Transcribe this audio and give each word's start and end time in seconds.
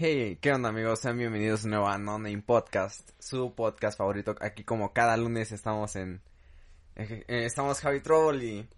Hey, 0.00 0.38
¿qué 0.40 0.52
onda 0.52 0.68
amigos? 0.68 1.00
Sean 1.00 1.18
bienvenidos 1.18 1.64
de 1.64 1.70
nuevo 1.70 1.88
a 1.88 1.98
No 1.98 2.20
Name 2.20 2.40
Podcast, 2.40 3.10
su 3.18 3.52
podcast 3.56 3.98
favorito. 3.98 4.36
Aquí 4.40 4.62
como 4.62 4.92
cada 4.92 5.16
lunes 5.16 5.50
estamos 5.50 5.96
en... 5.96 6.22
eh, 6.94 7.24
estamos 7.26 7.80
Javi 7.80 8.00
Troll 8.00 8.40
y... 8.40 8.68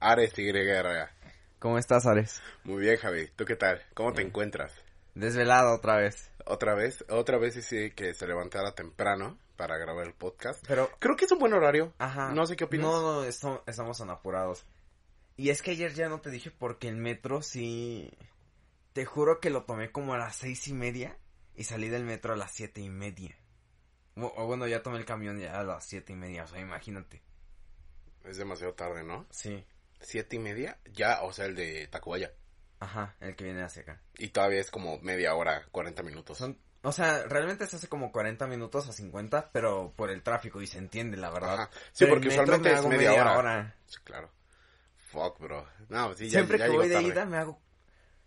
Ares 0.00 0.34
Tigre 0.34 0.64
Guerra. 0.64 1.12
¿Cómo 1.60 1.78
estás, 1.78 2.04
Ares? 2.04 2.42
Muy 2.64 2.82
bien, 2.82 2.98
Javi. 2.98 3.28
¿Tú 3.36 3.46
qué 3.46 3.56
tal? 3.56 3.80
¿Cómo 3.94 4.12
te 4.12 4.20
encuentras? 4.20 4.74
Desvelado 5.14 5.74
otra 5.74 5.96
vez. 5.96 6.30
Otra 6.44 6.74
vez, 6.74 7.06
otra 7.08 7.38
vez 7.38 7.54
sí 7.64 7.92
que 7.92 8.12
se 8.12 8.26
levantara 8.26 8.74
temprano 8.74 9.38
para 9.56 9.78
grabar 9.78 10.06
el 10.08 10.12
podcast. 10.12 10.62
Pero... 10.68 10.90
Creo 10.98 11.16
que 11.16 11.24
es 11.24 11.32
un 11.32 11.38
buen 11.38 11.54
horario. 11.54 11.94
Ajá. 11.96 12.32
No 12.34 12.44
sé 12.44 12.56
qué 12.56 12.64
opinas. 12.64 12.86
No, 12.86 13.00
no, 13.00 13.24
esto- 13.24 13.62
estamos 13.66 13.96
tan 13.96 14.10
apurados. 14.10 14.66
Y 15.38 15.48
es 15.48 15.62
que 15.62 15.70
ayer 15.70 15.94
ya 15.94 16.10
no 16.10 16.20
te 16.20 16.28
dije 16.28 16.50
porque 16.50 16.88
el 16.88 16.96
metro 16.96 17.40
sí... 17.40 18.10
Te 19.00 19.06
juro 19.06 19.40
que 19.40 19.48
lo 19.48 19.64
tomé 19.64 19.90
como 19.90 20.12
a 20.12 20.18
las 20.18 20.36
seis 20.36 20.68
y 20.68 20.74
media 20.74 21.16
y 21.54 21.64
salí 21.64 21.88
del 21.88 22.04
metro 22.04 22.34
a 22.34 22.36
las 22.36 22.52
siete 22.52 22.82
y 22.82 22.90
media. 22.90 23.34
O, 24.14 24.46
bueno, 24.46 24.66
ya 24.66 24.82
tomé 24.82 24.98
el 24.98 25.06
camión 25.06 25.38
ya 25.38 25.58
a 25.58 25.64
las 25.64 25.86
siete 25.86 26.12
y 26.12 26.16
media, 26.16 26.44
o 26.44 26.46
sea, 26.46 26.60
imagínate. 26.60 27.22
Es 28.26 28.36
demasiado 28.36 28.74
tarde, 28.74 29.02
¿no? 29.02 29.26
Sí. 29.30 29.64
Siete 30.02 30.36
y 30.36 30.38
media, 30.38 30.78
ya, 30.92 31.22
o 31.22 31.32
sea, 31.32 31.46
el 31.46 31.54
de 31.54 31.86
Tacubaya. 31.86 32.30
Ajá, 32.78 33.16
el 33.20 33.34
que 33.36 33.44
viene 33.44 33.62
hacia 33.62 33.84
acá. 33.84 34.02
Y 34.18 34.28
todavía 34.28 34.60
es 34.60 34.70
como 34.70 34.98
media 34.98 35.34
hora, 35.34 35.64
40 35.70 36.02
minutos. 36.02 36.36
Son, 36.36 36.58
o 36.82 36.92
sea, 36.92 37.22
realmente 37.22 37.66
se 37.66 37.76
hace 37.76 37.88
como 37.88 38.12
40 38.12 38.46
minutos 38.48 38.86
a 38.86 38.92
50, 38.92 39.50
pero 39.50 39.94
por 39.96 40.10
el 40.10 40.22
tráfico 40.22 40.60
y 40.60 40.66
se 40.66 40.76
entiende, 40.76 41.16
la 41.16 41.30
verdad. 41.30 41.54
Ajá. 41.54 41.70
Sí, 41.92 42.04
Pero 42.04 42.16
porque 42.16 42.28
usualmente 42.28 42.68
me 42.68 42.78
es 42.78 42.84
media, 42.84 43.38
hora. 43.38 43.74
Sí, 43.86 43.96
claro. 44.04 44.30
Fuck, 45.10 45.40
bro. 45.40 45.66
No, 45.88 46.12
sí, 46.12 46.26
ya, 46.26 46.40
Siempre 46.40 46.58
ya 46.58 46.66
que 46.66 46.72
voy 46.72 46.86
de 46.86 47.00
ida 47.00 47.24
me 47.24 47.38
hago, 47.38 47.62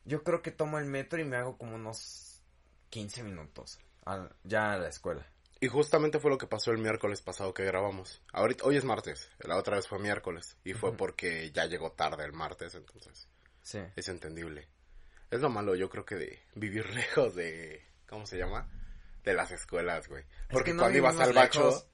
yo 0.06 0.24
creo 0.24 0.42
que 0.42 0.52
tomo 0.52 0.80
el 0.80 0.86
metro 0.86 1.20
y 1.20 1.26
me 1.26 1.38
hago 1.38 1.58
como 1.58 1.76
unos 1.76 2.42
15 2.90 3.24
minutos 3.24 3.80
al- 4.06 4.36
ya 4.44 4.74
a 4.74 4.78
la 4.78 4.90
escuela. 4.90 5.26
Y 5.60 5.68
justamente 5.70 6.20
fue 6.20 6.30
lo 6.30 6.38
que 6.38 6.46
pasó 6.48 6.72
el 6.72 6.78
miércoles 6.78 7.22
pasado 7.22 7.54
que 7.54 7.64
grabamos. 7.64 8.22
Ahorita, 8.34 8.66
hoy 8.66 8.76
es 8.76 8.84
martes, 8.84 9.30
la 9.40 9.58
otra 9.58 9.78
vez 9.78 9.88
fue 9.88 9.98
miércoles. 10.00 10.58
Y 10.66 10.74
fue 10.74 10.96
porque 10.98 11.52
ya 11.52 11.66
llegó 11.66 11.94
tarde 11.94 12.26
el 12.26 12.34
martes, 12.34 12.76
entonces 12.76 13.30
Sí. 13.62 13.80
es 13.96 14.10
entendible. 14.10 14.68
Es 15.32 15.40
lo 15.40 15.50
malo, 15.50 15.74
yo 15.76 15.90
creo 15.90 16.06
que 16.06 16.16
de 16.16 16.44
vivir 16.56 16.86
lejos 16.94 17.34
de, 17.36 17.82
¿cómo 18.10 18.26
se 18.26 18.38
llama? 18.38 18.70
De 19.24 19.34
las 19.34 19.52
escuelas, 19.52 20.10
güey. 20.10 20.26
Porque 20.50 20.72
que 20.72 20.74
no 20.76 20.82
cuando 20.84 20.98
ibas 20.98 21.18
al 21.20 21.32
bacho... 21.34 21.60
lejos. 21.68 21.88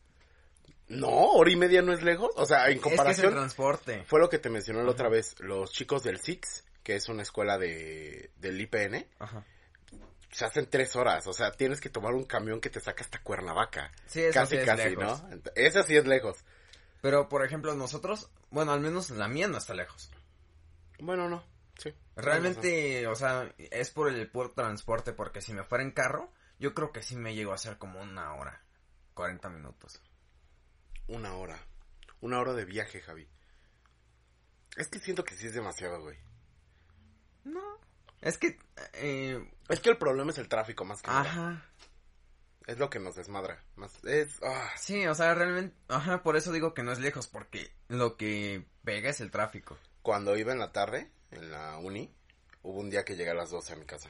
No, 0.87 1.09
hora 1.09 1.51
y 1.51 1.55
media 1.55 1.83
no 1.83 1.93
es 1.93 2.01
lejos. 2.01 2.31
O 2.35 2.47
sea, 2.47 2.69
en 2.69 2.77
Es 2.77 2.81
que 2.81 2.89
es 2.89 2.91
el 2.91 2.97
comparación, 2.97 3.33
transporte. 3.33 4.03
fue 4.05 4.19
lo 4.19 4.27
que 4.29 4.39
te 4.39 4.49
mencioné 4.49 4.83
la 4.83 4.89
otra 4.89 5.07
vez. 5.09 5.35
Los 5.39 5.71
chicos 5.71 6.01
del 6.01 6.19
SIX, 6.19 6.63
que 6.89 6.95
es 6.95 7.07
una 7.07 7.21
escuela 7.21 7.59
de, 7.59 8.31
del 8.37 8.59
IPN, 8.59 9.05
Ajá. 9.19 9.45
se 10.31 10.43
hacen 10.43 10.67
tres 10.67 10.95
horas. 10.95 11.27
O 11.27 11.33
sea, 11.33 11.51
tienes 11.51 11.79
que 11.79 11.91
tomar 11.91 12.15
un 12.15 12.23
camión 12.23 12.59
que 12.59 12.71
te 12.71 12.79
saca 12.79 13.03
hasta 13.03 13.21
Cuernavaca. 13.21 13.91
Sí, 14.07 14.23
eso 14.23 14.33
casi, 14.33 14.55
sí 14.55 14.61
es 14.61 14.65
casi, 14.65 14.89
lejos. 14.89 15.21
¿no? 15.21 15.39
Eso 15.53 15.83
sí 15.83 15.95
es 15.95 16.07
lejos. 16.07 16.43
Pero, 16.99 17.29
por 17.29 17.45
ejemplo, 17.45 17.75
nosotros, 17.75 18.31
bueno, 18.49 18.71
al 18.71 18.79
menos 18.79 19.11
la 19.11 19.27
mía 19.27 19.47
no 19.47 19.59
está 19.59 19.75
lejos. 19.75 20.09
Bueno, 20.97 21.29
no, 21.29 21.45
sí. 21.77 21.93
Realmente, 22.15 23.05
o 23.05 23.13
sea, 23.13 23.53
es 23.59 23.91
por 23.91 24.11
el 24.11 24.27
puro 24.27 24.49
transporte, 24.49 25.13
porque 25.13 25.41
si 25.41 25.53
me 25.53 25.63
fuera 25.63 25.83
en 25.83 25.91
carro, 25.91 26.33
yo 26.57 26.73
creo 26.73 26.91
que 26.91 27.03
sí 27.03 27.15
me 27.15 27.35
llego 27.35 27.51
a 27.51 27.55
hacer 27.55 27.77
como 27.77 28.01
una 28.01 28.33
hora, 28.33 28.63
40 29.13 29.47
minutos. 29.49 30.01
Una 31.05 31.35
hora. 31.35 31.59
Una 32.21 32.39
hora 32.39 32.53
de 32.53 32.65
viaje, 32.65 32.99
Javi. 32.99 33.27
Es 34.75 34.87
que 34.87 34.97
siento 34.97 35.23
que 35.23 35.35
sí 35.35 35.45
es 35.45 35.53
demasiado, 35.53 36.01
güey. 36.01 36.17
No. 37.49 37.79
Es 38.21 38.37
que, 38.37 38.59
eh, 38.93 39.49
Es 39.69 39.79
que 39.79 39.89
el 39.89 39.97
problema 39.97 40.31
es 40.31 40.37
el 40.37 40.47
tráfico 40.49 40.83
más 40.85 41.01
que 41.01 41.09
nada. 41.09 41.21
ajá. 41.21 41.65
Es 42.67 42.77
lo 42.77 42.89
que 42.89 42.99
nos 42.99 43.15
desmadra. 43.15 43.63
Más 43.77 43.91
es 44.03 44.39
ah, 44.43 44.69
Sí, 44.77 45.07
o 45.07 45.15
sea, 45.15 45.33
realmente, 45.33 45.75
ajá, 45.87 46.21
por 46.21 46.35
eso 46.37 46.51
digo 46.51 46.73
que 46.75 46.83
no 46.83 46.91
es 46.91 46.99
lejos, 46.99 47.27
porque 47.27 47.71
lo 47.87 48.15
que 48.17 48.63
pega 48.83 49.09
es 49.09 49.21
el 49.21 49.31
tráfico. 49.31 49.77
cuando 50.03 50.37
iba 50.37 50.51
en 50.51 50.59
la 50.59 50.71
tarde 50.71 51.09
en 51.31 51.51
la 51.51 51.77
uni, 51.77 52.13
hubo 52.61 52.79
un 52.79 52.89
día 52.89 53.05
que 53.05 53.15
llegué 53.15 53.31
a 53.31 53.35
las 53.35 53.49
12 53.51 53.73
a 53.73 53.75
mi 53.75 53.85
casa 53.85 54.09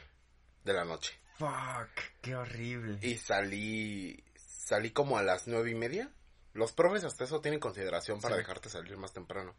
de 0.66 0.74
la 0.74 0.84
noche 0.86 1.14
Fuck, 1.38 1.90
qué 2.22 2.36
horrible. 2.36 2.98
y 3.02 3.18
salí 3.18 4.24
salí 4.36 4.92
como 4.92 5.18
a 5.18 5.24
las 5.24 5.48
nueve 5.48 5.72
y 5.72 5.76
media. 5.76 6.12
Los 6.54 6.74
profes 6.74 7.04
hasta 7.06 7.24
eso 7.24 7.40
tienen 7.42 7.60
consideración 7.62 8.20
para 8.20 8.36
Sí. 8.36 8.42
dejarte 8.42 8.70
salir 8.70 8.98
más 8.98 9.14
temprano. 9.14 9.56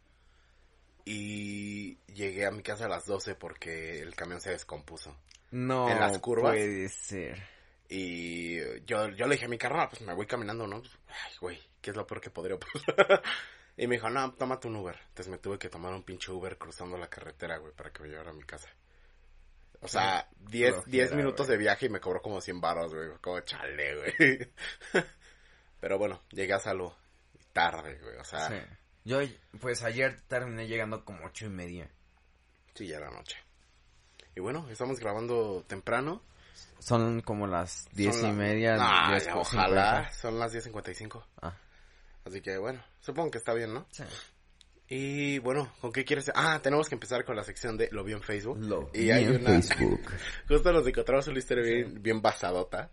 Y 1.05 1.97
llegué 2.07 2.45
a 2.45 2.51
mi 2.51 2.61
casa 2.63 2.85
a 2.85 2.89
las 2.89 3.05
12 3.05 3.35
porque 3.35 3.99
el 3.99 4.15
camión 4.15 4.41
se 4.41 4.51
descompuso. 4.51 5.15
No 5.51 5.89
en 5.89 5.99
las 5.99 6.17
curvas. 6.19 6.53
puede 6.53 6.89
ser. 6.89 7.43
Y 7.89 8.57
yo, 8.85 9.09
yo 9.09 9.27
le 9.27 9.35
dije 9.35 9.45
a 9.45 9.49
mi 9.49 9.57
carnal, 9.57 9.89
pues 9.89 10.01
me 10.01 10.13
voy 10.13 10.25
caminando, 10.25 10.65
¿no? 10.65 10.77
Ay, 11.07 11.33
güey, 11.41 11.59
¿qué 11.81 11.89
es 11.89 11.95
lo 11.97 12.07
peor 12.07 12.21
que 12.21 12.29
podría 12.29 12.57
pasar? 12.57 13.21
y 13.77 13.85
me 13.85 13.95
dijo, 13.95 14.09
no, 14.09 14.33
tómate 14.33 14.69
un 14.69 14.77
Uber. 14.77 14.97
Entonces 15.09 15.29
me 15.29 15.39
tuve 15.39 15.59
que 15.59 15.67
tomar 15.69 15.93
un 15.93 16.03
pinche 16.03 16.31
Uber 16.31 16.57
cruzando 16.57 16.97
la 16.97 17.09
carretera, 17.09 17.57
güey, 17.57 17.73
para 17.73 17.91
que 17.91 18.03
me 18.03 18.09
llevara 18.09 18.29
a 18.29 18.33
mi 18.33 18.43
casa. 18.43 18.69
O 19.81 19.87
sea, 19.87 20.29
10 20.39 20.71
flojera, 20.71 20.91
10 20.91 21.15
minutos 21.15 21.47
de 21.47 21.57
viaje 21.57 21.87
y 21.87 21.89
me 21.89 21.99
cobró 21.99 22.21
como 22.21 22.39
100 22.39 22.61
baros, 22.61 22.93
güey. 22.93 23.09
Como 23.19 23.41
chale, 23.41 23.95
güey. 23.95 24.51
Pero 25.81 25.97
bueno, 25.97 26.21
llegué 26.29 26.53
a 26.53 26.59
salvo 26.59 26.95
tarde, 27.51 27.97
güey. 28.01 28.15
O 28.17 28.23
sea, 28.23 28.47
Sí. 28.47 28.55
Sí. 29.03 29.09
Yo, 29.09 29.19
pues 29.59 29.83
ayer 29.83 30.19
terminé 30.27 30.67
llegando 30.67 31.03
como 31.05 31.25
ocho 31.25 31.45
y 31.45 31.49
media. 31.49 31.89
ya 32.75 32.97
era 32.97 33.09
noche. 33.11 33.37
Y 34.35 34.39
bueno, 34.39 34.67
estamos 34.69 34.99
grabando 34.99 35.63
temprano. 35.67 36.23
Son 36.79 37.21
como 37.21 37.45
las 37.47 37.87
diez 37.93 38.15
Son 38.15 38.25
y 38.25 38.27
la- 38.31 38.37
media. 38.37 38.75
Nah, 38.77 39.09
diez 39.11 39.25
ya, 39.25 39.35
ojalá. 39.37 40.09
cincuenta. 40.09 40.13
Son 40.13 40.39
las 40.39 40.53
10.55. 40.53 41.25
Ah, 41.41 41.55
Así 42.25 42.41
que 42.41 42.57
bueno, 42.57 42.83
supongo 43.01 43.31
que 43.31 43.37
está 43.39 43.53
bien, 43.53 43.73
¿no? 43.73 43.87
sí. 43.91 44.03
Y 44.93 45.39
bueno, 45.39 45.71
¿con 45.79 45.93
qué 45.93 46.03
quieres? 46.03 46.29
Ah, 46.35 46.59
tenemos 46.61 46.89
que 46.89 46.95
empezar 46.95 47.23
con 47.23 47.35
la 47.37 47.45
sección 47.45 47.77
de 47.77 47.87
lo 47.93 48.03
vi 48.03 48.11
en 48.11 48.21
Facebook. 48.21 48.57
Lo 48.59 48.89
y 48.93 49.03
vi 49.03 49.11
hay 49.11 49.23
en 49.23 49.37
una, 49.37 49.61
Facebook. 49.61 50.01
justo 50.49 50.73
nos 50.73 50.85
encontramos 50.85 51.27
una 51.29 51.39
historia 51.39 51.63
bien, 51.63 52.03
bien 52.03 52.21
basadota, 52.21 52.91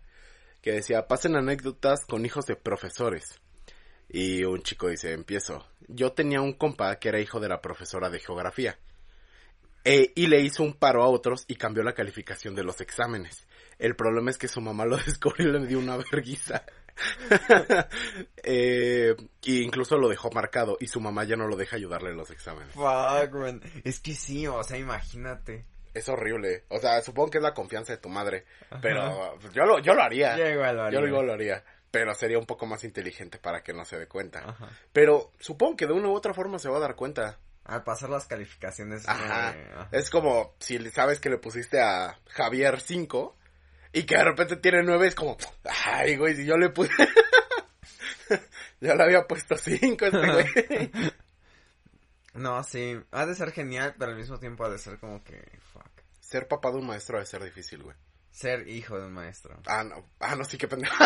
que 0.61 0.71
decía, 0.71 1.07
pasen 1.07 1.35
anécdotas 1.35 2.05
con 2.05 2.25
hijos 2.25 2.45
de 2.45 2.55
profesores. 2.55 3.41
Y 4.09 4.43
un 4.43 4.61
chico 4.63 4.87
dice, 4.89 5.13
empiezo. 5.13 5.65
Yo 5.87 6.11
tenía 6.13 6.41
un 6.41 6.53
compa 6.53 6.95
que 6.97 7.09
era 7.09 7.19
hijo 7.19 7.39
de 7.39 7.47
la 7.49 7.61
profesora 7.61 8.09
de 8.09 8.19
geografía. 8.19 8.77
E- 9.85 10.11
y 10.15 10.27
le 10.27 10.41
hizo 10.41 10.63
un 10.63 10.73
paro 10.73 11.03
a 11.03 11.07
otros 11.07 11.45
y 11.47 11.55
cambió 11.55 11.83
la 11.83 11.93
calificación 11.93 12.55
de 12.55 12.63
los 12.63 12.81
exámenes. 12.81 13.47
El 13.77 13.95
problema 13.95 14.29
es 14.31 14.37
que 14.37 14.47
su 14.47 14.61
mamá 14.61 14.85
lo 14.85 14.97
descubrió 15.05 15.49
y 15.49 15.51
le 15.59 15.67
dio 15.67 15.79
una 15.79 15.97
verguiza. 15.97 16.63
eh, 18.43 19.15
y 19.43 19.61
incluso 19.61 19.97
lo 19.97 20.09
dejó 20.09 20.29
marcado 20.31 20.77
y 20.79 20.87
su 20.87 20.99
mamá 20.99 21.23
ya 21.23 21.35
no 21.35 21.47
lo 21.47 21.55
deja 21.55 21.75
ayudarle 21.77 22.09
en 22.11 22.17
los 22.17 22.31
exámenes. 22.31 22.73
Fuck, 22.73 23.33
man. 23.33 23.61
Es 23.83 23.99
que 23.99 24.13
sí, 24.13 24.47
o 24.47 24.63
sea, 24.63 24.77
imagínate. 24.77 25.65
Es 25.93 26.07
horrible. 26.09 26.65
O 26.69 26.79
sea, 26.79 27.01
supongo 27.01 27.31
que 27.31 27.37
es 27.39 27.43
la 27.43 27.53
confianza 27.53 27.93
de 27.93 27.97
tu 27.99 28.09
madre. 28.09 28.45
Ajá. 28.69 28.79
Pero 28.81 29.37
pues, 29.41 29.53
yo 29.53 29.63
lo, 29.65 29.79
yo 29.79 29.93
lo 29.93 30.01
haría. 30.03 30.37
Yo 30.37 30.47
igual 30.47 30.75
lo 30.75 30.91
Yo 30.91 30.97
haría. 30.99 31.09
igual 31.09 31.25
lo 31.27 31.33
haría. 31.33 31.63
Pero 31.91 32.13
sería 32.13 32.37
un 32.37 32.45
poco 32.45 32.65
más 32.65 32.83
inteligente 32.83 33.39
para 33.39 33.63
que 33.63 33.73
no 33.73 33.83
se 33.85 33.97
dé 33.97 34.07
cuenta. 34.07 34.47
Ajá. 34.47 34.69
Pero 34.93 35.31
supongo 35.39 35.75
que 35.77 35.87
de 35.87 35.93
una 35.93 36.09
u 36.09 36.13
otra 36.13 36.33
forma 36.33 36.59
se 36.59 36.69
va 36.69 36.77
a 36.77 36.81
dar 36.81 36.95
cuenta. 36.95 37.39
Al 37.63 37.83
pasar 37.83 38.09
las 38.09 38.25
calificaciones. 38.25 39.07
Ajá. 39.07 39.51
eh, 39.55 39.71
ajá. 39.73 39.89
Es 39.91 40.09
como 40.09 40.55
si 40.59 40.77
le- 40.79 40.91
sabes 40.91 41.19
que 41.19 41.29
le 41.29 41.37
pusiste 41.37 41.81
a 41.81 42.19
Javier 42.29 42.79
5 42.79 43.35
y 43.93 44.03
que 44.03 44.15
de 44.17 44.23
repente 44.23 44.55
tiene 44.57 44.83
9, 44.83 45.07
es 45.07 45.15
como, 45.15 45.37
ay, 45.85 46.15
güey, 46.17 46.35
si 46.35 46.45
yo 46.45 46.57
le 46.57 46.69
puse... 46.69 46.91
yo 48.81 48.93
le 48.95 49.03
había 49.03 49.27
puesto 49.27 49.57
5 49.57 50.05
este 50.05 50.31
güey. 50.31 50.91
No, 52.33 52.63
sí. 52.63 52.97
Ha 53.11 53.25
de 53.25 53.35
ser 53.35 53.51
genial, 53.51 53.95
pero 53.97 54.11
al 54.11 54.17
mismo 54.17 54.39
tiempo 54.39 54.63
ha 54.63 54.69
de 54.69 54.77
ser 54.77 54.99
como 54.99 55.23
que. 55.23 55.41
Fuck. 55.73 55.89
Ser 56.21 56.47
papá 56.47 56.69
de 56.71 56.77
un 56.77 56.85
maestro 56.85 57.17
debe 57.17 57.25
ser 57.25 57.43
difícil, 57.43 57.81
güey. 57.83 57.95
Ser 58.31 58.67
hijo 58.67 58.97
de 58.99 59.05
un 59.07 59.13
maestro. 59.13 59.59
Ah, 59.65 59.83
no. 59.83 60.09
Ah, 60.19 60.35
no, 60.35 60.43
sí, 60.45 60.57
qué 60.57 60.67
pendejo. 60.67 60.95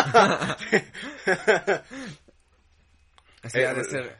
Sí, 3.50 3.58
ha 3.60 3.72
Eh, 3.72 3.74
de 3.74 3.84
ser. 3.84 4.16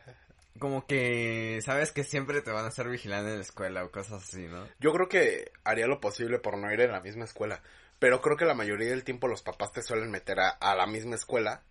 Como 0.59 0.87
que. 0.87 1.61
Sabes 1.65 1.93
que 1.93 2.05
siempre 2.05 2.41
te 2.43 2.51
van 2.51 2.65
a 2.67 2.69
estar 2.69 2.89
vigilando 2.89 3.31
en 3.31 3.37
la 3.37 3.43
escuela 3.43 3.85
o 3.85 3.91
cosas 3.91 4.23
así, 4.23 4.47
¿no? 4.47 4.69
Yo 4.79 4.93
creo 4.93 5.09
que 5.09 5.51
haría 5.65 5.87
lo 5.87 6.01
posible 6.01 6.39
por 6.39 6.59
no 6.59 6.73
ir 6.73 6.81
en 6.81 6.93
la 6.93 7.01
misma 7.01 7.25
escuela. 7.25 7.61
Pero 7.99 8.21
creo 8.21 8.37
que 8.37 8.45
la 8.45 8.55
mayoría 8.55 8.91
del 8.91 9.05
tiempo 9.05 9.29
los 9.29 9.43
papás 9.43 9.73
te 9.73 9.83
suelen 9.83 10.11
meter 10.11 10.41
a, 10.41 10.51
a 10.51 10.75
la 10.75 10.87
misma 10.87 11.15
escuela 11.15 11.63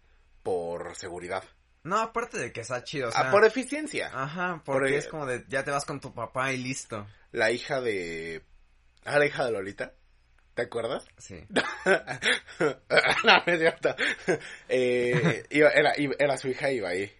por 0.42 0.96
seguridad. 0.96 1.44
No, 1.84 2.00
aparte 2.00 2.40
de 2.40 2.52
que 2.52 2.62
está 2.62 2.84
chido, 2.84 3.10
o 3.10 3.12
sea. 3.12 3.28
ah, 3.28 3.32
por 3.32 3.46
eficiencia. 3.46 4.10
Ajá, 4.14 4.62
porque 4.66 4.90
por- 4.90 4.98
es 4.98 5.08
como 5.08 5.26
de. 5.26 5.46
Ya 5.48 5.64
te 5.64 5.72
vas 5.72 5.86
con 5.86 6.00
tu 6.02 6.14
papá 6.14 6.52
y 6.54 6.58
listo. 6.58 7.06
La 7.32 7.52
hija 7.52 7.82
de... 7.82 8.44
Ah, 9.06 9.20
la 9.20 9.26
hija 9.26 9.46
de 9.46 9.52
Lolita. 9.52 9.94
¿Te 10.54 10.62
acuerdas? 10.64 11.06
Sí. 11.18 11.44
no, 11.86 12.76
no 13.24 13.44
es 13.48 13.60
cierto. 13.60 13.96
Eh, 14.70 15.46
iba- 15.50 15.70
era, 15.72 15.94
iba- 15.98 16.16
era 16.20 16.38
su 16.38 16.48
hija 16.50 16.72
iba 16.72 16.90
ahí. 16.90 17.12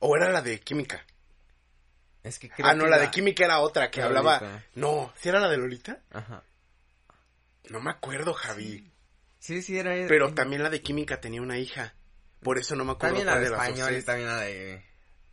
O 0.00 0.16
era 0.16 0.30
la 0.30 0.42
de 0.42 0.58
química. 0.60 1.04
Es 2.22 2.38
que 2.38 2.50
creo 2.50 2.66
Ah, 2.66 2.74
no, 2.74 2.84
que 2.84 2.90
la 2.90 2.98
de 2.98 3.10
química 3.10 3.44
era 3.44 3.60
otra 3.60 3.90
que 3.90 4.00
la 4.00 4.06
hablaba. 4.06 4.64
No, 4.74 5.12
¿sí 5.16 5.28
era 5.28 5.40
la 5.40 5.48
de 5.48 5.56
Lolita? 5.58 6.00
Ajá. 6.10 6.42
No 7.68 7.80
me 7.80 7.90
acuerdo, 7.90 8.34
Javi. 8.34 8.90
Sí, 9.38 9.62
sí, 9.62 9.78
era... 9.78 9.92
Pero 10.08 10.34
también 10.34 10.62
la 10.62 10.70
de 10.70 10.82
química 10.82 11.20
tenía 11.20 11.40
una 11.40 11.58
hija. 11.58 11.94
Por 12.42 12.58
eso 12.58 12.74
no 12.74 12.84
me 12.84 12.92
acuerdo 12.92 13.16
También 13.16 13.26
la 13.26 13.38
de 13.38 13.46
español 13.46 13.96
y 13.96 14.02
también 14.02 14.28
la 14.28 14.40
de... 14.40 14.82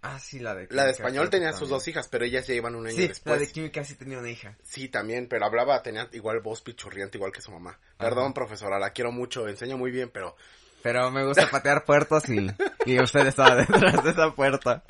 Ah, 0.01 0.19
sí, 0.19 0.39
la 0.39 0.53
de 0.55 0.67
La 0.69 0.85
de 0.85 0.91
español 0.91 1.29
tenía 1.29 1.53
sus 1.53 1.69
dos 1.69 1.88
hijas, 1.88 2.07
pero 2.07 2.23
ellas 2.23 2.45
ya 2.47 2.53
iban 2.53 2.75
un 2.75 2.85
año 2.88 2.95
Sí, 2.95 3.07
después. 3.07 3.35
la 3.35 3.39
de 3.45 3.51
química 3.51 3.83
sí 3.83 3.95
tenía 3.95 4.19
una 4.19 4.29
hija. 4.29 4.55
Sí, 4.63 4.89
también, 4.89 5.27
pero 5.27 5.45
hablaba, 5.45 5.81
tenía 5.81 6.07
igual 6.13 6.39
voz 6.39 6.61
pichurriente, 6.61 7.17
igual 7.17 7.31
que 7.31 7.41
su 7.41 7.51
mamá. 7.51 7.79
Perdón, 7.97 8.33
profesora, 8.33 8.79
la 8.79 8.91
quiero 8.91 9.11
mucho, 9.11 9.47
enseña 9.47 9.75
muy 9.75 9.91
bien, 9.91 10.09
pero 10.09 10.35
Pero 10.83 11.09
me 11.11 11.25
gusta 11.25 11.49
patear 11.49 11.83
puertas 11.83 12.29
y, 12.29 12.47
y 12.85 12.99
usted 13.01 13.25
estaba 13.27 13.55
detrás 13.55 14.03
de 14.03 14.11
esa 14.11 14.33
puerta. 14.33 14.83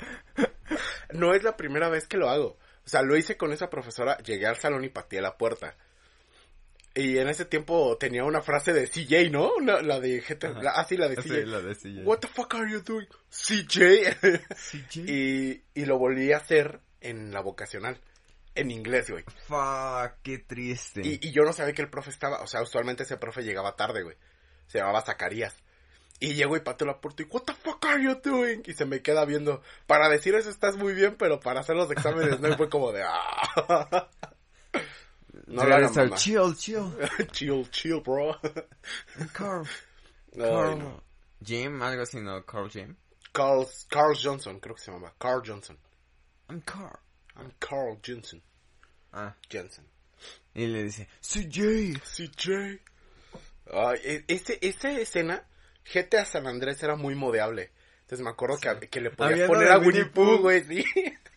no 1.13 1.33
es 1.33 1.43
la 1.43 1.55
primera 1.57 1.89
vez 1.89 2.07
que 2.07 2.17
lo 2.17 2.29
hago. 2.29 2.57
O 2.85 2.89
sea, 2.89 3.01
lo 3.01 3.17
hice 3.17 3.35
con 3.37 3.51
esa 3.51 3.69
profesora, 3.69 4.17
llegué 4.19 4.45
al 4.45 4.57
salón 4.57 4.83
y 4.83 4.89
pateé 4.89 5.21
la 5.21 5.37
puerta. 5.37 5.75
Y 6.99 7.19
en 7.19 7.29
ese 7.29 7.45
tiempo 7.45 7.95
tenía 7.99 8.23
una 8.23 8.41
frase 8.41 8.73
de 8.73 8.87
CJ, 8.87 9.29
¿no? 9.31 9.51
La, 9.59 9.81
la 9.83 9.99
de 9.99 10.19
GTA. 10.19 10.49
La- 10.61 10.71
ah, 10.71 10.83
sí, 10.83 10.97
la 10.97 11.07
de 11.07 11.21
Sí, 11.21 11.29
CJ. 11.29 11.45
la 11.45 11.61
de 11.61 11.75
CJ. 11.75 12.03
What 12.03 12.19
the 12.19 12.27
fuck 12.27 12.55
are 12.55 12.71
you 12.71 12.81
doing? 12.81 13.07
CJ. 13.29 14.15
CJ? 14.55 14.95
y, 15.07 15.63
y 15.75 15.85
lo 15.85 15.99
volví 15.99 16.31
a 16.31 16.37
hacer 16.37 16.79
en 17.01 17.31
la 17.31 17.41
vocacional. 17.41 18.01
En 18.55 18.71
inglés, 18.71 19.11
güey. 19.11 19.23
Fuck, 19.47 20.13
qué 20.23 20.39
triste. 20.39 21.01
Y, 21.03 21.19
y 21.21 21.31
yo 21.31 21.43
no 21.43 21.53
sabía 21.53 21.73
que 21.73 21.83
el 21.83 21.89
profe 21.91 22.09
estaba, 22.09 22.41
o 22.41 22.47
sea, 22.47 22.63
usualmente 22.63 23.03
ese 23.03 23.17
profe 23.17 23.43
llegaba 23.43 23.75
tarde, 23.75 24.01
güey. 24.01 24.15
Se 24.65 24.79
llamaba 24.79 25.01
Zacarías. 25.03 25.55
Y 26.19 26.33
llego 26.33 26.57
y 26.57 26.61
pateo 26.61 26.87
la 26.87 26.99
puerta 26.99 27.21
y, 27.21 27.27
what 27.27 27.43
the 27.43 27.53
fuck 27.53 27.85
are 27.85 28.03
you 28.03 28.15
doing? 28.23 28.63
Y 28.65 28.73
se 28.73 28.85
me 28.85 29.03
queda 29.03 29.23
viendo, 29.25 29.61
para 29.85 30.09
decir 30.09 30.33
eso 30.33 30.49
estás 30.49 30.75
muy 30.75 30.93
bien, 30.95 31.15
pero 31.15 31.39
para 31.39 31.59
hacer 31.59 31.75
los 31.75 31.91
exámenes 31.91 32.39
no, 32.39 32.49
y 32.49 32.55
fue 32.55 32.69
como 32.69 32.91
de, 32.91 33.03
ah. 33.03 34.09
No 35.47 35.63
el 35.63 35.69
mamá. 35.69 36.15
chill, 36.17 36.55
chill. 36.55 36.91
chill, 37.31 37.65
chill, 37.71 38.01
bro. 38.01 38.35
Carl. 39.33 39.65
Carl. 40.37 40.77
no. 40.77 41.03
Jim, 41.43 41.81
algo 41.81 42.01
así, 42.03 42.19
¿no? 42.19 42.45
Carl 42.45 42.69
Jim. 42.69 42.95
Carl, 43.31 43.65
Carl 43.89 44.15
Johnson, 44.15 44.59
creo 44.59 44.75
que 44.75 44.81
se 44.81 44.91
llama. 44.91 45.13
Carl 45.19 45.41
Johnson. 45.45 45.77
I'm 46.49 46.61
Carl. 46.61 46.99
I'm 47.37 47.51
Carl 47.59 47.97
Johnson. 48.05 48.41
Ah, 49.13 49.35
Johnson. 49.51 49.85
y 50.53 50.67
le 50.67 50.83
dice, 50.83 51.07
CJ. 51.21 51.99
CJ. 52.03 52.79
Ay, 53.71 53.99
e- 54.03 54.25
ese, 54.27 54.57
esa 54.61 54.91
escena, 54.91 55.43
GTA 55.93 56.25
San 56.25 56.47
Andrés 56.47 56.81
era 56.83 56.95
muy 56.95 57.15
modeable. 57.15 57.71
Entonces 58.01 58.23
me 58.23 58.29
acuerdo 58.31 58.57
que, 58.59 58.89
que 58.89 59.01
le 59.01 59.11
Había 59.17 59.43
lo 59.43 59.47
poner 59.47 59.71
a 59.71 59.79
Winnie 59.79 60.05
Pooh. 60.05 60.39
güey, 60.39 60.63
sí. 60.63 60.83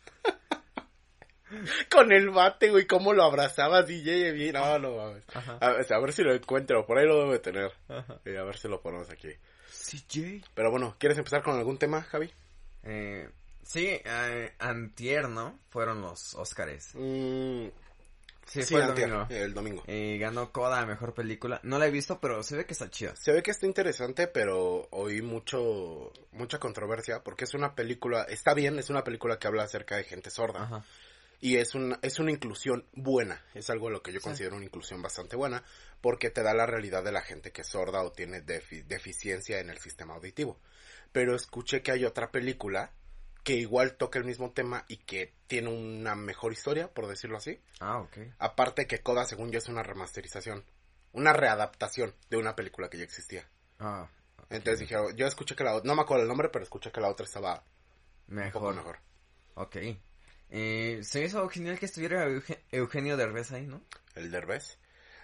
Con 1.91 2.13
el 2.13 2.31
bate, 2.31 2.71
güey, 2.71 2.87
cómo 2.87 3.13
lo 3.13 3.25
abrazaba 3.25 3.83
DJ 3.83 4.33
bien. 4.33 4.53
No, 4.55 4.79
no 4.79 4.97
mames. 4.97 5.25
A, 5.61 5.71
ver, 5.73 5.93
a 5.93 5.99
ver 5.99 6.13
si 6.13 6.23
lo 6.23 6.35
encuentro, 6.35 6.87
por 6.87 6.99
ahí 6.99 7.07
lo 7.07 7.25
debe 7.25 7.39
tener. 7.39 7.73
Ajá. 7.89 8.21
Eh, 8.25 8.39
a 8.39 8.45
ver 8.45 8.57
si 8.59 8.69
lo 8.69 8.81
ponemos 8.81 9.11
aquí. 9.11 9.29
CJ. 9.71 10.45
Pero 10.55 10.71
bueno, 10.71 10.97
¿quieres 10.99 11.19
empezar 11.19 11.43
con 11.43 11.57
algún 11.57 11.79
tema, 11.79 12.03
Javi? 12.03 12.31
Eh, 12.83 13.29
sí, 13.63 13.87
eh, 14.05 14.55
antier, 14.59 15.29
¿no? 15.29 15.59
Fueron 15.71 16.01
los 16.03 16.35
Óscares. 16.35 16.91
Mm, 16.95 17.69
Sí, 18.51 18.65
sí, 18.65 18.75
fue 18.75 18.83
el 18.83 18.89
antier, 18.89 19.09
domingo. 19.11 19.27
el 19.31 19.55
domingo. 19.55 19.83
Eh, 19.87 20.19
ganó 20.19 20.51
Coda 20.51 20.85
Mejor 20.85 21.15
Película. 21.15 21.61
No 21.63 21.79
la 21.79 21.87
he 21.87 21.91
visto, 21.93 22.19
pero 22.19 22.43
se 22.43 22.57
ve 22.57 22.67
que 22.67 22.73
está 22.73 22.91
chida. 22.91 23.15
Se 23.15 23.31
ve 23.31 23.45
que 23.45 23.53
está 23.53 23.65
interesante, 23.65 24.27
pero 24.27 24.89
oí 24.91 25.23
mucho 25.23 26.13
mucha 26.33 26.59
controversia 26.59 27.23
porque 27.23 27.45
es 27.45 27.55
una 27.55 27.77
película, 27.77 28.25
está 28.25 28.53
bien, 28.53 28.77
es 28.81 28.91
una 28.91 29.05
película 29.05 29.39
que 29.39 29.47
habla 29.47 29.63
acerca 29.63 29.95
de 29.97 30.03
gente 30.05 30.31
sorda 30.31 30.65
Ajá. 30.65 30.85
Y 31.41 31.57
es 31.57 31.75
una 31.75 31.99
es 32.03 32.19
una 32.19 32.31
inclusión 32.33 32.87
buena, 32.93 33.43
es 33.55 33.71
algo 33.71 33.89
a 33.89 33.91
lo 33.91 34.03
que 34.03 34.13
yo 34.13 34.21
Sí. 34.21 34.25
considero 34.25 34.57
una 34.57 34.65
inclusión 34.67 35.01
bastante 35.03 35.37
buena 35.37 35.65
porque 36.01 36.31
te 36.31 36.43
da 36.43 36.53
la 36.55 36.67
realidad 36.67 37.03
de 37.05 37.13
la 37.13 37.23
gente 37.23 37.51
que 37.53 37.63
es 37.63 37.69
sorda 37.69 38.03
o 38.03 38.13
tiene 38.13 38.43
defi- 38.45 38.85
deficiencia 38.85 39.59
en 39.61 39.71
el 39.71 39.79
sistema 39.79 40.15
auditivo. 40.15 40.59
Pero 41.13 41.35
escuché 41.35 41.83
que 41.83 41.93
hay 41.93 42.05
otra 42.05 42.31
película 42.31 42.93
que 43.43 43.55
igual 43.55 43.97
toca 43.97 44.19
el 44.19 44.25
mismo 44.27 44.53
tema 44.53 44.85
y 44.89 44.99
que 44.99 45.33
tiene 45.47 45.71
una 45.71 46.15
mejor 46.15 46.53
historia, 46.53 46.93
por 46.93 47.07
decirlo 47.07 47.39
así. 47.39 47.59
Ah, 47.81 47.99
ok. 48.01 48.19
Aparte 48.39 48.87
que 48.87 49.01
Coda, 49.03 49.25
según 49.25 49.51
yo, 49.51 49.59
es 49.59 49.69
una 49.69 49.83
remasterización, 49.83 50.63
una 51.13 51.33
readaptación 51.33 52.15
de 52.29 52.37
una 52.37 52.55
película 52.55 52.91
que 52.91 52.99
ya 52.99 53.05
existía. 53.05 53.49
Ah, 53.79 54.09
Entonces 54.51 54.81
dije, 54.81 54.95
yo 55.17 55.27
escuché 55.27 55.57
que 55.57 55.65
la 55.65 55.75
otra, 55.75 55.87
no 55.89 55.95
me 55.95 56.03
acuerdo 56.03 56.23
el 56.25 56.29
nombre, 56.29 56.51
pero 56.51 56.63
escuché 56.65 56.93
que 56.93 57.01
la 57.01 57.09
otra 57.09 57.25
estaba 57.25 57.65
un 58.29 58.51
poco 58.53 58.73
mejor. 58.73 58.75
mejor. 58.75 58.99
Ok. 59.55 59.77
Eh, 60.51 61.01
se 61.03 61.25
hizo 61.25 61.49
genial 61.49 61.79
que 61.79 61.87
estuviera 61.87 62.27
Euge- 62.29 62.59
Eugenio 62.73 63.17
Derbez 63.17 63.53
ahí, 63.53 63.67
¿no? 63.67 63.83
El 64.15 64.31
Derbez. 64.31 64.79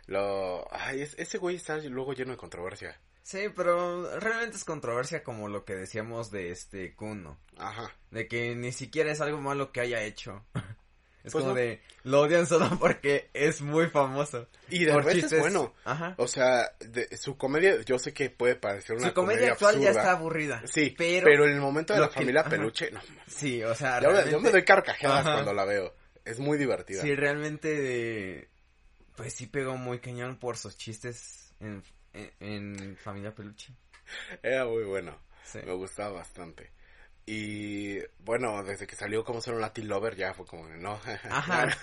Lo, 0.07 0.67
ay, 0.73 1.03
es- 1.03 1.15
ese 1.19 1.39
güey 1.39 1.57
está 1.57 1.77
luego 1.79 2.13
lleno 2.13 2.31
de 2.33 2.37
controversia. 2.37 3.01
Sí, 3.23 3.49
pero 3.55 4.21
realmente 4.21 4.57
es 4.57 4.65
controversia 4.65 5.25
como 5.25 5.49
lo 5.49 5.65
que 5.65 5.75
decíamos 5.75 6.31
de 6.31 6.53
este 6.53 6.95
Kun, 6.95 7.25
¿no? 7.25 7.39
Ajá. 7.59 7.93
De 8.13 8.29
que 8.29 8.55
ni 8.55 8.71
siquiera 8.71 9.11
es 9.11 9.21
algo 9.21 9.41
malo 9.41 9.73
que 9.73 9.81
haya 9.81 10.03
hecho. 10.05 10.45
Es 11.27 11.33
Pues 11.33 11.43
como 11.43 11.55
no. 11.55 11.61
de, 11.61 11.83
lo 12.05 12.21
odian 12.21 12.47
solo 12.47 12.71
porque 12.81 13.29
es 13.35 13.61
muy 13.61 13.89
famoso. 13.89 14.49
Y 14.71 14.87
Por 14.87 15.05
Derbez 15.05 15.33
es 15.33 15.41
bueno. 15.41 15.75
Ajá. 15.85 16.15
O 16.19 16.29
sea, 16.29 16.73
de- 16.81 17.15
su 17.17 17.37
comedia, 17.37 17.83
yo 17.83 17.99
sé 17.99 18.15
que 18.15 18.31
puede 18.31 18.55
parecer 18.55 18.97
una 18.97 19.09
Su 19.09 19.15
comedia 19.15 19.53
actual 19.53 19.81
ya 19.81 19.91
está 19.91 20.13
aburrida. 20.13 20.63
Sí, 20.67 20.95
pero, 20.97 21.25
pero, 21.27 21.45
en 21.47 21.53
el 21.55 21.61
momento 21.61 21.93
de 21.95 22.01
la 22.01 22.09
que- 22.09 22.15
familia 22.15 22.41
ajá. 22.43 22.51
peluche, 22.51 22.91
no. 22.93 23.01
sí, 23.27 23.63
o 23.65 23.75
sea, 23.75 24.01
Yo, 24.01 24.09
me- 24.09 24.15
yo 24.15 24.21
realmente, 24.23 24.41
me 24.47 24.51
doy 24.53 24.65
carcajadas 24.65 25.21
Ajá. 25.27 25.33
cuando 25.35 25.53
la 25.53 25.65
veo. 25.65 25.95
Es 26.25 26.39
muy 26.39 26.57
divertida. 26.59 27.03
sí, 27.03 27.15
realmente, 27.15 28.49
pues 29.17 29.35
sí 29.35 29.47
pegó 29.47 29.77
muy 29.77 29.99
cañón 30.01 30.37
por 30.39 30.57
sus 30.57 30.77
chistes 30.77 31.53
en, 31.61 31.83
en, 32.13 32.31
en 32.41 32.97
Familia 32.97 33.35
Peluche. 33.35 33.73
Era 34.43 34.65
muy 34.65 34.85
bueno. 34.85 35.19
Sí. 35.45 35.59
Me 35.65 35.73
gustaba 35.73 36.11
bastante. 36.19 36.71
Y 37.29 37.99
bueno, 38.21 38.63
desde 38.63 38.87
que 38.87 38.95
salió 38.95 39.25
como 39.25 39.41
ser 39.41 39.55
un 39.55 39.61
Latin 39.61 39.89
Lover 39.89 40.15
ya 40.15 40.33
fue 40.33 40.47
como, 40.47 40.69
no. 40.69 41.01
Ajá. 41.31 41.77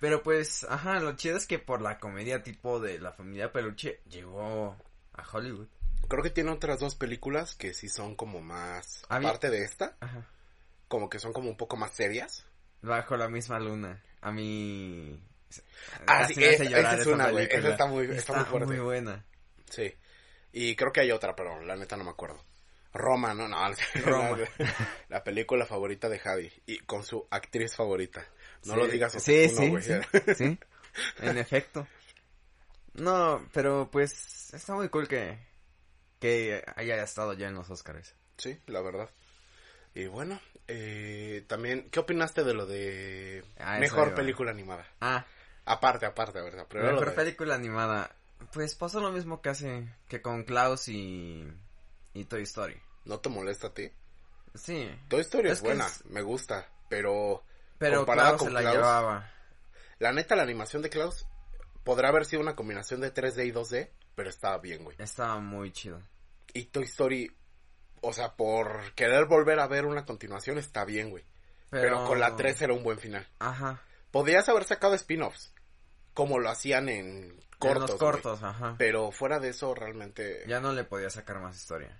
Pero 0.00 0.22
pues, 0.22 0.64
ajá, 0.68 1.00
lo 1.00 1.16
chido 1.16 1.36
es 1.36 1.46
que 1.48 1.58
por 1.58 1.82
la 1.82 1.98
comedia 1.98 2.42
tipo 2.44 2.78
de 2.78 3.00
la 3.00 3.12
familia 3.12 3.52
Peluche 3.52 4.00
llegó 4.08 4.76
a 5.14 5.24
Hollywood. 5.32 5.66
Creo 6.08 6.22
que 6.22 6.30
tiene 6.30 6.50
otras 6.52 6.78
dos 6.78 6.94
películas 6.94 7.54
que 7.56 7.74
sí 7.74 7.88
son 7.88 8.14
como 8.14 8.40
más, 8.40 9.02
Había- 9.08 9.28
aparte 9.30 9.50
de 9.50 9.64
esta, 9.64 9.96
Ajá. 10.00 10.26
como 10.88 11.08
que 11.10 11.18
son 11.18 11.32
como 11.32 11.48
un 11.50 11.56
poco 11.56 11.76
más 11.76 11.92
serias. 11.92 12.44
Bajo 12.82 13.16
la 13.16 13.28
misma 13.28 13.58
luna. 13.58 14.00
A 14.20 14.30
mí... 14.30 15.20
Ah, 16.06 16.26
sí, 16.28 16.42
esa- 16.42 16.94
es 16.96 17.06
una, 17.06 17.30
güey. 17.30 17.46
Esa 17.50 17.70
está 17.70 17.86
muy- 17.86 18.06
está 18.10 18.34
muy 18.34 18.44
fuerte. 18.44 18.66
muy 18.66 18.78
buena. 18.78 19.24
Sí. 19.70 19.92
Y 20.52 20.76
creo 20.76 20.92
que 20.92 21.00
hay 21.00 21.10
otra, 21.10 21.34
pero 21.34 21.60
la 21.62 21.74
neta 21.76 21.96
no 21.96 22.04
me 22.04 22.10
acuerdo. 22.10 22.42
Roma, 22.92 23.34
¿no? 23.34 23.48
No, 23.48 23.56
Roma. 23.94 24.38
La, 24.38 24.48
la 25.08 25.24
película 25.24 25.66
favorita 25.66 26.08
de 26.08 26.18
Javi. 26.18 26.52
Y 26.66 26.78
con 26.80 27.04
su 27.04 27.26
actriz 27.30 27.74
favorita. 27.76 28.26
No 28.64 28.74
Sí, 28.74 28.80
lo 28.80 28.86
digas 28.88 29.12
Sí, 29.14 29.44
oportuno, 29.44 29.80
sí, 29.82 30.02
sí, 30.12 30.34
sí, 30.34 30.58
en 31.22 31.38
efecto. 31.38 31.86
No, 32.94 33.46
pero 33.52 33.88
pues 33.90 34.52
está 34.52 34.74
muy 34.74 34.88
cool 34.90 35.08
que, 35.08 35.38
que 36.20 36.62
haya 36.76 37.02
estado 37.02 37.32
ya 37.32 37.48
en 37.48 37.54
los 37.54 37.70
Oscars. 37.70 38.14
Sí, 38.36 38.58
la 38.66 38.80
verdad. 38.82 39.08
Y 39.94 40.06
bueno, 40.06 40.40
eh, 40.68 41.44
también, 41.48 41.88
¿qué 41.90 42.00
opinaste 42.00 42.44
de 42.44 42.54
lo 42.54 42.66
de 42.66 43.44
Ah, 43.58 43.78
mejor 43.78 44.08
iba. 44.08 44.16
película 44.16 44.50
animada? 44.50 44.86
Ah, 45.00 45.24
Aparte, 45.64 46.06
aparte, 46.06 46.40
¿verdad? 46.40 46.66
Pero 46.68 46.84
mejor 46.84 47.10
de- 47.10 47.16
película 47.16 47.54
animada. 47.54 48.14
Pues 48.52 48.74
pasó 48.74 49.00
lo 49.00 49.12
mismo 49.12 49.40
casi 49.40 49.88
que 50.08 50.20
con 50.20 50.42
Klaus 50.44 50.88
y, 50.88 51.46
y 52.14 52.24
Toy 52.24 52.42
Story. 52.42 52.80
¿No 53.04 53.20
te 53.20 53.28
molesta 53.28 53.68
a 53.68 53.74
ti? 53.74 53.90
Sí, 54.54 54.88
Toy 55.08 55.20
Story 55.22 55.50
es, 55.50 55.60
buena, 55.62 55.86
es- 55.86 56.04
me 56.06 56.22
gusta, 56.22 56.68
pero 56.88 57.42
pero 57.78 57.98
Comparada 57.98 58.28
Klaus 58.30 58.38
con 58.40 58.48
se 58.48 58.54
la 58.54 58.60
Klaus, 58.60 58.76
llevaba. 58.76 59.30
la 59.98 60.12
neta 60.12 60.36
la 60.36 60.42
animación 60.42 60.82
de 60.82 60.90
Klaus 60.90 61.26
podrá 61.84 62.08
haber 62.10 62.24
sido 62.26 62.42
una 62.42 62.54
combinación 62.54 63.00
de 63.00 63.12
3D 63.12 63.46
y 63.46 63.52
2D, 63.52 63.90
pero 64.14 64.28
estaba 64.30 64.58
bien, 64.58 64.84
güey. 64.84 64.96
Estaba 65.00 65.38
muy 65.40 65.72
chido. 65.72 66.00
Y 66.54 66.66
Toy 66.66 66.84
Story, 66.84 67.34
o 68.02 68.12
sea, 68.12 68.34
por 68.36 68.92
querer 68.94 69.24
volver 69.24 69.58
a 69.58 69.66
ver 69.66 69.86
una 69.86 70.04
continuación 70.04 70.58
está 70.58 70.84
bien, 70.84 71.10
güey. 71.10 71.24
Pero... 71.70 72.04
con 72.04 72.20
la 72.20 72.36
3 72.36 72.60
era 72.62 72.74
un 72.74 72.82
buen 72.84 72.98
final. 72.98 73.26
Ajá. 73.38 73.80
Podrías 74.10 74.46
haber 74.50 74.64
sacado 74.64 74.94
spin-offs, 74.94 75.54
como 76.12 76.38
lo 76.38 76.50
hacían 76.50 76.90
en 76.90 77.40
cortos, 77.58 77.84
en 77.84 77.90
los 77.92 77.98
cortos, 77.98 78.42
ajá. 78.42 78.74
Pero 78.76 79.10
fuera 79.10 79.40
de 79.40 79.48
eso, 79.48 79.74
realmente... 79.74 80.44
Ya 80.46 80.60
no 80.60 80.72
le 80.72 80.84
podía 80.84 81.08
sacar 81.08 81.40
más 81.40 81.56
historia. 81.56 81.98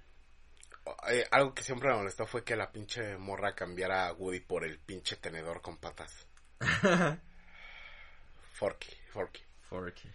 Eh, 1.09 1.27
algo 1.31 1.55
que 1.55 1.63
siempre 1.63 1.89
me 1.89 1.97
molestó 1.97 2.27
fue 2.27 2.45
que 2.45 2.57
la 2.57 2.71
pinche 2.73 3.17
morra 3.17 3.55
cambiara 3.55 4.09
a 4.09 4.13
Woody 4.13 4.41
por 4.41 4.65
el 4.65 4.79
pinche 4.79 5.17
tenedor 5.17 5.61
con 5.63 5.77
patas. 5.79 6.27
Forky, 8.53 8.95
Forky. 9.13 9.43
Forky. 9.69 10.09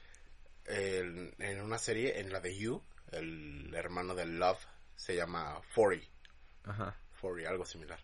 El- 0.65 1.33
en 1.39 1.62
una 1.62 1.77
serie, 1.77 2.19
en 2.19 2.31
la 2.31 2.39
de 2.39 2.57
You, 2.57 2.81
el 3.12 3.74
hermano 3.74 4.15
de 4.15 4.25
Love 4.25 4.63
se 4.95 5.15
llama 5.15 5.62
Forry. 5.74 6.07
Ajá. 6.65 6.95
Forry, 7.13 7.45
algo 7.45 7.65
similar. 7.65 8.00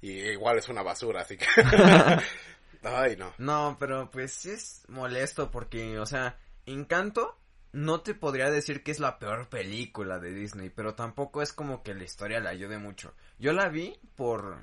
Y 0.00 0.12
igual 0.12 0.58
es 0.58 0.68
una 0.68 0.82
basura, 0.82 1.22
así 1.22 1.36
que... 1.36 1.46
Ay, 2.84 3.16
no. 3.16 3.34
No, 3.38 3.76
pero 3.80 4.08
pues 4.10 4.32
sí 4.32 4.50
es 4.52 4.84
molesto 4.88 5.50
porque, 5.50 5.98
o 5.98 6.06
sea, 6.06 6.38
Encanto, 6.64 7.36
no 7.72 8.00
te 8.00 8.14
podría 8.14 8.50
decir 8.50 8.82
que 8.82 8.90
es 8.90 9.00
la 9.00 9.18
peor 9.18 9.48
película 9.48 10.18
de 10.18 10.32
Disney, 10.32 10.70
pero 10.70 10.94
tampoco 10.94 11.42
es 11.42 11.52
como 11.52 11.82
que 11.82 11.94
la 11.94 12.04
historia 12.04 12.40
le 12.40 12.48
ayude 12.48 12.78
mucho. 12.78 13.14
Yo 13.38 13.52
la 13.52 13.68
vi 13.68 13.98
por... 14.16 14.58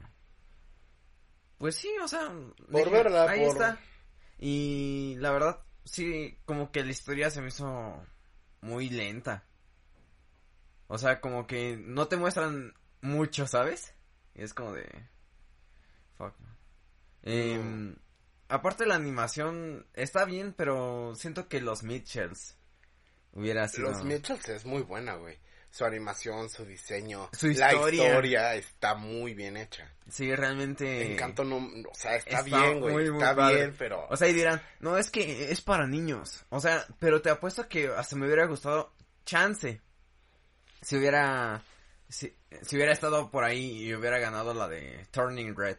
Pues 1.58 1.76
sí, 1.76 1.90
o 2.04 2.08
sea... 2.08 2.32
Por 2.72 2.90
verla, 2.90 3.30
Ahí 3.30 3.40
por- 3.46 3.50
está. 3.50 3.80
Y 4.40 5.16
la 5.20 5.32
verdad, 5.32 5.60
sí, 5.86 6.38
como 6.46 6.72
que 6.72 6.84
la 6.84 6.92
historia 6.92 7.30
se 7.30 7.42
me 7.42 7.48
hizo 7.48 8.06
muy 8.62 8.90
lenta. 8.90 9.44
O 10.88 10.98
sea, 10.98 11.22
como 11.22 11.48
que 11.48 11.78
no 11.78 12.08
te 12.08 12.18
muestran 12.18 12.74
mucho, 13.02 13.48
¿sabes? 13.48 13.94
Y 14.36 14.42
es 14.44 14.54
como 14.54 14.74
de... 14.74 14.88
Fuck. 16.18 16.34
Em, 17.24 17.96
Aparte 18.48 18.86
la 18.86 18.96
animación 18.96 19.88
está 19.94 20.24
bien, 20.26 20.54
pero 20.56 21.16
siento 21.16 21.48
que 21.48 21.62
los 21.62 21.82
Mitchells 21.82 22.55
hubiera 23.36 23.68
sido... 23.68 23.92
Los 23.92 24.04
Mitchells 24.04 24.50
es 24.50 24.66
muy 24.66 24.82
buena, 24.82 25.14
güey. 25.16 25.38
Su 25.70 25.84
animación, 25.86 26.50
su 26.50 26.66
diseño, 26.66 27.30
Su 27.38 27.48
la 27.48 27.74
historia. 27.74 28.08
historia 28.08 28.56
está 28.56 28.96
muy 28.96 29.34
bien 29.34 29.58
hecha. 29.58 29.92
Sí, 30.10 30.34
realmente... 30.34 31.12
Encanto 31.14 31.44
no, 31.44 31.58
o 31.58 31.94
sea, 31.94 32.16
está, 32.16 32.40
está 32.40 32.44
bien, 32.44 32.80
güey, 32.80 32.94
muy, 32.94 33.12
muy 33.12 33.22
está 33.22 33.36
padre. 33.36 33.56
bien, 33.58 33.76
pero 33.78 34.08
O 34.10 34.16
sea, 34.16 34.30
y 34.30 34.34
dirán, 34.34 34.62
no, 34.80 34.98
es 34.98 35.12
que 35.12 35.52
es 35.52 35.60
para 35.62 35.86
niños. 35.86 36.46
O 36.50 36.62
sea, 36.62 36.86
pero 36.98 37.22
te 37.22 37.30
apuesto 37.30 37.68
que 37.68 37.90
hasta 37.90 38.16
me 38.16 38.26
hubiera 38.26 38.46
gustado 38.46 38.94
chance. 39.26 39.82
Si 40.82 40.96
hubiera... 40.96 41.62
Si, 42.08 42.34
si 42.62 42.76
hubiera 42.78 42.94
estado 42.94 43.30
por 43.30 43.44
ahí 43.44 43.84
y 43.84 43.94
hubiera 43.94 44.18
ganado 44.20 44.54
la 44.54 44.70
de 44.70 45.06
Turning 45.12 45.56
Red. 45.58 45.78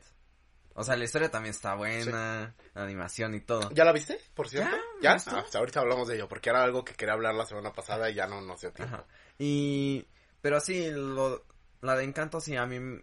O 0.79 0.85
sea, 0.85 0.95
la 0.95 1.05
historia 1.05 1.31
también 1.31 1.55
está 1.55 1.75
buena, 1.75 2.55
la 2.75 2.83
animación 2.83 3.35
y 3.35 3.41
todo. 3.41 3.71
¿ya 3.73 3.83
la 3.85 3.93
viste, 3.93 4.21
por 4.35 4.47
cierto? 4.47 4.77
Ya, 5.01 5.17
¿Ya? 5.17 5.23
Ah, 5.33 5.41
pues 5.41 5.57
ahorita 5.57 5.81
hablamos 5.81 6.07
de 6.07 6.17
ello, 6.17 6.29
porque 6.29 6.51
era 6.51 6.63
algo 6.63 6.85
que 6.85 6.93
quería 6.93 7.15
hablar 7.15 7.35
la 7.35 7.47
semana 7.47 7.73
pasada 7.73 8.11
y 8.11 8.15
ya 8.15 8.27
no 8.27 8.43
dio 8.57 8.73
tiempo. 8.73 8.95
Ajá. 8.95 9.07
Y... 9.39 10.07
Pero 10.43 10.61
sí, 10.61 10.91
lo, 10.91 11.47
la 11.81 11.97
de 11.97 12.05
Encanto 12.05 12.41
sí, 12.41 12.57
a 12.57 12.67
mí... 12.67 13.03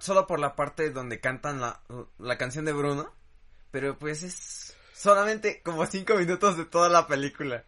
Solo 0.00 0.26
por 0.26 0.40
la 0.40 0.56
parte 0.56 0.90
donde 0.90 1.20
cantan 1.20 1.60
la, 1.60 1.82
la 2.18 2.36
canción 2.36 2.64
de 2.64 2.72
Bruno. 2.72 3.14
Pero 3.70 3.96
pues 3.96 4.22
es 4.24 4.76
solamente 4.92 5.62
como 5.62 5.86
cinco 5.86 6.14
minutos 6.16 6.56
de 6.56 6.64
toda 6.64 6.88
la 6.88 7.06
película. 7.06 7.64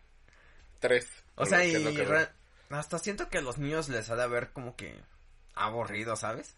Tres. 0.80 1.08
O 1.36 1.46
sea, 1.46 1.64
y 1.64 1.72
no 2.68 2.78
hasta 2.78 2.98
siento 2.98 3.28
que 3.28 3.38
a 3.38 3.42
los 3.42 3.58
niños 3.58 3.88
les 3.88 4.10
ha 4.10 4.16
de 4.16 4.22
haber 4.22 4.52
como 4.52 4.76
que 4.76 4.98
aburrido, 5.54 6.16
¿sabes? 6.16 6.56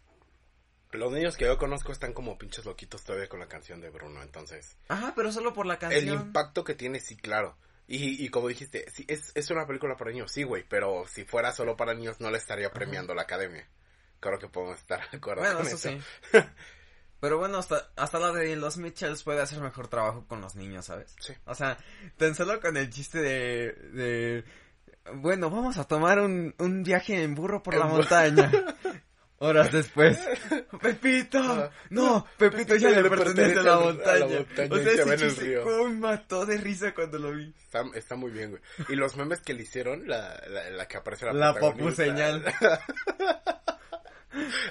Los 0.93 1.13
niños 1.13 1.37
que 1.37 1.47
yo 1.47 1.59
conozco 1.59 1.91
están 1.93 2.13
como 2.13 2.37
pinches 2.39 2.65
loquitos 2.65 3.03
todavía 3.03 3.29
con 3.29 3.41
la 3.41 3.49
canción 3.49 3.81
de 3.81 3.91
Bruno, 3.91 4.23
entonces... 4.23 4.77
Ajá, 4.89 5.13
pero 5.17 5.33
solo 5.33 5.53
por 5.55 5.67
la 5.67 5.75
El 5.75 5.81
canción. 5.81 6.09
impacto 6.21 6.63
que 6.65 6.75
tiene, 6.75 7.01
sí, 7.01 7.17
claro. 7.17 7.57
Y, 7.89 8.25
y 8.25 8.29
como 8.29 8.49
dijiste, 8.49 8.85
sí, 8.91 9.05
es, 9.09 9.33
es 9.35 9.51
una 9.51 9.67
película 9.67 9.97
para 9.97 10.11
niños, 10.13 10.31
sí, 10.31 10.43
güey, 10.45 10.65
pero 10.69 11.05
si 11.09 11.25
fuera 11.25 11.53
solo 11.53 11.77
para 11.77 11.95
niños 11.95 12.21
no 12.21 12.31
le 12.31 12.39
estaría 12.39 12.71
premiando 12.71 13.15
la 13.15 13.23
academia. 13.23 13.67
Creo 14.21 14.39
que 14.39 14.49
podemos 14.49 14.79
estar 14.79 15.11
de 15.11 15.17
acuerdo 15.17 15.43
Bueno, 15.43 15.59
con 15.59 15.67
eso 15.67 15.77
eso. 15.77 15.89
sí. 16.31 16.39
Pero 17.21 17.39
bueno, 17.39 17.59
hasta, 17.59 17.91
hasta 17.97 18.19
la 18.19 18.33
de 18.33 18.57
los 18.57 18.79
Mitchells 18.79 19.23
puede 19.23 19.41
hacer 19.41 19.61
mejor 19.61 19.87
trabajo 19.87 20.27
con 20.27 20.41
los 20.41 20.57
niños, 20.57 20.87
¿sabes? 20.87 21.15
Sí. 21.21 21.33
O 21.45 21.55
sea, 21.55 21.79
tan 22.17 22.35
solo 22.35 22.61
con 22.61 22.77
el 22.77 22.91
chiste 22.91 23.21
de... 23.21 23.73
de 23.93 24.45
bueno, 25.15 25.49
vamos 25.49 25.79
a 25.79 25.85
tomar 25.85 26.19
un, 26.21 26.53
un 26.59 26.83
viaje 26.83 27.23
en 27.23 27.35
burro 27.37 27.63
por 27.63 27.77
la 27.77 27.87
bu- 27.87 27.91
montaña. 27.99 28.51
Horas 29.43 29.73
después. 29.73 30.21
Pepito. 30.83 31.39
Ajá. 31.39 31.71
No, 31.91 32.25
Pepito 32.39 32.77
ya 32.77 32.91
le 32.91 33.11
pertenece 33.11 33.59
a 33.59 33.63
la 33.63 33.79
montaña. 33.81 34.27
montaña 34.27 34.69
O 34.71 34.79
sea, 34.79 35.15
ese 35.15 35.65
me 35.65 35.89
mató 35.95 36.47
de 36.47 36.59
risa 36.59 36.95
cuando 36.95 37.19
lo 37.19 37.33
vi. 37.33 37.53
Está, 37.59 37.83
está 37.97 38.15
muy 38.15 38.31
bien, 38.31 38.51
güey. 38.51 38.63
Y 38.89 38.95
los 38.95 39.17
memes 39.17 39.41
que 39.41 39.53
le 39.53 39.63
hicieron, 39.63 40.07
la, 40.07 40.41
la, 40.49 40.71
la 40.71 40.87
que 40.87 40.97
aparece 40.97 41.27
la 41.27 41.33
La 41.33 41.55
papu 41.55 41.91
señal. 41.91 42.45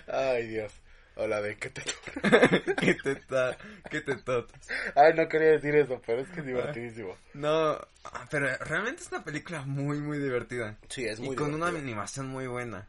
Ay, 0.08 0.48
Dios. 0.48 0.72
O 1.16 1.28
la 1.28 1.42
de 1.42 1.58
que 1.58 1.70
te... 1.70 1.82
que 2.76 2.94
te 2.94 3.16
ta, 3.16 3.58
que 3.90 4.00
te 4.00 4.16
totas. 4.16 4.70
Ay, 4.96 5.14
no 5.16 5.28
quería 5.28 5.52
decir 5.52 5.76
eso, 5.76 6.02
pero 6.06 6.22
es 6.22 6.30
que 6.30 6.40
es 6.40 6.46
divertidísimo. 6.46 7.18
No, 7.34 7.78
ah, 8.06 8.26
pero 8.30 8.48
realmente 8.62 9.02
es 9.02 9.12
una 9.12 9.22
película 9.22 9.64
muy, 9.64 10.00
muy 10.00 10.18
divertida. 10.18 10.78
Sí, 10.88 11.06
es 11.06 11.20
muy 11.20 11.34
y 11.34 11.36
con 11.36 11.54
una 11.54 11.68
animación 11.68 12.28
muy 12.28 12.48
buena. 12.48 12.88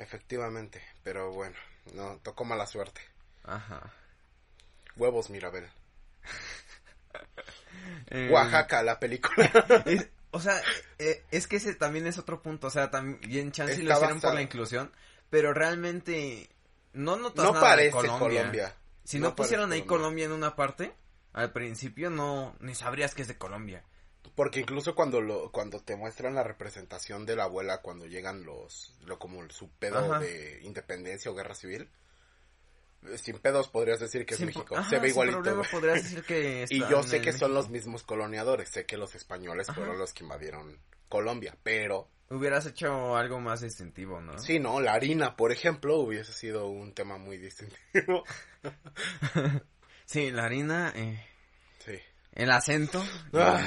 Efectivamente, 0.00 0.82
pero 1.02 1.30
bueno, 1.30 1.56
no, 1.94 2.16
tocó 2.22 2.44
mala 2.44 2.66
suerte. 2.66 3.02
Ajá. 3.44 3.92
Huevos, 4.96 5.30
Mirabel. 5.30 5.68
Eh, 8.08 8.28
Oaxaca, 8.32 8.82
la 8.82 8.98
película. 8.98 9.46
es- 9.86 10.08
o 10.32 10.40
sea, 10.40 10.60
eh, 10.98 11.24
es 11.30 11.46
que 11.46 11.56
ese 11.56 11.74
también 11.74 12.06
es 12.06 12.18
otro 12.18 12.40
punto. 12.42 12.66
O 12.68 12.70
sea, 12.70 12.90
también 12.90 13.52
chance 13.52 13.76
lo 13.78 13.82
Está 13.82 13.94
hicieron 13.96 14.20
por 14.20 14.34
la 14.34 14.42
inclusión. 14.42 14.92
Pero 15.28 15.52
realmente 15.54 16.48
no 16.92 17.16
notas 17.16 17.44
no 17.44 17.52
nada 17.52 17.66
de 17.76 17.90
parece 17.90 17.90
Colombia. 17.92 18.38
Colombia. 18.40 18.76
Si 19.04 19.18
no, 19.18 19.34
pusieron 19.34 19.72
ahí 19.72 19.82
Colombia. 19.82 19.98
Colombia 19.98 20.24
en 20.26 20.32
una 20.32 20.56
parte, 20.56 20.94
al 21.32 21.52
principio 21.52 22.10
no, 22.10 22.54
ni 22.60 22.74
sabrías 22.74 23.14
que 23.14 23.22
es 23.22 23.28
de 23.28 23.38
Colombia. 23.38 23.84
Porque 24.34 24.60
incluso 24.60 24.94
cuando 24.94 25.20
lo, 25.20 25.50
cuando 25.50 25.80
te 25.80 25.96
muestran 25.96 26.34
la 26.34 26.42
representación 26.42 27.26
de 27.26 27.36
la 27.36 27.44
abuela 27.44 27.80
cuando 27.82 28.06
llegan 28.06 28.44
los, 28.44 28.94
lo 29.04 29.18
como 29.18 29.48
su 29.50 29.68
pedo 29.70 29.98
Ajá. 29.98 30.18
de 30.20 30.60
independencia 30.62 31.30
o 31.30 31.34
guerra 31.34 31.54
civil, 31.54 31.88
eh, 33.06 33.18
sin 33.18 33.38
pedos 33.38 33.68
podrías 33.68 33.98
decir 34.00 34.24
que 34.26 34.34
es 34.34 34.38
Sin 34.38 34.46
México. 34.46 34.64
pro- 34.66 34.78
ajá, 34.78 34.88
Se 34.90 34.98
ve 34.98 35.08
igualito. 35.08 35.62
podrías 35.70 36.02
decir 36.02 36.22
que 36.24 36.66
Y 36.70 36.80
yo 36.88 37.02
sé 37.02 37.20
que 37.20 37.32
son 37.32 37.50
México. 37.50 37.54
los 37.54 37.68
mismos 37.70 38.02
coloniadores, 38.02 38.68
sé 38.70 38.86
que 38.86 38.96
los 38.96 39.14
españoles 39.14 39.68
Ajá. 39.68 39.78
fueron 39.78 39.98
los 39.98 40.12
que 40.12 40.22
invadieron 40.22 40.78
Colombia, 41.08 41.56
pero 41.62 42.08
Hubieras 42.32 42.64
hecho 42.66 43.16
algo 43.16 43.40
más 43.40 43.60
distintivo, 43.62 44.20
¿no? 44.20 44.38
sí, 44.38 44.60
no, 44.60 44.80
la 44.80 44.92
harina, 44.92 45.34
por 45.36 45.50
ejemplo, 45.50 45.96
hubiese 45.96 46.32
sido 46.32 46.68
un 46.68 46.92
tema 46.94 47.18
muy 47.18 47.36
distintivo. 47.38 48.22
Sí, 50.06 50.30
la 50.32 50.44
harina, 50.46 50.92
eh. 50.96 51.24
El 52.34 52.50
acento. 52.50 53.02
Ah. 53.32 53.60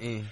y, 0.00 0.24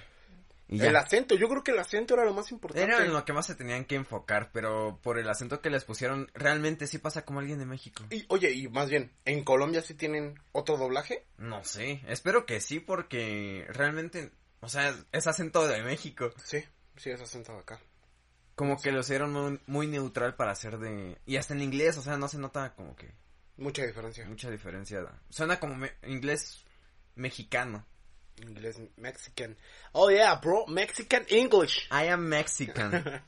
y 0.67 0.77
ya. 0.79 0.87
El 0.89 0.95
acento, 0.95 1.35
yo 1.35 1.47
creo 1.47 1.63
que 1.63 1.71
el 1.71 1.79
acento 1.79 2.15
era 2.15 2.25
lo 2.25 2.33
más 2.33 2.51
importante. 2.51 2.83
Era 2.83 3.05
en 3.05 3.13
lo 3.13 3.23
que 3.23 3.33
más 3.33 3.45
se 3.45 3.55
tenían 3.55 3.85
que 3.85 3.95
enfocar, 3.95 4.49
pero 4.51 4.99
por 5.03 5.19
el 5.19 5.29
acento 5.29 5.61
que 5.61 5.69
les 5.69 5.85
pusieron, 5.85 6.29
realmente 6.33 6.87
sí 6.87 6.97
pasa 6.97 7.23
como 7.23 7.39
alguien 7.39 7.59
de 7.59 7.65
México. 7.65 8.03
Y, 8.09 8.25
oye, 8.29 8.51
y 8.51 8.67
más 8.67 8.89
bien, 8.89 9.11
¿en 9.25 9.43
Colombia 9.43 9.81
sí 9.81 9.93
tienen 9.93 10.39
otro 10.53 10.77
doblaje? 10.77 11.25
No 11.37 11.63
sé, 11.63 12.01
espero 12.07 12.45
que 12.47 12.59
sí, 12.61 12.79
porque 12.79 13.65
realmente, 13.69 14.31
o 14.61 14.67
sea, 14.69 14.95
es 15.11 15.27
acento 15.27 15.67
de 15.67 15.83
México. 15.83 16.31
Sí, 16.43 16.63
sí, 16.97 17.11
es 17.11 17.21
acento 17.21 17.53
de 17.53 17.59
acá. 17.59 17.79
Como 18.55 18.81
que 18.81 18.91
lo 18.91 19.01
hicieron 19.01 19.33
muy, 19.33 19.59
muy 19.67 19.85
neutral 19.87 20.35
para 20.35 20.53
hacer 20.53 20.79
de... 20.79 21.17
Y 21.25 21.35
hasta 21.37 21.53
en 21.53 21.61
inglés, 21.61 21.97
o 21.97 22.01
sea, 22.01 22.17
no 22.17 22.27
se 22.27 22.39
nota 22.39 22.73
como 22.73 22.95
que 22.95 23.11
Mucha 23.57 23.85
diferencia. 23.85 24.25
mucha 24.25 24.49
diferencia. 24.49 25.05
Suena 25.29 25.59
como 25.59 25.75
me- 25.75 25.93
inglés 26.07 26.64
mexicano. 27.15 27.85
Inglés 28.41 28.81
Mexican. 28.97 29.57
Oh 29.93 30.09
yeah, 30.09 30.35
bro, 30.35 30.65
Mexican 30.67 31.25
English. 31.29 31.87
I 31.91 32.09
am 32.09 32.27
Mexican. 32.27 33.21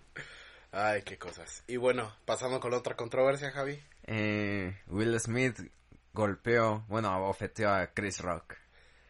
Ay, 0.72 1.02
qué 1.02 1.18
cosas. 1.18 1.62
Y 1.66 1.76
bueno, 1.76 2.14
pasando 2.24 2.58
con 2.58 2.72
otra 2.72 2.96
controversia, 2.96 3.50
Javi. 3.50 3.80
eh, 4.04 4.80
Will 4.86 5.18
Smith 5.20 5.60
golpeó, 6.12 6.84
bueno, 6.88 7.10
abofeteó 7.10 7.70
a 7.70 7.88
Chris 7.88 8.20
Rock. 8.20 8.56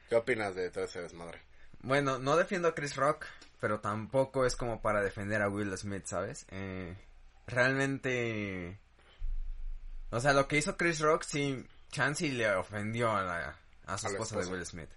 ¿Qué 0.08 0.16
opinas 0.16 0.54
de 0.54 0.70
todo 0.70 0.84
ese 0.84 1.00
desmadre? 1.00 1.40
Bueno, 1.80 2.18
no 2.18 2.36
defiendo 2.36 2.68
a 2.68 2.74
Chris 2.74 2.96
Rock, 2.96 3.26
pero 3.60 3.80
tampoco 3.80 4.44
es 4.44 4.56
como 4.56 4.82
para 4.82 5.02
defender 5.02 5.40
a 5.40 5.48
Will 5.48 5.76
Smith, 5.76 6.04
¿sabes? 6.06 6.46
Eh, 6.50 6.96
realmente... 7.46 8.78
O 10.10 10.20
sea, 10.20 10.32
lo 10.32 10.46
que 10.46 10.58
hizo 10.58 10.76
Chris 10.76 11.00
Rock, 11.00 11.22
sí, 11.22 11.64
Chansey 11.90 12.32
le 12.32 12.50
ofendió 12.54 13.10
a, 13.12 13.22
la, 13.22 13.56
a 13.86 13.98
su 13.98 14.06
A 14.06 14.10
esposa 14.10 14.38
de. 14.40 14.46
Will 14.46 14.66
Smith. 14.66 14.90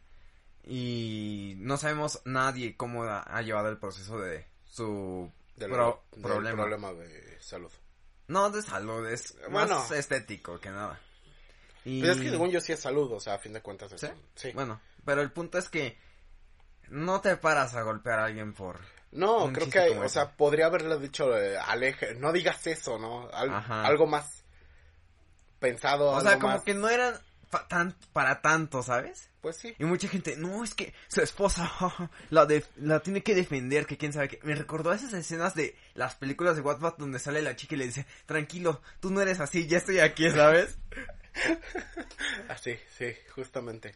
Y 0.63 1.53
no 1.57 1.77
sabemos 1.77 2.21
nadie 2.25 2.75
cómo 2.75 3.03
ha, 3.03 3.21
ha 3.21 3.41
llevado 3.41 3.69
el 3.69 3.77
proceso 3.77 4.17
de 4.19 4.45
su 4.65 5.31
Del, 5.55 5.69
pro- 5.71 6.03
del 6.11 6.21
problema. 6.21 6.55
problema 6.63 6.93
de 6.93 7.37
salud. 7.39 7.71
No 8.27 8.49
de 8.49 8.61
salud, 8.63 9.07
es 9.07 9.35
Bueno. 9.51 9.75
más 9.79 9.91
estético 9.91 10.59
que 10.59 10.71
nada. 10.71 10.99
Y... 11.83 12.01
Pero 12.01 12.13
es 12.13 12.19
que 12.19 12.29
según 12.31 12.49
yo 12.49 12.59
sí 12.59 12.73
es 12.73 12.79
salud, 12.79 13.11
o 13.11 13.19
sea, 13.19 13.35
a 13.35 13.37
fin 13.37 13.53
de 13.53 13.61
cuentas 13.61 13.91
es 13.91 14.01
¿Sí? 14.01 14.07
sí. 14.33 14.51
Bueno, 14.53 14.81
pero 15.05 15.21
el 15.21 15.31
punto 15.31 15.59
es 15.59 15.69
que 15.69 15.97
no 16.89 17.21
te 17.21 17.37
paras 17.37 17.75
a 17.75 17.83
golpear 17.83 18.19
a 18.19 18.25
alguien 18.25 18.53
por... 18.53 18.79
No, 19.11 19.51
creo 19.53 19.69
que, 19.69 19.79
o 19.97 20.03
ese. 20.03 20.15
sea, 20.15 20.31
podría 20.35 20.65
haberle 20.65 20.97
dicho, 20.99 21.37
eh, 21.37 21.57
aleje, 21.57 22.15
no 22.15 22.33
digas 22.33 22.65
eso, 22.67 22.97
¿no? 22.97 23.29
Al- 23.31 23.51
algo 23.69 24.07
más 24.07 24.43
pensado, 25.59 26.07
O 26.09 26.15
algo 26.17 26.29
sea, 26.29 26.39
como 26.39 26.53
más- 26.53 26.63
que 26.63 26.73
no 26.73 26.89
eran 26.89 27.15
tan, 27.67 27.95
para 28.13 28.41
tanto, 28.41 28.81
¿sabes? 28.83 29.29
Pues 29.41 29.57
sí. 29.57 29.75
Y 29.77 29.85
mucha 29.85 30.07
gente, 30.07 30.35
no, 30.37 30.63
es 30.63 30.73
que 30.73 30.93
su 31.07 31.21
esposa 31.21 31.71
la, 32.29 32.45
de, 32.45 32.63
la 32.77 32.99
tiene 33.01 33.21
que 33.23 33.35
defender, 33.35 33.85
que 33.85 33.97
quién 33.97 34.11
sabe 34.13 34.27
qué. 34.29 34.39
Me 34.43 34.55
recordó 34.55 34.91
a 34.91 34.95
esas 34.95 35.13
escenas 35.13 35.55
de 35.55 35.75
las 35.93 36.15
películas 36.15 36.55
de 36.55 36.61
Wattpad 36.61 36.95
donde 36.97 37.19
sale 37.19 37.41
la 37.41 37.55
chica 37.55 37.75
y 37.75 37.77
le 37.79 37.85
dice, 37.85 38.05
tranquilo, 38.25 38.81
tú 38.99 39.11
no 39.11 39.21
eres 39.21 39.39
así, 39.39 39.67
ya 39.67 39.77
estoy 39.77 39.99
aquí, 39.99 40.29
¿sabes? 40.31 40.77
Así, 42.49 42.75
sí, 42.97 43.13
justamente. 43.33 43.95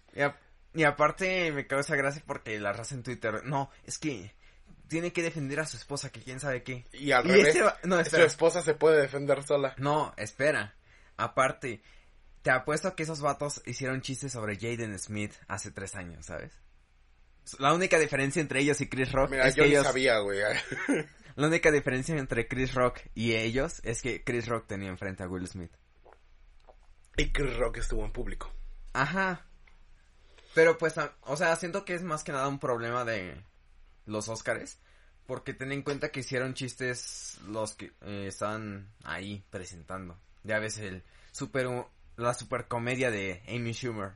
Y 0.73 0.83
aparte 0.83 1.51
me 1.51 1.67
causa 1.67 1.95
gracia 1.95 2.21
porque 2.25 2.59
la 2.59 2.73
raza 2.73 2.95
en 2.95 3.03
Twitter, 3.03 3.43
no, 3.45 3.71
es 3.85 3.97
que 3.97 4.33
tiene 4.87 5.13
que 5.13 5.23
defender 5.23 5.59
a 5.59 5.65
su 5.65 5.77
esposa, 5.77 6.11
que 6.11 6.21
quién 6.21 6.39
sabe 6.39 6.63
qué. 6.63 6.85
Y 6.93 7.11
al 7.11 7.25
Y 7.25 7.29
revés, 7.29 7.47
este 7.49 7.61
va- 7.61 7.77
no, 7.83 7.95
su 7.97 8.01
espera. 8.01 8.25
esposa 8.25 8.61
se 8.61 8.73
puede 8.73 9.01
defender 9.01 9.43
sola. 9.43 9.73
No, 9.77 10.13
espera. 10.17 10.75
Aparte, 11.15 11.81
te 12.41 12.51
apuesto 12.51 12.95
que 12.95 13.03
esos 13.03 13.21
vatos 13.21 13.61
hicieron 13.65 14.01
chistes 14.01 14.31
sobre 14.31 14.55
Jaden 14.57 14.97
Smith 14.99 15.33
hace 15.47 15.71
tres 15.71 15.95
años, 15.95 16.25
¿sabes? 16.25 16.53
La 17.57 17.73
única 17.73 17.97
diferencia 17.97 18.41
entre 18.41 18.59
ellos 18.61 18.79
y 18.81 18.87
Chris 18.87 19.11
Rock 19.11 19.31
Mira, 19.31 19.47
es 19.47 19.55
yo 19.55 19.63
que 19.63 19.69
ellos... 19.69 19.85
sabía, 19.85 20.19
güey. 20.19 20.39
La 21.35 21.47
única 21.47 21.71
diferencia 21.71 22.17
entre 22.17 22.47
Chris 22.47 22.73
Rock 22.73 22.99
y 23.15 23.33
ellos 23.33 23.79
es 23.83 24.01
que 24.01 24.23
Chris 24.23 24.47
Rock 24.47 24.67
tenía 24.67 24.89
enfrente 24.89 25.23
a 25.23 25.27
Will 25.27 25.47
Smith. 25.47 25.71
y 27.17 27.31
Chris 27.31 27.55
Rock 27.57 27.77
estuvo 27.77 28.03
en 28.03 28.11
público. 28.11 28.51
Ajá. 28.93 29.45
Pero 30.53 30.77
pues, 30.77 30.95
o 31.21 31.37
sea, 31.37 31.55
siento 31.55 31.85
que 31.85 31.93
es 31.93 32.03
más 32.03 32.23
que 32.23 32.33
nada 32.33 32.47
un 32.47 32.59
problema 32.59 33.05
de 33.05 33.41
los 34.05 34.27
Óscares. 34.27 34.79
Porque 35.27 35.53
ten 35.53 35.71
en 35.71 35.83
cuenta 35.83 36.11
que 36.11 36.21
hicieron 36.21 36.55
chistes 36.55 37.37
los 37.47 37.75
que 37.75 37.93
eh, 38.01 38.25
estaban 38.27 38.91
ahí 39.03 39.45
presentando. 39.49 40.19
Ya 40.43 40.59
ves 40.59 40.77
el 40.79 41.03
super, 41.31 41.67
la 42.19 42.33
super 42.33 42.67
comedia 42.67 43.11
de 43.11 43.41
Amy 43.47 43.73
Schumer. 43.73 44.11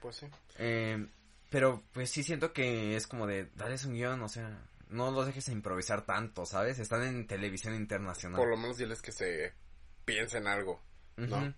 Pues 0.00 0.16
sí. 0.16 0.26
Eh, 0.58 1.06
pero 1.50 1.82
pues 1.92 2.10
sí 2.10 2.22
siento 2.22 2.52
que 2.52 2.96
es 2.96 3.06
como 3.06 3.26
de, 3.26 3.46
dales 3.54 3.84
un 3.84 3.94
guion, 3.94 4.20
o 4.22 4.28
sea, 4.28 4.60
no 4.88 5.10
los 5.10 5.26
dejes 5.26 5.48
improvisar 5.48 6.04
tanto, 6.04 6.46
¿sabes? 6.46 6.78
Están 6.78 7.02
en 7.02 7.26
televisión 7.26 7.74
internacional. 7.74 8.38
Por 8.38 8.50
lo 8.50 8.56
menos 8.56 8.76
diles 8.76 9.00
que 9.00 9.12
se 9.12 9.52
piensen 10.04 10.46
algo. 10.46 10.80
¿no? 11.16 11.54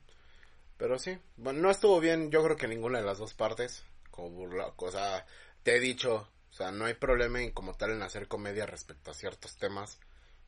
Pero 0.76 0.98
sí, 0.98 1.18
bueno, 1.36 1.60
no 1.60 1.70
estuvo 1.70 2.00
bien, 2.00 2.30
yo 2.30 2.42
creo 2.44 2.56
que 2.56 2.68
ninguna 2.68 2.98
de 2.98 3.06
las 3.06 3.18
dos 3.18 3.34
partes. 3.34 3.84
Como 4.10 4.30
burla, 4.30 4.72
o 4.76 4.90
sea, 4.90 5.26
te 5.62 5.76
he 5.76 5.80
dicho, 5.80 6.28
o 6.50 6.52
sea, 6.52 6.70
no 6.70 6.86
hay 6.86 6.94
problema 6.94 7.42
en 7.42 7.50
como 7.50 7.74
tal 7.74 7.90
en 7.90 8.02
hacer 8.02 8.28
comedia 8.28 8.64
respecto 8.64 9.10
a 9.10 9.14
ciertos 9.14 9.56
temas, 9.56 9.98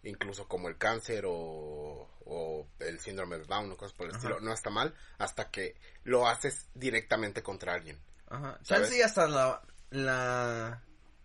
incluso 0.02 0.46
como 0.46 0.68
el 0.68 0.78
cáncer 0.78 1.24
o, 1.26 2.08
o 2.24 2.66
el 2.78 3.00
síndrome 3.00 3.38
de 3.38 3.44
Down 3.44 3.72
o 3.72 3.76
cosas 3.76 3.92
por 3.92 4.06
el 4.06 4.12
Ajá. 4.12 4.18
estilo. 4.18 4.40
No 4.40 4.52
está 4.52 4.70
mal 4.70 4.94
hasta 5.18 5.50
que 5.50 5.76
lo 6.04 6.28
haces 6.28 6.66
directamente 6.74 7.42
contra 7.42 7.74
alguien. 7.74 7.98
Ajá. 8.28 8.58
¿Sabes? 8.62 8.92
Hasta 9.04 9.26
la, 9.26 9.62
la... 9.90 10.82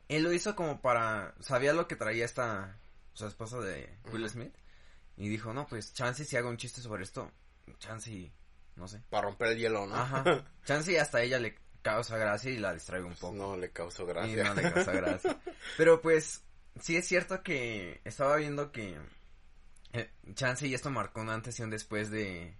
Él 0.07 0.23
lo 0.23 0.33
hizo 0.33 0.55
como 0.55 0.81
para... 0.81 1.33
Sabía 1.39 1.73
lo 1.73 1.87
que 1.87 1.95
traía 1.95 2.25
esta... 2.25 2.77
Su 3.13 3.27
esposa 3.27 3.59
de 3.59 3.95
Will. 4.11 4.27
Smith. 4.27 4.55
Y 5.17 5.29
dijo, 5.29 5.53
no, 5.53 5.67
pues 5.67 5.93
chance 5.93 6.25
si 6.25 6.35
hago 6.35 6.49
un 6.49 6.57
chiste 6.57 6.81
sobre 6.81 7.03
esto. 7.03 7.31
Chance 7.79 8.11
y... 8.11 8.33
No 8.75 8.87
sé. 8.87 9.01
Para 9.09 9.27
romper 9.27 9.49
el 9.49 9.59
hielo, 9.59 9.85
¿no? 9.85 9.95
Ajá. 9.95 10.23
Chance 10.65 10.93
y 10.93 10.97
hasta 10.97 11.21
ella 11.21 11.37
le 11.37 11.55
causa 11.83 12.17
gracia 12.17 12.49
y 12.49 12.57
la 12.57 12.73
distraigo 12.73 13.07
un 13.07 13.13
poco. 13.15 13.35
no 13.35 13.55
le 13.55 13.69
causó 13.71 14.03
Y 14.25 14.35
no 14.35 14.53
le 14.55 14.73
causa 14.73 14.91
gracia. 14.93 15.39
Pero 15.77 16.01
pues, 16.01 16.41
sí 16.79 16.95
es 16.95 17.07
cierto 17.07 17.43
que 17.43 18.01
estaba 18.03 18.37
viendo 18.37 18.71
que 18.71 18.97
eh, 19.93 20.11
Chance 20.33 20.67
y 20.67 20.73
esto 20.73 20.89
marcó 20.89 21.21
un 21.21 21.29
antes 21.29 21.59
y 21.59 21.63
un 21.63 21.69
después 21.69 22.09
de... 22.09 22.55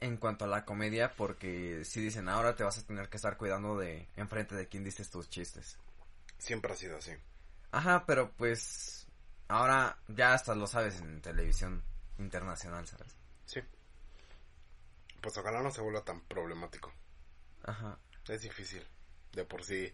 En 0.00 0.16
cuanto 0.16 0.44
a 0.44 0.48
la 0.48 0.64
comedia, 0.64 1.14
porque 1.14 1.84
si 1.84 2.00
dicen, 2.00 2.28
ahora 2.28 2.54
te 2.56 2.64
vas 2.64 2.76
a 2.76 2.86
tener 2.86 3.08
que 3.08 3.16
estar 3.16 3.38
cuidando 3.38 3.78
de 3.78 4.08
enfrente 4.16 4.54
de 4.54 4.68
quién 4.68 4.84
dices 4.84 5.08
tus 5.08 5.30
chistes. 5.30 5.78
Siempre 6.36 6.72
ha 6.72 6.76
sido 6.76 6.98
así. 6.98 7.12
Ajá, 7.70 8.04
pero 8.04 8.30
pues 8.32 9.06
ahora 9.48 9.96
ya 10.08 10.34
hasta 10.34 10.54
lo 10.54 10.66
sabes 10.66 11.00
en 11.00 11.22
televisión 11.22 11.82
internacional, 12.18 12.86
¿sabes? 12.86 13.16
Sí. 13.46 13.60
Pues 15.22 15.38
ojalá 15.38 15.62
no 15.62 15.70
se 15.70 15.80
vuelva 15.80 16.04
tan 16.04 16.20
problemático. 16.22 16.92
Ajá. 17.62 17.98
Es 18.28 18.42
difícil, 18.42 18.86
de 19.32 19.44
por 19.44 19.64
sí, 19.64 19.92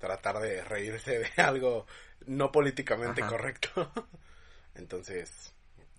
tratar 0.00 0.40
de 0.40 0.64
reírse 0.64 1.20
de 1.20 1.30
algo 1.42 1.86
no 2.26 2.50
políticamente 2.50 3.22
Ajá. 3.22 3.30
correcto. 3.30 3.92
Entonces, 4.74 5.54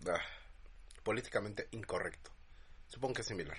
ah, 0.07 0.19
políticamente 1.03 1.69
incorrecto. 1.71 2.31
Supongo 2.87 3.15
que 3.15 3.21
es 3.21 3.27
similar. 3.27 3.57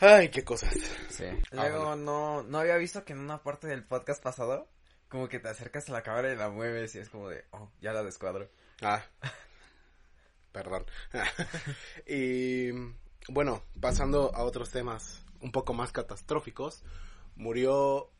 Ay, 0.00 0.28
qué 0.28 0.44
cosas. 0.44 0.74
Sí. 1.10 1.24
Luego 1.50 1.96
no, 1.96 2.42
no 2.44 2.58
había 2.58 2.76
visto 2.76 3.04
que 3.04 3.14
en 3.14 3.18
una 3.18 3.42
parte 3.42 3.66
del 3.66 3.84
podcast 3.84 4.22
pasado, 4.22 4.68
como 5.08 5.28
que 5.28 5.40
te 5.40 5.48
acercas 5.48 5.88
a 5.88 5.92
la 5.92 6.02
cámara 6.02 6.32
y 6.32 6.36
la 6.36 6.50
mueves 6.50 6.94
y 6.94 6.98
es 6.98 7.08
como 7.08 7.28
de, 7.28 7.44
oh, 7.50 7.68
ya 7.80 7.92
la 7.92 8.04
descuadro. 8.04 8.48
Ah, 8.80 9.02
perdón. 10.52 10.86
y 12.06 12.70
bueno, 13.28 13.64
pasando 13.80 14.34
a 14.34 14.44
otros 14.44 14.70
temas 14.70 15.24
un 15.40 15.50
poco 15.52 15.74
más 15.74 15.92
catastróficos, 15.92 16.84
murió... 17.36 18.10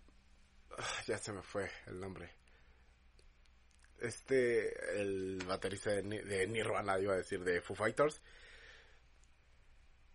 ah, 0.79 1.03
Ya 1.07 1.19
se 1.19 1.33
me 1.33 1.43
fue 1.43 1.71
el 1.87 2.01
nombre. 2.01 2.31
Este, 4.01 5.01
el 5.01 5.43
baterista 5.47 5.91
de, 5.91 6.03
Ni- 6.05 6.19
de 6.21 6.47
Nirvana, 6.47 6.99
iba 7.01 7.15
a 7.15 7.19
decir, 7.19 7.43
de 7.43 7.61
Foo 7.61 7.75
Fighters. 7.77 8.23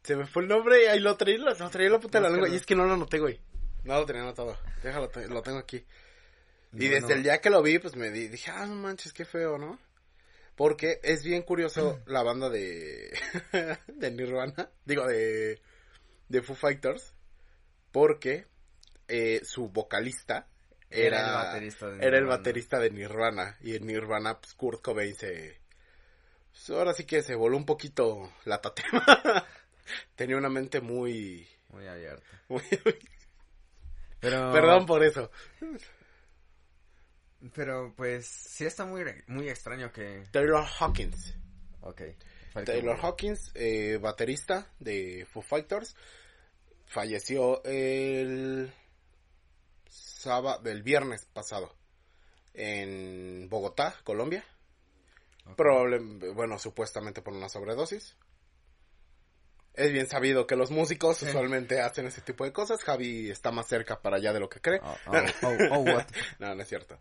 Se 0.03 0.15
me 0.15 0.25
fue 0.25 0.43
el 0.43 0.49
nombre 0.49 0.83
y 0.83 0.87
ahí 0.87 0.99
lo 0.99 1.15
traí, 1.17 1.37
lo, 1.37 1.53
lo 1.53 1.69
traí 1.69 1.89
la 1.89 1.99
puta 1.99 2.17
de 2.19 2.23
la 2.23 2.29
lengua. 2.29 2.47
Y 2.49 2.55
es 2.55 2.65
que 2.65 2.75
no 2.75 2.85
lo 2.85 2.93
anoté, 2.93 3.19
güey. 3.19 3.39
No 3.83 3.95
lo 3.99 4.05
tenía 4.05 4.21
anotado. 4.21 4.57
Déjalo, 4.81 5.09
lo 5.29 5.41
tengo 5.41 5.57
aquí. 5.59 5.85
Y 6.73 6.87
desde 6.87 7.13
el 7.13 7.23
día 7.23 7.39
que 7.39 7.49
lo 7.49 7.61
vi, 7.61 7.77
pues 7.79 7.95
me 7.95 8.09
di- 8.09 8.29
dije, 8.29 8.49
ah, 8.51 8.65
no 8.65 8.75
manches, 8.75 9.13
qué 9.13 9.25
feo, 9.25 9.57
¿no? 9.57 9.77
Porque 10.55 10.99
es 11.03 11.23
bien 11.23 11.41
curioso 11.43 12.01
la 12.05 12.23
banda 12.23 12.49
de, 12.49 13.11
de 13.87 14.11
Nirvana, 14.11 14.69
digo, 14.85 15.05
de, 15.05 15.61
de 16.29 16.41
Foo 16.41 16.55
Fighters, 16.55 17.13
porque 17.91 18.47
eh, 19.07 19.41
su 19.43 19.69
vocalista 19.69 20.47
era, 20.93 21.17
Era 21.17 21.27
el 21.27 21.33
baterista 21.33 21.89
de 21.89 21.97
era 22.05 22.17
el 22.17 22.23
Nirvana. 22.23 22.37
baterista 22.37 22.79
de 22.79 22.89
Nirvana, 22.91 23.57
y 23.61 23.75
en 23.75 23.85
Nirvana, 23.87 24.39
pues 24.39 24.53
Kurt 24.53 24.81
Cobain 24.81 25.15
se, 25.15 25.59
pues, 26.51 26.69
ahora 26.69 26.93
sí 26.93 27.05
que 27.05 27.21
se 27.23 27.35
voló 27.35 27.57
un 27.57 27.65
poquito 27.65 28.31
la 28.45 28.61
tatema, 28.61 29.03
tenía 30.15 30.37
una 30.37 30.49
mente 30.49 30.81
muy, 30.81 31.47
Muy 31.69 31.87
abierto. 31.87 32.23
muy, 32.49 32.61
Pero... 34.19 34.51
perdón 34.51 34.85
por 34.85 35.03
eso, 35.03 35.29
Pero 37.53 37.93
pues 37.97 38.25
sí 38.25 38.65
está 38.65 38.85
muy, 38.85 39.03
muy 39.27 39.49
extraño 39.49 39.91
que... 39.91 40.23
Taylor 40.31 40.65
Hawkins. 40.79 41.35
Ok. 41.81 42.01
Taylor. 42.65 42.97
Hawkins, 43.01 43.51
eh, 43.55 43.97
baterista 43.97 44.71
de 44.79 45.27
Foo 45.29 45.41
Fighters, 45.41 45.95
falleció 46.85 47.63
el 47.65 48.71
sábado, 50.23 50.61
del 50.63 50.81
viernes 50.83 51.25
pasado 51.33 51.75
en 52.53 53.47
Bogotá, 53.49 53.95
Colombia. 54.03 54.43
Probable, 55.57 55.99
bueno, 56.33 56.57
supuestamente 56.57 57.21
por 57.21 57.33
una 57.33 57.49
sobredosis. 57.49 58.15
Es 59.73 59.91
bien 59.91 60.07
sabido 60.07 60.45
que 60.47 60.55
los 60.55 60.71
músicos 60.71 61.17
Sí. 61.17 61.25
usualmente 61.25 61.81
hacen 61.81 62.05
ese 62.05 62.21
tipo 62.21 62.45
de 62.45 62.53
cosas. 62.53 62.83
Javi 62.83 63.29
está 63.29 63.51
más 63.51 63.67
cerca 63.67 64.01
para 64.01 64.17
allá 64.17 64.31
de 64.31 64.39
lo 64.39 64.47
que 64.49 64.61
cree. 64.61 64.79
Oh, 64.83 64.95
oh, 65.07 65.17
oh, 65.43 65.57
oh, 65.71 65.79
what? 65.79 66.05
No, 66.39 66.53
no 66.55 66.61
es 66.61 66.69
cierto. 66.69 66.97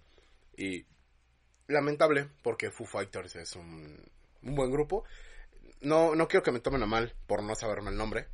Y 0.57 0.85
lamentable, 1.69 2.29
porque 2.43 2.71
Foo 2.71 2.87
Fighters 2.87 3.37
es 3.37 3.55
un, 3.57 4.03
un 4.43 4.55
buen 4.55 4.71
grupo. 4.71 5.05
No, 5.83 6.15
no 6.15 6.29
quiero 6.29 6.43
que 6.43 6.53
me 6.53 6.61
tomen 6.61 6.83
a 6.83 6.87
mal 6.87 7.15
por 7.27 7.43
no 7.43 7.55
saberme 7.55 7.91
el 7.91 7.97
nombre. 7.97 8.27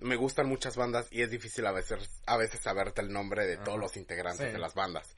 Me 0.00 0.16
gustan 0.16 0.46
muchas 0.46 0.76
bandas 0.76 1.06
y 1.10 1.22
es 1.22 1.30
difícil 1.30 1.66
a 1.66 1.72
veces, 1.72 2.08
a 2.26 2.36
veces 2.36 2.60
saberte 2.60 3.00
el 3.02 3.12
nombre 3.12 3.46
de 3.46 3.56
todos 3.58 3.78
los 3.78 3.96
integrantes 3.96 4.46
Sí. 4.46 4.52
de 4.52 4.58
las 4.58 4.74
bandas. 4.74 5.16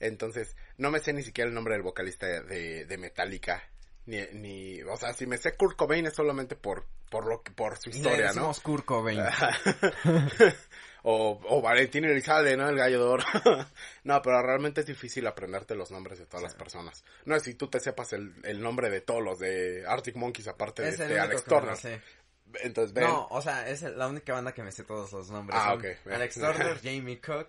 Entonces, 0.00 0.56
no 0.78 0.90
me 0.90 0.98
sé 1.00 1.12
ni 1.12 1.22
siquiera 1.22 1.48
el 1.48 1.54
nombre 1.54 1.74
del 1.74 1.82
vocalista 1.82 2.26
de, 2.26 2.84
de 2.86 2.98
Metallica. 2.98 3.62
Ni, 4.04 4.20
ni, 4.32 4.82
o 4.82 4.96
sea, 4.96 5.12
si 5.12 5.26
me 5.26 5.38
sé 5.38 5.54
Kurt 5.56 5.76
Cobain 5.76 6.04
es 6.06 6.14
solamente 6.14 6.56
por, 6.56 6.86
por 7.08 7.24
lo 7.26 7.40
que, 7.42 7.52
por 7.52 7.78
su 7.78 7.90
Le 7.90 7.96
historia, 7.98 8.26
¿no? 8.26 8.32
decimos 8.32 8.60
Kurt 8.60 8.84
Cobain. 8.84 9.20
o, 11.04 11.40
o 11.48 11.62
Valentín 11.62 12.04
Elizalde, 12.04 12.56
¿no? 12.56 12.68
El 12.68 12.76
gallo 12.76 12.98
de 12.98 13.04
oro. 13.04 13.24
no, 14.04 14.20
pero 14.22 14.42
realmente 14.42 14.80
es 14.80 14.86
difícil 14.86 15.26
aprenderte 15.26 15.74
los 15.74 15.90
nombres 15.90 16.18
de 16.18 16.26
todas 16.26 16.40
Sí. 16.40 16.46
las 16.46 16.54
personas. 16.56 17.04
No 17.24 17.36
es 17.36 17.44
si 17.44 17.54
tú 17.54 17.68
te 17.68 17.78
sepas 17.80 18.12
el, 18.12 18.34
el 18.44 18.60
nombre 18.60 18.90
de 18.90 19.00
todos 19.00 19.22
los 19.22 19.38
de 19.38 19.84
Arctic 19.86 20.16
Monkeys, 20.16 20.48
aparte 20.48 20.82
de 20.82 20.88
Es 20.90 21.00
el 21.00 21.10
este 21.12 21.20
Alex 21.20 21.44
Turner. 21.44 22.02
Sé. 22.52 22.66
Entonces, 22.66 22.92
ven. 22.94 23.04
No, 23.04 23.26
o 23.30 23.40
sea, 23.42 23.68
es 23.68 23.82
la 23.82 24.08
única 24.08 24.32
banda 24.32 24.52
que 24.52 24.62
me 24.62 24.72
sé 24.72 24.84
todos 24.84 25.12
los 25.12 25.30
nombres. 25.30 25.58
Ah, 25.60 25.74
ok. 25.74 25.84
Alex 26.10 26.34
Turner, 26.40 26.78
Jamie 26.82 27.20
Cook, 27.20 27.48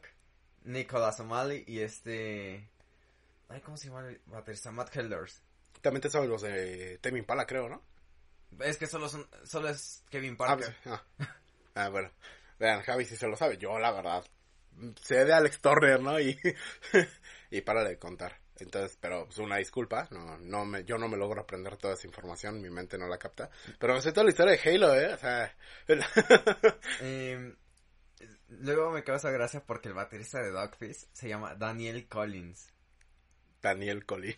Nicolas 0.63 1.19
O'Malley 1.19 1.63
y 1.67 1.79
este... 1.81 2.69
Ay, 3.49 3.61
¿cómo 3.61 3.77
se 3.77 3.87
llama 3.87 4.07
el 4.07 4.19
baterista? 4.25 4.71
Matt 4.71 4.95
Helders. 4.95 5.41
También 5.81 6.01
te 6.01 6.09
sabes 6.09 6.29
los 6.29 6.41
de 6.41 6.97
Tame 6.99 7.19
Impala, 7.19 7.45
creo, 7.45 7.67
¿no? 7.69 7.81
Es 8.59 8.77
que 8.77 8.87
solo 8.87 9.09
son, 9.09 9.27
solo 9.43 9.69
es 9.69 10.03
Kevin 10.09 10.33
Ah, 10.35 10.37
Parker. 10.37 10.75
ah. 10.85 11.03
Ah, 11.75 11.89
bueno. 11.89 12.11
Vean, 12.59 12.81
Javi 12.83 13.03
sí 13.05 13.15
se 13.17 13.27
lo 13.27 13.35
sabe. 13.35 13.57
Yo, 13.57 13.77
la 13.79 13.91
verdad, 13.91 14.23
sé 15.01 15.25
de 15.25 15.33
Alex 15.33 15.59
Turner, 15.59 15.99
¿no? 15.99 16.19
Y, 16.19 16.39
y 17.51 17.61
para 17.61 17.83
de 17.83 17.97
contar. 17.97 18.39
Entonces, 18.59 18.97
pero 19.01 19.25
pues 19.25 19.39
una 19.39 19.57
disculpa, 19.57 20.07
no, 20.11 20.37
no 20.37 20.65
me, 20.65 20.83
yo 20.83 20.97
no 20.97 21.07
me 21.07 21.17
logro 21.17 21.41
aprender 21.41 21.75
toda 21.77 21.95
esa 21.95 22.07
información, 22.07 22.61
mi 22.61 22.69
mente 22.69 22.97
no 22.97 23.07
la 23.07 23.17
capta. 23.17 23.49
Pero 23.79 23.93
me 23.95 24.01
sé 24.01 24.11
toda 24.11 24.25
la 24.25 24.29
historia 24.29 24.53
de 24.53 24.69
Halo, 24.69 24.95
¿eh? 24.95 25.13
O 25.13 25.17
sea, 25.17 25.55
Eh, 27.01 27.55
luego 28.49 28.91
me 28.91 29.03
causa 29.03 29.31
gracia 29.31 29.63
porque 29.65 29.89
el 29.89 29.95
baterista 29.95 30.41
de 30.41 30.51
Dogfish 30.51 31.07
se 31.11 31.27
llama 31.27 31.55
Daniel 31.55 32.07
Collins. 32.07 32.71
Daniel 33.61 34.05
Collins. 34.05 34.37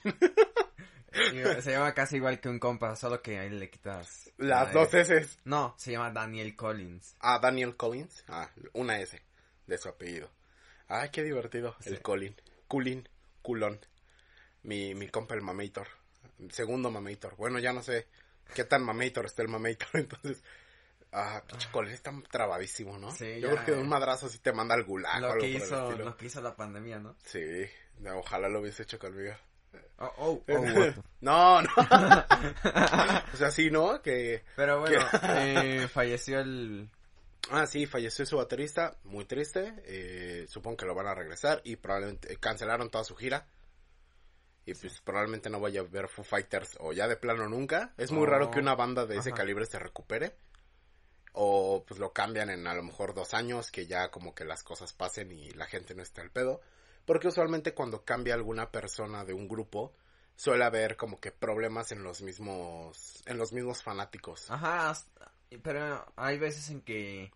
se 1.61 1.71
llama 1.71 1.93
casi 1.93 2.17
igual 2.17 2.39
que 2.39 2.49
un 2.49 2.59
compa, 2.59 2.95
solo 2.95 3.21
que 3.21 3.39
ahí 3.39 3.49
le 3.49 3.69
quitas. 3.69 4.31
Las 4.37 4.71
dos 4.71 4.93
S. 4.93 5.27
No, 5.43 5.75
se 5.77 5.91
llama 5.91 6.11
Daniel 6.11 6.55
Collins. 6.55 7.15
Ah, 7.19 7.39
Daniel 7.41 7.75
Collins. 7.75 8.23
Ah, 8.27 8.49
una 8.73 8.99
S 8.99 9.21
de 9.67 9.77
su 9.77 9.89
apellido. 9.89 10.29
Ay, 10.87 11.09
qué 11.09 11.23
divertido. 11.23 11.75
El 11.85 12.01
Colin. 12.01 12.35
Culin. 12.67 13.09
Culón. 13.41 13.79
Mi, 14.65 14.93
mi 14.95 15.07
compa 15.09 15.35
el 15.35 15.41
Mamator. 15.41 15.87
Segundo 16.49 16.91
Mamator. 16.91 17.35
Bueno, 17.35 17.59
ya 17.59 17.73
no 17.73 17.81
sé 17.81 18.07
qué 18.53 18.63
tan 18.65 18.83
Mamator 18.83 19.25
está 19.25 19.41
el 19.41 19.49
Mamator, 19.49 19.89
entonces... 19.93 20.43
Ah, 21.17 21.41
pinche 21.47 21.69
Colin 21.71 21.93
está 21.93 22.11
trabadísimo, 22.29 22.97
¿no? 22.97 23.09
Sí, 23.09 23.39
Yo 23.39 23.49
creo 23.51 23.63
que 23.63 23.71
de 23.71 23.79
un 23.79 23.87
madrazo 23.87 24.27
sí 24.27 24.39
te 24.39 24.51
manda 24.51 24.75
al 24.75 24.83
gulag 24.83 25.21
lo 25.21 25.35
que 25.35 25.47
hizo, 25.47 25.91
Lo 25.93 26.17
que 26.17 26.25
hizo 26.25 26.41
la 26.41 26.57
pandemia, 26.57 26.99
¿no? 26.99 27.15
Sí, 27.23 27.39
ojalá 28.13 28.49
lo 28.49 28.59
hubiese 28.59 28.83
hecho 28.83 28.99
conmigo. 28.99 29.33
Oh, 29.97 30.11
oh, 30.17 30.43
oh 30.45 30.65
no, 31.21 31.61
no. 31.61 31.69
o 33.33 33.37
sea, 33.37 33.49
sí, 33.49 33.71
¿no? 33.71 34.01
Que... 34.01 34.43
Pero 34.57 34.81
bueno, 34.81 35.05
eh, 35.23 35.87
falleció 35.87 36.41
el 36.41 36.89
Ah, 37.51 37.67
sí, 37.67 37.85
falleció 37.85 38.25
su 38.25 38.37
baterista, 38.37 38.97
muy 39.03 39.25
triste. 39.25 39.73
Eh, 39.85 40.45
supongo 40.49 40.77
que 40.77 40.85
lo 40.85 40.95
van 40.95 41.07
a 41.07 41.13
regresar 41.13 41.61
y 41.63 41.75
probablemente 41.75 42.33
eh, 42.33 42.37
cancelaron 42.37 42.89
toda 42.89 43.03
su 43.03 43.15
gira. 43.15 43.45
Y 44.65 44.73
pues 44.73 44.99
probablemente 45.01 45.49
no 45.49 45.59
vaya 45.59 45.81
a 45.81 45.83
ver 45.83 46.07
Foo 46.07 46.23
Fighters 46.23 46.77
o 46.79 46.91
ya 46.91 47.07
de 47.07 47.17
plano 47.17 47.47
nunca. 47.47 47.93
Es 47.97 48.11
muy 48.11 48.25
raro 48.25 48.49
que 48.49 48.59
una 48.59 48.75
banda 48.75 49.05
de 49.05 49.17
ese 49.17 49.31
calibre 49.31 49.65
se 49.65 49.77
recupere. 49.77 50.35
O 51.33 51.83
pues 51.85 51.99
lo 51.99 52.13
cambian 52.13 52.49
en 52.49 52.65
a 52.65 52.73
lo 52.73 52.81
mejor 52.81 53.13
dos 53.13 53.33
años, 53.33 53.69
que 53.69 53.85
ya 53.85 54.09
como 54.09 54.33
que 54.33 54.45
las 54.45 54.63
cosas 54.63 54.93
pasen 54.93 55.31
y 55.31 55.51
la 55.51 55.65
gente 55.65 55.93
no 55.93 56.01
esté 56.01 56.21
al 56.21 56.31
pedo. 56.31 56.61
Porque 57.05 57.27
usualmente 57.27 57.73
cuando 57.73 58.03
cambia 58.03 58.33
alguna 58.33 58.71
persona 58.71 59.23
de 59.23 59.33
un 59.33 59.47
grupo, 59.47 59.93
suele 60.35 60.63
haber 60.65 60.97
como 60.97 61.19
que 61.19 61.31
problemas 61.31 61.91
en 61.91 62.03
los 62.03 62.21
mismos, 62.21 63.21
en 63.25 63.37
los 63.37 63.53
mismos 63.53 63.83
fanáticos. 63.83 64.49
Ajá, 64.49 64.93
pero 65.61 66.05
hay 66.15 66.37
veces 66.37 66.69
en 66.69 66.81
que, 66.81 67.31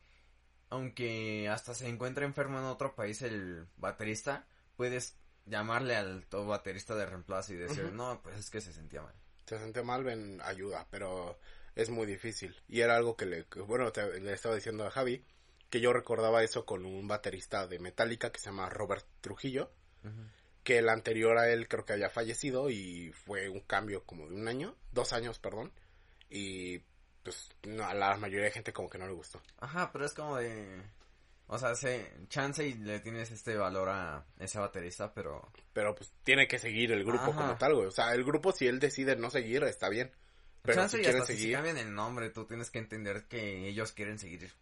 aunque 0.69 1.47
hasta 1.47 1.73
se 1.73 1.87
encuentra 1.87 2.25
enfermo 2.25 2.57
en 2.57 2.65
otro 2.65 2.95
país 2.95 3.21
el 3.21 3.67
baterista, 3.77 4.47
puedes 4.75 5.15
llamarle 5.45 5.95
al 5.95 6.25
todo 6.28 6.45
baterista 6.45 6.95
de 6.95 7.06
reemplazo 7.06 7.54
y 7.54 7.58
decir, 7.58 7.91
no, 7.91 8.21
pues 8.21 8.38
es 8.38 8.49
que 8.49 8.62
se 8.62 8.73
sentía 8.73 9.02
mal. 9.02 9.15
Se 9.45 9.58
sentía 9.58 9.84
mal, 9.84 10.04
ven 10.04 10.39
ayuda, 10.43 10.88
pero 10.91 11.39
es 11.75 11.89
muy 11.89 12.06
difícil. 12.06 12.56
Y 12.67 12.82
era 12.82 12.95
algo 12.95 13.15
que 13.15 13.25
le, 13.25 13.45
bueno, 13.65 13.91
le 14.21 14.34
estaba 14.34 14.56
diciendo 14.56 14.86
a 14.86 14.91
Javi, 14.91 15.23
que 15.69 15.82
yo 15.82 15.93
recordaba 15.93 16.43
eso 16.43 16.65
con 16.65 16.86
un 16.86 17.08
baterista 17.08 17.67
de 17.67 17.80
Metallica 17.80 18.32
que 18.32 18.39
se 18.39 18.47
llama 18.47 18.69
Robert 18.69 19.06
Trujillo, 19.21 19.71
que 20.63 20.80
el 20.80 20.89
anterior 20.89 21.38
a 21.38 21.49
él 21.49 21.67
creo 21.67 21.86
que 21.86 21.93
había 21.93 22.10
fallecido 22.10 22.69
y 22.69 23.12
fue 23.12 23.49
un 23.49 23.62
cambio 23.62 24.04
como 24.04 24.28
de 24.28 24.36
un 24.36 24.47
año, 24.47 24.75
dos 24.91 25.13
años, 25.13 25.39
perdón, 25.39 25.71
y 26.30 26.80
pues 27.23 27.49
no, 27.63 27.86
a 27.86 27.93
la 27.93 28.17
mayoría 28.17 28.45
de 28.45 28.52
gente 28.52 28.73
como 28.73 28.89
que 28.89 28.97
no 28.97 29.08
le 29.08 29.13
gustó. 29.13 29.41
Ajá, 29.60 29.91
pero 29.91 30.06
es 30.06 30.13
como 30.13 30.38
de... 30.38 30.82
O 31.51 31.57
sea, 31.57 31.73
se, 31.73 32.12
chance 32.27 32.63
y 32.63 32.75
le 32.75 32.99
tienes 32.99 33.31
este 33.31 33.57
valor 33.57 33.89
a 33.89 34.23
ese 34.38 34.59
baterista, 34.59 35.12
pero... 35.12 35.51
Pero 35.73 35.95
pues 35.95 36.13
tiene 36.23 36.47
que 36.47 36.59
seguir 36.59 36.91
el 36.91 37.03
grupo 37.03 37.33
como 37.33 37.57
tal, 37.57 37.73
güey. 37.73 37.88
O 37.88 37.91
sea, 37.91 38.13
el 38.13 38.23
grupo 38.23 38.51
si 38.51 38.67
él 38.67 38.79
decide 38.79 39.15
no 39.15 39.31
seguir, 39.31 39.63
está 39.63 39.89
bien. 39.89 40.12
Pero 40.62 40.75
chance 40.75 40.97
si 40.97 41.03
y 41.03 41.07
hasta 41.07 41.25
seguir... 41.25 41.45
si 41.47 41.51
cambian 41.53 41.77
el 41.77 41.91
nombre, 41.95 42.29
tú 42.29 42.45
tienes 42.45 42.69
que 42.69 42.77
entender 42.77 43.25
que 43.25 43.67
ellos 43.67 43.93
quieren 43.93 44.19
seguir 44.19 44.53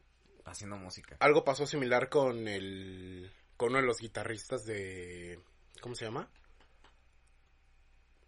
haciendo 0.45 0.77
música. 0.77 1.17
Algo 1.19 1.43
pasó 1.43 1.67
similar 1.67 2.07
con 2.07 2.47
el... 2.47 3.33
Con 3.57 3.71
uno 3.71 3.81
de 3.81 3.85
los 3.85 3.99
guitarristas 3.99 4.63
de... 4.63 5.41
¿Cómo 5.81 5.93
se 5.93 6.05
llama? 6.05 6.29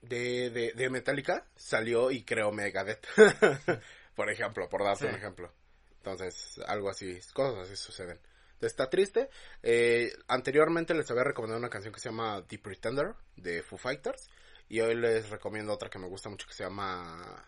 De, 0.02 0.50
de, 0.50 0.74
de 0.74 0.89
Metallica. 0.89 1.48
Salió 1.56 2.12
y 2.12 2.24
creó 2.24 2.52
Megadeth. 2.52 3.08
por 4.15 4.30
ejemplo, 4.30 4.67
por 4.67 4.84
darte 4.84 5.06
un 5.06 5.15
ejemplo. 5.15 5.50
Entonces, 6.00 6.60
algo 6.67 6.89
así, 6.89 7.17
cosas 7.34 7.65
así 7.65 7.78
suceden. 7.78 8.19
Está 8.62 8.89
triste. 8.89 9.30
Eh, 9.63 10.12
anteriormente 10.28 10.93
les 10.93 11.10
había 11.12 11.24
recomendado 11.24 11.60
una 11.60 11.69
canción 11.69 11.93
que 11.93 12.00
se 12.00 12.10
llama 12.10 12.43
The 12.48 12.60
Pretender 12.60 13.15
de 13.36 13.63
Foo 13.63 13.78
Fighters. 13.78 14.30
Y 14.67 14.82
hoy 14.82 14.95
les 14.95 15.30
recomiendo 15.30 15.74
otra 15.74 15.89
que 15.89 16.00
me 16.00 16.08
gusta 16.08 16.30
mucho 16.30 16.48
que 16.48 16.54
se 16.54 16.63
llama 16.63 17.45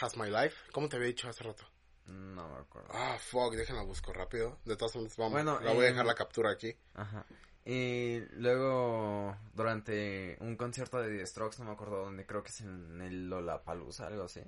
Has 0.00 0.16
My 0.16 0.30
Life. 0.30 0.70
¿Cómo 0.72 0.88
te 0.88 0.96
había 0.96 1.08
dicho 1.08 1.28
hace 1.28 1.44
rato? 1.44 1.64
No 2.06 2.48
me 2.48 2.58
acuerdo. 2.58 2.88
Ah, 2.92 3.16
fuck, 3.18 3.54
déjenla 3.54 3.82
busco 3.82 4.12
rápido. 4.12 4.58
De 4.64 4.76
todas 4.76 4.92
formas, 4.92 5.16
vamos. 5.16 5.32
Bueno, 5.32 5.60
la 5.60 5.72
voy 5.72 5.84
a 5.84 5.88
dejar 5.88 6.06
la 6.06 6.14
captura 6.14 6.50
aquí. 6.50 6.74
Ajá. 6.94 7.24
Y 7.64 8.20
luego, 8.32 9.36
durante 9.54 10.36
un 10.40 10.56
concierto 10.56 11.00
de 11.00 11.16
The 11.16 11.26
Strokes, 11.26 11.58
no 11.60 11.66
me 11.66 11.72
acuerdo 11.72 12.04
dónde, 12.04 12.26
creo 12.26 12.42
que 12.42 12.50
es 12.50 12.60
en 12.62 13.00
el 13.00 13.28
Lollapalooza, 13.28 14.08
algo 14.08 14.24
así. 14.24 14.42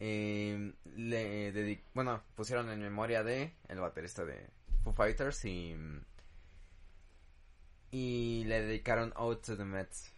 Eh, 0.00 0.72
le 0.96 1.82
bueno, 1.94 2.22
pusieron 2.34 2.70
en 2.70 2.80
memoria 2.80 3.22
de 3.22 3.54
el 3.68 3.80
baterista 3.80 4.24
de 4.24 4.48
Foo 4.82 4.94
Fighters 4.94 5.44
y 5.44 5.76
y 7.90 8.44
le 8.44 8.62
dedicaron 8.62 9.12
Ode 9.16 9.40
to 9.42 9.56
the 9.56 9.64
Mets. 9.64 10.12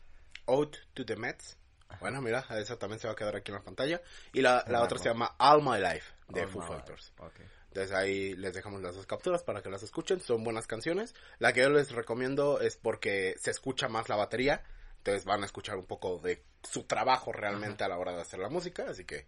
Ode 0.47 0.79
to 0.95 1.05
the 1.05 1.16
Mets. 1.16 1.57
Bueno, 2.01 2.23
mira, 2.23 2.45
esa 2.59 2.79
también 2.79 2.99
se 2.99 3.07
va 3.07 3.12
a 3.12 3.16
quedar 3.16 3.37
aquí 3.37 3.51
en 3.51 3.57
la 3.57 3.62
pantalla. 3.62 4.01
Y 4.33 4.40
la, 4.40 4.64
la 4.68 4.83
otra 4.83 4.99
se 4.99 5.09
llama 5.09 5.35
All 5.38 5.62
My 5.62 5.79
Life 5.79 6.12
de 6.29 6.47
Foo 6.47 6.62
Fighters. 6.62 7.12
Okay. 7.18 7.47
Entonces 7.68 7.92
ahí 7.92 8.35
les 8.37 8.55
dejamos 8.55 8.83
las 8.83 8.95
dos 8.95 9.07
capturas 9.07 9.42
para 9.42 9.62
que 9.62 9.71
las 9.71 9.83
escuchen. 9.83 10.21
Son 10.21 10.45
buenas 10.45 10.66
canciones. 10.66 11.14
La 11.38 11.53
que 11.53 11.62
yo 11.62 11.71
les 11.71 11.90
recomiendo 11.90 12.61
es 12.61 12.77
porque 12.77 13.35
se 13.38 13.51
escucha 13.51 13.88
más 13.88 14.09
la 14.09 14.16
batería. 14.16 14.62
Entonces 14.99 15.25
van 15.25 15.42
a 15.42 15.47
escuchar 15.47 15.77
un 15.77 15.87
poco 15.87 16.18
de 16.18 16.42
su 16.62 16.85
trabajo 16.85 17.33
realmente 17.33 17.85
a 17.85 17.88
la 17.88 17.99
hora 17.99 18.12
de 18.12 18.23
hacer 18.23 18.40
la 18.40 18.49
música. 18.49 18.87
Así 18.88 19.05
que 19.05 19.27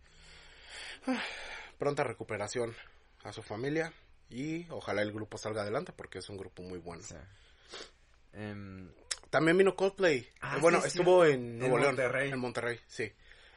pronta 1.78 2.04
recuperación 2.04 2.74
a 3.22 3.32
su 3.32 3.42
familia. 3.42 3.92
Y 4.30 4.68
ojalá 4.70 5.02
el 5.02 5.12
grupo 5.12 5.38
salga 5.38 5.62
adelante 5.62 5.92
porque 5.94 6.18
es 6.18 6.28
un 6.28 6.36
grupo 6.36 6.62
muy 6.62 6.78
bueno. 6.78 7.02
Em, 8.32 8.90
También 9.30 9.56
vino 9.58 9.76
Coldplay. 9.76 10.28
Ah, 10.40 10.58
bueno, 10.60 10.78
estuvo 10.84 11.24
en 11.24 11.58
Nuevo 11.58 11.78
León. 11.78 11.90
Monterrey. 11.94 12.30
En 12.30 12.38
Monterrey, 12.38 12.80
sí. 12.86 13.12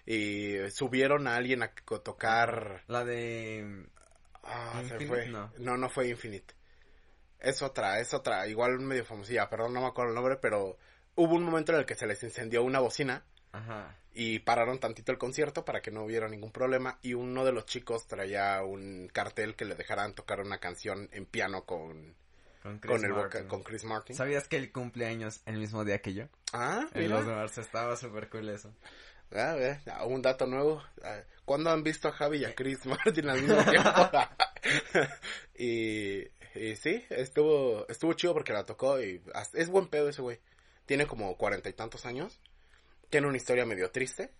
Y 0.05 0.69
subieron 0.69 1.27
a 1.27 1.36
alguien 1.36 1.63
a 1.63 1.73
tocar. 2.03 2.83
La 2.88 3.03
de 3.03 3.88
Ah, 4.47 4.81
se 4.88 5.05
fue. 5.05 5.27
No. 5.27 5.77
no, 5.77 5.89
fue 5.89 6.07
Infinite. 6.07 6.53
Es 7.39 7.62
otra, 7.62 7.99
es 7.99 8.13
otra, 8.13 8.47
igual 8.47 8.79
medio 8.79 9.05
famosilla, 9.05 9.49
perdón, 9.49 9.73
no 9.73 9.81
me 9.81 9.88
acuerdo 9.88 10.10
el 10.10 10.15
nombre, 10.15 10.38
pero 10.38 10.77
hubo 11.15 11.36
un 11.36 11.43
momento 11.43 11.71
en 11.71 11.79
el 11.79 11.86
que 11.86 11.95
se 11.95 12.07
les 12.07 12.23
incendió 12.23 12.63
una 12.63 12.79
bocina 12.79 13.23
Ajá. 13.51 13.95
y 14.13 14.39
pararon 14.39 14.79
tantito 14.79 15.12
el 15.12 15.17
concierto 15.17 15.63
para 15.65 15.81
que 15.81 15.91
no 15.91 16.03
hubiera 16.03 16.27
ningún 16.27 16.51
problema 16.51 16.99
y 17.01 17.13
uno 17.13 17.45
de 17.45 17.51
los 17.51 17.65
chicos 17.65 18.07
traía 18.07 18.62
un 18.63 19.10
cartel 19.12 19.55
que 19.55 19.65
le 19.65 19.75
dejaran 19.75 20.13
tocar 20.13 20.41
una 20.41 20.60
canción 20.60 21.10
en 21.12 21.25
piano 21.25 21.63
con 21.63 22.15
con 22.62 22.79
Chris, 22.79 23.03
el 23.03 23.47
con 23.47 23.63
Chris 23.63 23.83
Martin. 23.86 24.15
¿Sabías 24.15 24.47
que 24.47 24.57
él 24.57 24.71
cumpleaños 24.71 25.41
el 25.45 25.57
mismo 25.57 25.86
día 25.86 25.99
que 25.99 26.13
yo? 26.13 26.25
Ah, 26.53 26.88
los 26.93 27.25
de 27.25 27.62
estaba 27.62 27.95
súper 27.95 28.29
cool 28.29 28.49
eso. 28.49 28.73
Ah, 29.33 29.55
un 30.05 30.21
dato 30.21 30.45
nuevo. 30.47 30.83
Ah, 31.03 31.21
¿Cuándo 31.45 31.69
han 31.69 31.83
visto 31.83 32.07
a 32.07 32.12
Javi 32.12 32.39
y 32.39 32.45
a 32.45 32.53
Chris 32.55 32.86
Martin 32.86 33.29
al 33.29 33.41
mismo 33.41 33.63
tiempo? 33.63 33.89
y, 35.57 36.27
y 36.55 36.75
sí, 36.75 37.05
estuvo, 37.10 37.88
estuvo 37.88 38.13
chido 38.13 38.33
porque 38.33 38.53
la 38.53 38.65
tocó 38.65 39.01
y 39.01 39.21
es 39.53 39.69
buen 39.69 39.88
pedo 39.88 40.10
ese 40.10 40.21
güey. 40.21 40.39
Tiene 40.86 41.05
como 41.05 41.36
cuarenta 41.38 41.69
y 41.69 41.73
tantos 41.73 42.05
años. 42.05 42.39
Tiene 43.10 43.28
una 43.28 43.38
historia 43.38 43.65
medio 43.65 43.91
triste 43.91 44.34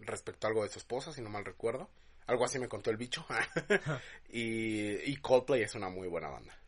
respecto 0.00 0.46
a 0.46 0.50
algo 0.50 0.62
de 0.62 0.70
su 0.70 0.78
esposa, 0.78 1.12
si 1.12 1.20
no 1.20 1.30
mal 1.30 1.44
recuerdo. 1.44 1.90
Algo 2.26 2.44
así 2.44 2.58
me 2.58 2.68
contó 2.68 2.90
el 2.90 2.96
bicho. 2.96 3.26
y, 4.28 5.10
y 5.10 5.16
Coldplay 5.16 5.62
es 5.62 5.74
una 5.74 5.88
muy 5.88 6.08
buena 6.08 6.28
banda. 6.28 6.58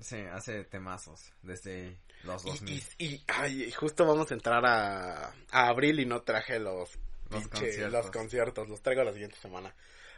Sí, 0.00 0.16
hace 0.16 0.64
temazos 0.64 1.32
desde 1.40 1.98
los 2.24 2.42
2000. 2.42 2.82
Y, 2.98 3.24
y, 3.46 3.70
justo 3.72 4.04
vamos 4.04 4.30
a 4.30 4.34
entrar 4.34 4.64
a, 4.66 5.28
a 5.50 5.68
abril 5.68 6.00
y 6.00 6.06
no 6.06 6.22
traje 6.22 6.58
los, 6.58 6.98
los, 7.30 7.48
conciertos. 7.48 7.92
los 7.92 8.10
conciertos. 8.10 8.68
Los 8.68 8.82
traigo 8.82 9.04
la 9.04 9.12
siguiente 9.12 9.36
semana. 9.36 9.74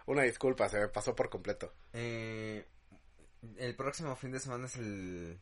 Una 0.06 0.22
disculpa, 0.22 0.68
se 0.68 0.80
me 0.80 0.88
pasó 0.88 1.14
por 1.14 1.28
completo. 1.28 1.72
Eh, 1.92 2.66
el 3.58 3.76
próximo 3.76 4.16
fin 4.16 4.32
de 4.32 4.40
semana 4.40 4.66
es 4.66 4.76
el 4.76 5.38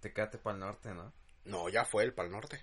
Tecate 0.00 0.38
Pal 0.38 0.58
Norte, 0.58 0.92
¿no? 0.94 1.12
No, 1.44 1.68
ya 1.68 1.84
fue 1.84 2.04
el 2.04 2.12
Pal 2.12 2.30
Norte. 2.30 2.62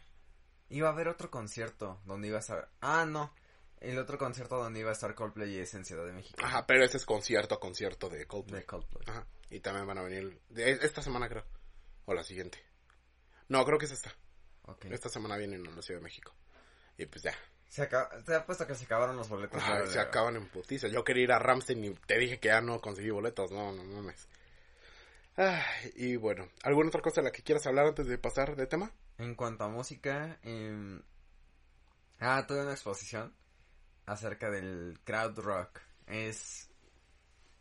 Iba 0.69 0.89
a 0.89 0.91
haber 0.91 1.07
otro 1.07 1.31
concierto 1.31 1.99
donde 2.05 2.27
iba 2.27 2.37
a 2.37 2.41
estar... 2.41 2.69
Ah, 2.81 3.05
no. 3.05 3.33
El 3.79 3.97
otro 3.99 4.17
concierto 4.17 4.57
donde 4.57 4.79
iba 4.79 4.89
a 4.89 4.93
estar 4.93 5.13
Coldplay 5.13 5.57
es 5.57 5.73
en 5.75 5.85
Ciudad 5.85 6.05
de 6.05 6.11
México. 6.11 6.39
Ajá, 6.43 6.65
pero 6.65 6.83
ese 6.83 6.97
es 6.97 7.05
concierto, 7.05 7.59
concierto 7.59 8.09
de 8.09 8.25
Coldplay. 8.25 8.61
De 8.61 8.65
Coldplay. 8.65 9.03
Ajá. 9.07 9.25
Y 9.49 9.59
también 9.59 9.85
van 9.85 9.99
a 9.99 10.03
venir 10.03 10.39
esta 10.55 11.01
semana 11.01 11.29
creo. 11.29 11.45
O 12.05 12.13
la 12.13 12.23
siguiente. 12.23 12.59
No, 13.49 13.63
creo 13.65 13.77
que 13.77 13.85
es 13.85 13.91
esta. 13.91 14.13
Esta 14.89 15.09
semana 15.09 15.37
vienen 15.37 15.65
a 15.65 15.71
la 15.71 15.81
Ciudad 15.81 15.99
de 15.99 16.03
México. 16.03 16.33
Y 16.97 17.05
pues 17.05 17.23
ya. 17.23 17.35
Se 17.69 17.83
acaba, 17.83 18.09
te 18.23 18.35
ha 18.35 18.45
puesto 18.45 18.65
que 18.65 18.75
se 18.75 18.85
acabaron 18.85 19.15
los 19.15 19.29
boletos. 19.29 19.61
se 19.91 19.99
acaban 19.99 20.35
en 20.35 20.47
putiza. 20.47 20.87
Yo 20.87 21.03
quería 21.03 21.23
ir 21.23 21.31
a 21.31 21.39
Ramstein 21.39 21.83
y 21.83 21.93
te 21.93 22.17
dije 22.17 22.39
que 22.39 22.49
ya 22.49 22.61
no 22.61 22.81
conseguí 22.81 23.09
boletos. 23.09 23.51
No, 23.51 23.71
no 23.71 23.83
mames. 23.83 24.27
Ay, 25.35 25.93
y 25.95 26.15
bueno, 26.15 26.49
¿alguna 26.63 26.89
otra 26.89 27.01
cosa 27.01 27.21
de 27.21 27.25
la 27.25 27.31
que 27.31 27.43
quieras 27.43 27.67
hablar 27.67 27.85
antes 27.85 28.07
de 28.07 28.17
pasar 28.17 28.55
de 28.55 28.65
tema? 28.65 28.91
En 29.17 29.35
cuanto 29.35 29.63
a 29.63 29.69
música, 29.69 30.39
eh... 30.43 31.01
ah, 32.19 32.45
tuve 32.47 32.61
una 32.61 32.73
exposición 32.73 33.33
acerca 34.05 34.49
del 34.49 34.99
crowd 35.03 35.39
rock. 35.39 35.79
Es 36.05 36.69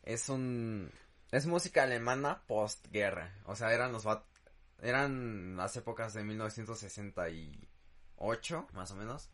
es 0.03 0.29
un 0.29 0.93
es 1.33 1.47
música 1.47 1.83
alemana 1.83 2.43
postguerra, 2.47 3.35
o 3.45 3.57
sea, 3.57 3.75
eran 3.75 3.93
los 3.93 4.07
eran 4.81 5.57
las 5.57 5.77
épocas 5.77 6.15
de 6.15 6.23
1968, 6.23 8.69
más 8.73 8.93
o 8.93 8.97
menos. 8.97 9.29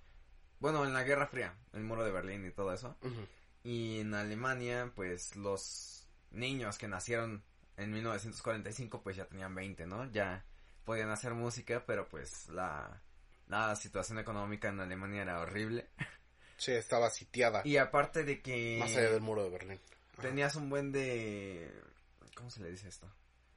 Bueno, 0.59 0.85
en 0.85 0.95
la 0.95 1.03
Guerra 1.03 1.27
Fría, 1.27 1.59
el 1.73 1.85
muro 1.85 2.05
de 2.05 2.13
Berlín 2.13 2.47
y 2.47 2.53
todo 2.53 2.73
eso. 2.73 2.97
Y 3.65 4.01
en 4.01 4.15
Alemania, 4.15 4.91
pues 4.95 5.37
los 5.37 6.09
niños 6.31 6.79
que 6.79 6.89
nacieron 6.89 7.45
en 7.77 7.93
1945, 7.93 9.03
pues 9.03 9.17
ya 9.17 9.27
tenían 9.27 9.55
20, 9.55 9.87
¿no? 9.87 10.11
Ya 10.11 10.45
podían 10.85 11.11
hacer 11.11 11.35
música, 11.35 11.85
pero 11.87 12.09
pues 12.09 12.49
la, 12.49 13.01
la 13.49 13.75
situación 13.77 14.19
económica 14.19 14.69
en 14.69 14.81
Alemania 14.81 15.23
era 15.23 15.41
horrible. 15.41 15.89
Sí, 16.57 16.73
estaba 16.73 17.11
sitiada. 17.11 17.63
Y 17.65 17.77
aparte 17.77 18.25
de 18.25 18.41
que 18.41 18.77
Más 18.79 18.91
allá 18.97 19.11
del 19.13 19.21
muro 19.21 19.43
de 19.45 19.51
Berlín. 19.51 19.81
Ajá. 20.13 20.23
tenías 20.23 20.55
un 20.57 20.71
buen 20.71 20.93
de... 20.93 21.73
¿Cómo 22.37 22.51
se 22.51 22.61
le 22.63 22.71
dice 22.71 22.89
esto? 22.89 23.09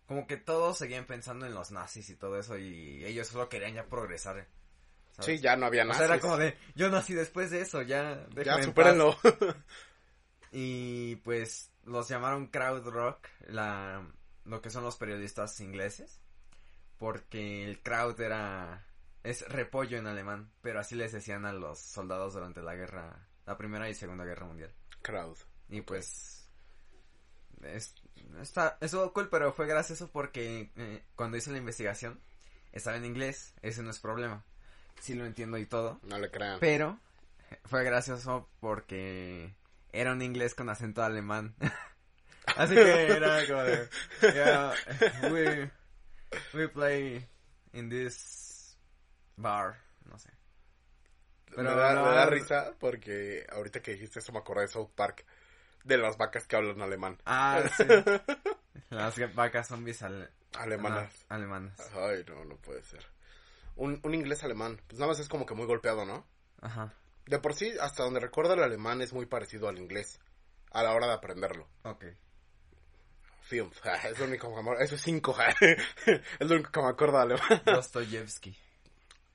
Como 0.08 0.26
que 0.28 0.38
todos 0.38 0.78
seguían 0.78 1.06
pensando 1.06 1.46
en 1.46 1.54
los 1.54 1.72
nazis 1.72 2.10
y 2.10 2.16
todo 2.16 2.40
eso 2.40 2.58
y 2.58 3.04
ellos 3.06 3.28
solo 3.28 3.50
querían 3.50 3.74
ya 3.74 3.86
progresar. 3.86 4.48
¿sabes? 5.12 5.26
Sí, 5.26 5.40
ya 5.40 5.56
no 5.56 5.66
había 5.68 5.84
O 5.84 5.86
nada. 5.86 5.98
sea, 5.98 6.06
era 6.08 6.20
como 6.20 6.38
de, 6.38 6.58
yo 6.76 6.90
nací 6.90 7.14
después 7.14 7.52
de 7.52 7.62
eso, 7.62 7.82
ya... 7.82 8.26
Ya, 8.44 8.62
supérenlo. 8.64 9.18
Y 10.52 11.18
pues 11.18 11.70
los 11.84 12.08
llamaron 12.08 12.48
crowd 12.48 12.88
rock, 12.88 13.28
la, 13.48 14.08
lo 14.46 14.62
que 14.62 14.70
son 14.70 14.84
los 14.86 14.96
periodistas 14.96 15.60
ingleses, 15.60 16.22
porque 16.98 17.64
el 17.66 17.82
crowd 17.82 18.20
era, 18.22 18.86
es 19.24 19.48
repollo 19.50 19.98
en 19.98 20.08
alemán, 20.08 20.52
pero 20.62 20.80
así 20.80 20.96
les 20.96 21.12
decían 21.12 21.46
a 21.46 21.54
los 21.54 21.80
soldados 21.80 22.34
durante 22.34 22.62
la 22.62 22.76
guerra, 22.76 23.28
la 23.46 23.58
primera 23.58 23.90
y 23.90 23.94
segunda 23.94 24.26
guerra 24.26 24.46
mundial. 24.46 24.72
Crowd. 25.02 25.38
Y 25.70 25.82
pues, 25.82 26.48
es, 27.64 27.96
está, 28.42 28.78
estuvo 28.82 29.12
cool, 29.14 29.30
pero 29.30 29.54
fue 29.54 29.68
gracioso 29.68 30.10
porque 30.12 30.72
eh, 30.76 31.04
cuando 31.16 31.38
hice 31.38 31.52
la 31.52 31.58
investigación, 31.58 32.20
estaba 32.72 32.98
en 32.98 33.06
inglés, 33.06 33.54
ese 33.62 33.84
no 33.84 33.90
es 33.90 34.00
problema, 34.00 34.44
sí 35.00 35.14
lo 35.14 35.26
entiendo 35.26 35.58
y 35.58 35.66
todo, 35.66 36.00
No 36.04 36.18
le 36.18 36.30
crean. 36.30 36.60
pero 36.60 37.00
fue 37.66 37.84
gracioso 37.84 38.50
porque 38.60 39.54
era 39.92 40.12
un 40.12 40.22
inglés 40.22 40.56
con 40.56 40.70
acento 40.70 41.04
alemán. 41.04 41.56
Así 42.58 42.76
que 42.76 43.08
era 43.12 43.46
como 43.48 43.64
de, 43.64 43.90
yeah, 44.34 44.74
we, 45.32 45.70
we 46.54 46.68
play 46.68 47.28
in 47.74 47.90
this 47.90 48.78
bar, 49.38 49.78
no 50.06 50.18
sé. 50.18 50.30
me, 51.50 51.56
pero 51.58 51.76
da, 51.76 51.94
no- 51.94 52.04
me 52.06 52.10
da 52.16 52.26
risa 52.26 52.74
porque 52.80 53.46
ahorita 53.52 53.82
que 53.82 53.92
dijiste 53.94 54.20
eso 54.20 54.32
me 54.32 54.40
acordé 54.40 54.62
de 54.64 54.68
South 54.70 54.92
Park. 54.96 55.26
De 55.84 55.98
las 56.00 56.18
vacas 56.18 56.48
que 56.48 56.56
hablan 56.56 56.82
alemán. 56.82 57.22
Ah, 57.26 57.62
sí. 57.78 57.84
Las 58.90 59.36
vacas 59.36 59.68
zombies 59.68 60.02
ale- 60.02 60.30
Alemanas. 60.58 61.14
alemanas. 61.30 61.80
Ay, 61.96 62.24
no, 62.28 62.44
no 62.44 62.56
puede 62.58 62.82
ser. 62.82 63.06
Un, 63.76 64.00
un 64.04 64.16
inglés 64.16 64.44
alemán. 64.44 64.82
Pues 64.88 65.00
nada 65.00 65.12
más 65.12 65.20
es 65.20 65.28
como 65.30 65.46
que 65.46 65.54
muy 65.54 65.68
golpeado, 65.68 66.04
¿no? 66.06 66.26
Ajá, 66.62 66.92
De 67.28 67.38
por 67.38 67.54
sí, 67.54 67.72
hasta 67.80 68.02
donde 68.04 68.20
recuerdo 68.20 68.54
el 68.56 68.64
alemán 68.64 69.02
es 69.02 69.14
muy 69.14 69.28
parecido 69.28 69.68
al 69.68 69.78
inglés. 69.78 70.20
A 70.72 70.82
la 70.82 70.94
hora 70.94 71.06
de 71.08 71.14
aprenderlo. 71.14 71.68
ok. 71.84 72.06
Film. 73.48 73.70
Es 74.04 74.20
lo 74.20 74.26
único 74.26 74.56
que 74.56 74.64
me 74.64 74.84
Eso 74.84 74.96
es 74.96 75.02
cinco. 75.02 75.36
es 75.62 75.78
lo 76.48 76.56
único 76.56 76.72
que 76.72 76.82
me 76.82 76.88
acuerdo 76.90 77.18
alemán. 77.20 77.62
Dostoyevsky. 77.66 78.58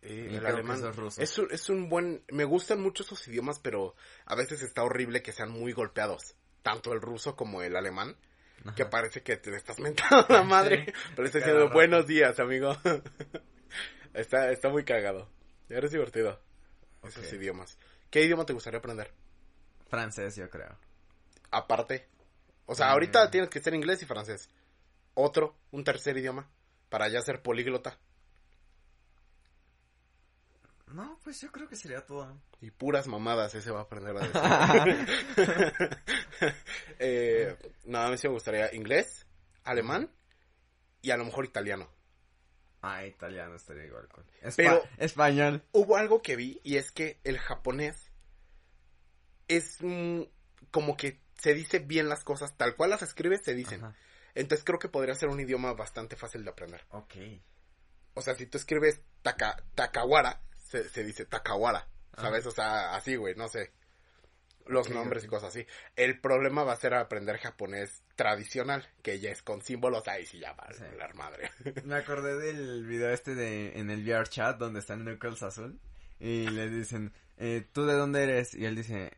Eh, 0.02 0.28
Y 0.32 0.36
el 0.36 0.46
alemán 0.46 0.82
es 1.18 1.38
un, 1.38 1.48
es 1.52 1.68
un 1.68 1.88
buen... 1.88 2.24
Me 2.30 2.44
gustan 2.44 2.80
mucho 2.80 3.02
esos 3.02 3.26
idiomas, 3.28 3.58
pero 3.58 3.94
a 4.24 4.34
veces 4.34 4.62
está 4.62 4.82
horrible 4.82 5.22
que 5.22 5.32
sean 5.32 5.50
muy 5.50 5.72
golpeados. 5.72 6.34
Tanto 6.62 6.92
el 6.92 7.00
ruso 7.00 7.36
como 7.36 7.62
el 7.62 7.76
alemán. 7.76 8.16
Ajá. 8.64 8.74
Que 8.74 8.84
parece 8.86 9.22
que 9.22 9.36
te 9.36 9.54
estás 9.54 9.78
mentando 9.80 10.26
la 10.28 10.42
madre. 10.42 10.86
Sí, 10.86 10.92
cada 11.16 11.28
diciendo 11.28 11.60
rato. 11.64 11.74
buenos 11.74 12.06
días, 12.06 12.38
amigo. 12.40 12.76
está, 14.14 14.50
está 14.50 14.68
muy 14.70 14.84
cagado. 14.84 15.28
Eres 15.68 15.92
divertido. 15.92 16.40
Esos 17.04 17.26
Ok. 17.26 17.32
idiomas. 17.34 17.78
¿Qué 18.10 18.22
idioma 18.24 18.44
te 18.44 18.52
gustaría 18.52 18.78
aprender? 18.78 19.12
Francés, 19.88 20.36
yo 20.36 20.48
creo. 20.50 20.76
Aparte. 21.50 22.08
O 22.70 22.74
sea, 22.76 22.86
Mm. 22.86 22.90
ahorita 22.90 23.30
tienes 23.32 23.50
que 23.50 23.58
ser 23.60 23.74
inglés 23.74 24.00
y 24.02 24.06
francés. 24.06 24.48
Otro, 25.14 25.56
un 25.72 25.82
tercer 25.82 26.16
idioma. 26.16 26.48
Para 26.88 27.08
ya 27.08 27.20
ser 27.20 27.42
políglota. 27.42 27.98
No, 30.86 31.18
pues 31.24 31.40
yo 31.40 31.50
creo 31.52 31.68
que 31.68 31.74
sería 31.76 32.04
todo. 32.06 32.40
Y 32.60 32.70
puras 32.70 33.06
mamadas, 33.08 33.54
ese 33.54 33.70
va 33.72 33.80
a 33.80 33.82
aprender 33.82 34.16
a 34.16 34.20
decir. 34.20 35.06
eh, 36.98 37.56
no, 37.84 37.98
a 38.00 38.08
mí 38.10 38.18
sí 38.18 38.26
me 38.28 38.34
gustaría 38.34 38.74
inglés, 38.74 39.26
alemán 39.64 40.10
y 41.02 41.10
a 41.12 41.16
lo 41.16 41.24
mejor 41.24 41.44
italiano. 41.44 41.88
Ah, 42.82 43.04
italiano 43.04 43.54
estaría 43.56 43.84
igual 43.86 44.08
con. 44.08 44.24
Espa- 44.42 44.54
Pero- 44.56 44.82
Español. 44.98 45.62
Hubo 45.72 45.96
algo 45.96 46.22
que 46.22 46.34
vi 46.36 46.60
y 46.64 46.76
es 46.76 46.90
que 46.90 47.20
el 47.24 47.38
japonés 47.38 48.10
es 49.48 49.78
mm, 49.80 50.22
como 50.70 50.96
que 50.96 51.20
se 51.40 51.54
dice 51.54 51.78
bien 51.78 52.08
las 52.08 52.24
cosas, 52.24 52.56
tal 52.56 52.76
cual 52.76 52.90
las 52.90 53.02
escribes 53.02 53.40
se 53.44 53.54
dicen. 53.54 53.84
Ajá. 53.84 53.96
Entonces 54.34 54.64
creo 54.64 54.78
que 54.78 54.88
podría 54.88 55.14
ser 55.14 55.28
un 55.28 55.40
idioma 55.40 55.72
bastante 55.72 56.16
fácil 56.16 56.44
de 56.44 56.50
aprender. 56.50 56.84
Ok. 56.90 57.14
O 58.14 58.22
sea, 58.22 58.34
si 58.34 58.46
tú 58.46 58.58
escribes 58.58 59.00
taka, 59.22 59.62
Takawara, 59.74 60.40
se, 60.58 60.88
se 60.88 61.04
dice 61.04 61.24
Takawara, 61.24 61.88
¿sabes? 62.16 62.46
O 62.46 62.50
sea, 62.50 62.94
así, 62.94 63.16
güey, 63.16 63.34
no 63.34 63.48
sé. 63.48 63.72
Los 64.66 64.88
nombres 64.90 65.24
y 65.24 65.26
cosas 65.26 65.48
así. 65.48 65.66
El 65.96 66.20
problema 66.20 66.62
va 66.62 66.74
a 66.74 66.76
ser 66.76 66.94
aprender 66.94 67.38
japonés 67.38 68.04
tradicional, 68.14 68.88
que 69.02 69.18
ya 69.18 69.30
es 69.30 69.42
con 69.42 69.62
símbolos, 69.62 70.06
ahí 70.06 70.26
sí 70.26 70.38
ya 70.38 70.52
va 70.52 70.64
a 70.64 70.72
Sí. 70.72 70.84
madre. 71.14 71.50
Me 71.84 71.96
acordé 71.96 72.38
del 72.38 72.86
video 72.86 73.10
este 73.10 73.34
de 73.34 73.78
en 73.80 73.90
el 73.90 74.04
VR 74.06 74.28
chat 74.28 74.58
donde 74.58 74.80
está 74.80 74.94
el 74.94 75.00
Knuckles 75.00 75.42
azul 75.42 75.80
y 76.20 76.48
le 76.50 76.68
dicen, 76.68 77.12
eh, 77.38 77.66
¿tú 77.72 77.84
de 77.86 77.94
dónde 77.94 78.22
eres? 78.22 78.54
Y 78.54 78.66
él 78.66 78.76
dice, 78.76 79.16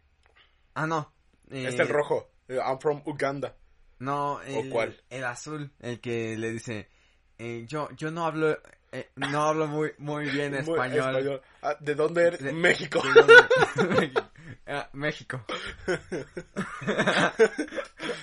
ah, 0.74 0.87
no. 0.87 1.12
Eh, 1.53 1.69
Este 1.69 1.83
es 1.83 1.88
el 1.88 1.95
rojo. 1.95 2.31
eh, 2.49 2.57
I'm 2.59 2.79
from 2.81 3.03
Uganda. 3.07 3.55
No, 3.99 4.41
el, 4.43 4.69
cuál? 4.71 5.01
el 5.11 5.25
azul, 5.25 5.71
el 5.81 6.01
que 6.01 6.37
le 6.37 6.51
dice, 6.51 6.88
eh, 7.38 7.65
yo, 7.69 7.88
yo 7.97 8.11
no 8.11 8.27
hablo, 8.27 8.59
eh, 8.91 9.11
no 9.15 9.43
hablo 9.43 9.69
muy, 9.69 9.93
muy 9.99 10.29
bien 10.31 10.53
Muy 10.53 10.61
español. 10.61 11.41
Ah, 11.62 11.77
¿De 11.79 11.95
dónde 11.95 12.27
eres? 12.27 12.43
De- 12.43 12.53
México. 12.53 13.01
¿De 13.01 13.12
dónde? 13.12 13.99
México. 14.01 14.23
Ah, 14.67 14.88
México. 14.93 15.45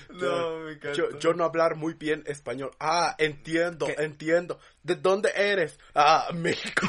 no, 0.09 0.59
me. 0.59 0.79
Yo, 0.95 1.17
yo 1.19 1.33
no 1.33 1.43
hablar 1.43 1.75
muy 1.75 1.93
bien 1.95 2.23
español. 2.27 2.71
Ah, 2.79 3.15
entiendo, 3.17 3.87
¿Qué? 3.87 3.95
entiendo. 4.03 4.59
¿De 4.83 4.95
dónde 4.95 5.31
eres? 5.35 5.77
Ah, 5.95 6.29
México. 6.33 6.87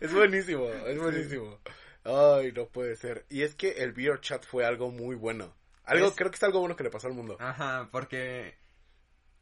es 0.00 0.12
buenísimo, 0.12 0.66
es 0.68 0.98
buenísimo. 0.98 1.58
Ay, 2.06 2.52
no 2.52 2.66
puede 2.68 2.96
ser. 2.96 3.26
Y 3.28 3.42
es 3.42 3.54
que 3.54 3.82
el 3.82 3.92
VR 3.92 4.20
chat 4.20 4.44
fue 4.44 4.64
algo 4.64 4.90
muy 4.90 5.16
bueno. 5.16 5.54
Algo, 5.84 6.08
Es- 6.08 6.14
creo 6.16 6.30
que 6.30 6.36
es 6.36 6.42
algo 6.42 6.60
bueno 6.60 6.76
que 6.76 6.84
le 6.84 6.90
pasó 6.90 7.06
al 7.08 7.14
mundo. 7.14 7.36
Ajá, 7.40 7.88
porque 7.92 8.56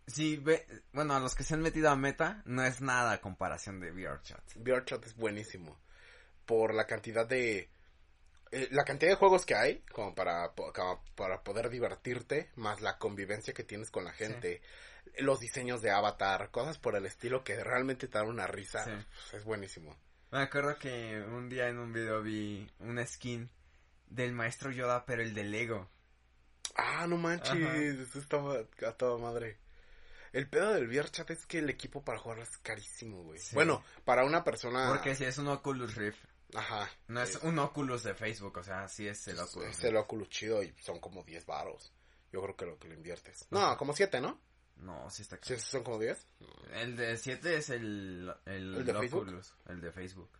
si 0.06 0.36
ve, 0.36 0.66
bueno, 0.92 1.14
a 1.14 1.20
los 1.20 1.34
que 1.34 1.44
se 1.44 1.54
han 1.54 1.62
metido 1.62 1.88
a 1.90 1.96
Meta, 1.96 2.42
no 2.44 2.64
es 2.64 2.80
nada 2.80 3.12
a 3.12 3.20
comparación 3.20 3.80
de 3.80 3.90
VRChat. 3.92 4.56
VR 4.56 4.84
chat 4.84 5.04
es 5.06 5.14
buenísimo. 5.16 5.80
Por 6.46 6.74
la 6.74 6.86
cantidad 6.86 7.26
de... 7.26 7.70
eh, 8.50 8.68
la 8.70 8.84
cantidad 8.84 9.10
de 9.12 9.16
juegos 9.16 9.46
que 9.46 9.54
hay, 9.54 9.80
como 9.92 10.14
para, 10.14 10.50
como 10.54 11.02
para 11.14 11.42
poder 11.42 11.70
divertirte, 11.70 12.50
más 12.56 12.80
la 12.82 12.98
convivencia 12.98 13.54
que 13.54 13.64
tienes 13.64 13.90
con 13.90 14.04
la 14.04 14.12
gente, 14.12 14.60
los 15.18 15.40
diseños 15.40 15.80
de 15.80 15.90
avatar, 15.90 16.50
cosas 16.50 16.78
por 16.78 16.96
el 16.96 17.06
estilo 17.06 17.42
que 17.44 17.62
realmente 17.64 18.06
te 18.08 18.18
dan 18.18 18.28
una 18.28 18.46
risa, 18.46 18.84
Sí. 18.84 18.90
pues, 19.30 19.34
es 19.40 19.44
buenísimo. 19.44 19.96
Me 20.34 20.42
acuerdo 20.42 20.76
que 20.76 21.24
un 21.28 21.48
día 21.48 21.68
en 21.68 21.78
un 21.78 21.92
video 21.92 22.20
vi 22.20 22.68
una 22.80 23.06
skin 23.06 23.48
del 24.08 24.32
maestro 24.32 24.72
Yoda, 24.72 25.06
pero 25.06 25.22
el 25.22 25.32
de 25.32 25.44
Lego. 25.44 25.88
Ah, 26.74 27.06
no 27.06 27.16
manches, 27.18 28.00
eso 28.00 28.18
estaba 28.18 28.58
a 28.84 28.92
toda 28.94 29.16
madre. 29.16 29.60
El 30.32 30.48
pedo 30.48 30.74
del 30.74 30.88
VRChat 30.88 31.30
es 31.30 31.46
que 31.46 31.60
el 31.60 31.70
equipo 31.70 32.02
para 32.02 32.18
jugar 32.18 32.40
es 32.40 32.58
carísimo, 32.58 33.22
güey. 33.22 33.38
Sí. 33.38 33.54
Bueno, 33.54 33.84
para 34.04 34.24
una 34.24 34.42
persona... 34.42 34.88
Porque 34.88 35.14
si 35.14 35.22
es 35.22 35.38
un 35.38 35.46
Oculus 35.46 35.94
Rift, 35.94 36.18
Ajá. 36.52 36.90
no 37.06 37.22
es 37.22 37.36
un 37.42 37.56
Oculus 37.60 38.02
de 38.02 38.16
Facebook, 38.16 38.56
o 38.56 38.64
sea, 38.64 38.88
sí 38.88 39.06
es 39.06 39.28
el 39.28 39.38
Oculus. 39.38 39.68
Es 39.68 39.84
el 39.84 39.96
Oculus 39.96 40.28
chido 40.30 40.64
y 40.64 40.74
son 40.80 40.98
como 40.98 41.22
10 41.22 41.46
varos. 41.46 41.92
Yo 42.32 42.42
creo 42.42 42.56
que 42.56 42.66
lo 42.66 42.76
que 42.76 42.88
le 42.88 42.96
inviertes. 42.96 43.46
No, 43.52 43.76
como 43.76 43.94
7, 43.94 44.20
¿no? 44.20 44.40
No, 44.76 45.08
sí 45.10 45.22
está 45.22 45.36
¿Sí, 45.36 45.54
caro. 45.54 45.60
son 45.60 45.82
como 45.84 45.98
10? 45.98 46.26
El 46.74 46.96
de 46.96 47.16
7 47.16 47.56
es 47.56 47.70
el, 47.70 48.32
el, 48.44 48.74
¿El 48.76 48.84
de 48.84 48.94
Facebook? 48.94 49.42
El 49.68 49.80
de 49.80 49.92
Facebook. 49.92 50.30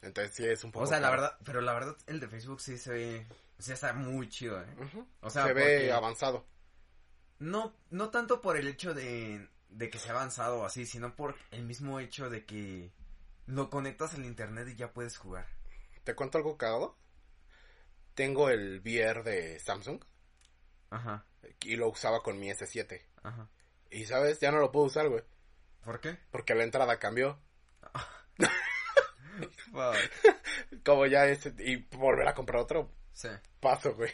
Entonces 0.00 0.34
sí 0.34 0.44
es 0.46 0.62
un 0.64 0.70
poco 0.70 0.84
O 0.84 0.88
sea, 0.88 1.00
la 1.00 1.10
verdad, 1.10 1.36
pero 1.44 1.60
la 1.60 1.72
verdad, 1.74 1.96
el 2.06 2.20
de 2.20 2.28
Facebook 2.28 2.60
sí 2.60 2.78
se 2.78 2.92
ve, 2.92 3.26
sí 3.58 3.72
está 3.72 3.92
muy 3.92 4.28
chido, 4.28 4.62
¿eh? 4.62 4.66
O 5.20 5.30
sea, 5.30 5.46
se 5.46 5.52
ve 5.52 5.92
avanzado. 5.92 6.46
No, 7.40 7.74
no 7.90 8.10
tanto 8.10 8.40
por 8.40 8.56
el 8.56 8.68
hecho 8.68 8.94
de, 8.94 9.48
de 9.70 9.90
que 9.90 9.98
sea 9.98 10.12
avanzado 10.12 10.60
o 10.60 10.64
así, 10.64 10.86
sino 10.86 11.14
por 11.14 11.36
el 11.50 11.64
mismo 11.64 12.00
hecho 12.00 12.30
de 12.30 12.44
que 12.44 12.92
lo 13.46 13.70
conectas 13.70 14.14
al 14.14 14.24
internet 14.24 14.68
y 14.68 14.76
ya 14.76 14.92
puedes 14.92 15.16
jugar. 15.16 15.46
¿Te 16.04 16.14
cuento 16.14 16.38
algo 16.38 16.56
cagado? 16.56 16.96
Tengo 18.14 18.50
el 18.50 18.80
VR 18.80 19.22
de 19.22 19.60
Samsung 19.60 20.02
Ajá, 20.90 21.24
y 21.60 21.76
lo 21.76 21.88
usaba 21.88 22.22
con 22.22 22.38
mi 22.38 22.50
S7. 22.50 23.00
Ajá. 23.22 23.48
Y 23.90 24.04
sabes, 24.04 24.40
ya 24.40 24.50
no 24.50 24.58
lo 24.58 24.70
puedo 24.70 24.86
usar, 24.86 25.08
güey. 25.08 25.22
¿Por 25.84 26.00
qué? 26.00 26.18
Porque 26.30 26.54
la 26.54 26.64
entrada 26.64 26.98
cambió. 26.98 27.38
Como 30.84 31.06
ya 31.06 31.26
es. 31.26 31.46
Y 31.58 31.76
volver 31.96 32.28
a 32.28 32.34
comprar 32.34 32.60
otro 32.62 32.90
Sí. 33.12 33.28
paso, 33.60 33.94
güey. 33.94 34.10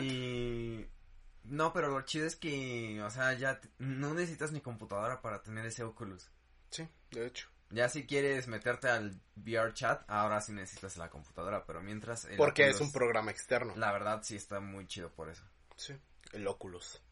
Y... 0.00 0.86
No, 1.44 1.74
pero 1.74 1.88
lo 1.88 2.00
chido 2.06 2.26
es 2.26 2.36
que, 2.36 3.02
o 3.02 3.10
sea, 3.10 3.34
ya 3.34 3.60
no 3.76 4.14
necesitas 4.14 4.50
ni 4.50 4.62
computadora 4.62 5.20
para 5.20 5.42
tener 5.42 5.66
ese 5.66 5.84
Oculus. 5.84 6.30
Sí, 6.70 6.88
de 7.10 7.26
hecho. 7.26 7.50
Ya 7.68 7.90
si 7.90 8.06
quieres 8.06 8.48
meterte 8.48 8.88
al 8.88 9.20
VR 9.36 9.74
chat, 9.74 10.08
ahora 10.08 10.40
sí 10.40 10.52
necesitas 10.52 10.96
la 10.96 11.10
computadora, 11.10 11.66
pero 11.66 11.82
mientras... 11.82 12.24
el 12.24 12.38
Porque 12.38 12.68
es 12.68 12.80
un 12.80 12.90
programa 12.90 13.30
externo. 13.30 13.74
La 13.76 13.92
verdad 13.92 14.22
sí 14.22 14.36
está 14.36 14.60
muy 14.60 14.86
chido 14.86 15.10
por 15.12 15.28
eso. 15.28 15.42
Sí, 15.76 15.94
el 16.32 16.46
Oculus. 16.46 17.02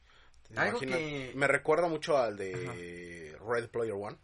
¿Te 0.53 0.61
Algo 0.61 0.81
que- 0.81 1.33
Me 1.35 1.47
recuerda 1.47 1.89
mucho 1.89 2.17
al 2.19 2.37
de 2.37 3.37
Red 3.47 3.71
Player 3.71 3.95
One. 3.95 4.19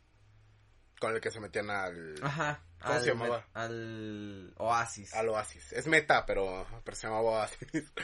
Con 1.00 1.14
el 1.14 1.20
que 1.20 1.30
se 1.30 1.38
metían 1.40 1.70
al, 1.70 2.16
Ajá. 2.22 2.64
¿Cómo 2.80 2.94
al, 2.94 3.00
se 3.02 3.08
llamaba? 3.08 3.46
Al 3.54 4.52
Oasis. 4.56 5.14
al 5.14 5.28
Oasis. 5.28 5.72
Es 5.72 5.86
meta, 5.86 6.26
pero, 6.26 6.66
pero 6.84 6.96
se 6.96 7.06
llamaba 7.06 7.22
Oasis. 7.30 7.92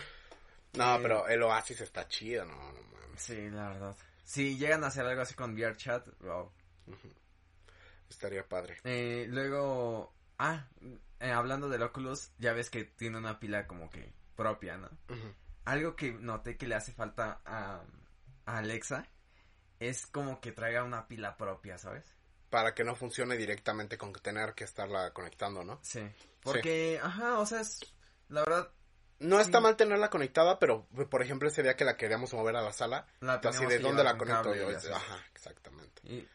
No, 0.74 0.96
Eh. 0.96 0.98
pero 1.02 1.28
el 1.28 1.40
Oasis 1.44 1.80
está 1.82 2.08
chido, 2.08 2.44
no, 2.44 2.54
no 2.56 2.82
mames. 2.82 3.20
Sí, 3.22 3.48
la 3.48 3.68
verdad. 3.68 3.96
Si 4.24 4.56
llegan 4.58 4.82
a 4.82 4.88
hacer 4.88 5.06
algo 5.06 5.22
así 5.22 5.34
con 5.34 5.54
VR 5.54 5.76
chat, 5.76 6.04
wow. 6.20 6.50
Estaría 8.10 8.46
padre. 8.48 8.78
Eh, 8.84 9.26
luego, 9.28 10.12
ah, 10.38 10.66
eh, 11.20 11.30
hablando 11.30 11.68
del 11.68 11.82
Oculus, 11.82 12.32
ya 12.38 12.52
ves 12.52 12.70
que 12.70 12.84
tiene 12.84 13.18
una 13.18 13.38
pila 13.38 13.66
como 13.68 13.88
que 13.88 14.12
propia, 14.34 14.76
¿no? 14.76 14.88
Algo 15.64 15.94
que 15.96 16.12
noté 16.12 16.56
que 16.56 16.66
le 16.66 16.74
hace 16.74 16.92
falta 16.92 17.40
a, 17.44 17.82
a 18.46 18.58
Alexa 18.58 19.08
es 19.80 20.06
como 20.06 20.40
que 20.40 20.52
traiga 20.52 20.84
una 20.84 21.06
pila 21.08 21.36
propia, 21.36 21.78
¿sabes? 21.78 22.04
Para 22.50 22.74
que 22.74 22.84
no 22.84 22.94
funcione 22.94 23.36
directamente 23.36 23.98
con 23.98 24.12
tener 24.12 24.54
que 24.54 24.64
estarla 24.64 25.12
conectando, 25.12 25.64
¿no? 25.64 25.80
Sí. 25.82 26.00
Porque, 26.42 27.00
ajá, 27.02 27.38
o 27.38 27.46
sea, 27.46 27.60
es, 27.60 27.80
la 28.28 28.42
verdad, 28.44 28.70
No 29.18 29.40
está 29.40 29.60
mal 29.60 29.76
tenerla 29.76 30.10
conectada, 30.10 30.58
pero 30.58 30.86
por 30.86 31.22
ejemplo 31.22 31.48
ese 31.48 31.62
día 31.62 31.76
que 31.76 31.84
la 31.84 31.96
queríamos 31.96 32.32
mover 32.34 32.56
a 32.56 32.62
la 32.62 32.72
sala, 32.72 33.06
la 33.20 33.34
así 33.34 33.66
de 33.66 33.78
dónde 33.78 34.04
la 34.04 34.16
con 34.16 34.28
conecto 34.28 34.54
yo. 34.54 34.68
Ajá, 34.94 35.24
exactamente. 35.34 36.02
Y, 36.04 36.28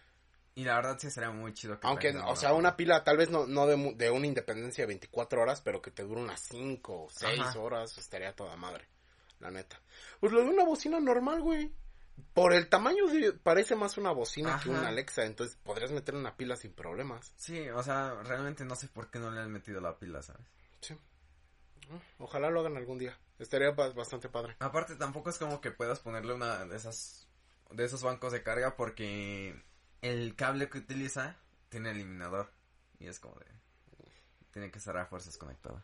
y 0.56 0.64
la 0.66 0.76
verdad 0.76 0.98
sí 1.00 1.10
sería 1.10 1.32
muy 1.32 1.54
chido 1.54 1.80
que 1.80 1.88
Aunque, 1.88 2.10
o 2.18 2.36
sea, 2.36 2.54
una 2.54 2.76
pila 2.76 3.04
tal 3.04 3.18
vez 3.18 3.30
no, 3.30 3.46
no 3.48 3.66
de, 3.66 3.94
de 3.96 4.10
una 4.10 4.28
independencia 4.28 4.84
de 4.84 4.88
24 4.88 5.42
horas, 5.42 5.62
pero 5.62 5.82
que 5.82 5.92
te 5.92 6.04
dure 6.04 6.22
unas 6.22 6.42
5 6.42 7.04
o 7.04 7.10
6 7.10 7.40
Ajá. 7.40 7.60
horas, 7.60 7.98
estaría 7.98 8.36
toda 8.36 8.58
madre, 8.58 8.88
la 9.40 9.52
neta. 9.52 9.80
Pues 10.20 10.34
lo 10.34 10.42
de 10.42 10.50
una 10.50 10.66
bocina 10.66 11.00
normal, 11.00 11.42
güey. 11.42 11.72
Por 12.34 12.54
el 12.54 12.70
tamaño 12.70 13.08
de- 13.08 13.34
parece 13.34 13.76
más 13.76 13.98
una 13.98 14.12
bocina 14.12 14.60
que 14.62 14.70
una 14.70 14.88
Alexa, 14.90 15.26
entonces 15.26 15.58
podrías 15.64 15.92
meter 15.92 16.16
una 16.16 16.36
pila 16.36 16.56
sin 16.56 16.74
problemas. 16.74 17.34
Sí, 17.38 17.68
o 17.70 17.82
sea, 17.84 18.16
realmente 18.24 18.66
no 18.66 18.76
sé 18.76 18.88
por 18.88 19.10
qué 19.10 19.20
no 19.20 19.32
le 19.32 19.42
han 19.42 19.52
metido 19.52 19.82
la 19.82 19.98
pila, 19.98 20.22
¿sabes? 20.22 20.46
Sí. 20.82 20.98
Ojalá 22.20 22.50
lo 22.50 22.60
hagan 22.60 22.78
algún 22.78 22.98
día. 23.00 23.18
Estaría 23.40 23.72
ba- 23.72 23.90
bastante 23.94 24.30
padre. 24.30 24.56
Aparte 24.60 24.96
tampoco 24.96 25.30
es 25.30 25.38
como 25.38 25.60
que 25.62 25.72
puedas 25.72 26.00
ponerle 26.00 26.34
una 26.34 26.66
de 26.66 26.76
esas 26.76 27.28
de 27.72 27.86
esos 27.86 28.02
bancos 28.04 28.32
de 28.32 28.42
carga 28.44 28.76
porque 28.76 29.62
el 30.02 30.36
cable 30.36 30.70
que 30.70 30.80
utiliza 30.80 31.36
tiene 31.70 31.92
eliminador 31.92 32.52
y 33.00 33.08
es 33.08 33.20
como 33.20 33.36
de 33.40 33.46
tiene 34.52 34.72
que 34.72 34.80
estar 34.80 34.98
a 34.98 35.06
fuerzas 35.06 35.38
conectado. 35.38 35.84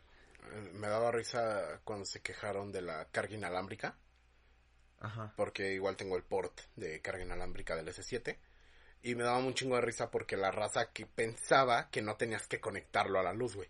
Eh, 0.52 0.70
Me 0.74 0.88
daba 0.88 1.12
risa 1.12 1.80
cuando 1.84 2.04
se 2.04 2.20
quejaron 2.22 2.72
de 2.72 2.82
la 2.82 3.06
carga 3.10 3.34
inalámbrica. 3.34 3.96
Ajá. 5.00 5.32
porque 5.36 5.72
igual 5.74 5.96
tengo 5.96 6.16
el 6.16 6.22
port 6.22 6.58
de 6.76 7.00
carga 7.02 7.22
inalámbrica 7.22 7.76
del 7.76 7.88
S7 7.88 8.36
y 9.02 9.14
me 9.14 9.24
daba 9.24 9.38
un 9.38 9.54
chingo 9.54 9.76
de 9.76 9.82
risa 9.82 10.10
porque 10.10 10.36
la 10.36 10.50
raza 10.50 10.90
que 10.92 11.06
pensaba 11.06 11.90
que 11.90 12.02
no 12.02 12.16
tenías 12.16 12.46
que 12.48 12.60
conectarlo 12.60 13.18
a 13.20 13.22
la 13.22 13.32
luz, 13.32 13.54
güey. 13.56 13.68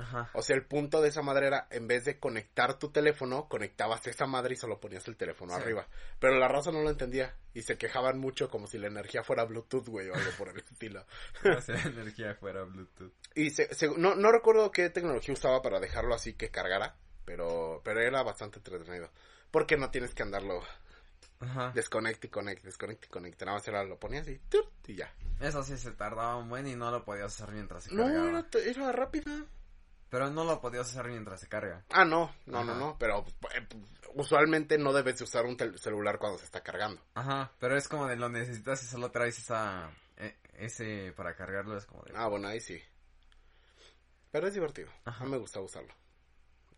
Ajá. 0.00 0.30
O 0.32 0.42
sea, 0.42 0.54
el 0.54 0.64
punto 0.64 1.02
de 1.02 1.08
esa 1.08 1.22
madre 1.22 1.48
era, 1.48 1.66
en 1.70 1.88
vez 1.88 2.04
de 2.04 2.20
conectar 2.20 2.78
tu 2.78 2.90
teléfono, 2.92 3.48
conectabas 3.48 4.06
esa 4.06 4.26
madre 4.26 4.54
y 4.54 4.56
solo 4.56 4.78
ponías 4.80 5.08
el 5.08 5.16
teléfono 5.16 5.56
Sí. 5.56 5.60
arriba. 5.60 5.88
Pero 6.20 6.38
la 6.38 6.46
raza 6.46 6.70
no 6.70 6.80
lo 6.82 6.88
entendía 6.90 7.34
y 7.52 7.62
se 7.62 7.76
quejaban 7.76 8.16
mucho 8.20 8.48
como 8.48 8.68
si 8.68 8.78
la 8.78 8.86
energía 8.86 9.24
fuera 9.24 9.44
Bluetooth, 9.44 9.88
güey, 9.88 10.08
o 10.08 10.14
algo 10.14 10.30
por 10.38 10.50
el 10.50 10.58
estilo. 10.70 11.04
Como 11.42 11.60
si 11.60 11.72
la 11.72 11.82
energía 11.82 12.34
fuera 12.36 12.62
Bluetooth. 12.62 13.12
Y 13.34 13.50
se, 13.50 13.74
se- 13.74 13.88
no, 13.98 14.14
no 14.14 14.30
recuerdo 14.30 14.70
qué 14.70 14.88
tecnología 14.88 15.34
usaba 15.34 15.60
para 15.62 15.80
dejarlo 15.80 16.14
así 16.14 16.34
que 16.34 16.48
cargara, 16.50 16.94
pero, 17.24 17.80
pero 17.84 18.00
era 18.00 18.22
bastante 18.22 18.58
entretenido. 18.58 19.10
Porque 19.50 19.76
no 19.76 19.90
tienes 19.90 20.14
que 20.14 20.22
andarlo 20.22 20.62
Ajá. 21.40 21.70
desconecte 21.74 22.26
y 22.26 22.30
conecte, 22.30 22.66
desconecte 22.66 23.06
y 23.06 23.10
conecte. 23.10 23.44
Nada 23.44 23.58
más 23.58 23.68
era, 23.68 23.84
lo 23.84 23.98
ponías 23.98 24.26
y, 24.28 24.40
y 24.86 24.94
ya. 24.94 25.12
Eso 25.40 25.62
sí 25.62 25.76
se 25.78 25.92
tardaba 25.92 26.36
un 26.36 26.48
buen 26.48 26.66
y 26.66 26.74
no 26.74 26.90
lo 26.90 27.04
podías 27.04 27.26
hacer 27.40 27.54
mientras 27.54 27.84
se 27.84 27.94
No, 27.94 28.04
cargaba. 28.04 28.28
era, 28.28 28.46
era 28.70 28.92
rápida. 28.92 29.44
Pero 30.10 30.30
no 30.30 30.44
lo 30.44 30.60
podías 30.60 30.88
hacer 30.88 31.06
mientras 31.10 31.38
se 31.40 31.48
carga. 31.48 31.84
Ah, 31.90 32.04
no, 32.04 32.34
no, 32.46 32.64
no, 32.64 32.72
Ajá. 32.72 32.80
no, 32.80 32.96
pero 32.98 33.24
eh, 33.54 33.66
usualmente 34.14 34.78
no 34.78 34.92
debes 34.92 35.18
de 35.18 35.24
usar 35.24 35.44
un 35.44 35.56
celular 35.78 36.18
cuando 36.18 36.38
se 36.38 36.46
está 36.46 36.62
cargando. 36.62 37.00
Ajá, 37.14 37.52
pero 37.60 37.76
es 37.76 37.88
como 37.88 38.06
de 38.06 38.16
lo 38.16 38.28
necesitas 38.30 38.82
y 38.82 38.86
solo 38.86 39.10
traes 39.10 39.38
esa 39.38 39.90
eh, 40.16 40.34
ese 40.54 41.12
para 41.14 41.34
cargarlo 41.36 41.76
es 41.76 41.84
como 41.84 42.02
de 42.04 42.12
Ah, 42.16 42.26
bueno, 42.26 42.48
ahí 42.48 42.58
sí. 42.60 42.82
Pero 44.30 44.46
es 44.48 44.54
divertido. 44.54 44.90
Ajá. 45.04 45.22
A 45.22 45.26
mí 45.26 45.30
me 45.32 45.38
gusta 45.38 45.60
usarlo. 45.60 45.92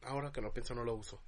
Ahora 0.03 0.33
que 0.33 0.41
no 0.41 0.53
pienso, 0.53 0.75
no 0.75 0.85
lo 0.85 0.95
uso. 0.95 1.23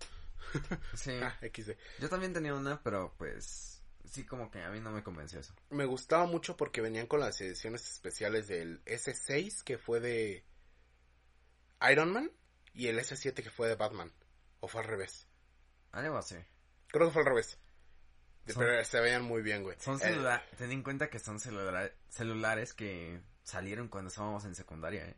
Sí. 0.95 1.13
Ah, 1.23 1.37
XD. 1.41 1.73
Yo 2.01 2.09
también 2.09 2.33
tenía 2.33 2.55
una, 2.55 2.83
pero 2.83 3.15
pues 3.19 3.83
sí 4.05 4.25
como 4.25 4.51
que 4.51 4.63
a 4.63 4.71
mí 4.71 4.81
no 4.81 4.91
me 4.91 5.03
convenció 5.03 5.41
eso. 5.41 5.55
Me 5.71 5.85
gustaba 5.87 6.27
mucho 6.27 6.57
porque 6.57 6.81
venían 6.81 7.07
con 7.07 7.21
las 7.21 7.41
ediciones 7.41 7.89
especiales 7.91 8.49
del 8.49 8.85
S6 8.85 9.63
que 9.63 9.79
fue 9.79 10.01
de 10.01 10.45
Iron 11.91 12.13
Man 12.13 12.31
y 12.75 12.89
el 12.89 12.99
S7 12.99 13.35
que 13.43 13.51
fue 13.51 13.69
de 13.69 13.75
Batman. 13.77 14.13
O 14.61 14.69
fue 14.69 14.81
al 14.83 14.87
revés. 14.89 15.27
Algo 15.93 16.17
así. 16.19 16.37
Creo 16.89 17.07
que 17.09 17.13
fue 17.13 17.23
al 17.23 17.29
revés. 17.29 17.59
Son- 18.47 18.57
Pero 18.65 18.85
se 18.85 19.01
veían 19.01 19.23
muy 19.23 19.43
bien, 19.43 19.63
güey. 19.63 19.77
Son 19.81 19.97
Eh, 19.97 19.99
celulares, 20.01 20.45
ten 20.57 20.73
en 20.73 20.83
cuenta 20.83 21.09
que 21.09 21.19
son 21.19 21.39
celula- 21.39 21.93
celulares 22.09 22.75
que 22.75 23.21
salieron 23.43 23.89
cuando 23.89 24.09
estábamos 24.09 24.45
en 24.45 24.55
secundaria, 24.55 25.07
¿eh? 25.09 25.17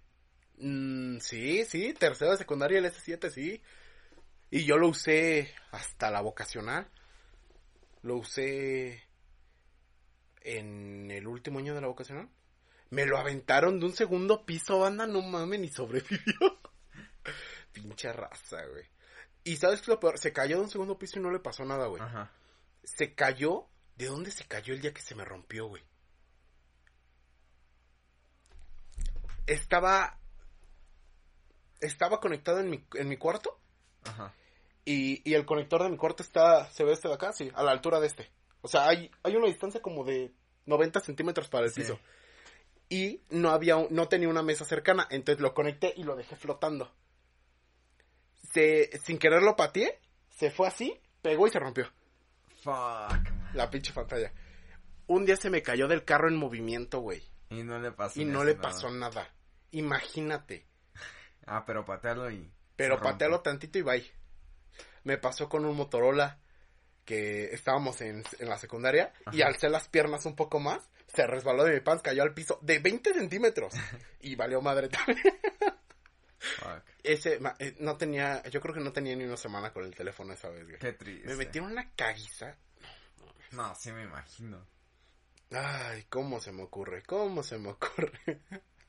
Mm, 0.59 1.19
sí, 1.21 1.65
sí, 1.65 1.95
tercero 1.95 2.33
de 2.33 2.37
secundaria 2.39 2.79
el 2.79 2.85
S7, 2.87 3.31
sí. 3.31 3.63
Y 4.55 4.67
yo 4.67 4.79
lo 4.79 4.87
usé 4.87 5.53
hasta 5.73 6.13
la 6.13 6.21
vocacional. 6.21 6.89
Lo 8.03 8.19
usé 8.19 9.03
en 10.43 11.11
el 11.11 11.27
último 11.27 11.59
año 11.59 11.75
de 11.75 11.81
la 11.81 11.89
vocacional. 11.89 12.29
Me 12.91 13.05
lo 13.05 13.19
aventaron 13.19 13.81
de 13.81 13.87
un 13.87 13.97
segundo 13.97 14.47
piso, 14.47 14.79
banda, 14.79 15.09
no 15.09 15.23
mames, 15.23 15.59
ni 15.59 15.69
sobrevivió. 15.71 16.61
Pinche 17.73 18.13
raza, 18.13 18.65
güey. 18.67 18.89
Y 19.43 19.57
sabes 19.57 19.81
qué 19.81 19.87
es 19.87 19.89
lo 19.89 19.99
peor, 19.99 20.21
se 20.21 20.33
cayó 20.33 20.59
de 20.59 20.63
un 20.63 20.71
segundo 20.71 20.97
piso 21.01 21.19
y 21.19 21.23
no 21.23 21.33
le 21.33 21.41
pasó 21.41 21.65
nada, 21.65 21.89
güey. 21.89 22.01
Ajá. 22.01 22.31
Se 22.85 23.13
cayó, 23.13 23.67
¿de 23.97 24.07
dónde 24.07 24.31
se 24.31 24.45
cayó 24.45 24.73
el 24.73 24.81
día 24.81 24.95
que 24.95 25.03
se 25.03 25.17
me 25.17 25.25
rompió, 25.25 25.67
güey? 25.67 25.83
Estaba 29.49 30.21
estaba 31.81 32.21
conectado 32.21 32.61
en 32.61 32.71
mi, 32.71 32.87
en 32.95 33.09
mi 33.09 33.17
cuarto 33.17 33.61
Ajá. 34.05 34.33
Y, 34.85 35.29
y 35.29 35.35
el 35.35 35.45
conector 35.47 35.83
de 35.83 35.89
mi 35.91 35.97
cuarto 35.97 36.23
está, 36.23 36.69
se 36.71 36.85
ve 36.85 36.93
este 36.93 37.09
de 37.09 37.15
acá, 37.15 37.33
sí, 37.33 37.51
a 37.55 37.63
la 37.63 37.71
altura 37.73 38.01
de 38.01 38.07
este. 38.07 38.31
O 38.63 38.69
sea, 38.69 38.89
hay, 38.89 39.11
hay 39.23 39.37
una 39.37 39.47
distancia 39.47 39.81
como 39.83 40.05
de 40.05 40.33
90 40.67 41.01
centímetros 41.01 41.49
para 41.49 41.67
el 41.67 41.73
Sí. 41.73 41.81
piso. 41.83 41.99
Y 42.89 43.23
no 43.31 43.51
había, 43.51 43.77
no 43.91 44.09
tenía 44.09 44.29
una 44.29 44.43
mesa 44.43 44.65
cercana, 44.65 45.07
entonces 45.11 45.41
lo 45.43 45.55
conecté 45.55 45.93
y 45.97 46.03
lo 46.05 46.17
dejé 46.17 46.37
flotando. 46.37 46.93
Se, 48.53 48.99
sin 48.99 49.19
querer 49.19 49.43
lo 49.43 49.57
pateé, 49.57 49.99
se 50.31 50.51
fue 50.51 50.69
así, 50.69 51.01
pegó 51.23 51.47
y 51.47 51.51
se 51.51 51.59
rompió 51.59 51.91
Fuck. 52.63 53.55
la 53.55 53.71
pinche 53.71 53.93
pantalla. 53.93 54.33
Un 55.07 55.25
día 55.27 55.37
se 55.37 55.51
me 55.51 55.63
cayó 55.63 55.89
del 55.89 56.05
carro 56.05 56.29
en 56.29 56.37
movimiento, 56.37 57.01
güey. 57.01 57.23
Y 57.51 57.63
no 57.63 57.79
le 57.79 57.91
pasó. 57.93 58.21
Y 58.21 58.25
no 58.25 58.45
le 58.45 58.53
nada. 58.55 58.63
pasó 58.63 58.91
nada. 58.91 59.35
Imagínate. 59.71 60.67
Ah, 61.47 61.65
pero 61.67 61.85
patealo 61.85 62.31
y. 62.31 62.51
Pero 62.75 62.99
patealo 62.99 63.43
tantito 63.43 63.79
y 63.79 63.83
bye. 63.83 64.11
Me 65.05 65.19
pasó 65.19 65.49
con 65.49 65.65
un 65.65 65.77
Motorola 65.77 66.39
que 67.05 67.53
estábamos 67.53 68.01
en, 68.01 68.25
en 68.39 68.49
la 68.49 68.57
secundaria 68.59 69.13
y 69.33 69.43
Ajá. 69.43 69.49
alcé 69.51 69.69
las 69.69 69.89
piernas 69.89 70.25
un 70.27 70.35
poco 70.35 70.59
más, 70.59 70.81
se 71.07 71.27
resbaló 71.27 71.65
de 71.65 71.75
mi 71.75 71.81
pants, 71.81 72.03
cayó 72.03 72.23
al 72.23 72.33
piso 72.35 72.59
de 72.63 72.79
20 72.79 73.13
centímetros 73.15 73.75
y 74.21 74.35
valió 74.37 74.61
madre 74.63 74.89
también. 74.89 75.21
Fuck. 76.59 76.83
Ese, 77.03 77.39
ma- 77.41 77.55
eh, 77.59 77.75
no 77.81 77.97
tenía, 77.99 78.43
yo 78.49 78.61
creo 78.61 78.75
que 78.75 78.81
no 78.81 78.93
tenía 78.93 79.15
ni 79.17 79.25
una 79.25 79.37
semana 79.37 79.73
con 79.73 79.85
el 79.85 79.95
teléfono 79.95 80.33
esa 80.33 80.49
vez, 80.49 80.65
güey. 80.65 80.79
Qué 80.79 80.93
triste. 80.95 81.29
Me 81.29 81.37
metieron 81.37 81.73
una 81.73 81.91
caguiza. 81.95 82.57
No, 83.53 83.75
sí 83.75 83.93
me 83.93 84.03
imagino. 84.05 84.67
Ay, 85.53 86.05
¿cómo 86.09 86.41
se 86.41 86.53
me 86.53 86.63
ocurre? 86.63 87.03
¿Cómo 87.03 87.43
se 87.43 87.59
me 87.59 87.69
ocurre? 87.71 88.41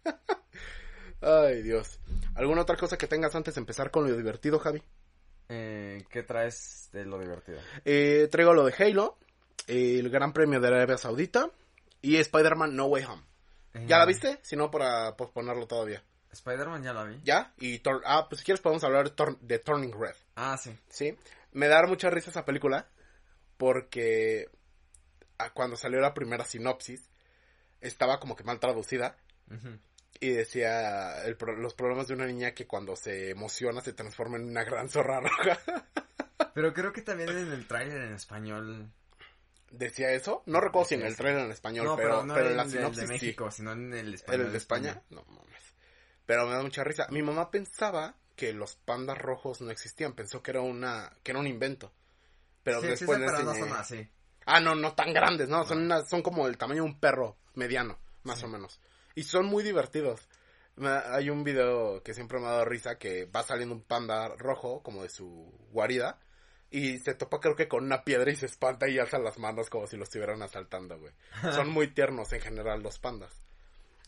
Ay, 1.22 1.62
Dios. 1.64 2.00
¿Alguna 2.36 2.62
otra 2.62 2.78
cosa 2.78 2.98
que 2.98 3.08
tengas 3.08 3.36
antes 3.36 3.56
de 3.56 3.60
empezar 3.60 3.92
con 3.92 4.08
lo 4.10 4.16
divertido, 4.16 4.60
Javi? 4.60 4.82
Eh, 5.50 6.04
¿Qué 6.10 6.24
traes 6.24 6.90
de 6.92 7.06
lo 7.06 7.20
divertido? 7.20 7.60
Eh, 7.84 8.28
traigo 8.32 8.54
lo 8.54 8.66
de 8.66 8.74
Halo, 8.78 9.18
el 9.68 10.10
Gran 10.10 10.34
Premio 10.34 10.60
de 10.60 10.68
Arabia 10.68 10.98
Saudita 10.98 11.50
y 12.02 12.18
Spider-Man 12.18 12.76
No 12.76 12.86
Way 12.86 13.04
Home. 13.06 13.24
¿Ya 13.88 13.98
la 13.98 14.04
Eh, 14.06 14.08
viste? 14.08 14.40
Si 14.42 14.56
no, 14.56 14.72
para 14.72 15.16
posponerlo 15.16 15.68
todavía. 15.68 16.02
Spider-Man 16.32 16.84
ya 16.84 16.94
la 16.94 17.04
vi. 17.04 17.20
¿Ya? 17.24 17.54
Y 17.58 17.82
ah, 18.06 18.28
pues 18.30 18.40
si 18.40 18.46
quieres 18.46 18.62
podemos 18.62 18.84
hablar 18.84 19.12
de, 19.42 19.60
Turning 19.60 19.94
Red. 19.94 20.16
Ah, 20.36 20.58
sí. 20.58 20.78
¿Sí? 20.90 21.18
Me 21.54 21.68
da 21.68 21.86
mucha 21.88 22.10
risa 22.10 22.30
esa 22.30 22.46
película 22.46 22.88
porque 23.58 24.50
ah, 25.38 25.52
cuando 25.54 25.78
salió 25.78 26.00
la 26.02 26.14
primera 26.14 26.44
sinopsis 26.44 27.10
estaba 27.82 28.20
como 28.20 28.36
que 28.36 28.44
mal 28.44 28.60
traducida. 28.60 29.16
Y 30.20 30.30
decía 30.30 31.24
el 31.26 31.36
pro- 31.38 31.56
los 31.56 31.74
problemas 31.74 32.08
de 32.08 32.14
una 32.14 32.26
niña 32.26 32.54
que 32.54 32.68
cuando 32.68 32.96
se 32.96 33.30
emociona 33.32 33.82
se 33.82 33.94
transforma 33.94 34.38
en 34.38 34.50
una 34.50 34.64
gran 34.64 34.90
zorra 34.90 35.20
roja. 35.22 35.60
Pero 36.54 36.74
creo 36.74 36.94
que 36.94 37.02
también 37.02 37.30
en 37.30 37.52
el 37.52 37.68
tráiler 37.68 38.02
en 38.02 38.14
español. 38.14 38.90
¿Decía 39.72 40.12
eso? 40.12 40.42
No 40.46 40.62
recuerdo 40.62 40.88
si 40.88 40.96
en 40.96 41.02
el 41.02 41.08
eso. 41.08 41.18
trailer 41.24 41.46
en 41.46 41.52
español, 41.52 41.86
no, 41.86 41.96
pero, 41.98 42.10
pero, 42.10 42.26
no 42.26 42.34
pero 42.34 42.50
en 42.52 42.58
la 42.58 42.70
sinopsis 42.70 43.02
de 43.02 43.08
sí. 43.08 43.14
México, 43.14 43.52
sino 43.52 43.74
en 43.74 43.94
el 43.94 44.08
¿En 44.10 44.14
español. 44.14 44.46
el 44.46 44.52
de 44.54 44.58
España? 44.58 45.02
No 45.10 45.24
mames. 45.28 45.76
Pero 46.26 46.46
me 46.48 46.54
da 46.54 46.62
mucha 46.62 46.84
risa. 46.86 47.08
Mi 47.10 47.22
mamá 47.22 47.52
pensaba 47.52 48.16
que 48.38 48.54
los 48.54 48.76
pandas 48.78 49.18
rojos 49.18 49.60
no 49.62 49.72
existían. 49.72 50.14
Pensó 50.14 50.42
que 50.42 50.52
era 50.52 50.62
una 50.62 51.12
que 51.24 51.32
era 51.32 51.40
un 51.40 51.48
invento. 51.48 51.92
Pero 52.64 52.80
sí, 52.82 52.88
después 52.88 53.20
sí, 53.20 53.26
pero 53.26 53.44
no 53.44 53.52
enseñé- 53.54 53.60
son 53.60 53.74
así. 53.74 54.10
Ah, 54.46 54.60
no, 54.62 54.76
no 54.76 54.94
tan 54.94 55.14
grandes, 55.14 55.50
no. 55.50 55.66
Son, 55.66 55.80
una- 55.80 56.06
son 56.06 56.22
como 56.22 56.48
el 56.48 56.58
tamaño 56.58 56.84
de 56.84 56.90
un 56.90 57.00
perro 57.00 57.36
mediano, 57.56 57.98
más 58.24 58.40
Sí. 58.40 58.46
o 58.46 58.48
menos. 58.48 58.80
Y 59.16 59.24
son 59.24 59.46
muy 59.46 59.64
divertidos. 59.64 60.28
Hay 60.78 61.30
un 61.30 61.44
video 61.44 62.04
que 62.04 62.14
siempre 62.14 62.40
me 62.40 62.48
ha 62.48 62.52
dado 62.52 62.66
risa 62.66 62.98
que 62.98 63.26
va 63.26 63.44
saliendo 63.44 63.74
un 63.74 63.82
panda 63.82 64.28
rojo 64.36 64.84
como 64.84 65.04
de 65.04 65.10
su 65.10 65.52
guarida. 65.72 66.20
Y 66.70 67.00
se 67.00 67.14
topa 67.14 67.40
creo 67.40 67.56
que 67.56 67.70
con 67.70 67.86
una 67.86 68.04
piedra 68.04 68.30
y 68.32 68.36
se 68.36 68.48
espanta 68.48 68.90
y 68.90 69.00
alza 69.00 69.18
las 69.18 69.40
manos 69.40 69.70
como 69.70 69.88
si 69.88 69.96
lo 69.96 70.04
estuvieran 70.04 70.42
asaltando, 70.42 71.00
güey. 71.00 71.14
Son 71.54 71.70
muy 71.70 71.88
tiernos 71.88 72.34
en 72.34 72.42
general 72.42 72.84
los 72.84 73.00
pandas. 73.00 73.32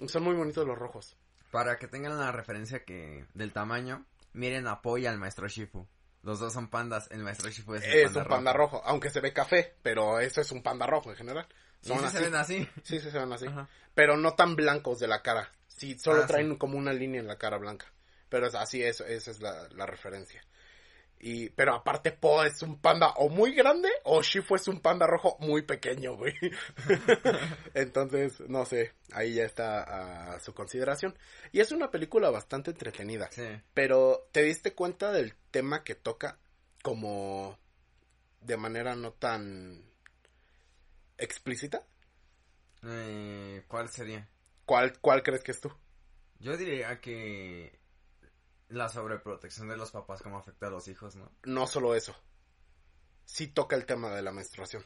Son 0.07 0.23
muy 0.23 0.35
bonitos 0.35 0.67
los 0.67 0.77
rojos. 0.77 1.15
Para 1.51 1.77
que 1.77 1.87
tengan 1.87 2.19
la 2.19 2.31
referencia 2.33 2.83
que 2.83 3.25
del 3.33 3.53
tamaño, 3.53 4.05
miren 4.33 4.67
a 4.67 4.81
Po 4.81 4.97
y 4.97 5.05
al 5.05 5.17
maestro 5.17 5.47
Shifu. 5.47 5.87
Los 6.23 6.39
dos 6.39 6.51
son 6.51 6.67
pandas, 6.67 7.07
el 7.11 7.23
maestro 7.23 7.49
Shifu 7.49 7.75
es, 7.75 7.85
el 7.85 7.93
Es 7.93 8.15
un 8.15 8.25
panda 8.25 8.51
rojo, 8.51 8.81
aunque 8.83 9.09
se 9.09 9.21
ve 9.21 9.31
café, 9.31 9.75
pero 9.81 10.19
eso 10.19 10.41
es 10.41 10.51
un 10.51 10.61
panda 10.61 10.85
rojo 10.85 11.09
en 11.09 11.15
general. 11.15 11.47
¿Y 11.83 11.87
Son 11.87 11.99
sí 11.99 12.05
así. 12.05 12.17
se 12.17 12.23
ven 12.23 12.35
así? 12.35 12.67
Sí, 12.83 12.99
sí 12.99 13.11
se 13.11 13.17
ven 13.19 13.31
así. 13.33 13.47
Ajá. 13.47 13.67
Pero 13.93 14.17
no 14.17 14.33
tan 14.35 14.55
blancos 14.55 14.99
de 14.99 15.07
la 15.07 15.21
cara. 15.21 15.51
Sí, 15.67 15.97
solo 15.97 16.23
Ah, 16.23 16.27
traen 16.27 16.51
sí. 16.51 16.57
como 16.57 16.77
una 16.77 16.93
línea 16.93 17.19
en 17.21 17.27
la 17.27 17.37
cara 17.37 17.57
blanca. 17.57 17.91
Pero 18.29 18.47
es 18.47 18.55
así, 18.55 18.83
eso, 18.83 19.05
esa 19.05 19.31
es 19.31 19.39
la, 19.41 19.67
la 19.75 19.85
referencia. 19.85 20.43
Y, 21.19 21.49
pero 21.49 21.73
aparte 21.73 22.11
Po 22.11 22.43
es 22.43 22.61
un 22.61 22.79
panda 22.79 23.09
o 23.15 23.27
muy 23.29 23.55
grande 23.55 23.89
o 24.03 24.21
Shifu 24.21 24.53
es 24.55 24.67
un 24.67 24.81
panda 24.81 25.07
rojo 25.07 25.35
muy 25.39 25.63
pequeño, 25.63 26.15
güey. 26.15 26.33
Entonces, 27.73 28.39
no 28.47 28.65
sé, 28.65 28.93
ahí 29.13 29.33
ya 29.35 29.43
está 29.43 30.33
a 30.35 30.39
su 30.39 30.53
consideración. 30.53 31.17
Y 31.51 31.59
es 31.59 31.71
una 31.71 31.89
película 31.89 32.29
bastante 32.29 32.71
entretenida. 32.71 33.29
Sí. 33.31 33.47
Pero, 33.73 34.27
¿te 34.31 34.43
diste 34.43 34.73
cuenta 34.73 35.11
del 35.11 35.33
tema 35.51 35.83
que 35.83 35.95
toca 35.95 36.37
como 36.83 37.57
de 38.41 38.57
manera 38.57 38.95
no 38.95 39.11
tan 39.13 39.83
explícita? 41.17 41.85
Eh, 42.83 43.63
¿Cuál 43.67 43.89
sería? 43.89 44.27
¿Cuál, 44.65 44.99
cuál 44.99 45.23
crees 45.23 45.43
que 45.43 45.51
es 45.51 45.61
tú? 45.61 45.71
Yo 46.39 46.55
diría 46.57 46.99
que 47.01 47.79
la 48.69 48.89
sobreprotección 48.89 49.69
de 49.69 49.77
los 49.77 49.91
papás 49.91 50.21
como 50.21 50.37
afecta 50.37 50.67
a 50.67 50.69
los 50.69 50.87
hijos, 50.87 51.15
¿no? 51.15 51.31
No 51.43 51.67
solo 51.67 51.95
eso. 51.95 52.15
Sí 53.25 53.47
toca 53.47 53.75
el 53.75 53.85
tema 53.85 54.13
de 54.15 54.21
la 54.21 54.31
menstruación. 54.31 54.83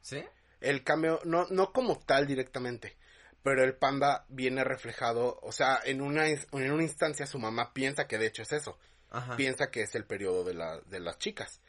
¿Sí? 0.00 0.24
El 0.60 0.82
cambio, 0.84 1.20
no, 1.24 1.46
no 1.50 1.72
como 1.72 1.98
tal 1.98 2.26
directamente, 2.26 2.96
pero 3.42 3.64
el 3.64 3.74
panda 3.74 4.26
viene 4.28 4.64
reflejado, 4.64 5.38
o 5.42 5.52
sea, 5.52 5.80
en 5.84 6.00
una, 6.02 6.26
en 6.28 6.72
una 6.72 6.82
instancia 6.82 7.26
su 7.26 7.38
mamá 7.38 7.72
piensa 7.72 8.06
que 8.06 8.18
de 8.18 8.26
hecho 8.26 8.42
es 8.42 8.52
eso. 8.52 8.78
Ajá. 9.10 9.36
piensa 9.36 9.70
que 9.70 9.82
es 9.82 9.94
el 9.96 10.04
periodo 10.04 10.44
de, 10.44 10.54
la, 10.54 10.80
de 10.82 11.00
las 11.00 11.18
chicas. 11.18 11.60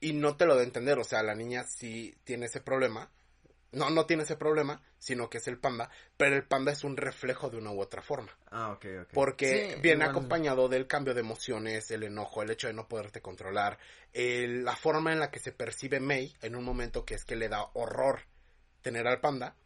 Y 0.00 0.12
no 0.12 0.36
te 0.36 0.46
lo 0.46 0.56
de 0.56 0.64
entender, 0.64 0.98
o 0.98 1.04
sea, 1.04 1.22
la 1.22 1.34
niña 1.34 1.64
sí 1.64 2.14
tiene 2.24 2.46
ese 2.46 2.60
problema. 2.60 3.10
No, 3.72 3.90
no 3.90 4.06
tiene 4.06 4.22
ese 4.22 4.36
problema, 4.36 4.80
sino 4.98 5.28
que 5.28 5.38
es 5.38 5.48
el 5.48 5.58
panda, 5.58 5.90
pero 6.16 6.36
el 6.36 6.44
panda 6.44 6.72
es 6.72 6.84
un 6.84 6.96
reflejo 6.96 7.50
de 7.50 7.58
una 7.58 7.72
u 7.72 7.80
otra 7.80 8.00
forma. 8.00 8.30
Ah, 8.50 8.72
ok, 8.72 8.86
ok. 9.02 9.08
Porque 9.12 9.72
Sí, 9.74 9.80
viene 9.80 10.04
igual- 10.04 10.10
acompañado 10.10 10.68
del 10.68 10.86
cambio 10.86 11.14
de 11.14 11.20
emociones, 11.20 11.90
el 11.90 12.04
enojo, 12.04 12.42
el 12.42 12.50
hecho 12.50 12.68
de 12.68 12.74
no 12.74 12.88
poderte 12.88 13.20
controlar, 13.20 13.78
el- 14.12 14.64
la 14.64 14.76
forma 14.76 15.12
en 15.12 15.18
la 15.20 15.30
que 15.30 15.40
se 15.40 15.52
percibe 15.52 16.00
May 16.00 16.34
en 16.42 16.56
un 16.56 16.64
momento 16.64 17.04
que 17.04 17.14
es 17.14 17.24
que 17.24 17.36
le 17.36 17.48
da 17.48 17.64
horror 17.74 18.20
tener 18.82 19.06
al 19.08 19.20
panda, 19.20 19.56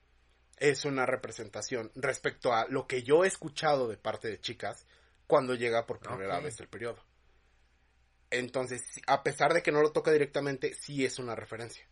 es 0.56 0.84
una 0.84 1.06
representación 1.06 1.90
respecto 1.94 2.52
a 2.52 2.66
lo 2.68 2.86
que 2.86 3.02
yo 3.02 3.24
he 3.24 3.28
escuchado 3.28 3.86
de 3.88 3.96
parte 3.96 4.28
de 4.28 4.40
chicas 4.40 4.86
cuando 5.26 5.54
llega 5.54 5.86
por 5.86 6.00
primera 6.00 6.40
vez 6.40 6.58
el 6.60 6.68
periodo. 6.68 7.04
Entonces, 8.30 9.00
a 9.06 9.22
pesar 9.22 9.52
de 9.54 9.62
que 9.62 9.72
no 9.72 9.82
lo 9.82 9.92
toca 9.92 10.10
directamente, 10.12 10.74
sí 10.74 11.04
es 11.04 11.18
una 11.18 11.34
referencia. 11.34 11.84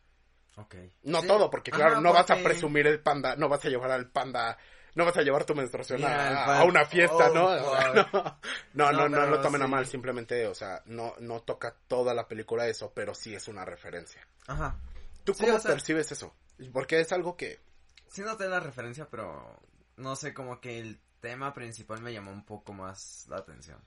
Ok. 0.57 0.75
No 1.05 1.21
Sí. 1.21 1.27
todo, 1.27 1.51
porque 1.51 1.71
claro, 1.71 1.93
Ajá, 1.95 2.01
no 2.01 2.13
vas 2.13 2.31
a 2.31 2.37
presumir 2.37 2.87
el 2.87 3.01
panda, 3.01 3.37
no 3.37 3.49
vas 3.49 3.65
a 3.65 3.69
llevar 3.69 3.91
al 3.91 4.11
panda, 4.11 4.57
no 4.95 5.05
vas 5.05 5.17
a 5.17 5.23
llevar 5.23 5.45
tu 5.45 5.55
menstruación 5.55 6.03
a, 6.05 6.65
una 6.65 6.85
fiesta, 6.85 7.31
Oh, 7.31 7.35
¿no? 7.35 7.57
no? 7.57 8.39
No, 8.75 8.93
no, 8.93 9.09
No, 9.09 9.09
no, 9.09 9.27
lo 9.27 9.41
tomen 9.41 9.63
a 9.63 9.67
mal, 9.69 9.87
simplemente, 9.87 10.47
o 10.47 10.55
sea, 10.55 10.83
no, 10.87 11.15
no 11.21 11.41
toca 11.43 11.75
toda 11.87 12.15
la 12.15 12.27
película 12.27 12.67
eso, 12.67 12.93
pero 12.95 13.15
sí 13.15 13.35
es 13.35 13.47
una 13.49 13.65
referencia. 13.65 14.27
Ajá. 14.49 14.77
¿Tú 15.25 15.35
Sí, 15.35 15.45
cómo 15.45 15.57
o 15.57 15.61
sea- 15.61 15.73
percibes 15.73 16.11
eso? 16.13 16.35
Porque 16.73 17.01
es 17.01 17.13
algo 17.13 17.37
que, 17.37 17.61
Sí 18.09 18.23
noté 18.23 18.49
la 18.49 18.59
referencia, 18.59 19.07
pero 19.11 19.61
no 19.97 20.17
sé, 20.17 20.33
como 20.35 20.61
que 20.61 20.79
el 20.81 20.99
tema 21.21 21.53
principal 21.53 22.01
me 22.01 22.13
llamó 22.13 22.31
un 22.33 22.45
poco 22.45 22.73
más 22.73 23.27
la 23.29 23.37
atención. 23.37 23.79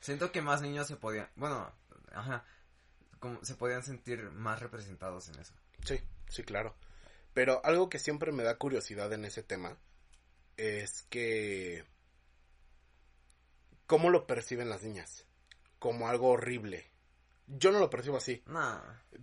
Siento 0.00 0.32
que 0.32 0.40
más 0.40 0.62
niños 0.62 0.86
se 0.88 0.96
podían, 0.96 1.28
bueno, 1.36 1.70
ajá, 2.12 2.44
como 3.18 3.44
se 3.44 3.54
podían 3.54 3.82
sentir 3.82 4.30
más 4.30 4.60
representados 4.60 5.28
en 5.28 5.40
eso. 5.40 5.54
sí, 5.84 6.00
sí, 6.28 6.42
claro. 6.42 6.74
Pero 7.34 7.60
algo 7.64 7.88
que 7.88 7.98
siempre 7.98 8.32
me 8.32 8.42
da 8.42 8.56
curiosidad 8.56 9.12
en 9.12 9.24
ese 9.26 9.42
tema 9.42 9.76
es 10.56 11.02
que, 11.10 11.84
¿cómo 13.86 14.10
lo 14.10 14.26
perciben 14.26 14.70
las 14.70 14.82
niñas? 14.82 15.26
Como 15.78 16.08
algo 16.08 16.30
horrible. 16.30 16.90
Yo 17.46 17.70
no 17.70 17.78
lo 17.78 17.90
percibo 17.90 18.16
así. 18.16 18.42
Nah, 18.46 18.80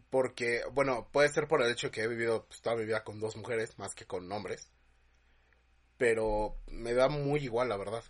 Porque, 0.10 0.62
bueno, 0.72 1.10
puede 1.12 1.30
ser 1.30 1.48
por 1.48 1.62
el 1.62 1.72
hecho 1.72 1.88
de 1.88 1.92
que 1.92 2.04
he 2.04 2.08
vivido 2.08 2.46
pues, 2.46 2.62
toda 2.62 2.76
mi 2.76 2.86
vida 2.86 3.04
con 3.04 3.20
dos 3.20 3.36
mujeres 3.36 3.78
más 3.80 3.96
que 3.96 4.06
con 4.06 4.32
hombres. 4.32 4.70
Pero 5.98 6.58
me 6.68 6.94
da 6.94 7.10
muy 7.10 7.42
igual, 7.44 7.70
la 7.70 7.78
verdad. 7.78 8.04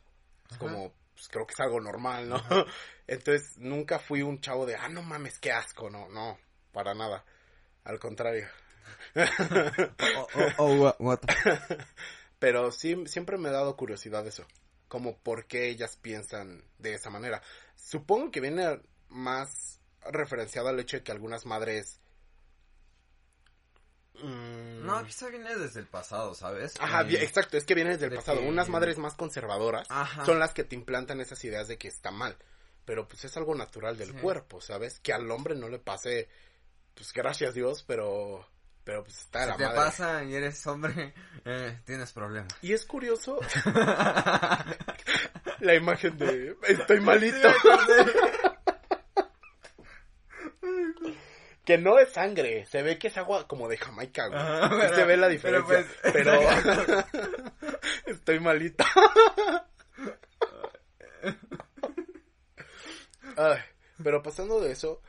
Es 0.51 0.57
como, 0.57 0.93
pues, 1.13 1.27
creo 1.29 1.45
que 1.45 1.53
es 1.53 1.59
algo 1.59 1.79
normal, 1.79 2.29
¿no? 2.29 2.37
Entonces, 3.07 3.57
nunca 3.57 3.99
fui 3.99 4.21
un 4.21 4.39
chavo 4.39 4.65
de, 4.65 4.75
ah, 4.75 4.89
no 4.89 5.01
mames, 5.01 5.39
qué 5.39 5.51
asco, 5.51 5.89
no, 5.89 6.09
no, 6.09 6.37
para 6.71 6.93
nada. 6.93 7.23
Al 7.83 7.99
contrario. 7.99 8.47
oh, 9.15 10.27
oh, 10.35 10.51
oh, 10.57 10.95
what, 10.99 11.19
Pero 12.39 12.71
sí, 12.71 12.95
siempre 13.05 13.37
me 13.37 13.49
ha 13.49 13.53
dado 13.53 13.75
curiosidad 13.75 14.25
eso. 14.27 14.45
Como 14.87 15.17
por 15.17 15.45
qué 15.45 15.69
ellas 15.69 15.97
piensan 15.97 16.63
de 16.77 16.93
esa 16.93 17.09
manera. 17.09 17.41
Supongo 17.75 18.31
que 18.31 18.41
viene 18.41 18.81
más 19.09 19.79
referenciado 20.11 20.69
al 20.69 20.79
hecho 20.79 20.97
de 20.97 21.03
que 21.03 21.11
algunas 21.11 21.45
madres... 21.45 21.99
mm, 24.23 24.85
No, 24.85 25.03
quizá 25.05 25.27
viene 25.29 25.55
desde 25.55 25.79
el 25.79 25.87
pasado, 25.87 26.33
¿sabes? 26.33 26.73
Ajá, 26.79 27.01
Eh, 27.03 27.23
exacto, 27.23 27.57
es 27.57 27.65
que 27.65 27.75
viene 27.75 27.91
desde 27.91 28.05
el 28.05 28.11
de 28.11 28.15
pasado. 28.17 28.39
que- 28.39 28.47
Unas 28.47 28.69
madres 28.69 28.97
más 28.97 29.13
conservadoras 29.15 29.87
Ajá. 29.89 30.25
son 30.25 30.39
las 30.39 30.53
que 30.53 30.63
te 30.63 30.75
implantan 30.75 31.21
esas 31.21 31.43
ideas 31.45 31.67
de 31.67 31.77
que 31.77 31.87
está 31.87 32.11
mal. 32.11 32.35
Pero 32.85 33.07
pues 33.07 33.23
es 33.25 33.37
algo 33.37 33.55
natural 33.55 33.97
del 33.97 34.11
Sí. 34.11 34.17
cuerpo, 34.17 34.59
¿sabes? 34.59 34.99
Que 34.99 35.13
al 35.13 35.29
hombre 35.31 35.55
no 35.55 35.69
le 35.69 35.79
pase, 35.79 36.27
pues 36.95 37.13
gracias 37.13 37.53
Dios, 37.53 37.83
pero... 37.87 38.47
Pero 38.85 39.01
pues 39.05 39.17
está 39.19 39.43
Si 39.45 39.49
la 39.51 39.55
te 39.55 39.63
madre. 39.63 39.77
pasa 39.77 40.23
y 40.25 40.35
eres 40.35 40.67
hombre, 40.67 41.13
eh, 41.45 41.79
tienes 41.85 42.11
problemas. 42.11 42.51
Y 42.61 42.73
es 42.73 42.85
curioso 42.85 43.39
la 45.61 45.75
imagen 45.75 46.17
de 46.17 46.57
estoy 46.67 46.99
malito. 46.99 47.47
que 51.65 51.77
no 51.77 51.97
es 51.99 52.11
sangre, 52.11 52.65
se 52.65 52.81
ve 52.83 52.97
que 52.99 53.07
es 53.07 53.17
agua 53.17 53.47
como 53.47 53.67
de 53.69 53.77
Jamaica, 53.77 54.27
güey. 54.27 54.39
Ajá, 54.39 54.69
Sí 54.69 54.75
pero- 54.81 54.95
se 54.95 55.05
ve 55.05 55.17
la 55.17 55.27
pero 55.27 55.63
diferencia. 55.63 55.85
pues- 56.01 56.13
Pero, 56.13 56.39
estoy 58.07 58.39
malito. 58.39 58.83
Ay, 63.37 63.59
pero 64.03 64.21
pasando 64.21 64.59
de 64.61 64.71
eso, 64.71 65.01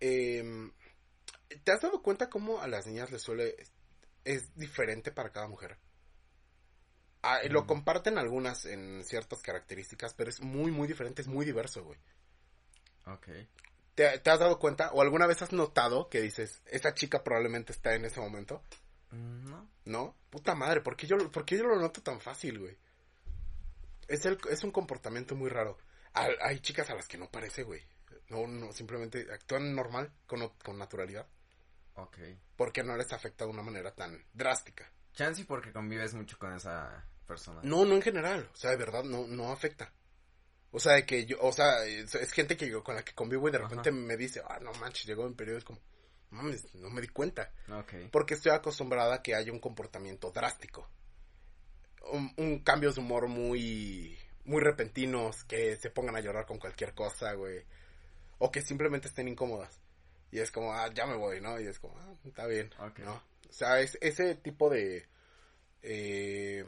em, 0.00 0.72
¿Te 1.64 1.72
has 1.72 1.80
dado 1.82 2.02
cuenta 2.02 2.30
cómo 2.30 2.60
a 2.62 2.66
las 2.68 2.86
niñas 2.86 3.10
les 3.12 3.20
suele... 3.22 3.54
es 4.24 4.54
diferente 4.56 5.12
para 5.12 5.30
cada 5.30 5.46
mujer? 5.48 5.76
Ah, 7.22 7.40
Lo 7.50 7.62
Mm. 7.62 7.66
comparten 7.66 8.18
algunas 8.18 8.64
en 8.64 9.04
ciertas 9.04 9.42
características, 9.42 10.14
pero 10.14 10.30
es 10.30 10.40
muy, 10.40 10.70
muy 10.72 10.88
diferente, 10.88 11.22
es 11.22 11.28
muy 11.28 11.44
diverso, 11.44 11.84
güey. 11.84 11.98
Ok. 13.06 13.28
¿Te, 14.10 14.18
te 14.18 14.30
has 14.30 14.40
dado 14.40 14.58
cuenta 14.58 14.90
o 14.92 15.00
alguna 15.02 15.26
vez 15.26 15.42
has 15.42 15.52
notado 15.52 16.08
que 16.08 16.20
dices, 16.20 16.62
esa 16.66 16.92
chica 16.94 17.22
probablemente 17.22 17.72
está 17.72 17.94
en 17.94 18.04
ese 18.04 18.20
momento? 18.20 18.62
Mm, 19.10 19.48
No. 19.50 19.68
¿No? 19.84 20.16
Puta 20.30 20.54
madre, 20.54 20.80
¿por 20.80 20.96
qué 20.96 21.06
yo, 21.06 21.16
por 21.30 21.44
qué 21.44 21.56
yo 21.58 21.64
lo 21.64 21.76
noto 21.76 22.02
tan 22.02 22.20
fácil, 22.20 22.58
güey? 22.58 22.76
Es, 24.08 24.24
el, 24.26 24.38
es 24.50 24.64
un 24.64 24.70
comportamiento 24.72 25.34
muy 25.34 25.50
raro. 25.50 25.78
Hay, 26.14 26.34
hay 26.40 26.60
chicas 26.60 26.90
a 26.90 26.94
las 26.94 27.06
que 27.06 27.18
no 27.18 27.30
parece, 27.30 27.62
güey. 27.62 27.82
No, 28.28 28.46
no, 28.46 28.72
simplemente 28.72 29.26
actúan 29.32 29.74
normal, 29.74 30.12
con, 30.26 30.48
con 30.64 30.78
naturalidad. 30.78 31.26
Ok. 31.94 32.18
Porque 32.56 32.82
no 32.82 32.96
les 32.96 33.12
afecta 33.12 33.44
de 33.44 33.50
una 33.50 33.62
manera 33.62 33.94
tan 33.94 34.24
drástica. 34.32 34.90
Chance 35.12 35.44
porque 35.44 35.72
convives 35.72 36.14
mucho 36.14 36.38
con 36.38 36.54
esa 36.54 37.04
persona. 37.26 37.60
No, 37.62 37.84
no 37.84 37.94
en 37.94 38.02
general. 38.02 38.48
O 38.52 38.56
sea, 38.56 38.70
de 38.70 38.76
verdad, 38.76 39.04
no, 39.04 39.26
no 39.26 39.52
afecta. 39.52 39.92
O 40.72 40.80
sea, 40.80 40.94
de 40.94 41.04
que 41.04 41.26
yo, 41.26 41.36
o 41.40 41.52
sea, 41.52 41.84
es, 41.84 42.14
es 42.14 42.32
gente 42.32 42.56
que 42.56 42.68
yo, 42.68 42.82
con 42.82 42.94
la 42.94 43.04
que 43.04 43.14
convivo 43.14 43.48
y 43.48 43.52
de 43.52 43.58
repente 43.58 43.90
Ajá. 43.90 43.98
me 43.98 44.16
dice, 44.16 44.42
ah, 44.48 44.58
no 44.60 44.72
manches, 44.74 45.06
llegó 45.06 45.26
en 45.26 45.34
periodo, 45.34 45.58
es 45.58 45.64
como, 45.64 45.78
mames, 46.30 46.74
no 46.74 46.88
me 46.88 47.02
di 47.02 47.08
cuenta. 47.08 47.52
Porque 48.10 48.34
estoy 48.34 48.52
acostumbrada 48.52 49.16
a 49.16 49.22
que 49.22 49.34
haya 49.34 49.52
un 49.52 49.60
comportamiento 49.60 50.30
drástico. 50.30 50.88
Un, 52.10 52.32
un 52.38 52.60
cambios 52.60 52.94
de 52.96 53.02
humor 53.02 53.28
muy, 53.28 54.18
muy 54.44 54.62
repentinos, 54.62 55.44
que 55.44 55.76
se 55.76 55.90
pongan 55.90 56.16
a 56.16 56.20
llorar 56.20 56.46
con 56.46 56.58
cualquier 56.58 56.94
cosa, 56.94 57.34
güey. 57.34 57.64
O 58.38 58.50
que 58.50 58.62
simplemente 58.62 59.08
estén 59.08 59.28
incómodas. 59.28 59.78
Y 60.30 60.38
es 60.38 60.50
como, 60.50 60.72
ah, 60.72 60.90
ya 60.92 61.06
me 61.06 61.16
voy, 61.16 61.42
¿no? 61.42 61.60
Y 61.60 61.66
es 61.66 61.78
como, 61.78 61.98
ah, 61.98 62.14
está 62.24 62.46
bien. 62.46 62.70
¿no? 63.04 63.22
O 63.48 63.52
sea, 63.52 63.78
es 63.80 63.98
ese 64.00 64.36
tipo 64.36 64.70
de 64.70 65.06
eh, 65.82 66.64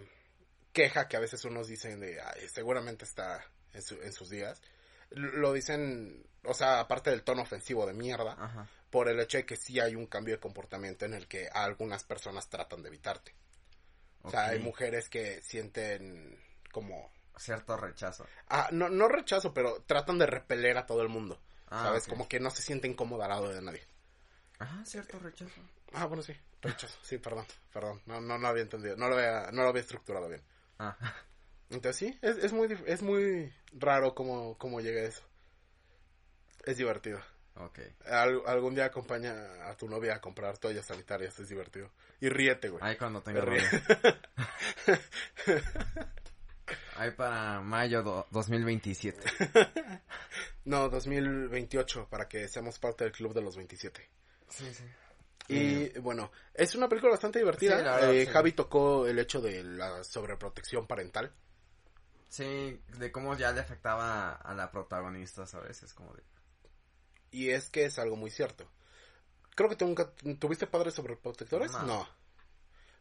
queja 0.74 1.08
que 1.08 1.16
a 1.16 1.20
veces 1.20 1.42
unos 1.46 1.68
dicen 1.68 2.00
de, 2.00 2.20
ay, 2.20 2.46
seguramente 2.52 3.06
está 3.06 3.42
en, 3.74 3.82
su- 3.82 4.00
en 4.02 4.12
sus 4.12 4.30
días. 4.30 4.62
Lo 5.10 5.52
dicen, 5.52 6.26
o 6.44 6.54
sea, 6.54 6.80
aparte 6.80 7.10
del 7.10 7.22
tono 7.22 7.42
ofensivo 7.42 7.86
de 7.86 7.92
mierda, 7.92 8.32
Ajá. 8.38 8.66
por 8.90 9.08
el 9.08 9.20
hecho 9.20 9.36
de 9.38 9.46
que 9.46 9.56
sí 9.56 9.78
hay 9.80 9.94
un 9.94 10.06
cambio 10.06 10.34
de 10.34 10.40
comportamiento 10.40 11.04
en 11.04 11.14
el 11.14 11.28
que 11.28 11.48
algunas 11.48 12.02
personas 12.04 12.48
tratan 12.48 12.82
de 12.82 12.88
evitarte. 12.88 13.34
O 14.22 14.30
sea, 14.30 14.46
hay 14.46 14.58
mujeres 14.60 15.08
que 15.10 15.42
sienten 15.42 16.38
como... 16.72 17.12
Cierto 17.36 17.76
rechazo. 17.76 18.26
Ah, 18.48 18.68
no, 18.72 18.88
no 18.88 19.06
rechazo, 19.08 19.52
pero 19.52 19.82
tratan 19.82 20.18
de 20.18 20.26
repeler 20.26 20.78
a 20.78 20.86
todo 20.86 21.02
el 21.02 21.08
mundo. 21.08 21.40
Ah, 21.68 21.84
¿Sabes? 21.84 22.06
Como 22.06 22.26
que 22.28 22.40
no 22.40 22.50
se 22.50 22.62
sienten 22.62 22.94
cómoda 22.94 23.24
al 23.24 23.30
lado 23.30 23.48
de 23.50 23.60
nadie. 23.60 23.84
Ajá, 24.58 24.84
cierto 24.86 25.18
rechazo. 25.18 25.60
Ah, 25.92 26.06
bueno, 26.06 26.22
sí. 26.22 26.32
Rechazo. 26.62 26.96
Sí, 27.02 27.18
perdón. 27.18 27.44
Perdón. 27.72 28.00
No, 28.06 28.20
no, 28.20 28.38
no 28.38 28.48
había 28.48 28.62
entendido. 28.62 28.96
No 28.96 29.08
lo 29.08 29.16
había, 29.16 29.50
no 29.52 29.62
lo 29.62 29.68
había 29.68 29.82
estructurado 29.82 30.28
bien. 30.28 30.42
Ah. 30.78 30.96
Entonces 31.70 31.96
sí, 31.96 32.18
es, 32.22 32.36
es 32.38 32.52
muy, 32.52 32.68
dif- 32.68 32.84
es 32.86 33.02
muy 33.02 33.52
raro 33.72 34.14
cómo, 34.14 34.56
cómo 34.58 34.80
llega 34.80 35.02
eso. 35.02 35.22
Es 36.64 36.76
divertido. 36.76 37.20
Ok. 37.56 37.78
Al- 38.06 38.42
algún 38.46 38.74
día 38.74 38.86
acompaña 38.86 39.68
a 39.68 39.76
tu 39.76 39.88
novia 39.88 40.16
a 40.16 40.20
comprar 40.20 40.58
toallas 40.58 40.86
sanitarias, 40.86 41.38
es 41.38 41.48
divertido. 41.48 41.90
Y 42.20 42.28
ríete, 42.28 42.68
güey. 42.68 42.82
Ahí 42.84 42.96
cuando 42.96 43.22
tenga 43.22 43.44
novia. 43.44 43.64
Ahí 46.96 47.10
para 47.10 47.60
mayo 47.60 48.02
do- 48.02 48.26
2027. 48.30 49.20
No, 50.66 50.88
2028, 50.88 52.08
para 52.08 52.26
que 52.26 52.48
seamos 52.48 52.78
parte 52.78 53.04
del 53.04 53.12
club 53.12 53.34
de 53.34 53.42
los 53.42 53.54
27. 53.54 54.00
Sí, 54.48 54.64
sí. 54.72 54.84
Y 55.48 55.90
bueno, 55.98 56.32
es 56.54 56.74
una 56.74 56.88
película 56.88 57.12
bastante 57.12 57.38
divertida. 57.38 57.76
Sí, 57.78 57.84
la 57.84 57.94
verdad, 57.96 58.14
Eh, 58.14 58.24
sí. 58.24 58.32
Javi 58.32 58.52
tocó 58.52 59.06
el 59.06 59.18
hecho 59.18 59.42
de 59.42 59.62
la 59.62 60.02
sobreprotección 60.04 60.86
parental. 60.86 61.34
Sí, 62.34 62.82
de 62.98 63.12
cómo 63.12 63.36
ya 63.36 63.52
le 63.52 63.60
afectaba 63.60 64.32
a 64.32 64.54
la 64.54 64.72
protagonista, 64.72 65.46
¿sabes? 65.46 65.84
Es 65.84 65.94
como 65.94 66.12
de... 66.14 66.24
Y 67.30 67.50
es 67.50 67.70
que 67.70 67.84
es 67.84 67.96
algo 68.00 68.16
muy 68.16 68.28
cierto. 68.28 68.68
Creo 69.54 69.68
que 69.68 69.76
tú 69.76 69.86
nunca 69.86 70.10
tuviste 70.40 70.66
padres 70.66 70.94
sobreprotectores. 70.94 71.70
No. 71.70 71.82
No. 71.84 72.08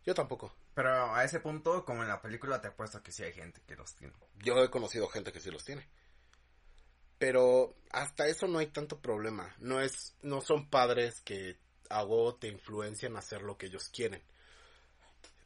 Yo 0.05 0.13
tampoco. 0.13 0.53
Pero 0.75 1.15
a 1.15 1.23
ese 1.23 1.39
punto, 1.39 1.83
como 1.83 2.03
en 2.03 2.09
la 2.09 2.21
película, 2.21 2.61
te 2.61 2.67
apuesto 2.67 3.01
que 3.01 3.11
sí 3.11 3.23
hay 3.23 3.33
gente 3.33 3.59
que 3.65 3.75
los 3.75 3.95
tiene. 3.95 4.13
Yo 4.35 4.63
he 4.63 4.69
conocido 4.69 5.07
gente 5.07 5.31
que 5.31 5.39
sí 5.39 5.49
los 5.49 5.65
tiene. 5.65 5.89
Pero 7.17 7.75
hasta 7.89 8.27
eso 8.27 8.47
no 8.47 8.59
hay 8.59 8.67
tanto 8.67 9.01
problema. 9.01 9.51
No 9.57 9.81
es, 9.81 10.15
no 10.21 10.41
son 10.41 10.69
padres 10.69 11.21
que 11.21 11.57
a 11.89 12.03
huevo 12.03 12.35
te 12.35 12.49
influencian 12.49 13.15
a 13.15 13.19
hacer 13.19 13.41
lo 13.41 13.57
que 13.57 13.65
ellos 13.65 13.89
quieren. 13.89 14.21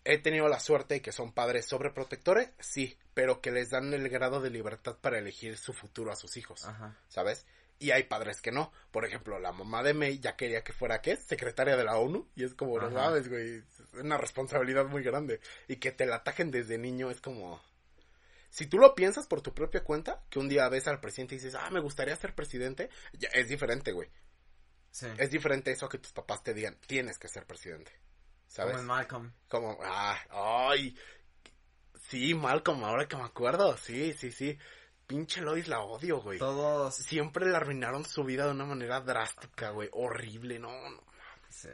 He 0.09 0.17
tenido 0.19 0.47
la 0.47 0.61
suerte 0.61 0.93
de 0.93 1.01
que 1.01 1.11
son 1.11 1.33
padres 1.33 1.65
sobreprotectores, 1.65 2.51
sí, 2.59 2.97
pero 3.13 3.41
que 3.41 3.51
les 3.51 3.71
dan 3.71 3.93
el 3.93 4.07
grado 4.07 4.39
de 4.39 4.49
libertad 4.49 4.95
para 5.01 5.19
elegir 5.19 5.57
su 5.57 5.73
futuro 5.73 6.13
a 6.13 6.15
sus 6.15 6.37
hijos, 6.37 6.63
Ajá. 6.63 6.97
¿sabes? 7.09 7.45
Y 7.77 7.91
hay 7.91 8.03
padres 8.03 8.39
que 8.39 8.53
no. 8.53 8.71
Por 8.91 9.03
ejemplo, 9.03 9.37
la 9.37 9.51
mamá 9.51 9.83
de 9.83 9.93
May 9.93 10.19
ya 10.19 10.37
quería 10.37 10.63
que 10.63 10.71
fuera, 10.71 11.01
¿qué? 11.01 11.17
Secretaria 11.17 11.75
de 11.75 11.83
la 11.83 11.97
ONU. 11.97 12.25
Y 12.37 12.45
es 12.45 12.53
como, 12.53 12.79
no 12.79 12.87
Ajá. 12.87 13.07
sabes, 13.07 13.27
güey, 13.27 13.57
es 13.57 13.65
una 13.95 14.17
responsabilidad 14.17 14.85
muy 14.85 15.03
grande. 15.03 15.41
Y 15.67 15.75
que 15.75 15.91
te 15.91 16.05
la 16.05 16.15
atajen 16.15 16.51
desde 16.51 16.77
niño 16.77 17.11
es 17.11 17.19
como... 17.19 17.61
Si 18.49 18.65
tú 18.65 18.77
lo 18.77 18.95
piensas 18.95 19.27
por 19.27 19.41
tu 19.41 19.53
propia 19.53 19.83
cuenta, 19.83 20.23
que 20.29 20.39
un 20.39 20.47
día 20.47 20.69
ves 20.69 20.87
al 20.87 21.01
presidente 21.01 21.35
y 21.35 21.39
dices, 21.39 21.55
ah, 21.55 21.69
me 21.69 21.81
gustaría 21.81 22.15
ser 22.15 22.33
presidente, 22.33 22.89
ya 23.11 23.27
es 23.33 23.49
diferente, 23.49 23.91
güey. 23.91 24.09
Sí. 24.89 25.07
Es 25.17 25.31
diferente 25.31 25.69
eso 25.71 25.85
a 25.85 25.89
que 25.89 25.97
tus 25.97 26.13
papás 26.13 26.43
te 26.43 26.53
digan, 26.53 26.77
tienes 26.87 27.19
que 27.19 27.27
ser 27.27 27.45
presidente. 27.45 27.91
¿Sabes? 28.47 28.71
Como 28.73 28.81
en 28.81 28.87
Malcolm. 28.87 29.31
Como, 29.47 29.77
ah, 29.83 30.17
ay, 30.71 30.97
sí, 32.09 32.33
Malcolm, 32.33 32.83
ahora 32.83 33.07
que 33.07 33.15
me 33.17 33.23
acuerdo, 33.23 33.77
sí, 33.77 34.13
sí, 34.13 34.31
sí. 34.31 34.57
Pinche 35.05 35.41
Lois 35.41 35.67
la 35.67 35.79
odio, 35.81 36.21
güey. 36.21 36.37
Todos... 36.39 36.95
Siempre 36.95 37.45
le 37.45 37.55
arruinaron 37.55 38.03
su 38.03 38.23
vida 38.23 38.45
de 38.45 38.51
una 38.51 38.65
manera 38.65 38.99
drástica, 39.01 39.69
güey, 39.69 39.89
horrible, 39.93 40.59
no, 40.59 40.69
no. 40.89 41.01
Sí. 41.49 41.69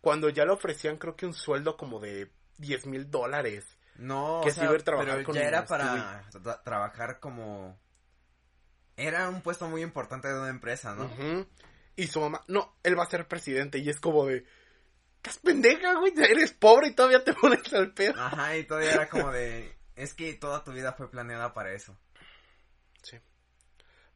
Cuando 0.00 0.28
ya 0.28 0.44
le 0.44 0.52
ofrecían 0.52 0.98
creo 0.98 1.16
que 1.16 1.26
un 1.26 1.32
sueldo 1.34 1.76
como 1.76 2.00
de 2.00 2.30
10 2.58 2.86
mil 2.86 3.10
dólares. 3.10 3.64
No, 3.96 4.40
Que 4.44 4.50
o 4.50 4.52
sea, 4.52 4.64
iba 4.64 4.74
a 4.74 4.78
trabajar 4.78 5.14
pero 5.14 5.24
con 5.24 5.34
ya 5.34 5.42
era 5.42 5.64
para 5.64 6.22
tra- 6.30 6.62
trabajar 6.62 7.18
como... 7.18 7.78
Era 8.96 9.28
un 9.28 9.42
puesto 9.42 9.68
muy 9.68 9.82
importante 9.82 10.28
de 10.28 10.38
una 10.38 10.48
empresa, 10.50 10.94
¿no? 10.94 11.10
Y 11.96 12.06
su 12.08 12.20
mamá, 12.20 12.42
no, 12.48 12.76
él 12.82 12.98
va 12.98 13.04
a 13.04 13.10
ser 13.10 13.26
presidente 13.26 13.78
y 13.78 13.88
es 13.88 14.00
como 14.00 14.26
de... 14.26 14.44
Estás 15.26 15.42
pendeja, 15.42 15.94
güey, 15.98 16.12
eres 16.16 16.52
pobre 16.52 16.86
y 16.86 16.94
todavía 16.94 17.24
te 17.24 17.34
pones 17.34 17.74
al 17.74 17.92
pedo. 17.92 18.14
Ajá, 18.16 18.56
y 18.56 18.62
todavía 18.62 18.92
era 18.92 19.08
como 19.08 19.32
de... 19.32 19.74
Es 19.96 20.14
que 20.14 20.32
toda 20.34 20.62
tu 20.62 20.70
vida 20.70 20.92
fue 20.92 21.10
planeada 21.10 21.52
para 21.52 21.72
eso. 21.72 21.98
Sí. 23.02 23.18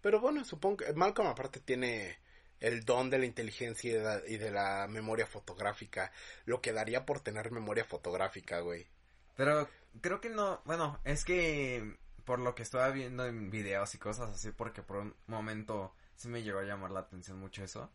Pero 0.01 0.21
bueno, 0.21 0.45
supongo 0.45 0.77
que 0.77 0.93
Malcolm 0.93 1.27
aparte 1.27 1.59
tiene 1.59 2.21
el 2.61 2.85
don 2.85 3.11
de 3.11 3.19
la 3.19 3.27
inteligencia 3.27 3.91
y 3.91 3.95
de 3.95 4.03
la, 4.05 4.23
y 4.25 4.37
de 4.37 4.53
la 4.53 4.87
memoria 4.87 5.27
fotográfica. 5.27 6.13
Lo 6.45 6.61
que 6.61 6.73
daría 6.73 7.05
por 7.05 7.19
tener 7.19 7.51
memoria 7.51 7.85
fotográfica, 7.85 8.61
güey. 8.61 8.87
Pero 9.35 9.69
creo 10.01 10.21
que 10.21 10.31
no... 10.31 10.63
Bueno, 10.65 11.01
es 11.03 11.25
que... 11.25 11.99
Por 12.25 12.39
lo 12.39 12.55
que 12.55 12.63
estaba 12.63 12.89
viendo 12.91 13.27
en 13.27 13.51
videos 13.51 13.93
y 13.97 13.99
cosas 13.99 14.31
así, 14.31 14.53
porque 14.53 14.85
por 14.85 14.99
un 14.99 15.17
momento 15.27 15.93
sí 16.15 16.29
me 16.29 16.45
llegó 16.45 16.61
a 16.61 16.65
llamar 16.65 16.93
la 16.93 17.01
atención 17.01 17.41
mucho 17.41 17.65
eso. 17.65 17.91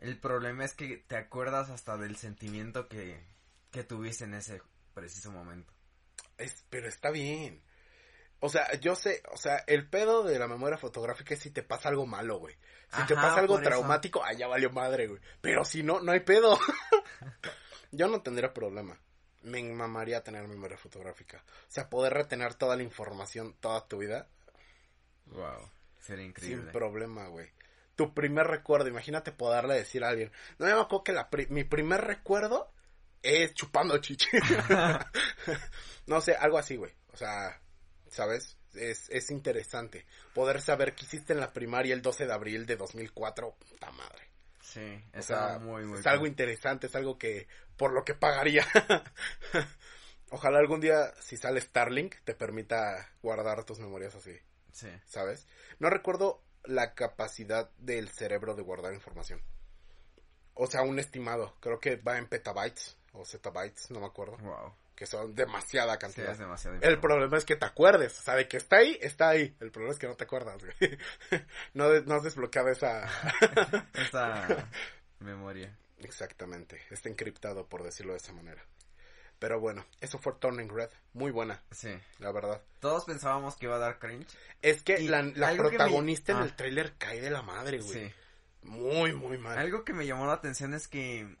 El 0.00 0.18
problema 0.18 0.64
es 0.64 0.74
que 0.74 0.98
te 0.98 1.16
acuerdas 1.16 1.70
hasta 1.70 1.96
del 1.96 2.16
sentimiento 2.16 2.88
que, 2.88 3.24
que 3.70 3.84
tuviste 3.84 4.24
en 4.24 4.34
ese 4.34 4.60
preciso 4.94 5.30
momento. 5.30 5.72
Es, 6.38 6.64
pero 6.70 6.88
está 6.88 7.10
bien. 7.10 7.62
O 8.40 8.48
sea, 8.50 8.74
yo 8.80 8.94
sé, 8.94 9.22
o 9.32 9.36
sea, 9.38 9.64
el 9.66 9.88
pedo 9.88 10.22
de 10.22 10.38
la 10.38 10.46
memoria 10.46 10.76
fotográfica 10.76 11.34
es 11.34 11.40
si 11.40 11.50
te 11.50 11.62
pasa 11.62 11.88
algo 11.88 12.06
malo, 12.06 12.38
güey. 12.38 12.54
Si 12.94 13.04
te 13.06 13.14
pasa 13.14 13.40
algo 13.40 13.60
traumático, 13.60 14.22
ah, 14.22 14.32
ya 14.32 14.46
valió 14.46 14.70
madre, 14.70 15.08
güey. 15.08 15.20
Pero 15.40 15.64
si 15.64 15.82
no, 15.82 16.00
no 16.00 16.12
hay 16.12 16.20
pedo. 16.20 16.58
yo 17.90 18.08
no 18.08 18.20
tendría 18.22 18.52
problema. 18.52 19.00
Me 19.42 19.62
mamaría 19.62 20.22
tener 20.22 20.46
memoria 20.46 20.76
fotográfica. 20.76 21.42
O 21.68 21.70
sea, 21.70 21.88
poder 21.88 22.12
retener 22.12 22.54
toda 22.54 22.76
la 22.76 22.82
información 22.82 23.54
toda 23.60 23.86
tu 23.88 23.98
vida 23.98 24.28
Wow, 25.26 25.70
sería 25.98 26.22
sin 26.22 26.30
increíble. 26.30 26.72
problema, 26.72 27.28
güey. 27.28 27.50
Tu 27.96 28.12
primer 28.14 28.46
recuerdo, 28.46 28.88
imagínate 28.88 29.32
poderle 29.32 29.74
decir 29.74 30.04
a 30.04 30.08
alguien. 30.10 30.30
No 30.58 30.66
me 30.66 30.72
acuerdo 30.72 31.02
que 31.04 31.12
la 31.12 31.28
pri- 31.30 31.46
mi 31.48 31.64
primer 31.64 32.02
recuerdo 32.02 32.70
es 33.22 33.54
chupando 33.54 33.98
chichi. 33.98 34.28
no 36.06 36.20
sé, 36.20 36.34
algo 36.36 36.58
así, 36.58 36.76
güey. 36.76 36.92
O 37.12 37.16
sea, 37.16 37.60
¿sabes? 38.08 38.56
Es, 38.74 39.08
es 39.08 39.30
interesante. 39.30 40.06
Poder 40.34 40.60
saber 40.60 40.94
qué 40.94 41.04
hiciste 41.06 41.32
en 41.32 41.40
la 41.40 41.52
primaria 41.52 41.94
el 41.94 42.02
12 42.02 42.26
de 42.26 42.32
abril 42.32 42.66
de 42.66 42.76
2004. 42.76 43.56
Puta 43.70 43.90
madre. 43.92 44.28
Sí, 44.60 45.02
O 45.14 45.18
es 45.18 45.24
sea, 45.26 45.54
algo 45.54 45.64
muy, 45.64 45.84
muy... 45.86 45.98
es 46.00 46.06
algo 46.06 46.26
interesante, 46.26 46.88
es 46.88 46.94
algo 46.96 47.16
que 47.16 47.48
por 47.76 47.92
lo 47.92 48.04
que 48.04 48.14
pagaría. 48.14 48.66
Ojalá 50.30 50.58
algún 50.58 50.80
día, 50.80 51.12
si 51.20 51.36
sale 51.36 51.60
Starlink, 51.60 52.16
te 52.24 52.34
permita 52.34 53.08
guardar 53.22 53.64
tus 53.64 53.78
memorias 53.78 54.14
así, 54.16 54.36
Sí. 54.72 54.88
¿sabes? 55.06 55.46
No 55.78 55.88
recuerdo 55.88 56.42
la 56.66 56.94
capacidad 56.94 57.70
del 57.78 58.08
cerebro 58.08 58.54
de 58.54 58.62
guardar 58.62 58.92
información. 58.94 59.40
O 60.54 60.66
sea, 60.66 60.82
un 60.82 60.98
estimado. 60.98 61.54
Creo 61.60 61.78
que 61.80 61.96
va 61.96 62.18
en 62.18 62.26
petabytes 62.28 62.96
o 63.12 63.24
zettabytes, 63.24 63.90
no 63.90 64.00
me 64.00 64.06
acuerdo. 64.06 64.36
Wow. 64.38 64.74
Que 64.94 65.04
son 65.06 65.34
demasiada 65.34 65.92
Sí, 65.94 65.98
cantidad. 65.98 66.30
es 66.32 66.38
demasiado. 66.38 66.78
El 66.80 66.98
problema 66.98 67.36
es 67.36 67.44
que 67.44 67.56
te 67.56 67.66
acuerdes, 67.66 68.18
o 68.18 68.22
sea, 68.22 68.34
de 68.34 68.48
que 68.48 68.56
está 68.56 68.76
ahí, 68.78 68.96
está 69.02 69.28
ahí. 69.28 69.54
El 69.60 69.70
problema 69.70 69.92
es 69.92 69.98
que 69.98 70.06
no 70.06 70.14
te 70.16 70.24
acuerdas, 70.24 70.56
güey. 70.62 70.98
No, 71.74 71.90
de- 71.90 72.02
no 72.04 72.14
has 72.14 72.22
desbloqueado 72.22 72.68
esa... 72.70 73.04
Esa 73.94 74.68
memoria. 75.20 75.76
Exactamente, 75.98 76.80
está 76.90 77.08
encriptado, 77.10 77.66
por 77.66 77.82
decirlo 77.82 78.12
de 78.12 78.18
esa 78.18 78.32
manera. 78.32 78.62
Pero 79.38 79.60
bueno, 79.60 79.84
eso 80.00 80.18
fue 80.18 80.32
Turning 80.34 80.68
Red, 80.70 80.88
muy 81.12 81.30
buena, 81.30 81.62
Sí. 81.70 81.90
la 82.18 82.32
verdad. 82.32 82.62
Todos 82.80 83.04
pensábamos 83.04 83.56
que 83.56 83.66
iba 83.66 83.76
a 83.76 83.80
dar 83.80 83.98
cringe. 83.98 84.26
Es 84.62 84.82
que 84.82 84.98
Y 85.00 85.08
la, 85.08 85.22
me- 85.22 85.56
protagonista 85.56 86.32
en 86.32 86.38
Ah. 86.38 86.44
el 86.44 86.56
tráiler 86.56 86.94
cae 86.96 87.20
de 87.20 87.30
la 87.30 87.42
madre, 87.42 87.80
güey. 87.80 88.08
Sí. 88.08 88.14
Muy, 88.62 89.12
muy 89.12 89.36
mal. 89.38 89.58
Algo 89.58 89.84
que 89.84 89.92
me 89.92 90.06
llamó 90.06 90.26
la 90.26 90.32
atención 90.32 90.72
es 90.74 90.88
que 90.88 91.36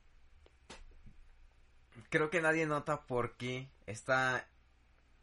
creo 2.10 2.30
que 2.30 2.40
nadie 2.40 2.66
nota 2.66 3.02
por 3.06 3.36
qué 3.36 3.68
está 3.86 4.46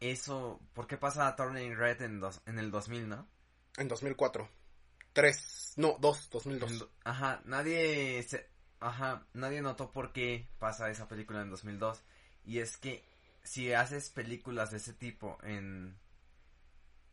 eso, 0.00 0.60
por 0.72 0.86
qué 0.86 0.96
pasa 0.96 1.34
Turning 1.36 1.76
Red 1.76 2.02
en, 2.02 2.20
dos, 2.20 2.40
en 2.46 2.58
el 2.58 2.70
2000, 2.70 3.08
¿no? 3.08 3.28
En 3.76 3.88
2004. 3.88 4.48
Tres, 5.12 5.74
no, 5.76 5.96
dos, 6.00 6.28
2002. 6.30 6.72
En 6.72 6.82
ajá, 7.04 7.40
nadie 7.44 8.22
se, 8.24 8.48
ajá, 8.80 9.24
nadie 9.32 9.62
notó 9.62 9.92
por 9.92 10.12
qué 10.12 10.48
pasa 10.58 10.90
esa 10.90 11.06
película 11.08 11.40
en 11.40 11.50
2002 11.50 12.02
y 12.44 12.58
es 12.60 12.76
que 12.76 13.04
si 13.42 13.72
haces 13.72 14.10
películas 14.10 14.70
de 14.70 14.78
ese 14.78 14.92
tipo 14.92 15.38
en 15.42 15.96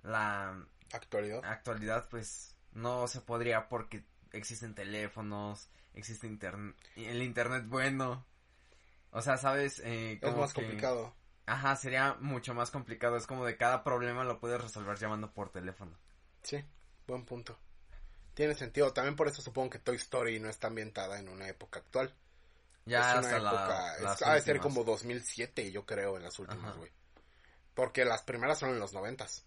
la 0.04 0.66
Actualidad. 0.94 1.44
actualidad 1.46 2.08
pues 2.10 2.56
no 2.74 3.08
se 3.08 3.22
podría 3.22 3.68
porque 3.70 4.04
existen 4.32 4.74
teléfonos, 4.76 5.70
existe 5.94 6.28
internet, 6.28 6.76
el 6.96 7.22
internet 7.22 7.66
bueno. 7.68 8.26
O 9.12 9.22
sea, 9.22 9.38
sabes, 9.38 9.80
eh, 9.84 10.20
es 10.22 10.36
más 10.36 10.54
que- 10.54 10.62
complicado. 10.62 11.14
Ajá, 11.46 11.76
sería 11.76 12.14
mucho 12.22 12.54
más 12.54 12.72
complicado. 12.72 13.18
Es 13.18 13.28
como 13.28 13.46
de 13.46 13.58
cada 13.58 13.84
problema 13.84 14.24
lo 14.24 14.40
puedes 14.40 14.62
resolver 14.62 14.98
llamando 14.98 15.34
por 15.34 15.50
teléfono. 15.52 15.98
Sí, 16.44 16.64
buen 17.08 17.26
punto. 17.26 17.58
Tiene 18.34 18.54
sentido. 18.56 18.94
También 18.94 19.18
por 19.18 19.28
eso 19.28 19.42
supongo 19.42 19.72
que 19.72 19.80
Toy 19.80 19.98
Story 19.98 20.40
no 20.40 20.50
está 20.50 20.68
ambientada 20.68 21.20
en 21.20 21.28
una 21.28 21.50
época 21.50 21.80
actual. 21.80 22.14
Ya 22.86 23.12
es 23.14 23.18
una 23.20 23.38
época, 23.38 23.96
la, 24.02 24.14
es- 24.14 24.22
ha 24.24 24.34
de 24.34 24.42
ser 24.42 24.60
como 24.60 24.84
2007, 24.84 25.72
yo 25.72 25.86
creo, 25.86 26.18
en 26.18 26.24
las 26.24 26.38
últimas, 26.40 26.76
güey. 26.78 26.92
Porque 27.74 28.04
las 28.06 28.24
primeras 28.24 28.60
son 28.60 28.72
en 28.72 28.80
los 28.80 28.94
noventas. 28.94 29.46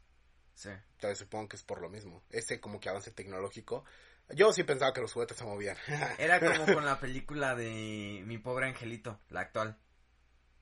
Sí. 0.54 0.68
Entonces 0.70 1.18
supongo 1.18 1.48
que 1.48 1.56
es 1.56 1.62
por 1.62 1.80
lo 1.80 1.88
mismo. 1.90 2.22
Ese 2.30 2.60
como 2.60 2.78
que 2.80 2.88
avance 2.88 3.10
tecnológico. 3.10 3.84
Yo 4.30 4.52
sí 4.52 4.62
pensaba 4.62 4.92
que 4.94 5.00
los 5.00 5.12
juguetes 5.12 5.36
se 5.36 5.44
movían. 5.44 5.76
Era 6.18 6.40
como 6.40 6.64
con 6.72 6.84
la 6.86 6.98
película 7.00 7.54
de 7.54 8.22
Mi 8.24 8.38
pobre 8.38 8.66
angelito, 8.68 9.18
la 9.30 9.40
actual. 9.40 9.76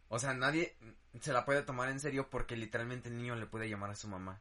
O 0.09 0.19
sea, 0.19 0.35
nadie 0.35 0.77
se 1.21 1.33
la 1.33 1.45
puede 1.45 1.63
tomar 1.63 1.89
en 1.91 2.01
serio 2.01 2.29
porque 2.31 2.57
literalmente 2.57 3.09
el 3.11 3.17
niño 3.19 3.37
le 3.37 3.47
puede 3.47 3.69
llamar 3.69 3.91
a 3.91 3.95
su 3.97 4.09
mamá. 4.09 4.41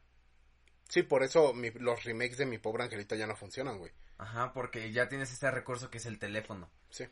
sí, 0.88 1.02
por 1.02 1.22
eso 1.22 1.54
mi- 1.54 1.70
los 1.70 2.02
remakes 2.04 2.36
de 2.38 2.46
mi 2.46 2.58
pobre 2.58 2.82
angelito 2.84 3.14
ya 3.14 3.26
no 3.26 3.36
funcionan, 3.36 3.78
güey. 3.78 3.92
Ajá, 4.18 4.52
porque 4.52 4.90
ya 4.92 5.08
tienes 5.08 5.32
ese 5.32 5.50
recurso 5.50 5.90
que 5.90 5.98
es 5.98 6.06
el 6.06 6.18
teléfono. 6.18 6.68
Sí. 6.90 7.06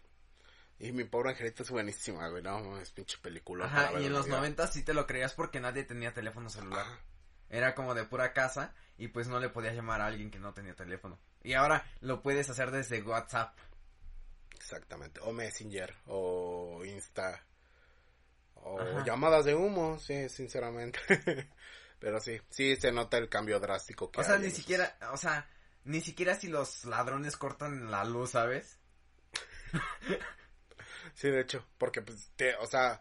Y 0.80 0.92
mi 0.92 1.04
pobre 1.04 1.30
angelito 1.30 1.62
es 1.62 1.70
buenísima, 1.70 2.26
güey. 2.28 2.42
No, 2.42 2.80
es 2.80 2.90
pinche 2.90 3.18
película. 3.18 3.66
Ajá, 3.66 4.00
y 4.00 4.06
en 4.06 4.14
los 4.14 4.26
90 4.26 4.66
sí 4.66 4.82
te 4.82 4.94
lo 4.94 5.06
creías 5.06 5.34
porque 5.34 5.60
nadie 5.60 5.84
tenía 5.84 6.14
teléfono 6.14 6.48
celular. 6.48 6.86
Era 7.50 7.74
como 7.74 7.94
de 7.94 8.04
pura 8.04 8.32
casa 8.32 8.72
y 8.96 9.08
pues 9.08 9.28
no 9.28 9.38
le 9.40 9.50
podías 9.50 9.74
llamar 9.74 10.00
a 10.00 10.06
alguien 10.06 10.30
que 10.30 10.38
no 10.38 10.54
tenía 10.54 10.74
teléfono. 10.74 11.18
Y 11.42 11.52
ahora 11.52 11.84
lo 12.00 12.22
puedes 12.22 12.48
hacer 12.48 12.70
desde 12.70 13.02
WhatsApp. 13.02 13.58
Exactamente. 14.54 15.20
O 15.22 15.32
Messenger, 15.32 15.94
o 16.06 16.82
Insta, 16.86 17.44
o 18.54 18.80
Ajá. 18.80 19.04
llamadas 19.04 19.44
de 19.44 19.54
humo, 19.54 19.98
sí, 19.98 20.30
sinceramente. 20.30 20.98
Pero 21.98 22.20
sí, 22.20 22.40
sí 22.48 22.76
se 22.76 22.90
nota 22.90 23.18
el 23.18 23.28
cambio 23.28 23.60
drástico 23.60 24.10
que 24.10 24.20
O 24.22 24.24
sea, 24.24 24.36
hay 24.36 24.40
ni 24.40 24.50
siquiera, 24.50 24.96
o 25.12 25.18
sea, 25.18 25.46
ni 25.84 26.00
siquiera 26.00 26.34
si 26.34 26.48
los 26.48 26.86
ladrones 26.86 27.36
cortan 27.36 27.90
la 27.90 28.04
luz, 28.06 28.30
¿sabes? 28.30 28.78
Sí, 31.14 31.28
de 31.30 31.40
hecho, 31.40 31.64
porque 31.78 32.02
pues, 32.02 32.30
te, 32.36 32.54
o 32.56 32.66
sea, 32.66 33.00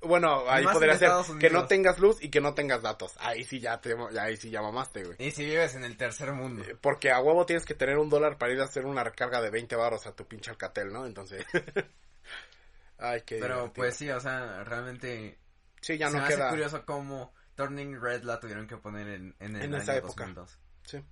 bueno, 0.00 0.48
ahí 0.48 0.64
podría 0.64 0.96
ser 0.96 1.10
que 1.40 1.50
no 1.50 1.66
tengas 1.66 1.98
luz 1.98 2.22
y 2.22 2.30
que 2.30 2.40
no 2.40 2.54
tengas 2.54 2.82
datos. 2.82 3.14
Ahí 3.18 3.44
sí 3.44 3.58
ya 3.60 3.80
te, 3.80 3.94
ahí 4.20 4.36
sí 4.36 4.50
ya 4.50 4.62
mamaste, 4.62 5.04
güey. 5.04 5.16
Y 5.18 5.30
si 5.32 5.44
vives 5.44 5.74
en 5.74 5.84
el 5.84 5.96
tercer 5.96 6.32
mundo. 6.32 6.62
Eh, 6.62 6.76
Porque 6.80 7.10
a 7.10 7.20
huevo 7.20 7.44
tienes 7.46 7.64
que 7.64 7.74
tener 7.74 7.98
un 7.98 8.08
dólar 8.08 8.38
para 8.38 8.52
ir 8.52 8.60
a 8.60 8.64
hacer 8.64 8.86
una 8.86 9.02
recarga 9.04 9.40
de 9.40 9.50
20 9.50 9.74
baros 9.76 10.06
a 10.06 10.14
tu 10.14 10.26
pinche 10.26 10.50
Alcatel, 10.50 10.92
¿no? 10.92 11.04
Entonces. 11.06 11.44
Ay, 12.98 13.22
qué 13.24 13.36
Pero 13.38 13.54
divertido. 13.56 13.72
pues 13.74 13.96
sí, 13.96 14.10
o 14.10 14.20
sea, 14.20 14.64
realmente 14.64 15.38
Sí, 15.80 15.96
ya 15.96 16.08
se 16.08 16.14
no 16.14 16.18
me 16.20 16.26
hace 16.26 16.36
queda. 16.36 16.50
curioso 16.50 16.84
cómo 16.84 17.32
Turning 17.54 18.00
Red 18.00 18.22
la 18.24 18.40
tuvieron 18.40 18.66
que 18.66 18.76
poner 18.76 19.06
en, 19.08 19.36
en 19.38 19.56
el 19.56 19.62
En 19.62 19.74
año 19.74 19.82
esa 19.82 19.96
época. 19.96 20.24
2002. 20.26 20.58
Sí. 20.84 21.04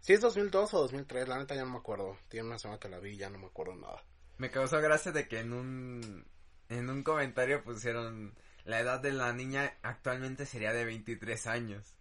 Si 0.00 0.12
es 0.14 0.20
2002 0.20 0.74
o 0.74 0.78
2003, 0.80 1.28
la 1.28 1.38
neta 1.38 1.54
ya 1.54 1.64
no 1.64 1.70
me 1.72 1.78
acuerdo. 1.78 2.16
Tiene 2.28 2.46
una 2.48 2.58
semana 2.58 2.78
que 2.80 2.88
la 2.88 2.98
vi 2.98 3.10
y 3.12 3.16
ya 3.16 3.30
no 3.30 3.38
me 3.38 3.46
acuerdo 3.46 3.74
nada. 3.76 4.02
Me 4.40 4.50
causó 4.50 4.80
gracia 4.80 5.12
de 5.12 5.28
que 5.28 5.40
en 5.40 5.52
un 5.52 6.24
en 6.70 6.88
un 6.88 7.02
comentario 7.02 7.62
pusieron 7.62 8.34
la 8.64 8.80
edad 8.80 9.00
de 9.00 9.12
la 9.12 9.32
niña 9.32 9.74
actualmente 9.82 10.46
sería 10.46 10.72
de 10.72 10.84
23 10.84 11.46
años. 11.46 11.94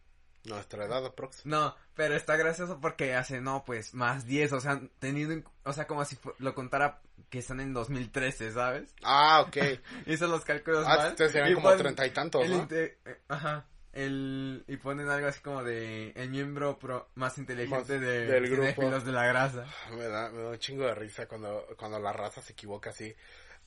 Nuestra 0.45 0.85
edad 0.85 1.05
aprox. 1.05 1.45
No, 1.45 1.75
pero 1.95 2.15
está 2.15 2.37
gracioso 2.37 2.79
porque 2.79 3.13
hace, 3.13 3.41
no, 3.41 3.65
pues, 3.65 3.93
más 3.93 4.25
10, 4.25 4.53
o 4.53 4.61
sea, 4.61 4.79
teniendo, 4.99 5.33
en- 5.33 5.45
o 5.65 5.73
sea, 5.73 5.85
como 5.85 6.05
si 6.05 6.17
lo 6.37 6.55
contara 6.55 7.01
que 7.29 7.39
están 7.39 7.59
en 7.59 7.73
2013, 7.73 8.53
¿sabes? 8.53 8.95
Ah, 9.03 9.43
ok. 9.45 9.57
Hizo 10.07 10.27
los 10.27 10.45
cálculos 10.45 10.85
Ah, 10.87 10.95
mal. 10.95 11.07
entonces 11.09 11.33
serían 11.33 11.53
como 11.55 11.67
ponen 11.69 11.79
treinta 11.79 12.07
y 12.07 12.11
tantos, 12.11 12.49
¿no? 12.49 12.67
eh, 12.71 12.97
ajá, 13.27 13.65
el, 13.93 14.63
y 14.67 14.77
ponen 14.77 15.09
algo 15.09 15.27
así 15.27 15.41
como 15.41 15.63
de, 15.63 16.11
el 16.15 16.29
miembro 16.29 16.77
pro- 16.77 17.09
más 17.15 17.37
inteligente 17.37 17.77
Más 17.77 17.87
de, 17.87 17.99
del 17.99 18.47
grupo. 18.47 18.61
cinéfilos 18.63 19.05
de 19.05 19.11
la 19.11 19.25
grasa. 19.25 19.65
Me 19.91 20.03
da, 20.05 20.29
me 20.29 20.41
da 20.43 20.49
un 20.49 20.59
chingo 20.59 20.85
de 20.85 20.95
risa 20.95 21.27
cuando, 21.27 21.65
cuando 21.77 21.99
la 21.99 22.13
raza 22.13 22.41
se 22.41 22.53
equivoca 22.53 22.91
así. 22.91 23.15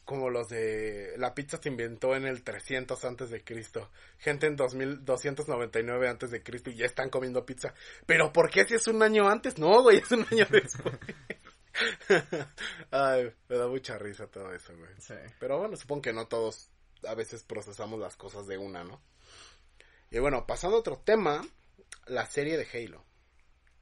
Como 0.05 0.31
los 0.31 0.49
de... 0.49 1.15
La 1.19 1.33
pizza 1.33 1.59
se 1.63 1.69
inventó 1.69 2.17
en 2.17 2.27
el 2.27 2.43
300 2.43 3.05
antes 3.05 3.31
de 3.31 3.45
Cristo. 3.45 3.89
Gente 4.19 4.49
en 4.49 4.57
2299 4.57 6.09
antes 6.09 6.31
de 6.33 6.43
Cristo 6.43 6.71
y 6.71 6.75
ya 6.75 6.87
están 6.87 7.09
comiendo 7.09 7.47
pizza. 7.47 7.73
Pero 8.05 8.33
¿por 8.33 8.51
qué 8.51 8.65
si 8.65 8.75
es 8.75 8.87
un 8.89 9.01
año 9.03 9.29
antes? 9.29 9.59
No, 9.59 9.81
güey, 9.83 9.99
es 9.99 10.11
un 10.11 10.27
año 10.33 10.45
después. 10.51 10.99
Ay, 12.91 13.33
me 13.49 13.57
da 13.57 13.69
mucha 13.69 13.97
risa 13.99 14.27
todo 14.27 14.53
eso, 14.53 14.77
güey. 14.77 14.91
Sí. 14.99 15.15
Pero 15.39 15.59
bueno, 15.59 15.77
supongo 15.77 16.03
que 16.03 16.13
no 16.13 16.27
todos 16.27 16.69
a 17.07 17.15
veces 17.15 17.43
procesamos 17.45 17.99
las 18.01 18.17
cosas 18.17 18.47
de 18.47 18.59
una, 18.59 18.85
¿no? 18.85 19.01
Y 20.13 20.19
bueno, 20.19 20.47
pasando 20.47 20.77
a 20.77 20.81
otro 20.81 20.99
tema, 20.99 21.43
la 22.07 22.27
serie 22.27 22.57
de 22.57 22.69
Halo. 22.73 23.05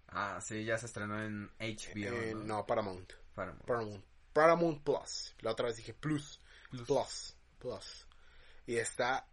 Ah, 0.09 0.41
sí, 0.41 0.65
ya 0.65 0.79
se 0.79 0.87
estrenó 0.87 1.23
en 1.23 1.51
HBO, 1.59 2.17
Eh, 2.17 2.33
¿no? 2.35 2.45
no, 2.45 2.67
Paramount. 2.67 3.13
Paramount. 3.35 3.65
Paramount. 3.67 4.05
Paramount 4.33 4.83
Plus. 4.85 5.35
La 5.41 5.51
otra 5.51 5.67
vez 5.67 5.77
dije 5.77 5.93
Plus. 5.93 6.41
Plus. 6.71 6.87
Plus. 6.87 7.37
Plus. 7.59 8.07
Y 8.67 8.77
está... 8.77 9.27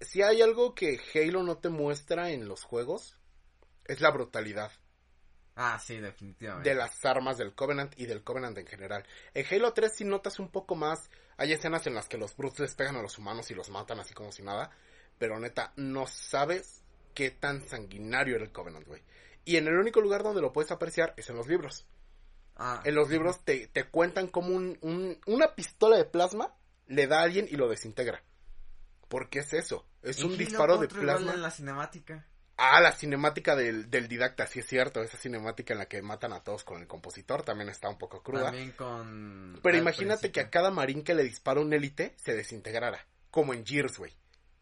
Si 0.00 0.22
hay 0.22 0.42
algo 0.42 0.74
que 0.74 1.00
Halo 1.14 1.42
no 1.42 1.58
te 1.58 1.68
muestra 1.70 2.30
en 2.30 2.46
los 2.48 2.62
juegos, 2.64 3.16
es 3.84 4.00
la 4.00 4.10
brutalidad 4.10 4.70
Ah, 5.56 5.80
sí, 5.84 5.96
definitivamente. 5.98 6.68
de 6.70 6.76
las 6.76 7.04
armas 7.04 7.36
del 7.38 7.52
Covenant 7.54 7.98
y 7.98 8.06
del 8.06 8.22
Covenant 8.22 8.56
en 8.58 8.66
general. 8.66 9.04
En 9.34 9.44
Halo 9.50 9.72
3 9.72 9.92
sí 9.92 10.04
notas 10.04 10.38
un 10.38 10.50
poco 10.52 10.76
más, 10.76 11.10
hay 11.36 11.52
escenas 11.52 11.84
en 11.88 11.94
las 11.94 12.08
que 12.08 12.16
los 12.16 12.36
brutes 12.36 12.60
les 12.60 12.74
pegan 12.76 12.94
a 12.96 13.02
los 13.02 13.18
humanos 13.18 13.50
y 13.50 13.54
los 13.54 13.68
matan 13.70 13.98
así 13.98 14.14
como 14.14 14.30
si 14.30 14.42
nada, 14.44 14.70
pero 15.18 15.38
neta, 15.40 15.72
no 15.76 16.06
sabes 16.06 16.82
qué 17.14 17.30
tan 17.30 17.66
sanguinario 17.68 18.36
era 18.36 18.44
el 18.44 18.52
Covenant, 18.52 18.86
güey. 18.86 19.02
Y 19.44 19.56
en 19.56 19.66
el 19.66 19.74
único 19.78 20.00
lugar 20.00 20.22
donde 20.22 20.40
lo 20.42 20.52
puedes 20.52 20.70
apreciar 20.70 21.14
es 21.16 21.28
en 21.30 21.36
los 21.36 21.48
libros. 21.48 21.86
Ah, 22.56 22.82
En 22.84 22.94
los 22.94 23.08
libros 23.08 23.44
te, 23.44 23.68
te 23.68 23.84
cuentan 23.84 24.26
como 24.28 24.48
un, 24.48 24.78
un- 24.82 25.18
una 25.26 25.54
pistola 25.54 25.96
de 25.96 26.04
plasma 26.04 26.54
le 26.86 27.06
da 27.06 27.20
a 27.20 27.22
alguien 27.22 27.46
y 27.50 27.56
lo 27.56 27.68
desintegra. 27.68 28.22
¿Por 29.08 29.30
qué 29.30 29.40
es 29.40 29.52
eso? 29.54 29.86
Es 30.02 30.22
un 30.22 30.36
disparo 30.36 30.74
de 30.78 30.86
4 30.88 31.02
igual 31.02 31.16
plasma. 31.16 31.34
en 31.34 31.42
la 31.42 31.50
cinemática. 31.50 32.26
Ah, 32.56 32.80
la 32.80 32.92
cinemática 32.92 33.54
del, 33.54 33.88
del 33.88 34.08
didacta, 34.08 34.46
sí 34.48 34.58
es 34.58 34.66
cierto. 34.66 35.00
Esa 35.02 35.16
cinemática 35.16 35.72
en 35.72 35.78
la 35.78 35.86
que 35.86 36.02
matan 36.02 36.32
a 36.32 36.42
todos 36.42 36.64
con 36.64 36.80
el 36.80 36.88
compositor 36.88 37.42
también 37.44 37.68
está 37.68 37.88
un 37.88 37.96
poco 37.98 38.22
cruda. 38.22 38.46
También 38.46 38.72
con... 38.72 39.60
Pero 39.62 39.78
imagínate 39.78 40.32
que 40.32 40.40
a 40.40 40.50
cada 40.50 40.70
marín 40.72 41.04
que 41.04 41.14
le 41.14 41.22
dispara 41.22 41.60
un 41.60 41.72
élite 41.72 42.14
se 42.16 42.34
desintegrara. 42.34 43.06
Como 43.30 43.54
en 43.54 43.64
Gears, 43.64 43.96
güey. 43.98 44.12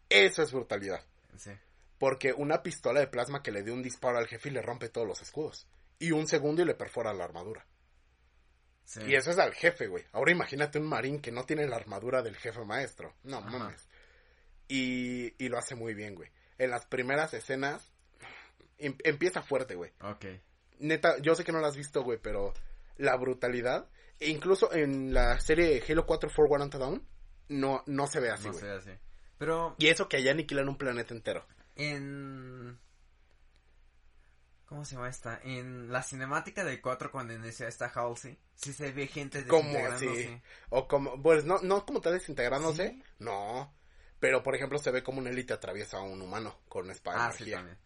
Eso 0.09 0.41
es 0.43 0.51
brutalidad. 0.51 1.03
Sí. 1.37 1.51
Porque 1.99 2.31
una 2.33 2.61
pistola 2.63 2.99
de 2.99 3.07
plasma 3.07 3.41
que 3.41 3.51
le 3.51 3.63
dé 3.63 3.71
un 3.71 3.81
disparo 3.83 4.17
al 4.17 4.27
jefe 4.27 4.49
y 4.49 4.51
le 4.51 4.61
rompe 4.61 4.89
todos 4.89 5.07
los 5.07 5.21
escudos. 5.21 5.67
Y 5.99 6.11
un 6.11 6.27
segundo 6.27 6.61
y 6.61 6.65
le 6.65 6.75
perfora 6.75 7.13
la 7.13 7.23
armadura. 7.23 7.65
sí. 8.85 9.01
Y 9.07 9.15
eso 9.15 9.31
es 9.31 9.39
al 9.39 9.53
jefe, 9.53 9.87
güey. 9.87 10.03
Ahora 10.11 10.31
imagínate 10.31 10.77
un 10.79 10.87
marín 10.87 11.19
que 11.19 11.31
no 11.31 11.43
tiene 11.45 11.67
la 11.67 11.75
armadura 11.75 12.21
del 12.21 12.35
jefe 12.37 12.63
maestro. 12.63 13.13
No 13.23 13.37
Ajá. 13.37 13.49
mames. 13.49 13.87
Y, 14.67 15.33
y 15.43 15.49
lo 15.49 15.57
hace 15.57 15.75
muy 15.75 15.93
bien, 15.93 16.15
güey. 16.15 16.29
En 16.57 16.69
las 16.71 16.85
primeras 16.85 17.33
escenas 17.33 17.91
em- 18.77 18.97
empieza 19.03 19.41
fuerte, 19.41 19.75
güey. 19.75 19.91
Ok. 20.01 20.25
Neta, 20.79 21.17
yo 21.19 21.33
sé 21.35 21.43
que 21.43 21.51
no 21.51 21.59
lo 21.59 21.67
has 21.67 21.75
visto, 21.77 22.03
güey, 22.03 22.19
pero 22.21 22.53
la 22.97 23.15
brutalidad. 23.15 23.89
E 24.19 24.29
incluso 24.29 24.71
en 24.73 25.13
la 25.13 25.39
serie 25.39 25.83
Halo 25.87 26.05
4 26.05 26.29
Forward 26.29 26.69
Down, 26.69 27.03
no, 27.49 27.83
no 27.87 28.07
se 28.07 28.19
ve 28.19 28.29
así, 28.29 28.45
no 28.47 28.51
güey. 28.53 28.63
sé 28.63 28.71
así. 28.71 28.91
Pero 29.37 29.75
Y 29.77 29.87
eso 29.87 30.07
que 30.09 30.17
allá 30.17 30.31
aniquilan 30.31 30.69
un 30.69 30.77
planeta 30.77 31.13
entero. 31.13 31.45
en... 31.75 32.79
¿Cómo 34.65 34.83
se 34.83 34.95
llama 34.95 35.07
esta? 35.07 35.39
En 35.43 35.91
la 35.93 36.03
cinemática 36.03 36.65
del 36.65 36.81
4 36.81 37.09
cuando 37.09 37.33
inicia 37.33 37.69
esta 37.69 37.87
Halsey, 37.87 38.37
sí 38.55 38.73
se 38.73 38.91
ve 38.91 39.07
gente 39.07 39.45
Como 39.47 39.63
desintegrándose. 39.69 40.25
así. 40.33 40.41
O 40.69 40.87
como, 40.89 41.21
pues 41.21 41.45
no, 41.45 41.59
no 41.61 41.85
como 41.85 42.01
tal 42.01 42.13
desintegrándose, 42.13 42.89
¿Sí? 42.89 43.03
no. 43.19 43.73
Pero 44.19 44.43
por 44.43 44.55
ejemplo 44.55 44.77
se 44.79 44.91
ve 44.91 45.03
como 45.03 45.19
un 45.19 45.27
élite 45.27 45.53
atraviesa 45.53 45.97
a 45.97 46.01
un 46.01 46.21
humano 46.21 46.59
con 46.67 46.83
una 46.85 46.93
espada 46.93 47.27
Ah, 47.27 47.31
sí, 47.31 47.49
también. 47.49 47.77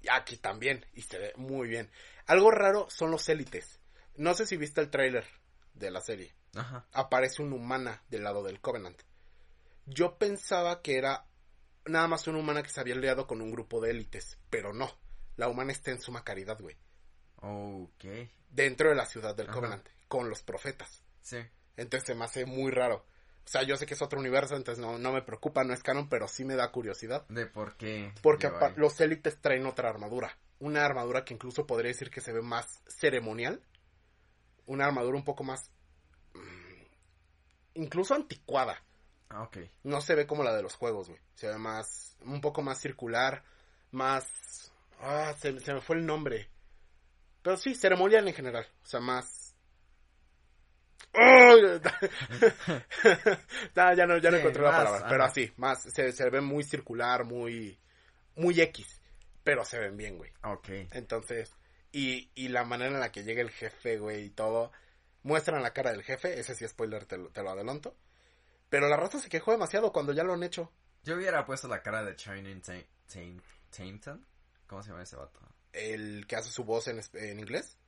Y 0.00 0.08
aquí 0.08 0.36
también, 0.38 0.84
y 0.92 1.02
se 1.02 1.18
ve 1.18 1.32
muy 1.36 1.68
bien. 1.68 1.88
Algo 2.26 2.50
raro 2.50 2.88
son 2.90 3.10
los 3.12 3.28
élites. 3.28 3.78
No 4.16 4.34
sé 4.34 4.44
si 4.46 4.56
viste 4.56 4.80
el 4.80 4.90
tráiler 4.90 5.24
de 5.74 5.90
la 5.92 6.00
serie. 6.00 6.34
Ajá. 6.56 6.84
Aparece 6.92 7.42
una 7.42 7.54
humana 7.56 8.02
del 8.08 8.24
lado 8.24 8.42
del 8.42 8.60
Covenant. 8.60 9.00
Yo 9.86 10.16
pensaba 10.18 10.82
que 10.82 10.96
era 10.96 11.26
nada 11.86 12.08
más 12.08 12.26
una 12.26 12.38
humana 12.38 12.62
que 12.62 12.70
se 12.70 12.80
había 12.80 12.94
aliado 12.94 13.26
con 13.26 13.40
un 13.40 13.50
grupo 13.50 13.80
de 13.80 13.90
élites, 13.90 14.38
pero 14.50 14.72
no. 14.72 14.90
La 15.36 15.48
humana 15.48 15.72
está 15.72 15.90
en 15.90 16.00
suma 16.00 16.24
caridad, 16.24 16.58
güey. 16.60 16.76
Ok. 17.36 18.04
Dentro 18.50 18.88
de 18.88 18.94
la 18.94 19.06
ciudad 19.06 19.34
del 19.34 19.48
Ajá. 19.48 19.54
Covenant, 19.54 19.88
con 20.08 20.30
los 20.30 20.42
profetas. 20.42 21.02
Sí. 21.20 21.38
Entonces 21.76 22.06
se 22.06 22.14
me 22.14 22.24
hace 22.24 22.46
muy 22.46 22.70
raro. 22.70 23.06
O 23.44 23.48
sea, 23.48 23.62
yo 23.62 23.76
sé 23.76 23.84
que 23.84 23.94
es 23.94 24.00
otro 24.00 24.20
universo, 24.20 24.56
entonces 24.56 24.82
no, 24.82 24.98
no 24.98 25.12
me 25.12 25.20
preocupa, 25.20 25.64
no 25.64 25.74
es 25.74 25.82
canon, 25.82 26.08
pero 26.08 26.28
sí 26.28 26.44
me 26.44 26.56
da 26.56 26.70
curiosidad. 26.72 27.26
De 27.28 27.46
por 27.46 27.76
qué. 27.76 28.12
Porque 28.22 28.50
los 28.76 28.98
élites 29.00 29.38
traen 29.40 29.66
otra 29.66 29.90
armadura. 29.90 30.38
Una 30.60 30.84
armadura 30.86 31.24
que 31.24 31.34
incluso 31.34 31.66
podría 31.66 31.88
decir 31.88 32.10
que 32.10 32.22
se 32.22 32.32
ve 32.32 32.40
más 32.40 32.82
ceremonial. 32.86 33.62
Una 34.66 34.86
armadura 34.86 35.18
un 35.18 35.24
poco 35.24 35.44
más... 35.44 35.70
mm, 36.32 36.84
incluso 37.74 38.14
anticuada. 38.14 38.82
Ah, 39.34 39.42
ok. 39.42 39.58
No 39.82 40.00
se 40.00 40.14
ve 40.14 40.28
como 40.28 40.44
la 40.44 40.54
de 40.54 40.62
los 40.62 40.76
juegos, 40.76 41.08
güey. 41.08 41.20
Se 41.34 41.48
ve 41.48 41.58
más... 41.58 42.16
Un 42.20 42.40
poco 42.40 42.62
más 42.62 42.80
circular. 42.80 43.42
Más... 43.90 44.72
Ah, 45.00 45.34
se, 45.36 45.58
se 45.58 45.74
me 45.74 45.80
fue 45.80 45.96
el 45.96 46.06
nombre. 46.06 46.48
Pero 47.42 47.56
sí, 47.56 47.74
ceremonial 47.74 48.28
en 48.28 48.34
general. 48.34 48.64
O 48.84 48.86
sea, 48.86 49.00
más... 49.00 49.56
Ya 53.74 54.06
no, 54.06 54.18
ya 54.18 54.30
no 54.30 54.36
Sí, 54.36 54.40
encontré 54.40 54.62
la 54.62 54.70
palabra. 54.70 55.06
Pero 55.08 55.24
así, 55.24 55.52
más... 55.56 55.82
Se, 55.82 56.12
se 56.12 56.30
ve 56.30 56.40
muy 56.40 56.62
circular, 56.62 57.24
muy... 57.24 57.76
Muy 58.36 58.60
X. 58.60 59.00
Pero 59.42 59.64
se 59.64 59.80
ven 59.80 59.96
bien, 59.96 60.16
güey. 60.16 60.30
Ok. 60.44 60.68
Entonces... 60.92 61.52
Y, 61.90 62.30
y 62.36 62.48
la 62.48 62.64
manera 62.64 62.92
en 62.92 63.00
la 63.00 63.10
que 63.10 63.24
llega 63.24 63.42
el 63.42 63.50
jefe, 63.50 63.98
güey, 63.98 64.26
y 64.26 64.30
todo... 64.30 64.70
Muestran 65.24 65.62
la 65.62 65.72
cara 65.72 65.90
del 65.90 66.04
jefe. 66.04 66.38
Ese 66.38 66.54
sí, 66.54 66.68
spoiler, 66.68 67.06
te 67.06 67.18
lo, 67.18 67.30
te 67.30 67.42
lo 67.42 67.50
adelanto. 67.50 67.96
Pero 68.74 68.88
la 68.88 68.96
raza 68.96 69.20
se 69.20 69.28
quejó 69.28 69.52
demasiado 69.52 69.92
cuando 69.92 70.12
ya 70.12 70.24
lo 70.24 70.32
han 70.32 70.42
hecho. 70.42 70.72
Yo 71.04 71.14
hubiera 71.14 71.46
puesto 71.46 71.68
la 71.68 71.80
cara 71.80 72.02
de 72.02 72.16
Channing 72.16 72.60
Tatum. 72.60 74.20
¿Cómo 74.66 74.82
se 74.82 74.88
llama 74.90 75.04
ese 75.04 75.14
vato? 75.14 75.38
El 75.72 76.26
que 76.26 76.34
hace 76.34 76.50
su 76.50 76.64
voz 76.64 76.88
en, 76.88 77.00
en 77.12 77.38
inglés. 77.38 77.78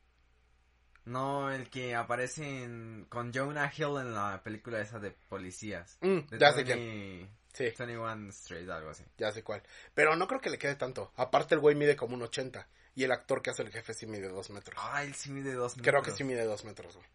No, 1.07 1.51
el 1.51 1.68
que 1.70 1.97
aparece 1.97 2.62
en- 2.62 3.07
con 3.09 3.32
Jonah 3.34 3.72
Hill 3.76 3.97
en 4.01 4.14
la 4.14 4.41
película 4.45 4.80
esa 4.80 5.01
de 5.01 5.11
policías. 5.11 5.99
Mm, 6.03 6.18
De 6.28 6.39
ya 6.39 6.53
sé 6.53 6.62
20 6.62 6.72
quién. 6.72 7.37
Sí, 7.53 7.64
21 7.76 8.28
Straight, 8.30 8.70
algo 8.70 8.91
así. 8.91 9.03
ya 9.18 9.32
sé 9.32 9.43
cuál. 9.43 9.64
Pero 9.93 10.14
no 10.14 10.28
creo 10.28 10.41
que 10.41 10.51
le 10.51 10.59
quede 10.59 10.76
tanto. 10.76 11.11
Aparte 11.16 11.57
el 11.57 11.61
güey 11.61 11.74
mide 11.74 11.97
como 11.97 12.14
un 12.14 12.22
80. 12.22 12.68
Y 12.95 13.03
el 13.03 13.11
actor 13.11 13.43
que 13.43 13.51
hace 13.51 13.62
el 13.62 13.72
jefe 13.72 13.93
sí 13.93 14.07
mide 14.07 14.28
2 14.28 14.51
metros. 14.51 14.78
Ah, 14.80 15.03
él 15.03 15.14
sí 15.16 15.32
mide 15.32 15.53
dos 15.53 15.76
metros. 15.76 15.91
Creo 15.93 16.03
que 16.05 16.12
sí 16.12 16.22
mide 16.22 16.45
2 16.45 16.64
metros, 16.64 16.95
güey. 16.95 17.07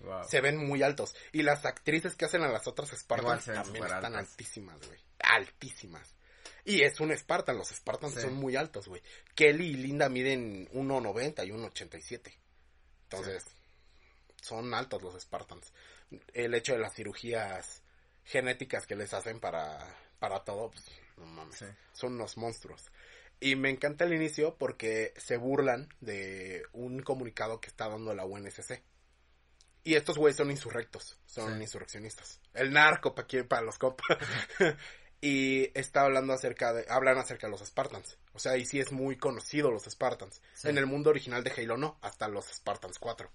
Wow. 0.00 0.24
Se 0.28 0.40
ven 0.40 0.56
muy 0.56 0.82
altos. 0.82 1.14
Y 1.32 1.42
las 1.42 1.64
actrices 1.64 2.14
que 2.14 2.24
hacen 2.26 2.42
a 2.42 2.48
las 2.48 2.66
otras 2.66 2.90
Spartans 2.90 3.46
también 3.46 3.84
están 3.84 4.14
altas. 4.16 4.30
altísimas, 4.30 4.86
güey. 4.86 4.98
Altísimas. 5.20 6.14
Y 6.66 6.82
es 6.82 6.98
un 7.00 7.14
Spartan, 7.16 7.56
los 7.58 7.68
Spartans 7.68 8.14
Sí. 8.14 8.20
son 8.22 8.34
muy 8.34 8.56
altos, 8.56 8.88
güey. 8.88 9.02
Kelly 9.34 9.66
y 9.68 9.74
Linda 9.74 10.08
miden 10.08 10.68
1.90 10.72 11.44
y 11.46 11.50
1.87. 11.50 12.32
Entonces, 13.04 13.44
son 14.40 14.72
altos 14.74 15.02
los 15.02 15.20
Spartans. 15.20 15.72
El 16.32 16.54
hecho 16.54 16.72
de 16.72 16.78
las 16.78 16.94
cirugías 16.94 17.82
genéticas 18.24 18.86
que 18.86 18.96
les 18.96 19.12
hacen 19.14 19.40
para, 19.40 19.78
para 20.18 20.44
todo, 20.44 20.70
pues, 20.70 20.84
no 21.18 21.26
mames. 21.26 21.56
Sí. 21.58 21.66
Son 21.92 22.14
unos 22.14 22.36
monstruos. 22.36 22.90
Y 23.40 23.56
me 23.56 23.68
encanta 23.68 24.04
el 24.04 24.14
inicio 24.14 24.56
porque 24.56 25.12
se 25.18 25.36
burlan 25.36 25.88
de 26.00 26.62
un 26.72 27.02
comunicado 27.02 27.60
que 27.60 27.68
está 27.68 27.88
dando 27.88 28.14
la 28.14 28.24
UNSC. 28.24 28.82
Y 29.84 29.94
estos 29.94 30.16
güeyes 30.16 30.36
son 30.36 30.50
insurrectos, 30.50 31.18
son 31.26 31.56
Sí. 31.56 31.62
insurreccionistas. 31.62 32.40
El 32.54 32.72
narco 32.72 33.14
para 33.14 33.26
para 33.46 33.62
los 33.62 33.78
copas. 33.78 34.06
y 35.20 35.70
está 35.78 36.02
hablando 36.02 36.32
acerca 36.32 36.72
de, 36.72 36.86
hablan 36.88 37.18
acerca 37.18 37.46
de 37.46 37.50
los 37.52 37.60
Spartans. 37.64 38.18
O 38.32 38.38
sea, 38.38 38.56
y 38.56 38.64
sí 38.64 38.80
es 38.80 38.92
muy 38.92 39.16
conocido 39.16 39.70
los 39.70 39.84
Spartans. 39.84 40.40
Sí. 40.54 40.68
En 40.68 40.78
el 40.78 40.86
mundo 40.86 41.10
original 41.10 41.44
de 41.44 41.50
Halo 41.52 41.76
no, 41.76 41.98
hasta 42.02 42.28
los 42.28 42.46
Spartans 42.46 42.98
4. 42.98 43.30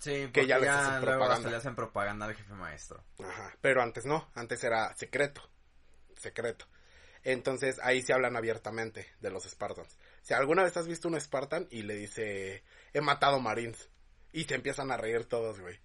Sí, 0.00 0.28
que 0.32 0.46
ya 0.46 0.56
ya, 0.56 0.58
les 0.58 0.68
hacen 0.70 0.90
luego 0.90 1.02
propaganda. 1.02 1.34
hasta 1.36 1.50
le 1.50 1.56
hacen 1.56 1.74
propaganda 1.76 2.26
al 2.26 2.34
jefe 2.34 2.52
maestro. 2.54 3.04
Ajá. 3.22 3.56
Pero 3.60 3.82
antes 3.82 4.04
no, 4.04 4.28
antes 4.34 4.62
era 4.64 4.94
secreto. 4.96 5.42
Secreto. 6.16 6.66
Entonces 7.22 7.78
ahí 7.82 8.02
se 8.02 8.12
hablan 8.12 8.36
abiertamente 8.36 9.06
de 9.20 9.30
los 9.30 9.44
Spartans. 9.44 9.96
Si 10.22 10.34
alguna 10.34 10.62
vez 10.62 10.76
has 10.76 10.86
visto 10.86 11.08
un 11.08 11.18
Spartan 11.20 11.66
y 11.70 11.82
le 11.82 11.94
dice, 11.94 12.64
he 12.92 13.00
matado 13.00 13.40
Marines. 13.40 13.88
Y 14.34 14.44
se 14.44 14.54
empiezan 14.56 14.90
a 14.90 14.96
reír 14.98 15.24
todos, 15.24 15.60
güey. 15.60 15.78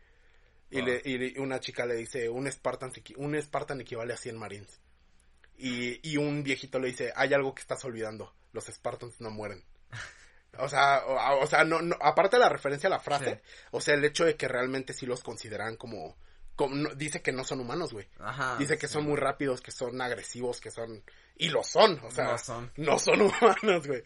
Y, 0.71 0.81
le- 0.81 1.01
y 1.05 1.17
le- 1.17 1.39
una 1.39 1.59
chica 1.59 1.85
le 1.85 1.95
dice, 1.95 2.27
un 2.29 2.51
Spartan, 2.51 2.91
un 3.17 3.41
Spartan 3.41 3.79
equivale 3.81 4.13
a 4.13 4.17
100 4.17 4.37
Marines. 4.37 4.81
Y, 5.57 5.99
y 6.09 6.17
un 6.17 6.43
viejito 6.43 6.79
le 6.79 6.87
dice, 6.87 7.11
hay 7.15 7.33
algo 7.33 7.53
que 7.55 7.61
estás 7.61 7.83
olvidando. 7.85 8.33
Los 8.51 8.65
Spartans 8.65 9.21
no 9.21 9.29
mueren. 9.29 9.63
O 10.57 10.67
sea, 10.67 11.03
o, 11.05 11.43
o 11.43 11.47
sea, 11.47 11.63
no, 11.63 11.81
no- 11.81 11.95
aparte 12.01 12.37
de 12.37 12.41
la 12.41 12.49
referencia 12.49 12.87
a 12.87 12.89
la 12.89 12.99
frase, 12.99 13.35
Sí. 13.35 13.51
o 13.71 13.79
sea, 13.81 13.93
el 13.95 14.03
hecho 14.03 14.25
de 14.25 14.35
que 14.35 14.47
realmente 14.47 14.93
sí 14.93 15.05
los 15.05 15.21
consideran 15.23 15.75
como, 15.77 16.17
como 16.55 16.75
no- 16.75 16.95
dice 16.95 17.21
que 17.21 17.31
no 17.31 17.43
son 17.43 17.59
humanos, 17.61 17.93
güey. 17.93 18.07
Ajá. 18.19 18.57
Dice 18.57 18.77
que 18.77 18.87
sí. 18.87 18.93
son 18.93 19.05
muy 19.05 19.15
rápidos, 19.15 19.61
que 19.61 19.71
son 19.71 20.01
agresivos, 20.01 20.59
que 20.59 20.71
son... 20.71 21.03
Y 21.35 21.49
lo 21.49 21.63
son, 21.63 21.99
o 22.03 22.09
sea, 22.11 22.25
No 22.31 22.37
son. 22.39 22.71
no 22.77 22.97
son 22.99 23.21
humanos, 23.21 23.85
güey. 23.87 24.03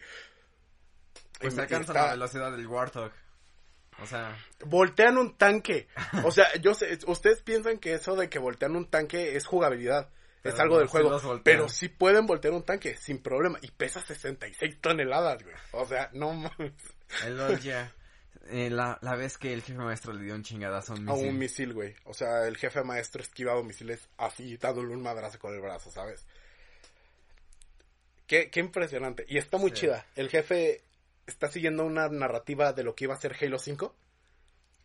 Pues 1.40 1.54
Y- 1.54 1.56
y 1.56 1.60
alcanzan 1.60 1.96
está- 1.96 2.06
la 2.06 2.10
velocidad 2.12 2.50
del 2.52 2.66
Warthog. 2.66 3.12
O 4.02 4.06
sea, 4.06 4.36
Voltean 4.66 5.16
un 5.18 5.36
tanque. 5.36 5.88
O 6.24 6.30
sea, 6.30 6.46
yo 6.60 6.74
sé, 6.74 6.98
ustedes 7.06 7.42
piensan 7.42 7.78
que 7.78 7.94
eso 7.94 8.16
de 8.16 8.28
que 8.28 8.38
voltean 8.38 8.76
un 8.76 8.90
tanque 8.90 9.36
es 9.36 9.46
jugabilidad. 9.46 10.10
es 10.42 10.58
algo 10.58 10.74
no, 10.74 10.80
del 10.80 10.88
juego. 10.88 11.40
pero 11.42 11.68
sí 11.68 11.88
pueden 11.88 12.26
voltear 12.26 12.52
un 12.54 12.64
tanque 12.64 12.96
sin 12.96 13.22
problema. 13.22 13.58
Y 13.62 13.70
pesa 13.70 14.00
66 14.00 14.80
toneladas, 14.80 15.42
güey. 15.42 15.54
O 15.72 15.86
sea, 15.86 16.10
no 16.12 16.32
mames. 16.34 16.72
el 17.24 17.36
LOL 17.36 17.60
ya. 17.60 17.92
eh, 18.50 18.68
la, 18.68 18.98
la 19.00 19.16
vez 19.16 19.38
que 19.38 19.52
el 19.54 19.62
jefe 19.62 19.78
maestro 19.78 20.12
le 20.12 20.24
dio 20.24 20.34
un 20.34 20.42
chingadazo 20.42 20.92
a 20.92 20.96
un 20.96 21.08
A 21.08 21.12
misil. 21.12 21.28
un 21.30 21.38
misil, 21.38 21.72
güey. 21.72 21.94
O 22.04 22.12
sea, 22.12 22.46
el 22.46 22.56
jefe 22.56 22.82
maestro 22.82 23.22
esquivado 23.22 23.62
misiles 23.62 24.08
así, 24.18 24.56
dándole 24.58 24.92
un 24.92 25.02
madrazo 25.02 25.38
con 25.38 25.54
el 25.54 25.60
brazo, 25.60 25.90
¿sabes? 25.90 26.26
Qué, 28.26 28.50
qué 28.50 28.60
impresionante. 28.60 29.24
Y 29.28 29.38
está 29.38 29.58
muy 29.58 29.70
Sí. 29.70 29.76
chida. 29.82 30.06
El 30.16 30.28
jefe 30.30 30.82
está 31.26 31.48
siguiendo 31.48 31.84
una 31.84 32.08
narrativa 32.08 32.72
de 32.72 32.84
lo 32.84 32.94
que 32.94 33.04
iba 33.04 33.14
a 33.14 33.20
ser 33.20 33.36
Halo 33.40 33.58
5. 33.58 33.94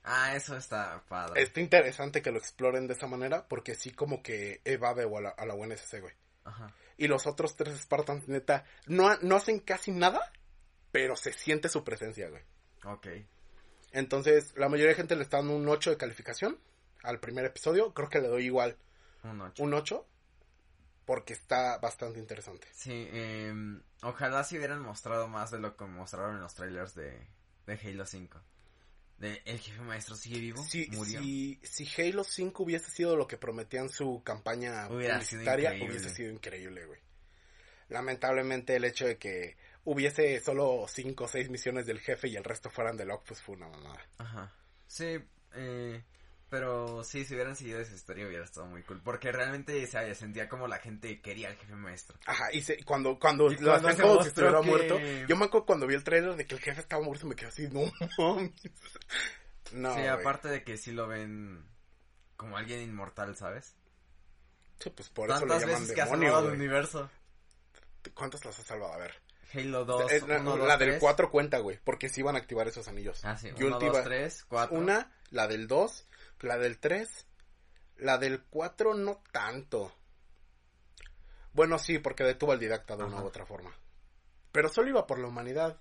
Ah, 0.03 0.35
eso 0.35 0.55
está 0.55 1.03
padre. 1.07 1.41
Está 1.41 1.59
interesante 1.59 2.21
que 2.21 2.31
lo 2.31 2.39
exploren 2.39 2.87
de 2.87 2.93
esa 2.93 3.07
manera 3.07 3.47
porque 3.47 3.75
sí 3.75 3.91
como 3.91 4.23
que 4.23 4.61
evade 4.63 5.03
a 5.03 5.21
la, 5.21 5.29
a 5.29 5.45
la 5.45 5.53
UNSC, 5.55 6.01
güey. 6.01 6.13
Ajá. 6.45 6.73
Y 6.97 7.07
los 7.07 7.27
otros 7.27 7.55
tres 7.55 7.77
Spartans, 7.79 8.27
neta, 8.27 8.65
no, 8.87 9.15
no 9.21 9.35
hacen 9.35 9.59
casi 9.59 9.91
nada, 9.91 10.19
pero 10.91 11.15
se 11.15 11.31
siente 11.31 11.69
su 11.69 11.83
presencia, 11.83 12.29
güey. 12.29 12.43
Ok. 12.85 13.07
Entonces, 13.91 14.53
la 14.57 14.69
mayoría 14.69 14.89
de 14.89 14.95
gente 14.95 15.15
le 15.15 15.23
está 15.23 15.37
dando 15.37 15.55
un 15.55 15.67
8 15.67 15.91
de 15.91 15.97
calificación 15.97 16.59
al 17.03 17.19
primer 17.19 17.45
episodio. 17.45 17.93
Creo 17.93 18.09
que 18.09 18.19
le 18.19 18.27
doy 18.27 18.45
igual 18.45 18.77
Un 19.23 19.41
8. 19.41 19.63
un 19.63 19.73
8 19.73 20.05
porque 21.09 21.33
está 21.33 21.79
bastante 21.79 22.19
interesante. 22.19 22.67
Sí, 22.71 22.91
eh, 22.93 23.51
ojalá 24.03 24.43
si 24.43 24.59
hubieran 24.59 24.79
mostrado 24.79 25.27
más 25.27 25.49
de 25.49 25.57
lo 25.57 25.75
que 25.75 25.85
mostraron 25.85 26.35
en 26.35 26.41
los 26.43 26.53
trailers 26.53 26.93
de, 26.93 27.19
de 27.65 27.73
Halo 27.83 28.05
5. 28.05 28.39
De, 29.17 29.41
¿El 29.45 29.57
jefe 29.57 29.81
maestro 29.81 30.15
sigue 30.15 30.39
vivo? 30.39 30.61
Si, 30.61 30.85
¿Murió? 30.91 31.19
si, 31.19 31.59
si 31.63 31.89
Halo 31.99 32.23
5 32.23 32.61
hubiese 32.61 32.91
sido 32.91 33.15
lo 33.15 33.25
que 33.25 33.37
prometían 33.37 33.89
su 33.89 34.21
campaña 34.23 34.87
Hubiera 34.87 35.15
sido 35.21 35.39
publicitaria, 35.39 35.73
increíble. 35.73 35.97
hubiese 35.97 36.15
sido 36.15 36.31
increíble, 36.31 36.85
güey. 36.85 36.99
Lamentablemente 37.87 38.75
el 38.75 38.85
hecho 38.85 39.07
de 39.07 39.17
que 39.17 39.57
hubiese 39.85 40.39
solo 40.41 40.85
5 40.87 41.23
o 41.23 41.27
6 41.27 41.49
misiones 41.49 41.87
del 41.87 42.01
jefe 42.01 42.27
y 42.27 42.35
el 42.35 42.43
resto 42.43 42.69
fueran 42.69 42.97
de 42.97 43.05
Locke, 43.05 43.25
pues 43.29 43.41
fue 43.41 43.55
una 43.55 43.67
mamada. 43.67 44.05
Ajá. 44.19 44.53
Sí, 44.85 45.17
eh, 45.55 46.03
pero 46.49 47.03
sí, 47.03 47.25
si 47.25 47.33
hubieran 47.35 47.55
seguido 47.55 47.79
esa 47.79 47.93
historia 47.93 48.25
hubiera 48.27 48.43
estado 48.43 48.65
muy 48.67 48.81
cool. 48.83 49.01
Porque 49.03 49.31
realmente 49.31 49.85
se 49.85 50.15
sentía 50.15 50.49
como 50.49 50.67
la 50.67 50.79
gente 50.79 51.21
quería 51.21 51.49
al 51.49 51.55
jefe 51.57 51.75
maestro. 51.75 52.17
Ajá, 52.25 52.51
y 52.51 52.61
se- 52.61 52.83
cuando, 52.83 53.17
cuando 53.19 53.51
Y 53.51 53.57
lo 53.57 53.73
hacían 53.73 53.97
como 53.97 54.21
si 54.23 54.29
estuviera 54.29 54.61
que- 54.61 54.67
muerto, 54.67 54.99
yo 55.27 55.35
me 55.37 55.45
acuerdo 55.45 55.65
cuando 55.65 55.87
vi 55.87 55.95
el 55.95 56.03
trailer 56.03 56.35
de 56.35 56.45
que 56.45 56.55
el 56.55 56.61
jefe 56.61 56.81
estaba 56.81 57.03
muerto, 57.03 57.27
me 57.27 57.35
quedé 57.35 57.47
así, 57.49 57.67
no 57.69 57.81
mames. 58.17 58.51
No, 59.71 59.93
sí, 59.93 60.01
aparte 60.07 60.47
de 60.47 60.63
que 60.63 60.77
sí 60.77 60.91
lo 60.91 61.07
ven 61.07 61.63
como 62.35 62.57
alguien 62.57 62.81
inmortal, 62.81 63.35
¿sabes? 63.35 63.75
Sí, 64.79 64.89
pues 64.89 65.09
por 65.09 65.29
eso 65.29 65.39
Tantas 65.41 65.61
llaman 65.61 65.81
veces 65.81 65.95
que 65.95 66.01
demonio, 66.03 66.39
el 66.39 66.45
güey. 66.45 66.55
universo. 66.55 67.09
¿Cuántas 68.15 68.43
las 68.45 68.57
has 68.57 68.65
salvado? 68.65 68.93
A 68.93 68.97
ver. 68.97 69.13
Halo 69.53 69.83
2, 69.85 70.11
Eh, 70.11 70.21
la, 70.27 70.39
1, 70.39 70.57
2, 70.57 70.67
la 70.67 70.77
del 70.77 70.89
3. 70.89 70.99
4 70.99 71.29
cuenta, 71.29 71.59
güey, 71.59 71.77
porque 71.83 72.07
sí 72.09 72.21
van 72.23 72.35
a 72.35 72.39
activar 72.39 72.67
esos 72.67 72.87
anillos. 72.87 73.23
Ah, 73.25 73.37
sí, 73.37 73.49
Y 73.55 73.63
1, 73.63 73.75
última- 73.75 73.91
2, 73.93 74.03
3, 74.03 74.45
4. 74.47 74.75
Una, 74.77 75.11
la 75.31 75.47
del 75.47 75.67
2, 75.67 76.07
la 76.41 76.57
del 76.57 76.79
3, 76.79 77.27
la 77.97 78.17
del 78.17 78.43
4 78.43 78.93
no 78.93 79.21
tanto. 79.31 79.93
Bueno, 81.53 81.77
sí, 81.77 81.99
porque 81.99 82.23
detuvo 82.23 82.51
al 82.51 82.59
didacta 82.59 82.95
de 82.95 83.03
una 83.03 83.21
u 83.21 83.25
otra 83.25 83.45
forma. 83.45 83.75
Pero 84.51 84.69
solo 84.69 84.89
iba 84.89 85.07
por 85.07 85.19
la 85.19 85.27
humanidad. 85.27 85.79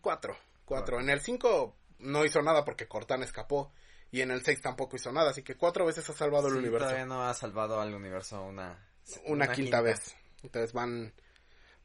4, 0.00 0.36
4. 0.64 1.00
En 1.00 1.10
el 1.10 1.20
5 1.20 1.76
no 1.98 2.24
hizo 2.24 2.42
nada 2.42 2.64
porque 2.64 2.88
Cortana 2.88 3.24
escapó. 3.24 3.72
Y 4.10 4.20
en 4.20 4.30
el 4.30 4.44
6 4.44 4.60
tampoco 4.60 4.96
hizo 4.96 5.10
nada, 5.10 5.30
así 5.30 5.42
que 5.42 5.56
cuatro 5.56 5.86
veces 5.86 6.08
ha 6.10 6.12
salvado 6.12 6.48
el 6.48 6.56
universo. 6.56 6.84
todavía 6.84 7.06
no 7.06 7.26
ha 7.26 7.32
salvado 7.32 7.80
al 7.80 7.94
universo 7.94 8.42
una... 8.42 8.86
Una, 9.24 9.50
quinta, 9.50 9.80
vez. 9.80 10.14
Entonces 10.42 10.74
van... 10.74 11.14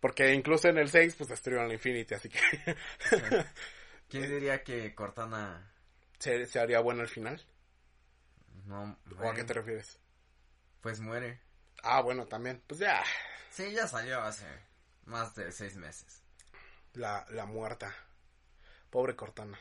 Porque 0.02 0.34
incluso 0.34 0.68
en 0.68 0.78
el 0.78 0.90
6 0.90 1.16
pues 1.16 1.30
destruyeron 1.30 1.68
el 1.68 1.74
Infinity, 1.74 2.16
así 2.16 2.28
que 2.28 2.40
¿Quién 4.10 4.30
diría 4.30 4.62
que 4.62 4.94
Cortana 4.94 5.72
se, 6.20 6.46
se 6.46 6.60
haría 6.60 6.80
bueno 6.80 7.02
al 7.02 7.08
final. 7.08 7.42
no 8.66 8.98
¿O 9.20 9.30
a 9.30 9.34
qué 9.34 9.44
te 9.44 9.54
refieres? 9.54 10.00
Pues 10.82 11.00
muere. 11.00 11.40
Ah, 11.84 12.02
bueno, 12.02 12.26
también. 12.28 12.62
Pues 12.68 12.80
ya, 12.80 13.04
Sí, 13.52 13.72
ya 13.72 13.88
salió 13.88 14.22
hace 14.22 14.46
más 15.06 15.34
de 15.36 15.52
seis 15.52 15.76
meses. 15.76 16.22
la, 16.94 17.26
la 17.32 17.46
muerta. 17.46 17.94
Pobre 18.90 19.16
Cortana. 19.16 19.60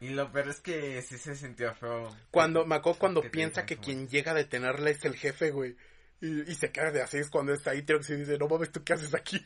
Y 0.00 0.10
lo 0.10 0.30
peor 0.30 0.48
es 0.48 0.60
que 0.60 1.00
sí 1.02 1.16
se 1.18 1.34
sintió 1.34 1.74
feo. 1.74 2.14
Cuando, 2.30 2.66
me 2.66 2.74
acuerdo 2.76 2.98
cuando 2.98 3.22
que 3.22 3.30
piensa 3.30 3.64
que 3.64 3.78
quien 3.78 4.08
llega 4.08 4.32
a 4.32 4.34
detenerla 4.34 4.90
es 4.90 5.04
el 5.04 5.16
jefe, 5.16 5.50
güey. 5.50 5.76
Y, 6.20 6.50
y 6.50 6.54
se 6.54 6.70
queda 6.72 6.90
de 6.90 7.02
así 7.02 7.18
es 7.18 7.30
cuando 7.30 7.52
está 7.52 7.70
ahí 7.72 7.82
Trunks 7.82 8.10
y 8.10 8.16
dice, 8.16 8.38
no 8.38 8.48
mames, 8.48 8.72
¿tú 8.72 8.82
qué 8.84 8.92
haces 8.94 9.14
aquí? 9.14 9.44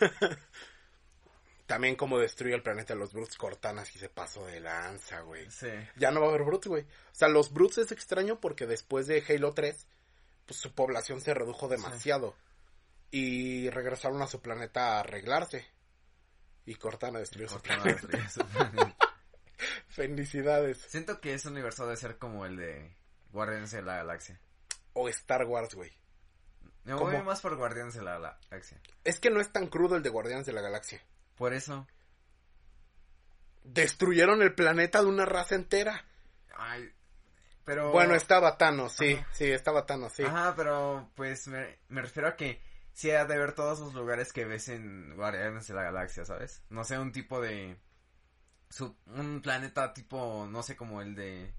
También 1.70 1.94
como 1.94 2.18
destruye 2.18 2.52
el 2.52 2.64
planeta 2.64 2.94
de 2.94 2.98
los 2.98 3.12
Brutes 3.12 3.36
Cortana 3.36 3.84
y 3.94 3.98
se 4.00 4.08
pasó 4.08 4.44
de 4.44 4.58
lanza, 4.58 5.20
güey. 5.20 5.48
Sí. 5.52 5.68
Ya 5.94 6.10
no 6.10 6.20
va 6.20 6.26
a 6.26 6.30
haber 6.30 6.42
Brutes, 6.42 6.66
güey. 6.66 6.82
O 6.82 7.14
sea, 7.14 7.28
los 7.28 7.52
Brutes 7.52 7.78
es 7.78 7.92
extraño 7.92 8.40
porque 8.40 8.66
después 8.66 9.06
de 9.06 9.22
Halo 9.28 9.54
3, 9.54 9.86
pues 10.46 10.58
su 10.58 10.72
población 10.74 11.20
se 11.20 11.32
redujo 11.32 11.68
demasiado. 11.68 12.34
Y 13.12 13.70
regresaron 13.70 14.20
a 14.20 14.26
su 14.26 14.40
planeta 14.42 14.96
a 14.96 15.00
arreglarse. 15.00 15.64
Y 16.66 16.74
Cortana 16.74 17.20
destruyó 17.20 17.48
su 17.48 17.54
Cortana 17.54 17.84
planeta. 17.84 18.06
destruyó 18.08 18.28
su 18.30 18.46
planeta. 18.52 18.96
Felicidades. 19.86 20.78
Siento 20.88 21.20
que 21.20 21.34
ese 21.34 21.50
universo 21.50 21.84
debe 21.84 21.96
ser 21.98 22.18
como 22.18 22.46
el 22.46 22.56
de 22.56 22.96
Guardianes 23.30 23.70
de 23.70 23.82
la 23.82 23.94
Galaxia. 23.98 24.40
O 24.94 25.08
Star 25.08 25.44
Wars, 25.44 25.76
güey. 25.76 25.92
Me 26.82 26.94
voy 26.94 27.22
más 27.22 27.40
por 27.40 27.54
Guardianes 27.54 27.94
de 27.94 28.02
la 28.02 28.14
Galaxia. 28.18 28.80
Es 29.04 29.20
que 29.20 29.30
no 29.30 29.40
es 29.40 29.52
tan 29.52 29.68
crudo 29.68 29.94
el 29.94 30.02
de 30.02 30.08
Guardianes 30.08 30.46
de 30.46 30.52
la 30.52 30.62
Galaxia. 30.62 31.00
Por 31.40 31.54
eso. 31.54 31.86
Destruyeron 33.64 34.42
el 34.42 34.54
planeta 34.54 35.00
de 35.00 35.06
una 35.06 35.24
raza 35.24 35.54
entera. 35.54 36.04
Ay. 36.54 36.92
Pero. 37.64 37.92
Bueno, 37.92 38.14
estaba 38.14 38.58
Thanos, 38.58 38.92
sí, 38.92 39.14
Ajá. 39.14 39.28
sí, 39.32 39.50
estaba 39.50 39.86
Thanos, 39.86 40.12
sí. 40.12 40.22
Ajá, 40.22 40.52
pero 40.54 41.10
pues 41.14 41.48
me, 41.48 41.78
me 41.88 42.02
refiero 42.02 42.28
a 42.28 42.36
que 42.36 42.60
sí 42.92 43.10
ha 43.10 43.24
de 43.24 43.38
ver 43.38 43.54
todos 43.54 43.80
los 43.80 43.94
lugares 43.94 44.34
que 44.34 44.44
ves 44.44 44.68
en 44.68 45.16
Guardianes 45.16 45.66
de 45.66 45.72
la 45.72 45.84
Galaxia, 45.84 46.26
¿sabes? 46.26 46.62
No 46.68 46.84
sé, 46.84 46.98
un 46.98 47.10
tipo 47.10 47.40
de... 47.40 47.78
un 49.06 49.40
planeta 49.40 49.94
tipo, 49.94 50.46
no 50.46 50.62
sé, 50.62 50.76
como 50.76 51.00
el 51.00 51.14
de... 51.14 51.54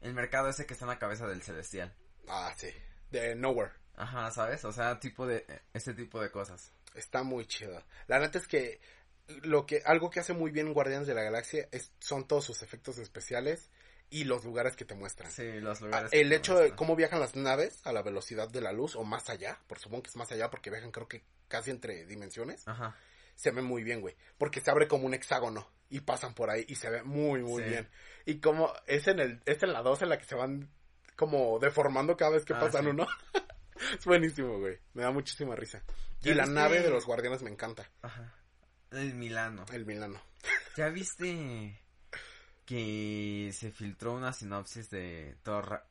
El 0.00 0.12
mercado 0.14 0.48
ese 0.48 0.66
que 0.66 0.72
está 0.72 0.86
en 0.86 0.90
la 0.90 0.98
cabeza 0.98 1.28
del 1.28 1.40
celestial. 1.40 1.94
Ah, 2.26 2.52
sí. 2.56 2.70
De 3.12 3.36
Nowhere. 3.36 3.74
Ajá, 3.94 4.32
¿sabes? 4.32 4.64
O 4.64 4.72
sea, 4.72 4.98
tipo 4.98 5.24
de... 5.24 5.46
Este 5.72 5.94
tipo 5.94 6.20
de 6.20 6.32
cosas. 6.32 6.72
Está 6.94 7.22
muy 7.22 7.46
chido. 7.46 7.80
La 8.08 8.18
neta 8.18 8.38
es 8.38 8.48
que 8.48 8.80
lo 9.28 9.66
que 9.66 9.82
algo 9.84 10.10
que 10.10 10.20
hace 10.20 10.32
muy 10.32 10.50
bien 10.50 10.72
Guardianes 10.72 11.06
de 11.08 11.14
la 11.14 11.22
Galaxia 11.22 11.68
es 11.72 11.92
son 11.98 12.26
todos 12.26 12.44
sus 12.44 12.62
efectos 12.62 12.98
especiales 12.98 13.70
y 14.10 14.24
los 14.24 14.44
lugares 14.44 14.76
que 14.76 14.84
te 14.84 14.94
muestran. 14.94 15.30
Sí, 15.30 15.60
los 15.60 15.80
Ah, 15.80 15.84
lugares. 15.86 16.12
el 16.12 16.32
hecho 16.32 16.58
de 16.58 16.72
cómo 16.76 16.94
viajan 16.94 17.20
las 17.20 17.34
naves 17.34 17.80
a 17.86 17.92
la 17.92 18.02
velocidad 18.02 18.48
de 18.48 18.60
la 18.60 18.72
luz 18.72 18.96
o 18.96 19.04
más 19.04 19.30
allá, 19.30 19.58
por 19.66 19.78
supongo 19.78 20.02
que 20.04 20.10
es 20.10 20.16
más 20.16 20.30
allá 20.30 20.50
porque 20.50 20.70
viajan 20.70 20.92
creo 20.92 21.08
que 21.08 21.24
casi 21.48 21.70
entre 21.70 22.04
dimensiones, 22.06 22.68
Ajá. 22.68 22.96
se 23.34 23.50
ve 23.50 23.62
muy 23.62 23.82
bien, 23.82 24.00
güey, 24.02 24.14
porque 24.38 24.60
se 24.60 24.70
abre 24.70 24.88
como 24.88 25.06
un 25.06 25.14
hexágono 25.14 25.68
y 25.88 26.00
pasan 26.00 26.34
por 26.34 26.50
ahí 26.50 26.64
y 26.68 26.74
se 26.76 26.90
ve 26.90 27.02
muy 27.02 27.42
muy 27.42 27.62
Sí. 27.62 27.68
bien. 27.70 27.88
Y 28.26 28.40
como 28.40 28.72
es 28.86 29.06
en 29.08 29.20
el 29.20 29.40
es 29.46 29.62
en 29.62 29.72
la 29.72 29.82
2 29.82 30.02
en 30.02 30.10
la 30.10 30.18
que 30.18 30.24
se 30.24 30.34
van 30.34 30.68
como 31.16 31.58
deformando 31.58 32.16
cada 32.16 32.32
vez 32.32 32.44
que 32.44 32.52
Ah, 32.54 32.60
pasan 32.60 32.84
sí. 32.84 32.90
uno. 32.90 33.06
es 33.98 34.04
buenísimo, 34.04 34.58
güey. 34.58 34.78
Me 34.92 35.02
da 35.02 35.10
muchísima 35.10 35.56
risa. 35.56 35.82
Y 36.22 36.28
¿Ya 36.28 36.34
la 36.36 36.46
nave 36.46 36.80
de 36.82 36.90
los 36.90 37.04
guardianes 37.06 37.42
me 37.42 37.50
encanta, 37.50 37.90
Ajá. 38.02 38.32
El 38.94 39.14
Milano. 39.14 39.64
el 39.72 39.84
Milano. 39.86 40.20
¿Ya 40.76 40.88
viste 40.88 41.80
que 42.64 43.50
se 43.52 43.70
filtró 43.70 44.14
una 44.14 44.32
sinopsis 44.32 44.90
de 44.90 45.36
Thor 45.42 45.68
Ra- 45.68 45.86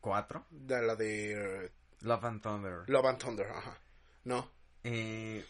4? 0.00 0.46
De 0.50 0.82
la 0.82 0.96
de 0.96 1.64
eh, 1.66 1.72
Love 2.00 2.24
and 2.24 2.42
Thunder. 2.42 2.84
Love 2.88 3.06
and 3.06 3.18
Thunder, 3.18 3.46
ajá. 3.50 3.78
No, 4.24 4.50
Eh, 4.84 5.44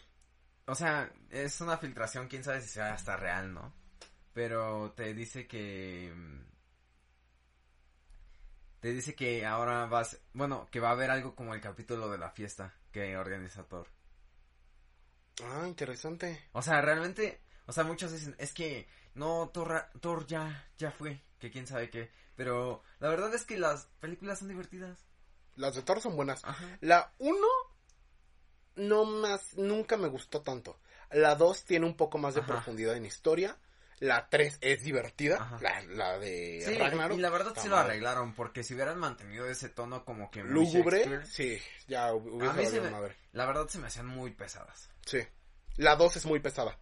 o 0.65 0.75
sea, 0.75 1.11
es 1.29 1.59
una 1.61 1.77
filtración, 1.77 2.27
quién 2.27 2.43
sabe 2.43 2.61
si 2.61 2.69
sea 2.69 2.93
hasta 2.93 3.17
real, 3.17 3.53
¿no? 3.53 3.73
Pero 4.33 4.91
te 4.95 5.13
dice 5.13 5.47
que... 5.47 6.11
mm, 6.15 6.39
Te 8.79 8.93
dice 8.93 9.15
que 9.15 9.45
ahora 9.45 9.85
vas... 9.85 10.19
Bueno, 10.33 10.67
que 10.71 10.79
va 10.79 10.89
a 10.89 10.93
haber 10.93 11.09
algo 11.11 11.35
como 11.35 11.53
el 11.53 11.61
capítulo 11.61 12.09
de 12.09 12.17
la 12.17 12.31
fiesta 12.31 12.73
que 12.91 13.15
organiza 13.17 13.63
Thor. 13.63 13.87
Ah, 15.41 15.65
interesante. 15.67 16.49
O 16.51 16.61
sea, 16.61 16.81
realmente... 16.81 17.41
O 17.65 17.71
sea, 17.71 17.83
muchos 17.83 18.11
dicen, 18.11 18.35
es 18.37 18.53
que... 18.53 18.87
No, 19.15 19.49
Thor, 19.53 19.85
Thor 20.01 20.25
ya, 20.25 20.67
ya 20.77 20.91
fue, 20.91 21.21
que 21.39 21.51
quién 21.51 21.67
sabe 21.67 21.89
qué. 21.89 22.11
Pero 22.35 22.83
la 22.99 23.09
verdad 23.09 23.33
es 23.33 23.45
que 23.45 23.57
las 23.57 23.85
películas 23.99 24.39
son 24.39 24.47
divertidas. 24.47 24.97
Las 25.55 25.75
de 25.75 25.83
Thor 25.83 26.01
son 26.01 26.15
buenas. 26.15 26.43
Ajá. 26.43 26.77
La 26.81 27.13
1 27.19 27.37
no 28.75 29.05
más, 29.05 29.55
nunca 29.55 29.97
me 29.97 30.07
gustó 30.07 30.41
tanto. 30.41 30.79
La 31.11 31.35
2 31.35 31.63
tiene 31.65 31.85
un 31.85 31.95
poco 31.95 32.17
más 32.17 32.33
de 32.33 32.41
Ajá. 32.41 32.53
profundidad 32.53 32.95
en 32.95 33.05
historia. 33.05 33.55
La 33.99 34.27
3 34.29 34.57
es 34.61 34.83
divertida. 34.83 35.37
Ajá. 35.37 35.57
La, 35.61 35.81
la 35.83 36.17
de 36.19 36.61
Sí, 36.65 36.75
Ragnarok. 36.77 37.17
y 37.17 37.21
la 37.21 37.29
verdad 37.29 37.53
sí 37.59 37.67
lo 37.67 37.77
arreglaron, 37.77 38.33
porque 38.33 38.63
si 38.63 38.73
hubieran 38.73 38.99
mantenido 38.99 39.45
ese 39.47 39.69
tono 39.69 40.03
como 40.05 40.29
que 40.31 40.43
Lúgubre, 40.43 41.25
sí, 41.25 41.59
ya 41.87 42.13
hubiese 42.13 42.81
me- 42.81 42.89
madre. 42.91 43.15
La 43.31 43.45
verdad 43.45 43.67
se 43.67 43.79
me 43.79 43.87
hacían 43.87 44.07
muy 44.07 44.31
pesadas. 44.31 44.89
Sí. 45.05 45.19
La 45.77 45.95
2 45.95 46.17
es 46.17 46.25
muy 46.25 46.39
pesada. 46.39 46.77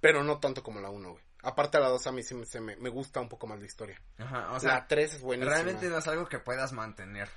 Pero 0.00 0.22
no 0.22 0.38
tanto 0.38 0.62
como 0.62 0.80
la 0.80 0.90
1, 0.90 1.10
güey. 1.12 1.24
Aparte 1.42 1.78
la 1.78 1.88
2 1.88 2.06
a 2.06 2.12
mí 2.12 2.22
sí 2.22 2.34
me, 2.34 2.44
se 2.46 2.60
me, 2.60 2.76
me 2.76 2.88
gusta 2.88 3.20
un 3.20 3.28
poco 3.28 3.46
más 3.46 3.58
la 3.58 3.66
historia. 3.66 4.00
Ajá, 4.18 4.50
o 4.52 4.60
sea, 4.60 4.74
la 4.74 4.86
3 4.86 5.14
es 5.14 5.20
buenísima. 5.22 5.54
realmente 5.54 5.88
no 5.88 5.98
es 5.98 6.06
algo 6.08 6.28
que 6.28 6.38
puedas 6.38 6.72
mantener. 6.72 7.28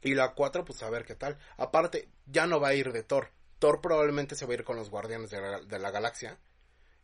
Y 0.00 0.14
la 0.14 0.34
4, 0.34 0.64
pues 0.64 0.82
a 0.82 0.90
ver 0.90 1.04
qué 1.04 1.14
tal. 1.14 1.38
Aparte, 1.56 2.08
ya 2.26 2.46
no 2.46 2.60
va 2.60 2.68
a 2.68 2.74
ir 2.74 2.92
de 2.92 3.04
Thor. 3.04 3.30
Thor 3.60 3.80
probablemente 3.80 4.34
se 4.34 4.46
va 4.46 4.52
a 4.52 4.54
ir 4.54 4.64
con 4.64 4.76
los 4.76 4.90
Guardianes 4.90 5.30
de 5.30 5.40
la, 5.40 5.60
de 5.60 5.78
la 5.78 5.90
Galaxia. 5.92 6.38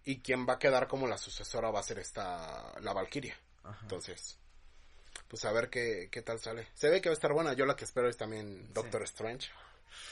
Y 0.08 0.20
quien 0.20 0.46
va 0.48 0.54
a 0.54 0.58
quedar 0.58 0.88
como 0.88 1.06
la 1.06 1.18
sucesora 1.18 1.70
va 1.70 1.80
a 1.80 1.82
ser 1.82 1.98
esta, 1.98 2.72
la 2.80 2.94
Valkyria. 2.94 3.36
Ajá. 3.62 3.78
Entonces, 3.82 4.38
pues 5.28 5.44
a 5.44 5.52
ver 5.52 5.68
qué, 5.68 6.08
qué 6.10 6.22
tal 6.22 6.40
sale. 6.40 6.66
Se 6.72 6.88
ve 6.88 7.02
que 7.02 7.10
va 7.10 7.12
a 7.12 7.20
estar 7.20 7.34
buena. 7.34 7.52
Yo 7.52 7.66
la 7.66 7.76
que 7.76 7.84
espero 7.84 8.08
es 8.08 8.16
también 8.16 8.72
Doctor 8.72 9.02
Strange. 9.02 9.50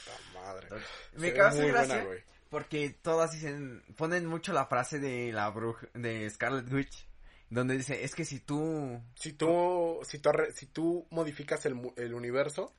La 0.05 0.39
madre. 0.39 0.67
Me 1.13 1.33
causa 1.33 1.65
gracia 1.65 1.95
buena, 1.95 2.05
güey. 2.05 2.23
porque 2.51 2.91
todas 3.01 3.31
dicen, 3.31 3.83
ponen 3.95 4.27
mucho 4.27 4.53
la 4.53 4.67
frase 4.67 4.99
de 4.99 5.33
la 5.33 5.49
bruja, 5.49 5.87
de 5.95 6.29
Scarlet 6.29 6.71
Witch, 6.71 7.07
donde 7.49 7.75
dice, 7.75 8.03
es 8.03 8.13
que 8.13 8.23
si 8.23 8.39
tú... 8.39 9.01
Si 9.15 9.33
tú, 9.33 9.99
si 10.03 10.19
tú, 10.19 10.29
si 10.53 10.67
tú 10.67 11.07
modificas 11.09 11.65
el, 11.65 11.91
el 11.95 12.13
universo, 12.13 12.71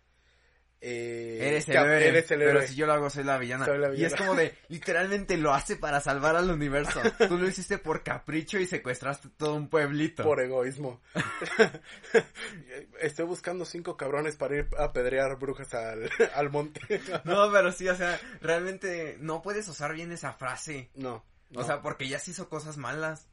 eh, 0.80 1.38
Eres 1.40 1.68
el, 1.68 1.76
héroe, 1.76 2.06
eres 2.06 2.30
el 2.30 2.38
pero 2.38 2.62
si 2.62 2.76
yo 2.76 2.86
lo 2.86 2.92
hago 2.92 3.10
soy 3.10 3.24
la 3.24 3.36
villana. 3.36 3.64
Soy 3.64 3.78
la 3.78 3.92
Y 3.94 4.04
es 4.04 4.14
como 4.14 4.36
de, 4.36 4.54
literalmente 4.68 5.36
lo 5.36 5.52
hace 5.52 5.76
para 5.76 6.00
salvar 6.00 6.36
al 6.36 6.50
universo. 6.50 7.00
Tú 7.28 7.36
lo 7.36 7.48
hiciste 7.48 7.78
por 7.78 8.04
capricho 8.04 8.58
y 8.58 8.66
secuestraste 8.66 9.28
todo 9.36 9.54
un 9.54 9.68
pueblito. 9.68 10.22
Por 10.22 10.40
egoísmo. 10.40 11.00
Estoy 13.00 13.26
buscando 13.26 13.64
cinco 13.64 13.96
cabrones 13.96 14.36
para 14.36 14.56
ir 14.56 14.68
a 14.78 14.92
pedrear 14.92 15.36
brujas 15.38 15.74
al, 15.74 16.10
al 16.34 16.50
monte. 16.50 16.80
No, 17.24 17.50
pero 17.50 17.72
sí, 17.72 17.88
o 17.88 17.96
sea, 17.96 18.20
realmente 18.40 19.16
no 19.20 19.42
puedes 19.42 19.66
usar 19.66 19.94
bien 19.94 20.12
esa 20.12 20.34
frase. 20.34 20.90
No. 20.94 21.24
O 21.54 21.64
sea, 21.64 21.82
porque 21.82 22.06
ya 22.06 22.20
se 22.20 22.30
hizo 22.32 22.48
cosas 22.48 22.76
malas. 22.76 23.26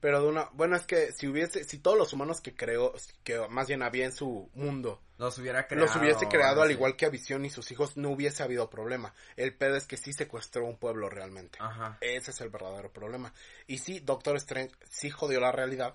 pero 0.00 0.22
de 0.22 0.28
una, 0.28 0.48
bueno, 0.54 0.74
es 0.74 0.84
que 0.84 1.12
si 1.12 1.28
hubiese, 1.28 1.62
si 1.64 1.78
todos 1.78 1.98
los 1.98 2.12
humanos 2.12 2.40
que 2.40 2.56
creo, 2.56 2.94
que 3.22 3.46
más 3.50 3.68
bien 3.68 3.82
había 3.82 4.06
en 4.06 4.12
su 4.12 4.50
mundo, 4.54 5.03
los 5.18 5.38
hubiera 5.38 5.66
creado. 5.66 5.86
los 5.86 5.96
hubiese 5.96 6.26
creado 6.28 6.62
al 6.62 6.70
igual 6.70 6.96
que 6.96 7.06
a 7.06 7.10
Visión 7.10 7.44
y 7.44 7.50
sus 7.50 7.70
hijos, 7.70 7.96
no 7.96 8.10
hubiese 8.10 8.42
habido 8.42 8.68
problema. 8.68 9.14
El 9.36 9.54
pedo 9.54 9.76
es 9.76 9.86
que 9.86 9.96
sí 9.96 10.12
secuestró 10.12 10.64
un 10.66 10.76
pueblo 10.76 11.08
realmente. 11.08 11.58
Ajá. 11.60 11.98
Ese 12.00 12.30
es 12.32 12.40
el 12.40 12.48
verdadero 12.50 12.92
problema. 12.92 13.32
Y 13.66 13.78
sí, 13.78 14.00
Doctor 14.00 14.36
Strange 14.36 14.74
sí 14.90 15.10
jodió 15.10 15.40
la 15.40 15.52
realidad, 15.52 15.94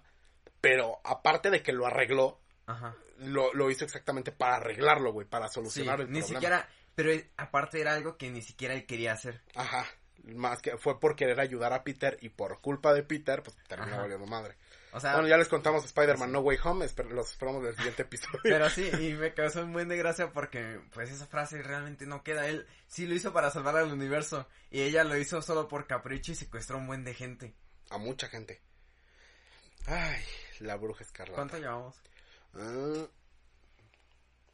pero 0.61 0.99
aparte 1.03 1.49
de 1.49 1.61
que 1.61 1.73
lo 1.73 1.85
arregló, 1.85 2.39
Ajá. 2.65 2.95
lo, 3.17 3.53
lo 3.53 3.69
hizo 3.71 3.85
exactamente 3.85 4.31
para 4.31 4.55
arreglarlo, 4.57 5.11
güey, 5.11 5.27
para 5.27 5.47
Sí, 5.47 5.55
solucionar 5.55 6.01
el 6.01 6.07
ni 6.11 6.19
problema. 6.19 6.27
siquiera, 6.39 6.69
pero 6.95 7.11
eh, 7.11 7.29
aparte 7.37 7.81
era 7.81 7.93
algo 7.93 8.17
que 8.17 8.29
ni 8.29 8.41
siquiera 8.41 8.73
él 8.73 8.85
quería 8.85 9.13
hacer. 9.13 9.41
Ajá. 9.55 9.85
Más 10.23 10.61
que 10.61 10.77
fue 10.77 10.99
por 10.99 11.15
querer 11.15 11.39
ayudar 11.39 11.71
a 11.73 11.83
Peter 11.83 12.17
y 12.21 12.29
por 12.29 12.59
culpa 12.61 12.93
de 12.93 13.03
Peter, 13.03 13.41
pues 13.41 13.55
terminó 13.67 13.97
valiendo 13.97 14.27
madre. 14.27 14.55
O 14.91 14.99
sea, 14.99 15.13
bueno, 15.13 15.27
ya 15.27 15.37
les 15.37 15.47
contamos 15.47 15.85
Spider-Man. 15.85 16.31
No 16.31 16.39
Way 16.39 16.57
Home, 16.63 16.85
esper- 16.85 17.09
los 17.09 17.31
esperamos 17.31 17.63
del 17.63 17.75
siguiente 17.75 18.01
episodio. 18.03 18.39
pero 18.43 18.69
sí, 18.69 18.89
y 18.99 19.13
me 19.13 19.33
causó 19.33 19.63
un 19.63 19.71
buen 19.73 19.87
de 19.87 19.97
gracia 19.97 20.31
porque, 20.31 20.79
pues, 20.93 21.11
esa 21.11 21.27
frase 21.27 21.61
realmente 21.61 22.05
no 22.07 22.23
queda. 22.23 22.47
Él 22.47 22.65
sí 22.87 23.05
lo 23.05 23.13
hizo 23.13 23.31
para 23.31 23.51
salvar 23.51 23.77
al 23.77 23.91
universo, 23.91 24.47
y 24.71 24.81
ella 24.81 25.03
lo 25.03 25.15
hizo 25.17 25.41
solo 25.41 25.67
por 25.67 25.85
capricho 25.87 26.31
y 26.31 26.35
secuestró 26.35 26.77
a 26.77 26.79
un 26.79 26.87
buen 26.87 27.03
de 27.03 27.13
gente. 27.13 27.53
A 27.91 27.97
mucha 27.97 28.27
gente. 28.27 28.61
Ay, 29.85 30.21
la 30.59 30.75
bruja 30.75 31.03
escarlata. 31.03 31.35
¿Cuánto 31.35 31.57
llevamos? 31.57 31.95
Ah, 32.55 33.05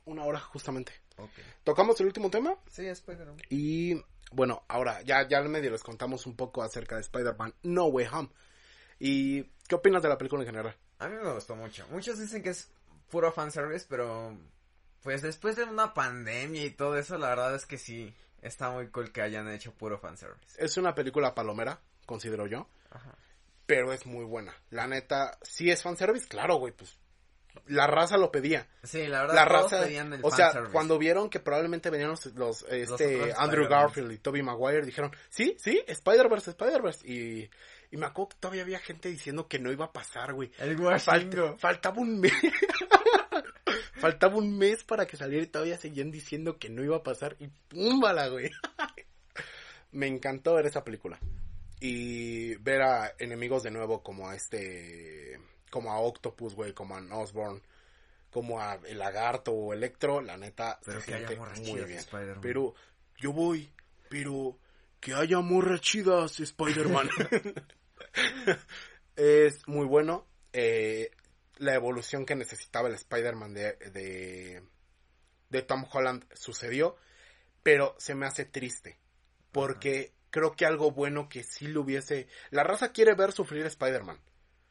una 0.06 0.24
hora 0.24 0.40
justamente. 0.40 0.94
Ok. 1.18 1.32
Tocamos 1.64 2.00
el 2.02 2.08
último 2.08 2.30
tema 2.30 2.56
Sí, 2.70 2.86
Spider-Man. 2.86 3.38
y 3.50 4.02
bueno, 4.32 4.64
ahora 4.68 5.02
ya, 5.04 5.28
ya 5.28 5.42
medio 5.42 5.72
les 5.72 5.82
contamos 5.84 6.26
un 6.26 6.36
poco 6.36 6.62
acerca 6.62 6.96
de 6.96 7.02
Spider-Man 7.02 7.54
No 7.64 7.86
Way 7.86 8.08
Home. 8.12 8.30
¿Y 9.00 9.44
qué 9.68 9.76
opinas 9.76 10.02
de 10.02 10.10
la 10.10 10.18
película 10.18 10.44
en 10.44 10.48
general? 10.48 10.76
A 11.00 11.08
mí 11.08 11.16
me 11.16 11.34
gustó 11.34 11.56
mucho. 11.56 11.88
Muchos 11.90 12.20
dicen 12.20 12.44
que 12.44 12.50
es 12.50 12.70
puro 13.10 13.32
fanservice, 13.32 13.86
pero 13.90 14.38
pues 15.02 15.22
después 15.22 15.56
de 15.56 15.64
una 15.64 15.94
pandemia 15.94 16.66
y 16.66 16.72
todo 16.72 16.98
eso, 16.98 17.18
la 17.18 17.30
verdad 17.30 17.56
es 17.56 17.66
que 17.66 17.78
sí, 17.78 18.14
está 18.42 18.72
muy 18.72 18.88
cool 18.90 19.12
que 19.12 19.22
hayan 19.22 19.48
hecho 19.52 19.72
puro 19.72 20.00
fanservice. 20.00 20.64
Es 20.64 20.78
una 20.78 20.96
película 20.96 21.36
palomera, 21.36 21.80
considero 22.06 22.48
yo, 22.48 22.68
Ajá. 22.90 23.16
pero 23.66 23.94
es 23.94 24.06
muy 24.06 24.26
buena. 24.26 24.54
La 24.72 24.88
neta, 24.88 25.38
sí 25.42 25.70
es 25.70 25.84
fanservice, 25.84 26.28
claro, 26.28 26.56
güey, 26.56 26.74
pues 26.74 26.98
la 27.68 27.88
raza 27.88 28.18
lo 28.18 28.32
pedía. 28.32 28.68
Sí, 28.84 29.08
la 29.08 29.22
verdad, 29.22 29.36
La 29.36 29.48
todos 29.48 29.72
raza, 29.72 29.84
pedían 29.86 30.14
el 30.14 30.20
o 30.24 30.32
sea, 30.32 30.52
cuando 30.72 30.98
vieron 30.98 31.30
que 31.30 31.40
probablemente 31.40 31.90
venían 31.90 32.10
los, 32.10 32.26
los, 32.36 32.64
este, 32.64 33.22
otros 33.22 33.40
Andrew. 33.40 33.68
Garfield 33.68 34.12
y 34.12 34.18
Tobey 34.18 34.42
Maguire, 34.44 34.86
dijeron, 34.86 35.12
sí, 35.30 35.56
sí, 35.60 35.84
Spider-Verse, 35.88 36.52
Spider-Verse, 36.52 37.08
y, 37.08 37.50
y 37.92 37.98
me 37.98 38.06
acuerdo 38.06 38.30
que 38.30 38.38
todavía 38.40 38.64
había 38.64 38.80
gente 38.80 39.10
diciendo 39.10 39.48
que 39.48 39.60
no 39.60 39.72
iba 39.72 39.86
a 39.86 39.94
pasar, 39.94 40.34
güey. 40.34 40.52
El 40.58 40.80
Washingo. 40.80 41.58
faltaba 41.58 42.02
un 42.02 42.20
mes. 42.20 42.34
faltaba 43.94 44.36
un 44.36 44.58
mes 44.58 44.84
para 44.84 45.06
que 45.06 45.18
saliera 45.18 45.44
y 45.44 45.48
todavía 45.48 45.78
seguían 45.78 46.12
diciendo 46.12 46.58
que 46.58 46.70
no 46.70 46.84
iba 46.84 46.98
a 46.98 47.04
pasar. 47.04 47.36
Y 47.40 47.48
púmbala, 47.48 48.28
güey. 48.28 48.52
Me 49.92 50.08
encantó 50.08 50.56
ver 50.56 50.66
esa 50.66 50.84
película. 50.84 51.20
Y 51.80 52.56
ver 52.56 52.82
a 52.82 53.14
enemigos 53.20 53.64
de 53.64 53.72
nuevo 53.72 54.02
como 54.02 54.30
a 54.30 54.36
este. 54.36 55.40
Como 55.70 55.92
a 55.92 56.00
Octopus, 56.00 56.56
güey, 56.56 56.74
como 56.74 56.96
a 56.96 57.18
Osborn, 57.18 57.62
como 58.30 58.62
a 58.62 58.80
el 58.86 58.98
lagarto 58.98 59.52
o 59.52 59.74
Electro, 59.74 60.22
la 60.22 60.38
neta, 60.38 60.80
Pero 60.86 61.00
se 61.00 61.06
que 61.06 61.18
siente 61.18 61.38
muy 61.72 61.84
bien. 61.84 62.02
Pero 62.42 62.76
yo 63.18 63.34
voy, 63.34 63.70
pero 64.10 64.58
que 65.00 65.14
haya 65.14 65.40
morras 65.40 65.82
chidas, 65.82 66.40
Spider-Man. 66.40 67.10
es 69.16 69.68
muy 69.68 69.86
bueno. 69.86 70.28
eh, 70.54 71.12
la 71.58 71.74
evolución 71.74 72.26
que 72.26 72.36
necesitaba 72.36 72.90
el 72.90 72.96
Spider-Man 72.96 73.54
de, 73.54 73.74
de, 73.92 74.64
de 75.50 75.62
Tom 75.62 75.86
Holland 75.92 76.26
sucedió, 76.34 76.98
pero 77.64 77.96
se 77.98 78.16
me 78.16 78.26
hace 78.26 78.46
triste. 78.46 79.00
Porque 79.52 80.14
creo 80.32 80.56
que 80.56 80.66
algo 80.66 80.92
bueno 80.92 81.30
que 81.30 81.44
sí 81.44 81.68
lo 81.68 81.82
hubiese... 81.82 82.28
La 82.50 82.64
raza 82.64 82.92
quiere 82.92 83.16
ver 83.16 83.32
sufrir 83.32 83.64
a 83.64 83.70
Spider-Man. 83.70 84.20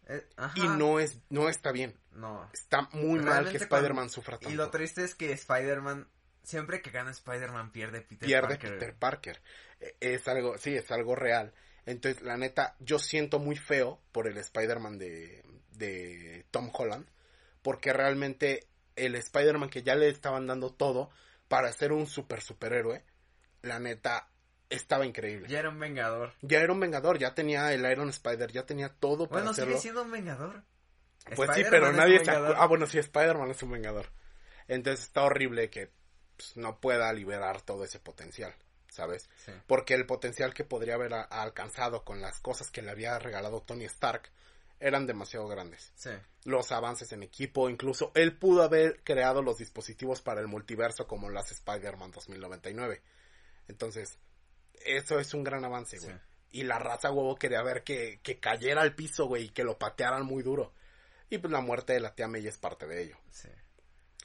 Eh, 0.07 0.27
ajá. 0.37 0.53
Y 0.57 0.68
no, 0.68 1.01
es, 1.01 1.18
no 1.31 1.49
está 1.49 1.72
bien. 1.72 1.99
No. 2.12 2.49
Está 2.53 2.83
muy 2.93 3.20
mal 3.20 3.51
que 3.51 3.57
Spider-Man 3.57 4.11
sufra 4.11 4.37
tanto. 4.37 4.51
Y 4.51 4.57
lo 4.57 4.70
triste 4.70 5.03
es 5.03 5.14
que 5.14 5.33
Spider-Man, 5.33 6.07
siempre 6.43 6.83
que 6.83 6.91
gana 6.91 7.11
Spider-Man, 7.11 7.72
pierde 7.72 8.03
Peter 8.03 8.29
pierde 8.29 8.57
Parker. 8.57 8.79
Peter 8.79 8.95
Parker. 8.95 9.43
Es 10.01 10.26
algo, 10.28 10.59
sí, 10.59 10.74
es 10.74 10.91
algo 10.91 11.14
real. 11.14 11.53
Entonces, 11.87 12.22
la 12.22 12.37
neta, 12.37 12.76
yo 12.80 12.99
siento 12.99 13.39
muy 13.39 13.57
feo 13.57 14.01
por 14.12 14.26
el 14.26 14.39
Spider-Man 14.39 14.99
de, 14.99 15.43
de 15.72 16.47
Tom 16.51 16.70
Holland, 16.72 17.07
porque 17.62 17.93
realmente 17.93 18.66
el 18.97 19.14
Spider-Man 19.16 19.68
que 19.68 19.82
ya 19.82 19.95
le 19.95 20.09
estaban 20.09 20.47
dando 20.47 20.72
todo 20.72 21.11
para 21.49 21.72
ser 21.72 21.93
un 21.93 22.07
super 22.07 22.41
superhéroe, 22.41 23.05
la 23.62 23.78
neta, 23.78 24.28
estaba 24.70 25.07
increíble. 25.07 25.49
Ya 25.49 25.59
era 25.61 25.68
un 25.68 25.78
vengador. 25.78 26.32
Ya 26.43 26.61
era 26.61 26.72
un 26.72 26.80
vengador, 26.80 27.18
ya 27.18 27.35
tenía 27.35 27.72
el 27.72 27.85
Iron 27.91 28.09
Spider, 28.09 28.51
ya 28.51 28.64
tenía 28.64 28.89
todo 28.89 29.26
para 29.26 29.41
Bueno, 29.41 29.51
hacerlo. 29.51 29.72
sigue 29.72 29.82
siendo 29.82 30.03
un 30.03 30.11
vengador. 30.11 30.62
Pues 31.37 31.51
sí, 31.55 31.64
pero 31.70 31.93
nadie 31.93 32.22
se. 32.24 32.30
Ah, 32.30 32.66
bueno, 32.66 32.87
sí, 32.87 32.99
Spider-Man 32.99 33.51
es 33.51 33.62
un 33.62 33.70
vengador. 33.72 34.07
Entonces 34.68 35.05
está 35.07 35.22
horrible 35.22 35.70
que 35.70 35.91
pues, 36.37 36.57
no 36.57 36.80
pueda 36.80 37.12
liberar 37.12 37.62
todo 37.62 37.85
ese 37.85 37.99
potencial, 37.99 38.55
¿sabes? 38.95 39.28
Sí. 39.45 39.53
Porque 39.66 39.95
el 39.95 40.07
potencial 40.07 40.55
que 40.55 40.64
podría 40.64 40.95
haber 40.95 41.12
a- 41.14 41.22
alcanzado 41.22 42.05
con 42.05 42.20
las 42.20 42.40
cosas 42.40 42.70
que 42.70 42.82
le 42.82 42.90
había 42.90 43.18
regalado 43.18 43.61
Tony 43.62 43.84
Stark 43.84 44.30
eran 44.80 45.07
demasiado 45.07 45.47
grandes. 45.49 45.92
Sí. 45.97 46.11
Los 46.45 46.72
avances 46.72 47.11
en 47.12 47.22
equipo, 47.22 47.68
incluso 47.70 48.11
él 48.14 48.36
pudo 48.36 48.62
haber 48.62 49.03
creado 49.03 49.40
los 49.42 49.59
dispositivos 49.59 50.20
para 50.22 50.40
el 50.40 50.47
multiverso 50.49 51.07
como 51.07 51.30
las 51.30 51.51
Spider-Man 51.53 52.11
2099. 52.11 53.03
Entonces, 53.68 54.18
eso 54.84 55.18
es 55.18 55.32
un 55.34 55.45
gran 55.45 55.64
avance, 55.64 55.99
güey. 55.99 56.12
Sí. 56.12 56.18
Y 56.51 56.62
la 56.64 56.78
raza 56.78 57.11
huevo 57.11 57.36
quería 57.36 57.62
ver 57.62 57.82
que, 57.82 58.20
que 58.22 58.38
cayera 58.38 58.82
al 58.82 58.95
piso, 58.95 59.26
güey, 59.26 59.45
y 59.45 59.49
que 59.49 59.64
lo 59.64 59.78
patearan 59.78 60.24
muy 60.24 60.42
duro. 60.42 60.72
Y 61.30 61.38
pues 61.38 61.51
la 61.53 61.61
muerte 61.61 61.95
de 61.95 62.01
la 62.01 62.14
tía 62.14 62.28
May 62.28 62.47
es 62.47 62.59
parte 62.59 62.86
de 62.86 63.03
ello. 63.03 63.16
Sí. 63.30 63.49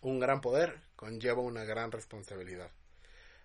Un 0.01 0.19
gran 0.19 0.41
poder 0.41 0.81
conlleva 0.95 1.41
una 1.41 1.63
gran 1.63 1.91
responsabilidad. 1.91 2.71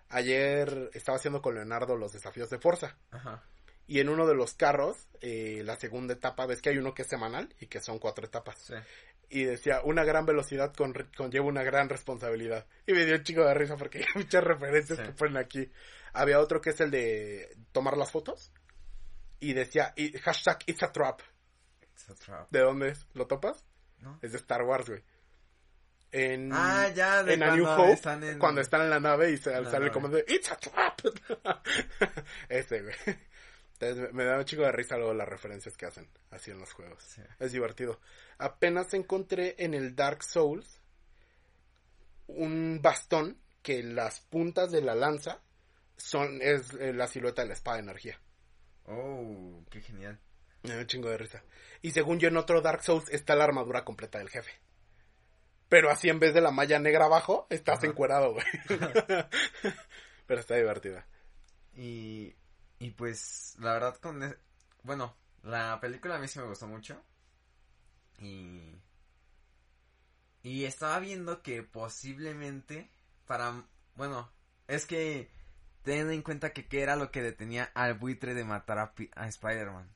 Ayer 0.09 0.89
estaba 0.93 1.17
haciendo 1.17 1.41
con 1.41 1.55
Leonardo 1.55 1.95
los 1.97 2.13
desafíos 2.13 2.49
de 2.49 2.59
fuerza. 2.59 2.97
Ajá. 3.11 3.43
Y 3.87 3.99
en 3.99 4.09
uno 4.09 4.25
de 4.25 4.33
los 4.35 4.53
carros, 4.53 5.07
eh, 5.21 5.61
la 5.63 5.75
segunda 5.75 6.13
etapa, 6.13 6.45
ves 6.45 6.61
que 6.61 6.69
hay 6.69 6.77
uno 6.77 6.93
que 6.93 7.03
es 7.03 7.07
semanal 7.07 7.53
y 7.59 7.67
que 7.67 7.81
son 7.81 7.99
cuatro 7.99 8.25
etapas. 8.25 8.57
Sí. 8.59 8.73
Y 9.29 9.43
decía, 9.43 9.81
una 9.83 10.03
gran 10.03 10.25
velocidad 10.25 10.73
con, 10.73 10.93
conlleva 11.15 11.45
una 11.45 11.63
gran 11.63 11.89
responsabilidad. 11.89 12.65
Y 12.87 12.93
me 12.93 13.05
dio 13.05 13.15
un 13.15 13.23
chico 13.23 13.43
de 13.43 13.53
risa 13.53 13.75
porque 13.77 13.99
hay 13.99 14.05
muchas 14.15 14.43
referencias 14.43 14.99
Sí. 14.99 15.05
que 15.05 15.11
ponen 15.11 15.37
aquí. 15.37 15.69
Había 16.13 16.39
otro 16.39 16.61
que 16.61 16.69
es 16.71 16.79
el 16.79 16.91
de 16.91 17.55
tomar 17.71 17.97
las 17.97 18.11
fotos. 18.11 18.51
Y 19.39 19.53
decía, 19.53 19.93
y 19.95 20.13
hashtag 20.19 20.59
it's 20.67 20.81
a 20.83 20.91
trap. 20.91 21.21
It's 21.81 22.09
a 22.09 22.15
trap. 22.15 22.47
¿De 22.51 22.59
dónde 22.61 22.89
es? 22.89 23.05
¿Lo 23.13 23.27
topas? 23.27 23.65
¿No? 23.99 24.17
Es 24.21 24.31
de 24.31 24.37
Star 24.37 24.63
Wars, 24.63 24.87
güey. 24.89 25.03
En, 26.17 26.49
Ah, 26.53 26.89
ya, 26.95 27.23
de 27.23 27.33
en 27.33 27.43
A 27.43 27.55
New 27.55 27.65
cuando 27.65 27.83
Hope, 27.83 27.91
están 27.93 28.23
en- 28.23 28.39
cuando 28.39 28.61
están 28.61 28.81
en 28.81 28.89
la 28.89 28.99
nave 29.01 29.31
y 29.31 29.37
se, 29.37 29.51
sale 29.65 29.87
el 29.87 29.91
comando 29.91 30.15
de 30.17 30.25
It's 30.29 30.49
a 30.51 30.55
trap. 30.55 31.01
Ese, 32.49 32.81
güey. 32.83 32.95
Entonces 33.73 33.97
me, 33.97 34.09
me 34.13 34.23
da 34.23 34.37
un 34.37 34.45
chico 34.45 34.61
de 34.61 34.71
risa 34.71 34.95
luego 34.97 35.13
las 35.13 35.27
referencias 35.27 35.75
que 35.75 35.85
hacen 35.85 36.07
así 36.31 36.51
en 36.51 36.59
los 36.59 36.71
juegos. 36.71 37.03
Sí. 37.03 37.21
Es 37.39 37.51
divertido. 37.51 37.99
Apenas 38.37 38.93
encontré 38.93 39.55
en 39.59 39.73
el 39.73 39.93
Dark 39.95 40.23
Souls 40.23 40.79
un 42.27 42.79
bastón 42.81 43.37
que 43.61 43.83
las 43.83 44.19
puntas 44.21 44.71
de 44.71 44.81
la 44.81 44.95
lanza 44.95 45.41
son 45.97 46.41
es 46.41 46.73
eh, 46.79 46.93
la 46.93 47.07
silueta 47.07 47.41
de 47.41 47.49
la 47.49 47.53
espada 47.53 47.77
de 47.77 47.83
energía. 47.83 48.19
Oh, 48.85 49.63
qué 49.69 49.81
genial. 49.81 50.19
Me 50.63 50.73
da 50.73 50.79
un 50.79 50.87
chingo 50.87 51.09
de 51.09 51.17
risa. 51.17 51.43
Y 51.81 51.91
según 51.91 52.19
yo 52.19 52.27
en 52.29 52.37
otro 52.37 52.61
Dark 52.61 52.83
Souls 52.83 53.09
está 53.09 53.35
la 53.35 53.43
armadura 53.43 53.83
completa 53.83 54.17
del 54.19 54.29
jefe. 54.29 54.51
Pero 55.75 55.89
así 55.89 56.07
en 56.07 56.19
vez 56.21 56.33
de 56.33 56.39
la 56.39 56.51
malla 56.51 56.79
negra 56.79 57.03
abajo, 57.03 57.47
estás 57.49 57.79
Ajá. 57.79 57.87
encuerado, 57.87 58.31
güey. 58.31 58.45
Pero 60.25 60.39
está 60.39 60.55
divertida. 60.55 61.05
Y, 61.75 62.33
y 62.79 62.91
pues, 62.91 63.57
la 63.59 63.73
verdad, 63.73 63.97
con. 63.97 64.23
e- 64.23 64.37
Bueno, 64.83 65.17
la 65.43 65.77
película 65.81 66.15
a 66.15 66.19
mí 66.19 66.29
sí 66.29 66.39
me 66.39 66.45
gustó 66.45 66.65
mucho. 66.65 67.03
Y. 68.19 68.73
Y 70.43 70.63
estaba 70.63 70.97
viendo 70.99 71.41
que 71.41 71.61
posiblemente. 71.61 72.89
Para. 73.27 73.61
Bueno, 73.95 74.31
es 74.69 74.85
que. 74.85 75.29
Ten 75.83 76.09
en 76.09 76.21
cuenta 76.21 76.53
que 76.53 76.67
qué 76.69 76.83
era 76.83 76.95
lo 76.95 77.11
que 77.11 77.21
detenía 77.21 77.69
al 77.73 77.95
buitre 77.95 78.33
de 78.33 78.45
matar 78.45 78.79
a, 78.79 78.93
Pi- 78.93 79.11
a 79.13 79.27
Spider-Man. 79.27 79.89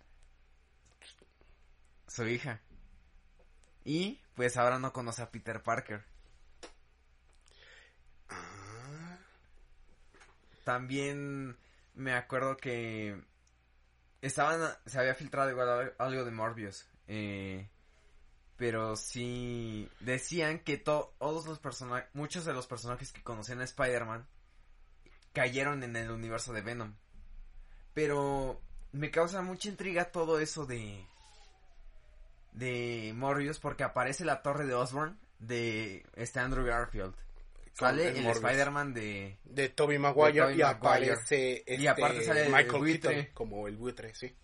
Su 2.10 2.28
hija. 2.28 2.60
Y 3.86 4.20
pues 4.36 4.58
ahora 4.58 4.80
no 4.80 4.94
conoce 4.94 5.22
a 5.22 5.32
Peter 5.32 5.62
Parker. 5.64 6.04
Ah, 8.30 9.18
También 10.64 11.58
me 11.96 12.14
acuerdo 12.14 12.58
que 12.58 13.20
estaban, 14.22 14.62
se 14.86 15.00
había 15.00 15.16
filtrado 15.16 15.50
igual 15.50 15.70
al- 15.70 15.96
algo 15.98 16.24
de 16.26 16.32
Morbius. 16.32 16.86
eh, 17.08 17.70
Pero 18.58 18.96
sí 18.98 19.90
decían 20.02 20.60
que 20.60 20.78
todos 20.78 21.46
los 21.46 21.60
personajes, 21.60 22.10
muchos 22.14 22.44
de 22.46 22.54
los 22.54 22.68
personajes 22.68 23.12
que 23.14 23.24
conocían 23.24 23.62
a 23.62 23.64
Spider-Man 23.64 24.28
cayeron 25.34 25.82
en 25.84 25.96
el 25.96 26.12
universo 26.12 26.52
de 26.54 26.62
Venom. 26.62 26.94
Pero 27.94 28.62
me 28.92 29.12
causa 29.12 29.42
mucha 29.42 29.70
intriga 29.70 30.12
todo 30.12 30.40
eso 30.42 30.66
de 30.66 31.06
de 32.52 33.12
Morbius 33.16 33.60
porque 33.60 33.84
aparece 33.84 34.26
la 34.26 34.42
torre 34.42 34.66
de 34.66 34.74
Osborn 34.74 35.18
de 35.40 36.06
este 36.16 36.40
Andrew 36.40 36.66
Garfield. 36.66 37.16
Sale 37.74 38.10
el, 38.10 38.26
Spider-Man 38.26 38.94
de 38.94 39.38
de 39.46 39.70
Tobey 39.70 39.98
Maguire 39.98 40.54
y 40.54 40.62
aparece 40.62 41.64
este 41.66 41.82
y 41.82 41.88
aparte 41.88 42.24
sale 42.24 42.50
Michael 42.50 42.84
Keaton 42.84 43.28
como 43.34 43.68
el 43.68 43.78
buitre, 43.78 44.14
sí. 44.14 44.36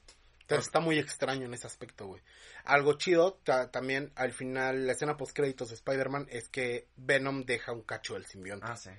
Entonces 0.41 0.68
está 0.68 0.80
muy 0.80 0.99
extraño 0.99 1.45
en 1.45 1.53
ese 1.53 1.68
aspecto, 1.68 2.06
güey. 2.06 2.22
Algo 2.66 2.93
chido 2.93 3.39
también 3.72 4.12
al 4.16 4.32
final 4.32 4.86
la 4.86 4.93
escena 4.93 5.18
post 5.18 5.36
créditos 5.36 5.70
de 5.70 5.76
Spider-Man 5.76 6.28
es 6.30 6.49
que 6.49 6.88
Venom 6.95 7.43
deja 7.45 7.74
un 7.74 7.82
cacho 7.82 8.14
del 8.14 8.26
simbionte. 8.26 8.68
Ah, 8.70 8.78
sí. 8.78 8.91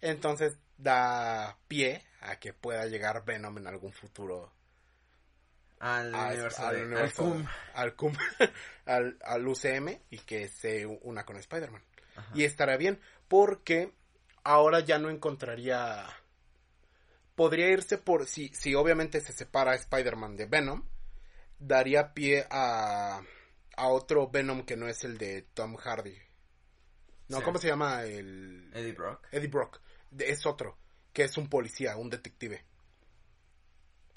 Entonces 0.00 0.56
da 0.78 1.58
pie 1.68 2.02
a 2.20 2.36
que 2.36 2.52
pueda 2.52 2.86
llegar 2.86 3.24
Venom 3.24 3.58
en 3.58 3.66
algún 3.66 3.92
futuro 3.92 4.52
al, 5.82 6.14
universo 6.14 6.64
al, 6.64 6.96
al, 7.74 7.96
CUM. 7.96 8.16
al, 8.86 9.48
UCM 9.48 9.98
y 10.10 10.18
que 10.18 10.48
se 10.48 10.86
una 10.86 11.24
con 11.24 11.36
Spider-Man. 11.36 11.82
Y 12.34 12.44
estará 12.44 12.76
bien 12.76 13.00
porque 13.26 13.92
ahora 14.44 14.80
ya 14.80 14.98
no 14.98 15.10
encontraría 15.10 16.06
podría 17.34 17.70
irse 17.70 17.98
por 17.98 18.26
si 18.26 18.48
si 18.48 18.74
obviamente 18.74 19.20
se 19.20 19.32
separa 19.32 19.74
Spider-Man 19.74 20.36
de 20.36 20.46
Venom 20.46 20.84
daría 21.58 22.12
pie 22.12 22.46
a 22.50 23.22
a 23.76 23.88
otro 23.88 24.28
Venom 24.28 24.64
que 24.64 24.76
no 24.76 24.86
es 24.86 25.02
el 25.04 25.18
de 25.18 25.42
Tom 25.54 25.76
Hardy. 25.76 26.16
No, 27.28 27.42
¿cómo 27.42 27.58
se 27.58 27.68
llama 27.68 28.04
el 28.04 28.70
Eddie 28.74 28.92
Brock? 28.92 29.26
Eddie 29.32 29.48
Brock 29.48 29.80
es 30.18 30.44
otro, 30.46 30.76
que 31.12 31.24
es 31.24 31.36
un 31.38 31.48
policía, 31.48 31.96
un 31.96 32.10
detective. 32.10 32.62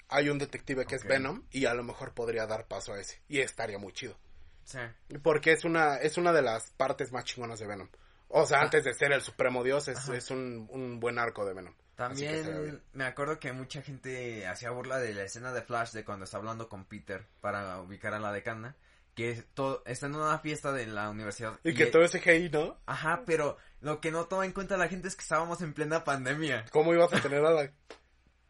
Hay 0.08 0.28
un 0.28 0.38
detective 0.38 0.86
que 0.86 0.96
es 0.96 1.04
Venom 1.04 1.42
y 1.50 1.66
a 1.66 1.74
lo 1.74 1.82
mejor 1.82 2.14
podría 2.14 2.46
dar 2.46 2.66
paso 2.66 2.92
a 2.92 3.00
ese 3.00 3.20
y 3.28 3.40
estaría 3.40 3.78
muy 3.78 3.92
chido. 3.92 4.16
Sí. 4.64 4.78
Porque 5.22 5.52
es 5.52 5.64
una 5.64 5.96
es 5.96 6.16
una 6.16 6.32
de 6.32 6.42
las 6.42 6.70
partes 6.72 7.12
más 7.12 7.24
chingonas 7.24 7.58
de 7.58 7.66
Venom. 7.66 7.88
O 8.28 8.46
sea, 8.46 8.60
antes 8.60 8.84
de 8.84 8.92
ser 8.92 9.12
el 9.12 9.22
supremo 9.22 9.62
dios 9.62 9.86
es, 9.88 10.08
es 10.08 10.30
un, 10.30 10.66
un, 10.70 10.98
buen 10.98 11.18
arco 11.18 11.44
de 11.44 11.54
Venom. 11.54 11.74
También 11.94 12.82
me 12.92 13.04
acuerdo 13.04 13.38
que 13.38 13.52
mucha 13.52 13.82
gente 13.82 14.46
hacía 14.46 14.70
burla 14.70 14.98
de 14.98 15.14
la 15.14 15.22
escena 15.22 15.52
de 15.52 15.62
Flash 15.62 15.92
de 15.92 16.04
cuando 16.04 16.24
está 16.24 16.36
hablando 16.36 16.68
con 16.68 16.84
Peter 16.84 17.26
para 17.40 17.80
ubicar 17.80 18.12
a 18.14 18.18
la 18.18 18.32
decana 18.32 18.76
que 19.16 19.42
todo 19.54 19.82
está 19.86 20.06
en 20.06 20.14
una 20.14 20.38
fiesta 20.38 20.72
de 20.72 20.86
la 20.86 21.08
universidad. 21.08 21.58
Y, 21.64 21.74
que 21.74 21.86
todo 21.86 22.04
es 22.04 22.12
CGI, 22.12 22.50
¿no? 22.50 22.78
Ajá, 22.84 23.22
pero 23.24 23.56
lo 23.80 23.98
que 23.98 24.10
no 24.10 24.26
toma 24.26 24.44
en 24.44 24.52
cuenta 24.52 24.76
la 24.76 24.88
gente 24.88 25.08
es 25.08 25.16
que 25.16 25.22
estábamos 25.22 25.62
en 25.62 25.72
plena 25.72 26.04
pandemia. 26.04 26.66
¿Cómo 26.70 26.92
ibas 26.92 27.12
a 27.14 27.22
tener 27.22 27.42
a 27.44 27.50
la 27.50 27.72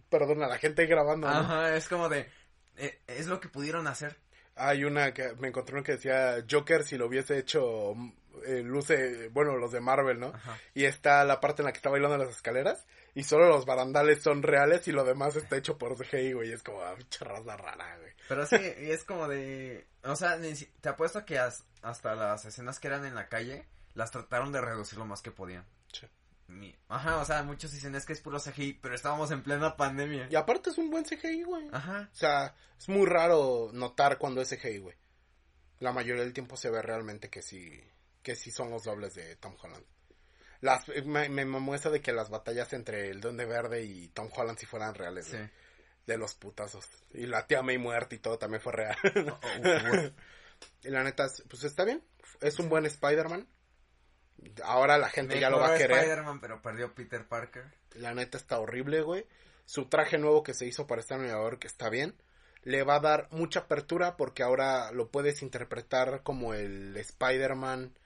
perdón, 0.08 0.42
a 0.42 0.48
la 0.48 0.58
gente 0.58 0.86
grabando? 0.86 1.28
Ajá, 1.28 1.76
es 1.76 1.88
como 1.88 2.08
de 2.08 2.28
eh, 2.76 3.00
es 3.06 3.26
lo 3.26 3.40
que 3.40 3.48
pudieron 3.48 3.86
hacer. 3.86 4.16
Hay 4.54 4.84
una 4.84 5.12
que 5.12 5.34
me 5.34 5.48
encontré 5.48 5.74
una 5.74 5.84
que 5.84 5.92
decía 5.92 6.44
Joker 6.50 6.84
si 6.84 6.96
lo 6.96 7.06
hubiese 7.06 7.38
hecho 7.38 7.94
eh, 8.46 8.62
luce, 8.62 9.28
bueno, 9.28 9.56
los 9.56 9.72
de 9.72 9.80
Marvel, 9.80 10.18
¿no? 10.18 10.28
Ajá. 10.28 10.58
Y 10.74 10.84
está 10.84 11.24
la 11.24 11.40
parte 11.40 11.62
en 11.62 11.66
la 11.66 11.72
que 11.72 11.78
está 11.78 11.90
bailando 11.90 12.16
en 12.16 12.22
las 12.22 12.30
escaleras 12.30 12.86
y 13.14 13.24
solo 13.24 13.48
los 13.48 13.64
barandales 13.64 14.22
son 14.22 14.42
reales 14.42 14.86
y 14.88 14.92
lo 14.92 15.04
demás 15.04 15.36
está 15.36 15.56
hecho 15.56 15.78
por 15.78 15.96
CGI, 15.96 16.34
güey. 16.34 16.52
Es 16.52 16.62
como, 16.62 16.82
ah, 16.82 16.94
raza 17.20 17.56
rara, 17.56 17.96
güey. 17.98 18.12
Pero 18.28 18.46
sí, 18.46 18.56
y 18.56 18.90
es 18.90 19.04
como 19.04 19.26
de... 19.26 19.86
O 20.04 20.16
sea, 20.16 20.38
te 20.80 20.88
apuesto 20.88 21.24
que 21.24 21.38
hasta 21.38 22.14
las 22.14 22.44
escenas 22.44 22.78
que 22.78 22.88
eran 22.88 23.06
en 23.06 23.14
la 23.14 23.28
calle 23.28 23.66
las 23.94 24.10
trataron 24.10 24.52
de 24.52 24.60
reducir 24.60 24.98
lo 24.98 25.06
más 25.06 25.22
que 25.22 25.30
podían. 25.30 25.64
Sí. 25.92 26.06
Ajá, 26.88 27.18
o 27.18 27.24
sea, 27.24 27.42
muchos 27.42 27.72
dicen 27.72 27.94
es 27.94 28.06
que 28.06 28.12
es 28.12 28.20
puro 28.20 28.38
CGI, 28.38 28.74
pero 28.74 28.94
estábamos 28.94 29.30
en 29.30 29.42
plena 29.42 29.76
pandemia. 29.76 30.28
Y 30.30 30.36
aparte 30.36 30.70
es 30.70 30.78
un 30.78 30.90
buen 30.90 31.04
CGI, 31.04 31.42
güey. 31.42 31.68
Ajá. 31.72 32.08
O 32.12 32.16
sea, 32.16 32.54
es 32.78 32.88
muy 32.88 33.06
raro 33.06 33.70
notar 33.72 34.18
cuando 34.18 34.40
es 34.40 34.50
CGI, 34.50 34.78
güey. 34.78 34.96
La 35.80 35.92
mayoría 35.92 36.22
del 36.22 36.32
tiempo 36.32 36.56
se 36.56 36.70
ve 36.70 36.80
realmente 36.80 37.28
que 37.28 37.42
sí, 37.42 37.82
que 38.22 38.36
sí 38.36 38.50
son 38.50 38.70
los 38.70 38.84
dobles 38.84 39.14
de 39.14 39.36
Tom 39.36 39.54
Holland. 39.60 39.84
Las, 40.60 40.88
me, 41.04 41.28
me 41.28 41.44
muestra 41.44 41.90
de 41.90 42.00
que 42.00 42.12
las 42.12 42.30
batallas 42.30 42.72
entre 42.72 43.10
el 43.10 43.20
Duende 43.20 43.44
Verde 43.44 43.84
y 43.84 44.08
Tom 44.08 44.30
Holland 44.34 44.58
si 44.58 44.66
fueran 44.66 44.94
reales. 44.94 45.26
Sí. 45.26 45.38
De 46.06 46.16
los 46.16 46.34
putazos. 46.34 46.86
Y 47.12 47.26
la 47.26 47.46
tía 47.46 47.62
May 47.62 47.78
muerta 47.78 48.14
y 48.14 48.18
todo 48.18 48.38
también 48.38 48.62
fue 48.62 48.72
real. 48.72 48.96
Oh, 49.28 49.40
oh, 49.42 50.10
y 50.84 50.90
la 50.90 51.02
neta, 51.02 51.26
pues 51.48 51.64
está 51.64 51.84
bien. 51.84 52.02
Es 52.40 52.58
un 52.58 52.68
buen 52.68 52.86
Spider-Man. 52.86 53.46
Ahora 54.64 54.98
la 54.98 55.08
gente 55.08 55.38
ya 55.40 55.50
lo 55.50 55.58
va 55.58 55.74
a 55.74 55.78
querer. 55.78 55.98
Spider-Man, 55.98 56.40
pero 56.40 56.62
perdió 56.62 56.94
Peter 56.94 57.26
Parker. 57.26 57.64
La 57.94 58.14
neta 58.14 58.38
está 58.38 58.58
horrible, 58.58 59.02
güey. 59.02 59.26
Su 59.64 59.86
traje 59.86 60.18
nuevo 60.18 60.42
que 60.42 60.54
se 60.54 60.66
hizo 60.66 60.86
para 60.86 61.00
estar 61.00 61.18
en 61.18 61.26
Nueva 61.26 61.42
York 61.42 61.64
está 61.64 61.88
bien. 61.88 62.14
Le 62.62 62.82
va 62.82 62.96
a 62.96 63.00
dar 63.00 63.28
mucha 63.30 63.60
apertura 63.60 64.16
porque 64.16 64.42
ahora 64.42 64.90
lo 64.92 65.10
puedes 65.10 65.42
interpretar 65.42 66.22
como 66.22 66.54
el 66.54 66.96
Spider-Man 66.96 67.96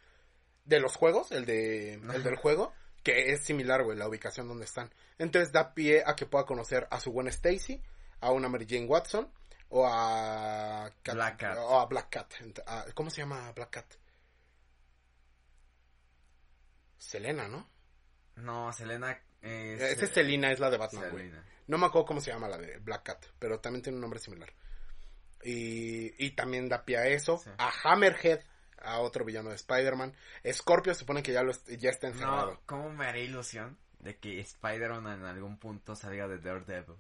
de 0.65 0.81
los 0.81 0.97
juegos, 0.97 1.33
el 1.33 1.47
de 1.47 1.95
el 1.95 2.23
del 2.23 2.37
juego, 2.37 2.73
que 3.03 3.33
es 3.33 3.45
similar, 3.45 3.83
güey, 3.83 3.97
la 3.97 4.09
ubicación 4.09 4.49
donde 4.49 4.67
están. 4.67 4.91
Entonces 5.19 5.53
da 5.53 5.75
pie 5.75 6.03
a 6.07 6.15
que 6.15 6.27
pueda 6.27 6.45
conocer 6.45 6.87
a 6.91 7.01
su 7.01 7.13
buena 7.13 7.31
Stacy, 7.31 7.83
a 8.21 8.31
una 8.31 8.49
Mary 8.49 8.67
Jane 8.69 8.87
Watson 8.87 9.31
o 9.71 9.87
a 9.87 10.91
Black 11.05 11.39
Cat. 11.39 11.59
O 11.59 11.81
a 11.81 11.87
Black 11.87 12.11
Cat. 12.11 12.35
¿Cómo 12.95 13.11
se 13.11 13.23
llama 13.23 13.53
Black 13.53 13.71
Cat? 13.71 13.87
Selena, 17.01 17.49
¿no? 17.49 17.67
No, 18.37 18.73
Selena 18.73 19.19
es... 19.41 19.81
Esa 19.81 20.05
es 20.05 20.11
Selena, 20.11 20.53
es 20.53 20.61
la 20.61 20.71
de 20.71 20.77
Batman, 20.77 21.11
güey. 21.11 21.33
No 21.67 21.79
me 21.79 21.87
acuerdo 21.87 22.07
cómo 22.07 22.21
se 22.21 22.31
llama 22.31 22.47
la 22.49 22.59
de 22.59 22.77
Black 22.79 23.03
Cat, 23.05 23.25
pero 23.39 23.59
también 23.59 23.83
tiene 23.83 23.97
un 23.97 24.03
nombre 24.03 24.21
similar. 24.21 24.53
Y, 25.43 26.25
y 26.25 26.33
también 26.33 26.69
da 26.69 26.85
pie 26.85 26.99
a 26.99 27.07
eso. 27.07 27.43
A 27.57 27.73
Hammerhead, 27.85 28.41
a 28.83 29.01
otro 29.01 29.25
villano 29.25 29.49
de 29.49 29.57
Spider-Man. 29.57 30.15
Scorpio 30.53 30.93
se 30.93 31.01
supone 31.01 31.23
que 31.23 31.33
ya, 31.33 31.43
lo, 31.43 31.53
ya 31.79 31.91
está 31.91 32.09
encerrado. 32.09 32.53
No, 32.53 32.61
¿cómo 32.67 32.91
me 32.91 33.07
haría 33.07 33.25
ilusión 33.25 33.79
de 34.01 34.19
que 34.19 34.39
Spider-Man 34.41 35.21
en 35.21 35.27
algún 35.27 35.59
punto 35.59 35.97
salga 35.97 36.29
de 36.29 36.39
Daredevil? 36.39 36.97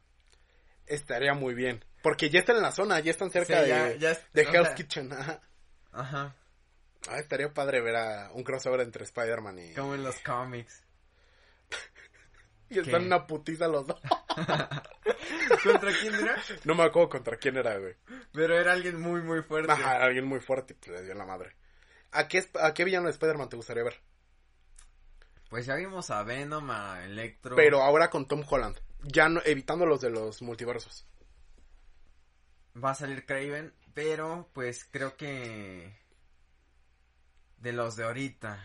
Estaría 0.86 1.34
muy 1.34 1.52
bien. 1.54 1.84
Porque 2.02 2.30
ya 2.30 2.40
están 2.40 2.56
en 2.56 2.62
la 2.62 2.72
zona, 2.72 3.00
ya 3.00 3.10
están 3.10 3.30
cerca 3.30 3.62
de, 3.62 3.98
de 3.98 4.42
Hell's 4.42 4.70
Kitchen. 4.70 5.12
Ajá. 5.12 5.42
Ajá. 5.92 6.36
Ah, 7.08 7.18
estaría 7.18 7.52
padre 7.52 7.80
ver 7.80 7.96
a 7.96 8.30
un 8.34 8.44
crossover 8.44 8.80
entre 8.80 9.04
Spider-Man 9.04 9.58
y... 9.58 9.74
Como 9.74 9.94
en 9.94 10.04
los 10.04 10.18
cómics. 10.20 10.84
y 12.68 12.78
están 12.78 13.06
una 13.06 13.26
putiza 13.26 13.68
los 13.68 13.86
dos. 13.86 14.00
¿Contra 15.62 15.92
quién 16.00 16.14
era? 16.14 16.36
No 16.64 16.74
me 16.74 16.84
acuerdo 16.84 17.08
contra 17.08 17.36
quién 17.36 17.56
era, 17.56 17.76
güey. 17.78 17.94
Pero 18.32 18.58
era 18.58 18.72
alguien 18.72 19.00
muy, 19.00 19.22
muy 19.22 19.42
fuerte. 19.42 19.72
Ajá, 19.72 20.02
alguien 20.02 20.26
muy 20.26 20.40
fuerte 20.40 20.76
y 20.86 20.90
le 20.90 21.04
dio 21.04 21.14
la 21.14 21.24
madre. 21.24 21.56
¿A 22.12 22.28
qué, 22.28 22.46
¿A 22.60 22.74
qué 22.74 22.84
villano 22.84 23.06
de 23.06 23.12
Spider-Man 23.12 23.48
te 23.48 23.56
gustaría 23.56 23.84
ver? 23.84 24.00
Pues 25.48 25.66
ya 25.66 25.74
vimos 25.74 26.10
a 26.10 26.22
Venom, 26.22 26.70
a 26.70 27.04
Electro. 27.04 27.56
Pero 27.56 27.82
ahora 27.82 28.08
con 28.08 28.26
Tom 28.26 28.44
Holland. 28.48 28.76
Ya 29.02 29.28
no, 29.28 29.40
evitando 29.44 29.86
los 29.86 30.00
de 30.00 30.10
los 30.10 30.42
multiversos. 30.42 31.06
Va 32.82 32.90
a 32.90 32.94
salir 32.94 33.26
Craven, 33.26 33.72
pero 33.94 34.48
pues 34.52 34.84
creo 34.84 35.16
que. 35.16 35.99
De 37.60 37.72
los 37.72 37.96
de 37.96 38.04
ahorita. 38.04 38.58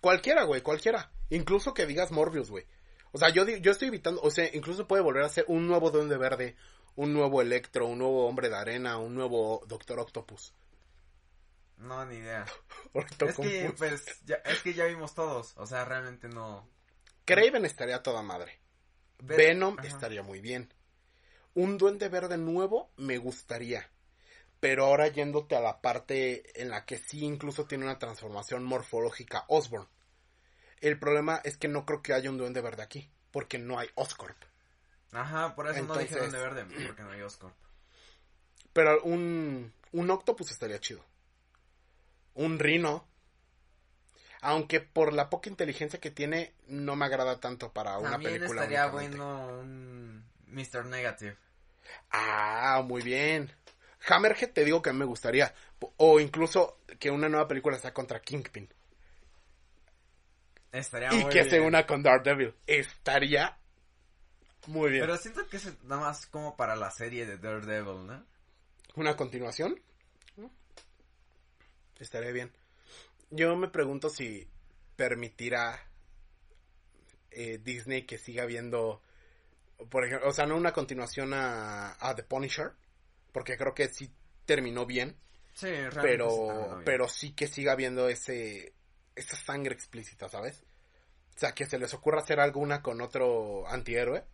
Cualquiera, 0.00 0.44
güey, 0.44 0.62
cualquiera. 0.62 1.10
Incluso 1.30 1.74
que 1.74 1.86
digas 1.86 2.10
Morbius, 2.10 2.50
güey. 2.50 2.66
O 3.12 3.18
sea, 3.18 3.30
yo, 3.30 3.46
yo 3.46 3.72
estoy 3.72 3.88
evitando, 3.88 4.20
o 4.22 4.30
sea, 4.30 4.48
incluso 4.54 4.86
puede 4.86 5.02
volver 5.02 5.24
a 5.24 5.28
ser 5.28 5.44
un 5.48 5.66
nuevo 5.66 5.90
Duende 5.90 6.16
Verde, 6.16 6.56
un 6.94 7.12
nuevo 7.12 7.42
Electro, 7.42 7.86
un 7.86 7.98
nuevo 7.98 8.26
Hombre 8.26 8.48
de 8.48 8.56
Arena, 8.56 8.98
un 8.98 9.14
nuevo 9.14 9.64
Doctor 9.66 9.98
Octopus. 9.98 10.54
No, 11.78 12.04
ni 12.06 12.16
idea. 12.16 12.44
es 12.94 13.36
que, 13.36 13.72
pues, 13.76 14.20
ya, 14.24 14.36
es 14.36 14.60
que 14.62 14.74
ya 14.74 14.84
vimos 14.86 15.14
todos. 15.14 15.54
O 15.56 15.66
sea, 15.66 15.84
realmente 15.84 16.28
no. 16.28 16.68
Craven 17.24 17.64
estaría 17.64 18.02
toda 18.02 18.22
madre. 18.22 18.60
Venom 19.20 19.76
estaría 19.82 20.22
muy 20.22 20.40
bien. 20.40 20.72
Un 21.54 21.76
duende 21.76 22.08
verde 22.08 22.36
nuevo 22.36 22.90
me 22.96 23.18
gustaría. 23.18 23.90
Pero 24.60 24.86
ahora 24.86 25.08
yéndote 25.08 25.56
a 25.56 25.60
la 25.60 25.80
parte 25.80 26.60
en 26.60 26.70
la 26.70 26.84
que 26.84 26.98
sí 26.98 27.24
incluso 27.24 27.66
tiene 27.66 27.84
una 27.84 27.98
transformación 27.98 28.64
morfológica 28.64 29.44
Osborn. 29.48 29.88
El 30.80 30.98
problema 30.98 31.40
es 31.44 31.56
que 31.56 31.68
no 31.68 31.84
creo 31.86 32.02
que 32.02 32.12
haya 32.12 32.30
un 32.30 32.38
duende 32.38 32.60
verde 32.60 32.82
aquí. 32.82 33.10
Porque 33.30 33.58
no 33.58 33.78
hay 33.78 33.88
Oscorp. 33.94 34.42
Ajá, 35.12 35.54
por 35.54 35.68
eso 35.68 35.84
no 35.84 35.96
dije 35.96 36.16
duende 36.16 36.38
verde. 36.38 36.66
Porque 36.86 37.02
no 37.02 37.10
hay 37.10 37.20
Oscorp. 37.20 37.54
Pero 38.72 39.02
un, 39.02 39.72
un 39.92 40.10
Octopus 40.10 40.50
estaría 40.50 40.80
chido 40.80 41.04
un 42.38 42.58
Rino. 42.58 43.06
Aunque 44.40 44.80
por 44.80 45.12
la 45.12 45.28
poca 45.28 45.50
inteligencia 45.50 46.00
que 46.00 46.12
tiene, 46.12 46.54
no 46.68 46.94
me 46.94 47.06
agrada 47.06 47.40
tanto 47.40 47.72
para 47.72 47.98
una 47.98 48.12
También 48.12 48.34
película. 48.34 48.62
estaría 48.62 48.86
bueno 48.86 49.48
un 49.58 50.24
Mr. 50.46 50.86
Negative. 50.86 51.36
Ah, 52.10 52.82
muy 52.86 53.02
bien. 53.02 53.52
Hammerhead 54.06 54.52
te 54.52 54.64
digo 54.64 54.80
que 54.82 54.92
me 54.92 55.04
gustaría. 55.04 55.54
O 55.96 56.20
incluso 56.20 56.78
que 56.98 57.10
una 57.10 57.28
nueva 57.28 57.48
película 57.48 57.78
sea 57.78 57.92
contra 57.92 58.20
Kingpin. 58.20 58.68
Estaría 60.72 61.12
Y 61.14 61.22
muy 61.24 61.32
que 61.32 61.44
se 61.44 61.56
bien. 61.56 61.64
una 61.68 61.86
con 61.86 62.02
Daredevil. 62.02 62.54
Estaría 62.66 63.58
muy 64.66 64.90
bien. 64.90 65.02
Pero 65.02 65.16
siento 65.16 65.46
que 65.48 65.56
es 65.56 65.82
nada 65.84 66.02
más 66.02 66.26
como 66.26 66.56
para 66.56 66.76
la 66.76 66.90
serie 66.90 67.26
de 67.26 67.38
Daredevil, 67.38 68.06
¿no? 68.06 68.24
¿Una 68.96 69.16
continuación? 69.16 69.80
¿No? 70.36 70.50
Estaría 71.98 72.32
bien. 72.32 72.52
Yo 73.30 73.56
me 73.56 73.68
pregunto 73.68 74.10
si 74.10 74.46
permitirá 74.96 75.80
eh, 77.30 77.58
Disney 77.62 78.02
que 78.04 78.18
siga 78.18 78.44
viendo, 78.44 79.00
por 79.90 80.04
ejemplo, 80.04 80.28
o 80.28 80.32
sea, 80.32 80.46
no 80.46 80.56
una 80.56 80.72
continuación 80.72 81.32
a, 81.34 81.96
a 81.98 82.14
The 82.14 82.24
Punisher, 82.24 82.72
porque 83.32 83.56
creo 83.56 83.74
que 83.74 83.88
sí 83.88 84.12
terminó 84.46 84.86
bien, 84.86 85.16
Sí, 85.54 85.68
pero, 86.02 86.28
bien. 86.68 86.84
pero 86.84 87.08
sí 87.08 87.32
que 87.32 87.46
siga 87.48 87.74
viendo 87.74 88.08
ese, 88.08 88.72
esa 89.16 89.36
sangre 89.36 89.74
explícita, 89.74 90.28
¿sabes? 90.28 90.64
O 91.36 91.38
sea, 91.38 91.52
que 91.52 91.66
se 91.66 91.78
les 91.78 91.92
ocurra 91.94 92.20
hacer 92.20 92.40
alguna 92.40 92.82
con 92.82 93.00
otro 93.00 93.66
antihéroe, 93.68 94.24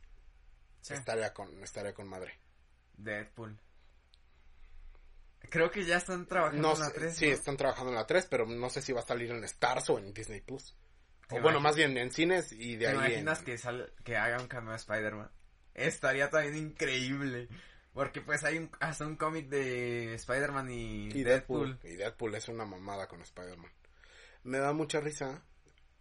Sí, 0.81 0.95
estaría 0.95 1.33
con, 1.33 1.63
estaría 1.63 1.95
con 1.95 2.09
madre. 2.09 2.39
Deadpool. 2.97 3.59
Creo 5.51 5.71
que 5.71 5.85
ya 5.85 5.99
están 5.99 6.27
trabajando 6.27 6.69
No 6.69 6.75
en 6.75 6.81
la 6.81 6.87
sé, 6.89 6.95
3, 6.95 7.17
sí, 7.17 7.27
¿no? 7.27 7.33
están 7.33 7.57
trabajando 7.57 7.91
en 7.91 7.97
la 7.97 8.07
3, 8.07 8.27
pero 8.27 8.47
no 8.47 8.71
sé 8.71 8.83
si 8.83 8.93
va 8.93 9.01
a 9.01 9.07
salir 9.07 9.31
en 9.31 9.45
Stars 9.45 9.91
o 9.91 9.99
en 9.99 10.13
Disney 10.13 10.41
Plus. 10.41 10.75
¿Te 11.29 11.39
O 11.39 11.43
bueno, 11.43 11.61
más 11.61 11.77
bien 11.77 11.97
en 11.97 12.11
cines 12.11 12.53
y 12.53 12.77
de 12.77 12.87
¿Te 12.87 12.93
ahí. 12.93 12.97
imaginas 12.97 13.39
en- 13.41 13.45
que, 13.45 13.59
sal- 13.59 13.93
que 14.05 14.17
haga 14.17 14.41
un 14.41 14.49
cameo 14.49 14.73
a 14.73 14.77
Spider-Man? 14.77 15.31
Estaría 15.75 16.31
también 16.31 16.57
increíble. 16.57 17.49
Porque 17.95 18.21
pues 18.21 18.43
hay 18.45 18.59
un, 18.59 18.71
hasta 18.81 19.07
un 19.07 19.17
cómic 19.17 19.49
de 19.49 20.15
Spider-Man 20.15 20.69
y, 20.71 21.07
Y 21.13 21.23
Deadpool. 21.23 21.69
Deadpool. 21.75 21.91
Y 21.93 21.97
Deadpool 21.97 22.35
es 22.35 22.49
una 22.49 22.65
mamada 22.67 23.07
con 23.09 23.23
Spider-Man. 23.23 23.71
Me 24.43 24.59
da 24.59 24.73
mucha 24.73 25.01
risa 25.01 25.43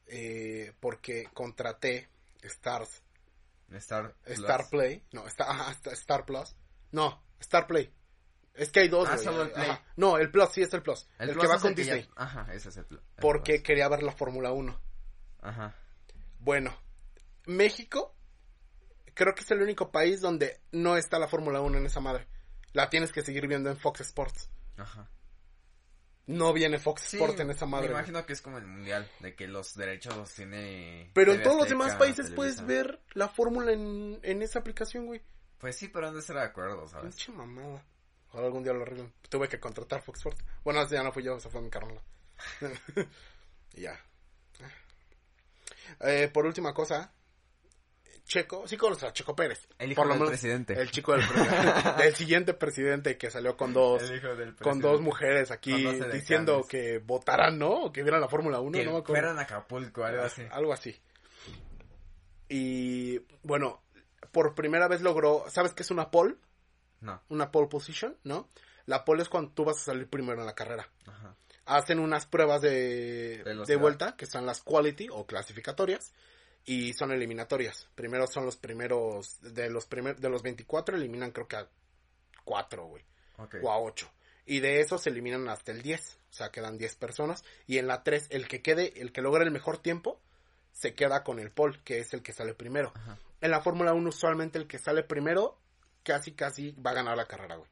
eh, 0.08 0.74
porque 0.80 1.30
contraté 1.34 2.10
Stars, 2.42 3.04
Star, 3.72 4.16
Plus. 4.24 4.40
Star 4.40 4.70
Play. 4.70 5.04
No, 5.14 5.26
Star, 5.28 5.50
ajá, 5.50 5.72
Star- 5.94 6.26
Plus. 6.26 6.56
No, 6.92 7.24
Star 7.40 7.68
Play. 7.68 7.94
Es 8.56 8.70
que 8.72 8.82
hay 8.82 8.88
dos. 8.90 9.08
Ah, 9.10 9.18
solo 9.18 9.44
el 9.44 9.52
Play. 9.52 9.70
Ajá. 9.70 9.84
No, 9.96 10.18
el 10.18 10.30
Plus, 10.32 10.50
sí 10.52 10.62
es 10.62 10.74
el 10.74 10.82
Plus. 10.84 11.08
El, 11.20 11.30
Plus 11.32 11.42
que 11.44 11.48
va 11.48 11.60
con 11.60 11.72
ya- 11.72 11.76
Disney. 11.76 12.10
Ajá, 12.16 12.48
ese 12.54 12.70
es 12.70 12.78
el, 12.78 12.86
Pl- 12.86 13.00
el 13.00 13.22
Porque 13.22 13.54
Plus. 13.54 13.64
quería 13.64 13.88
ver 13.88 14.04
la 14.04 14.12
Fórmula 14.12 14.52
1. 14.52 14.80
Ajá. 15.42 15.76
Bueno, 16.40 16.76
México 17.46 18.16
creo 19.14 19.34
que 19.36 19.42
es 19.42 19.52
el 19.52 19.62
único 19.62 19.92
país 19.92 20.22
donde 20.22 20.60
no 20.72 20.98
está 20.98 21.20
la 21.20 21.28
Fórmula 21.28 21.62
1 21.62 21.78
en 21.78 21.86
esa 21.86 22.00
madre. 22.00 22.28
La 22.74 22.90
tienes 22.90 23.12
que 23.12 23.22
seguir 23.22 23.48
viendo 23.48 23.70
en 23.70 23.78
Fox 23.78 24.02
Sports. 24.02 24.50
Ajá. 24.78 25.10
No 26.26 26.54
viene 26.54 26.80
Fox 26.80 27.02
Sí, 27.04 27.18
Sports 27.18 27.40
en 27.42 27.50
esa 27.52 27.66
madre. 27.66 27.88
Me 27.88 27.94
güey. 27.94 28.00
imagino 28.02 28.26
que 28.26 28.34
es 28.34 28.42
como 28.42 28.58
el 28.58 28.66
mundial, 28.66 29.10
de 29.20 29.36
que 29.36 29.48
los 29.48 29.76
derechos 29.76 30.16
los 30.16 30.34
tiene. 30.34 31.12
Pero 31.14 31.34
en 31.34 31.44
todos 31.44 31.58
los 31.58 31.70
demás 31.70 31.96
países 31.96 32.28
Televisa. 32.28 32.36
puedes 32.36 32.66
ver 32.66 33.02
la 33.14 33.28
fórmula 33.28 33.74
en, 33.74 34.20
en 34.24 34.42
esa 34.42 34.60
aplicación, 34.60 35.06
güey. 35.06 35.22
Pues 35.60 35.76
sí, 35.76 35.90
pero 35.90 36.08
han 36.08 36.14
de 36.14 36.22
estar 36.22 36.36
de 36.38 36.44
acuerdo, 36.44 36.88
¿sabes? 36.88 37.16
Pinche 37.16 37.32
mamada. 37.34 37.86
Ojalá 38.30 38.48
algún 38.48 38.64
día 38.64 38.74
lo 38.74 38.82
arreglen. 38.82 39.14
Tuve 39.30 39.48
que 39.50 39.60
contratar 39.60 40.02
Fox 40.02 40.20
Sports. 40.20 40.44
Bueno, 40.64 40.82
ese 40.82 40.96
ya 40.96 41.04
no 41.04 41.12
fui 41.12 41.24
yo, 41.24 41.40
se 41.40 41.50
fue 41.50 41.62
mi 41.62 41.70
carnal. 41.70 42.02
Ya. 43.76 44.00
Eh, 46.00 46.30
por 46.32 46.46
última 46.46 46.74
cosa, 46.74 47.12
Checo, 48.34 48.68
sí 48.68 48.78
conoces 48.78 49.04
a 49.04 49.14
Checo 49.14 49.36
Pérez. 49.36 49.68
El 49.78 49.92
hijo 49.92 50.02
por 50.02 50.08
lo 50.08 50.14
del 50.14 50.20
menos 50.22 50.32
presidente. 50.32 50.74
El 50.74 50.90
chico 50.90 51.12
del, 51.16 51.22
pre- 51.28 52.04
del 52.04 52.16
siguiente 52.16 52.54
presidente 52.56 53.16
que 53.18 53.30
salió 53.30 53.56
con 53.56 53.74
dos, 53.74 54.02
con 54.02 54.10
presidente. 54.10 54.80
dos 54.88 55.02
mujeres 55.02 55.52
aquí 55.52 55.86
diciendo 56.12 56.66
que 56.68 56.98
votaran, 56.98 57.60
¿no? 57.60 57.70
O 57.86 57.92
que 57.94 58.02
vieran 58.02 58.22
la 58.22 58.28
Fórmula 58.28 58.60
1, 58.60 58.72
Que 58.80 58.86
no 58.86 59.04
fueran 59.04 59.38
a 59.38 59.44
Acapulco, 59.44 60.04
algo 60.04 60.24
así. 60.24 60.42
Algo 60.52 60.74
así. 60.74 61.00
Y 62.50 63.20
bueno, 63.44 63.82
por 64.32 64.56
primera 64.56 64.88
vez 64.88 65.02
logró, 65.02 65.46
¿sabes 65.50 65.74
qué 65.74 65.84
es 65.84 65.92
una 65.92 66.12
pole? 66.12 66.36
No. 67.02 67.22
Una 67.30 67.52
pole 67.52 67.68
position, 67.68 68.16
¿no? 68.24 68.50
La 68.86 69.06
pole 69.06 69.22
es 69.24 69.30
cuando 69.30 69.52
tú 69.52 69.66
vas 69.66 69.78
a 69.78 69.86
salir 69.86 70.08
primero 70.10 70.40
en 70.40 70.46
la 70.46 70.56
carrera. 70.56 70.90
Ajá. 71.06 71.36
Hacen 71.66 72.00
unas 72.00 72.26
pruebas 72.26 72.62
de, 72.62 73.38
de 73.38 73.44
Velocidad. 73.44 73.80
vuelta, 73.80 74.16
que 74.18 74.26
son 74.26 74.46
las 74.46 74.62
quality 74.62 75.08
o 75.12 75.26
clasificatorias, 75.26 76.14
y 76.66 76.94
son 76.94 77.12
eliminatorias. 77.12 77.88
Primero 77.96 78.28
son 78.28 78.46
los 78.46 78.58
primeros, 78.58 79.40
de 79.42 79.70
los 79.70 79.86
primer, 79.86 80.20
de 80.20 80.30
los 80.30 80.42
24 80.42 80.96
eliminan 80.96 81.32
creo 81.32 81.48
que 81.48 81.58
a 81.58 81.68
4, 82.46 82.86
güey, 82.86 83.04
Ok. 83.38 83.56
o 83.64 83.72
a 83.72 83.80
8. 83.80 84.10
Y 84.46 84.60
de 84.60 84.82
esos 84.82 85.02
se 85.02 85.10
eliminan 85.10 85.48
hasta 85.48 85.72
el 85.72 85.82
10, 85.82 86.18
o 86.32 86.34
sea, 86.34 86.52
quedan 86.52 86.78
10 86.78 86.96
personas. 86.96 87.44
Y 87.66 87.78
en 87.78 87.88
la 87.88 88.04
3, 88.04 88.28
el 88.32 88.48
que 88.48 88.62
quede, 88.62 89.02
el 89.02 89.12
que 89.12 89.22
logra 89.22 89.44
el 89.44 89.52
mejor 89.52 89.78
tiempo, 89.78 90.20
se 90.72 90.96
queda 90.96 91.24
con 91.24 91.40
el 91.40 91.52
pole, 91.52 91.80
que 91.84 92.00
es 92.00 92.14
el 92.14 92.22
que 92.22 92.34
sale 92.34 92.54
primero. 92.54 92.92
Ajá. 92.96 93.18
En 93.40 93.52
la 93.52 93.62
Fórmula 93.62 93.94
1 93.94 94.10
usualmente 94.10 94.58
el 94.58 94.68
que 94.68 94.80
sale 94.80 95.04
primero, 95.04 95.58
casi 96.04 96.34
casi 96.34 96.72
va 96.74 96.92
a 96.92 96.96
ganar 96.96 97.16
la 97.16 97.26
carrera, 97.26 97.56
güey. 97.56 97.70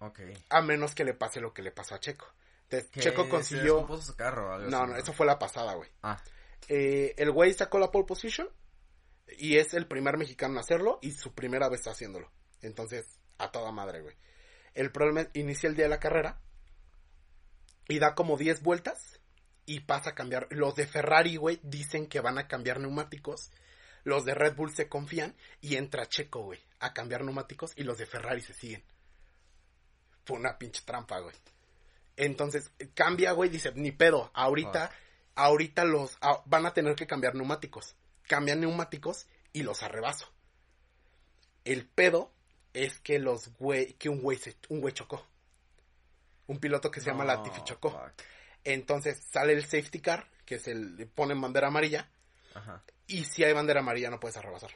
Ok. 0.00 0.20
A 0.48 0.62
menos 0.62 0.94
que 0.94 1.04
le 1.04 1.14
pase 1.14 1.40
lo 1.40 1.52
que 1.52 1.62
le 1.62 1.72
pasó 1.72 1.94
a 1.94 2.00
Checo. 2.00 2.26
Entonces, 2.64 2.90
Checo 2.92 3.28
consiguió... 3.28 3.86
su 4.00 4.14
carro 4.14 4.58
No, 4.60 4.86
no, 4.86 4.96
eso 4.96 5.12
fue 5.12 5.26
la 5.26 5.38
pasada, 5.38 5.74
güey. 5.74 5.90
Ah, 6.02 6.22
Eh, 6.68 7.14
el 7.16 7.30
güey 7.30 7.52
sacó 7.52 7.78
la 7.78 7.90
pole 7.90 8.06
position 8.06 8.48
y 9.38 9.56
es 9.56 9.74
el 9.74 9.86
primer 9.86 10.16
mexicano 10.16 10.54
en 10.54 10.60
hacerlo 10.60 10.98
y 11.02 11.12
su 11.12 11.34
primera 11.34 11.68
vez 11.68 11.86
haciéndolo. 11.86 12.30
Entonces, 12.62 13.06
a 13.38 13.50
toda 13.50 13.72
madre, 13.72 14.02
güey. 14.02 14.16
El 14.74 14.92
problema 14.92 15.22
es, 15.22 15.30
inicia 15.34 15.68
el 15.68 15.76
día 15.76 15.86
de 15.86 15.90
la 15.90 16.00
carrera 16.00 16.40
y 17.88 17.98
da 17.98 18.14
como 18.14 18.36
10 18.36 18.62
vueltas 18.62 19.20
y 19.66 19.80
pasa 19.80 20.10
a 20.10 20.14
cambiar. 20.14 20.46
Los 20.50 20.74
de 20.76 20.86
Ferrari, 20.86 21.36
güey, 21.36 21.60
dicen 21.62 22.06
que 22.06 22.20
van 22.20 22.38
a 22.38 22.48
cambiar 22.48 22.80
neumáticos. 22.80 23.50
Los 24.04 24.24
de 24.24 24.34
Red 24.34 24.56
Bull 24.56 24.72
se 24.72 24.88
confían 24.88 25.34
y 25.60 25.76
entra 25.76 26.08
Checo, 26.08 26.42
güey, 26.42 26.60
a 26.78 26.92
cambiar 26.94 27.24
neumáticos 27.24 27.72
y 27.76 27.82
los 27.82 27.98
de 27.98 28.06
Ferrari 28.06 28.40
se 28.40 28.54
siguen. 28.54 28.82
Fue 30.24 30.38
una 30.38 30.58
pinche 30.58 30.82
trampa, 30.84 31.18
güey. 31.20 31.34
Entonces, 32.16 32.70
cambia, 32.94 33.32
güey, 33.32 33.50
dice, 33.50 33.72
ni 33.74 33.92
pedo, 33.92 34.30
ahorita, 34.34 34.90
ahorita 35.34 35.84
los, 35.84 36.16
ah, 36.20 36.42
van 36.46 36.66
a 36.66 36.72
tener 36.74 36.94
que 36.94 37.06
cambiar 37.06 37.34
neumáticos. 37.34 37.96
Cambian 38.28 38.60
neumáticos 38.60 39.26
y 39.52 39.62
los 39.62 39.82
arrebaso. 39.82 40.32
El 41.64 41.86
pedo 41.86 42.32
es 42.72 43.00
que 43.00 43.18
los 43.18 43.48
güey, 43.58 43.94
que 43.94 44.08
un 44.08 44.20
güey, 44.22 44.38
se, 44.38 44.56
un 44.68 44.80
güey 44.80 44.94
chocó. 44.94 45.26
Un 46.46 46.58
piloto 46.58 46.90
que 46.90 47.00
se 47.00 47.10
llama 47.10 47.24
Latifi 47.24 47.62
chocó. 47.64 47.90
fuck. 47.90 48.22
Entonces 48.64 49.18
sale 49.30 49.52
el 49.52 49.64
safety 49.64 50.00
car, 50.00 50.28
que 50.44 50.56
es 50.56 50.68
el, 50.68 50.96
le 50.96 51.06
ponen 51.06 51.40
bandera 51.40 51.68
amarilla, 51.68 52.10
Ajá. 52.54 52.82
y 53.06 53.24
si 53.24 53.44
hay 53.44 53.52
bandera 53.52 53.80
amarilla 53.80 54.10
no 54.10 54.20
puedes 54.20 54.36
arrebasar. 54.36 54.70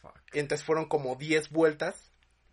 Fuck. 0.00 0.18
Entonces 0.32 0.64
fueron 0.64 0.86
como 0.86 1.14
10 1.14 1.50
vueltas 1.50 2.10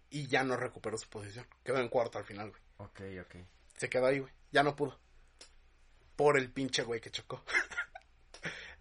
y 0.09 0.27
ya 0.27 0.43
no 0.43 0.55
recuperó 0.55 0.97
su 0.97 1.09
posición. 1.09 1.47
Quedó 1.63 1.79
en 1.79 1.89
cuarto 1.89 2.17
al 2.17 2.25
final, 2.25 2.51
güey. 2.51 2.61
Ok, 2.77 3.01
ok. 3.25 3.35
Se 3.77 3.89
quedó 3.89 4.07
ahí, 4.07 4.19
güey. 4.19 4.31
Ya 4.51 4.63
no 4.63 4.75
pudo. 4.75 4.99
Por 6.23 6.37
el 6.37 6.49
pinche 6.49 6.83
güey 6.83 7.01
que 7.01 7.09
chocó. 7.11 7.43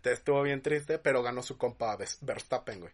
Te 0.01 0.13
estuvo 0.13 0.41
bien 0.43 0.63
triste, 0.63 0.99
pero 1.01 1.25
ganó 1.25 1.43
su 1.43 1.59
compa 1.59 1.99
Vers- 1.99 2.19
Verstappen, 2.21 2.79
güey. 2.79 2.93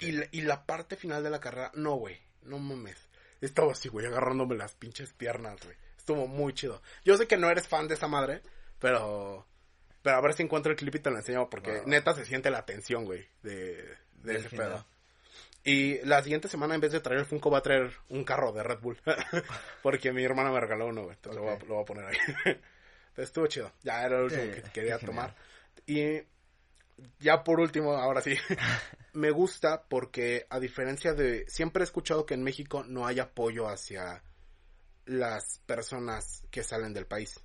Y, 0.00 0.10
la- 0.10 0.26
y 0.32 0.40
la 0.40 0.66
parte 0.66 0.96
final 0.96 1.22
de 1.22 1.30
la 1.30 1.38
carrera, 1.38 1.70
no, 1.74 1.94
güey. 1.94 2.20
No 2.42 2.58
mames. 2.58 2.96
Estaba 3.40 3.70
así, 3.70 3.88
güey, 3.88 4.04
agarrándome 4.06 4.56
las 4.56 4.74
pinches 4.74 5.12
piernas, 5.12 5.60
güey. 5.62 5.76
Estuvo 5.96 6.26
muy 6.26 6.54
chido. 6.54 6.82
Yo 7.04 7.16
sé 7.16 7.28
que 7.28 7.36
no 7.36 7.48
eres 7.48 7.68
fan 7.68 7.86
de 7.86 7.94
esa 7.94 8.08
madre, 8.08 8.42
pero... 8.80 9.46
Pero 10.02 10.16
a 10.16 10.20
ver 10.22 10.32
si 10.34 10.42
encuentro 10.42 10.72
el 10.72 10.76
clip 10.78 10.96
y 10.96 10.98
te 10.98 11.10
lo 11.10 11.16
enseño, 11.18 11.48
porque 11.48 11.78
Wow. 11.78 11.86
neta 11.86 12.14
se 12.14 12.24
siente 12.24 12.50
la 12.50 12.66
tensión, 12.66 13.04
güey, 13.04 13.28
de, 13.44 13.96
ese 14.26 14.48
final. 14.48 14.68
pedo. 14.70 14.86
Y 15.62 15.98
la 16.04 16.20
siguiente 16.22 16.48
semana, 16.48 16.74
en 16.74 16.80
vez 16.80 16.90
de 16.90 16.98
traer 17.00 17.20
el 17.20 17.26
Funko, 17.26 17.48
va 17.50 17.58
a 17.58 17.62
traer 17.62 17.92
un 18.08 18.24
carro 18.24 18.50
de 18.52 18.64
Red 18.64 18.78
Bull. 18.80 19.00
porque 19.82 20.12
mi 20.12 20.24
hermana 20.24 20.50
me 20.50 20.58
regaló 20.60 20.86
uno, 20.86 21.02
güey. 21.04 21.14
Entonces 21.14 21.40
lo, 21.40 21.46
voy 21.46 21.54
a, 21.54 21.64
lo 21.64 21.74
voy 21.74 21.82
a 21.82 21.86
poner 21.86 22.04
ahí. 22.06 22.16
Entonces 23.18 23.30
estuvo 23.30 23.46
chido. 23.48 23.72
Ya 23.82 24.04
era 24.04 24.18
lo 24.18 24.26
último 24.26 24.42
que 24.44 24.62
quería 24.72 24.96
tomar. 24.96 25.34
Y 25.86 26.22
ya 27.18 27.42
por 27.42 27.58
último, 27.58 27.94
ahora 27.94 28.20
sí. 28.20 28.36
me 29.12 29.32
gusta 29.32 29.82
porque, 29.82 30.46
a 30.48 30.60
diferencia 30.60 31.14
de. 31.14 31.44
Siempre 31.48 31.82
he 31.82 31.84
escuchado 31.84 32.24
que 32.24 32.34
en 32.34 32.44
México 32.44 32.84
no 32.84 33.08
hay 33.08 33.18
apoyo 33.18 33.66
hacia 33.68 34.22
las 35.06 35.58
personas 35.66 36.44
que 36.52 36.62
salen 36.62 36.92
del 36.92 37.06
país. 37.06 37.40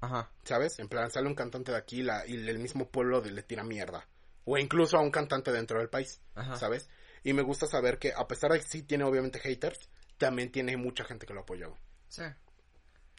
Ajá. 0.00 0.30
¿Sabes? 0.44 0.78
En 0.78 0.88
plan, 0.88 1.10
sale 1.10 1.28
un 1.28 1.34
cantante 1.34 1.72
de 1.72 1.76
aquí 1.76 2.02
la, 2.02 2.26
y 2.26 2.32
el 2.48 2.58
mismo 2.58 2.88
pueblo 2.88 3.20
de- 3.20 3.32
le 3.32 3.42
tira 3.42 3.64
mierda. 3.64 4.08
O 4.46 4.56
incluso 4.56 4.96
a 4.96 5.02
un 5.02 5.10
cantante 5.10 5.52
dentro 5.52 5.78
del 5.78 5.90
país. 5.90 6.22
Ajá. 6.34 6.56
¿Sabes? 6.56 6.88
Y 7.22 7.34
me 7.34 7.42
gusta 7.42 7.66
saber 7.66 7.98
que, 7.98 8.14
a 8.16 8.26
pesar 8.26 8.50
de 8.52 8.60
que 8.60 8.66
sí 8.66 8.82
tiene 8.82 9.04
obviamente 9.04 9.40
haters, 9.40 9.90
también 10.16 10.50
tiene 10.50 10.78
mucha 10.78 11.04
gente 11.04 11.26
que 11.26 11.34
lo 11.34 11.40
apoya. 11.42 11.68
Sí. 12.08 12.22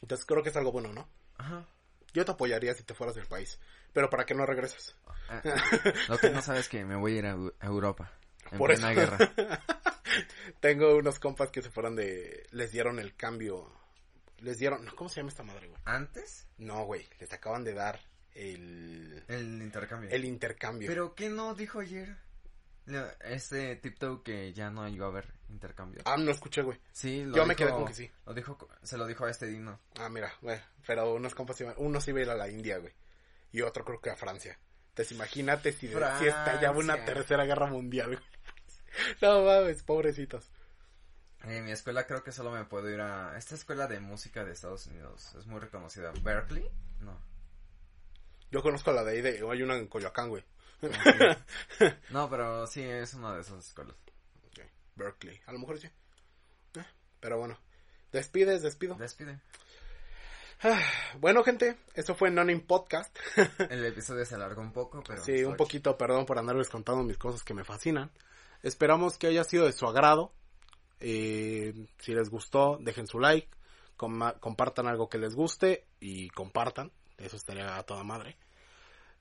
Entonces 0.04 0.26
creo 0.26 0.42
que 0.42 0.50
es 0.50 0.56
algo 0.56 0.70
bueno, 0.70 0.92
¿no? 0.92 1.08
Ajá. 1.38 1.66
Yo 2.12 2.26
te 2.26 2.30
apoyaría 2.32 2.74
si 2.74 2.82
te 2.84 2.92
fueras 2.92 3.16
del 3.16 3.24
país. 3.26 3.58
Pero 3.94 4.10
para 4.10 4.26
que 4.26 4.34
no 4.34 4.44
regreses. 4.44 4.94
Ah, 5.30 5.40
Lo 6.10 6.18
que 6.18 6.28
no 6.28 6.42
sabes 6.42 6.60
es 6.60 6.68
que 6.68 6.84
me 6.84 6.94
voy 6.94 7.14
a 7.14 7.18
ir 7.20 7.24
a, 7.26 7.34
Eu- 7.34 7.54
a 7.58 7.66
Europa. 7.66 8.12
En 8.52 8.58
Por 8.58 8.68
plena 8.74 8.92
eso. 8.92 9.00
guerra. 9.16 9.62
Tengo 10.60 10.94
unos 10.96 11.18
compas 11.18 11.50
que 11.50 11.62
se 11.62 11.70
fueron 11.70 11.96
de... 11.96 12.46
Les 12.50 12.70
dieron 12.70 12.98
el 12.98 13.16
cambio. 13.16 13.72
Les 14.40 14.58
dieron... 14.58 14.84
¿Cómo 14.94 15.08
se 15.08 15.16
llama 15.20 15.30
esta 15.30 15.42
madre, 15.42 15.68
güey? 15.68 15.80
¿Antes? 15.86 16.46
No, 16.58 16.84
güey. 16.84 17.08
Les 17.18 17.32
acaban 17.32 17.64
de 17.64 17.72
dar 17.72 17.98
el... 18.34 19.24
El 19.26 19.62
intercambio. 19.62 20.10
El 20.10 20.26
intercambio. 20.26 20.86
¿Pero 20.86 21.14
qué 21.14 21.30
no 21.30 21.54
dijo 21.54 21.80
ayer? 21.80 22.14
No, 22.86 23.02
Este 23.20 23.76
TikTok 23.76 24.22
que 24.22 24.52
ya 24.52 24.70
no 24.70 24.86
iba 24.88 25.06
a 25.06 25.08
haber 25.08 25.32
intercambio. 25.48 26.02
Ah, 26.04 26.16
no 26.16 26.30
escuché, 26.30 26.62
güey. 26.62 26.78
Sí, 26.92 27.24
lo 27.24 27.36
Yo 27.36 27.46
me 27.46 27.56
quedé 27.56 27.70
con 27.70 27.86
que 27.86 27.94
sí. 27.94 28.10
Lo 28.26 28.34
dijo, 28.34 28.58
se 28.82 28.98
lo 28.98 29.06
dijo 29.06 29.24
a 29.24 29.30
este 29.30 29.46
Dino. 29.46 29.80
Ah, 29.98 30.08
mira, 30.08 30.32
güey. 30.42 30.60
Pero 30.86 31.14
unos 31.14 31.34
compas 31.34 31.60
iban... 31.60 31.74
Uno 31.78 32.00
se 32.00 32.10
iba 32.10 32.20
a 32.20 32.22
ir 32.22 32.30
a 32.30 32.34
la 32.34 32.48
India, 32.48 32.78
güey. 32.78 32.92
Y 33.52 33.62
otro 33.62 33.84
creo 33.84 34.00
que 34.00 34.10
a 34.10 34.16
Francia. 34.16 34.58
Entonces 34.90 35.12
imagínate 35.12 35.72
si, 35.72 35.88
si 35.88 35.94
estallaba 36.26 36.78
una 36.78 37.04
tercera 37.04 37.44
guerra 37.44 37.66
mundial, 37.66 38.08
güey. 38.08 38.20
No 39.20 39.44
mames, 39.44 39.82
pobrecitos. 39.82 40.52
En 41.42 41.64
mi 41.64 41.72
escuela 41.72 42.06
creo 42.06 42.22
que 42.22 42.30
solo 42.30 42.52
me 42.52 42.64
puedo 42.64 42.88
ir 42.90 43.00
a... 43.00 43.36
Esta 43.36 43.54
escuela 43.54 43.86
de 43.86 43.98
música 43.98 44.44
de 44.44 44.52
Estados 44.52 44.86
Unidos 44.86 45.34
es 45.36 45.46
muy 45.46 45.58
reconocida. 45.58 46.12
¿Berkeley? 46.22 46.68
No. 47.00 47.18
Yo 48.50 48.62
conozco 48.62 48.92
la 48.92 49.02
de 49.02 49.10
ahí, 49.12 49.20
de, 49.20 49.44
hay 49.50 49.62
una 49.62 49.76
en 49.76 49.88
Coyoacán, 49.88 50.28
güey. 50.28 50.44
No, 52.10 52.28
pero 52.28 52.66
sí, 52.66 52.82
es 52.82 53.14
una 53.14 53.34
de 53.34 53.40
esas 53.40 53.66
escuelas. 53.66 53.96
Berkeley, 54.96 55.40
a 55.46 55.52
lo 55.52 55.58
mejor 55.58 55.78
sí. 55.78 55.88
Eh, 56.76 56.84
pero 57.18 57.38
bueno, 57.38 57.58
despides, 58.12 58.62
despido. 58.62 58.94
Despide. 58.94 59.40
Bueno, 61.18 61.42
gente, 61.44 61.76
eso 61.94 62.14
fue 62.14 62.30
Nonin 62.30 62.60
Podcast. 62.62 63.14
El 63.70 63.84
episodio 63.84 64.24
se 64.24 64.34
alargó 64.34 64.62
un 64.62 64.72
poco, 64.72 65.02
pero... 65.06 65.22
sí, 65.22 65.44
un 65.44 65.56
poquito, 65.56 65.98
perdón 65.98 66.24
por 66.24 66.38
andarles 66.38 66.70
contando 66.70 67.02
mis 67.02 67.18
cosas 67.18 67.42
que 67.42 67.54
me 67.54 67.64
fascinan. 67.64 68.10
Esperamos 68.62 69.18
que 69.18 69.26
haya 69.26 69.44
sido 69.44 69.66
de 69.66 69.72
su 69.72 69.86
agrado. 69.86 70.32
Eh, 71.00 71.74
si 71.98 72.14
les 72.14 72.30
gustó, 72.30 72.78
dejen 72.80 73.06
su 73.06 73.20
like, 73.20 73.48
compartan 73.96 74.86
algo 74.86 75.08
que 75.08 75.18
les 75.18 75.34
guste 75.34 75.86
y 76.00 76.30
compartan. 76.30 76.92
Eso 77.18 77.36
estaría 77.36 77.76
a 77.76 77.82
toda 77.82 78.04
madre. 78.04 78.38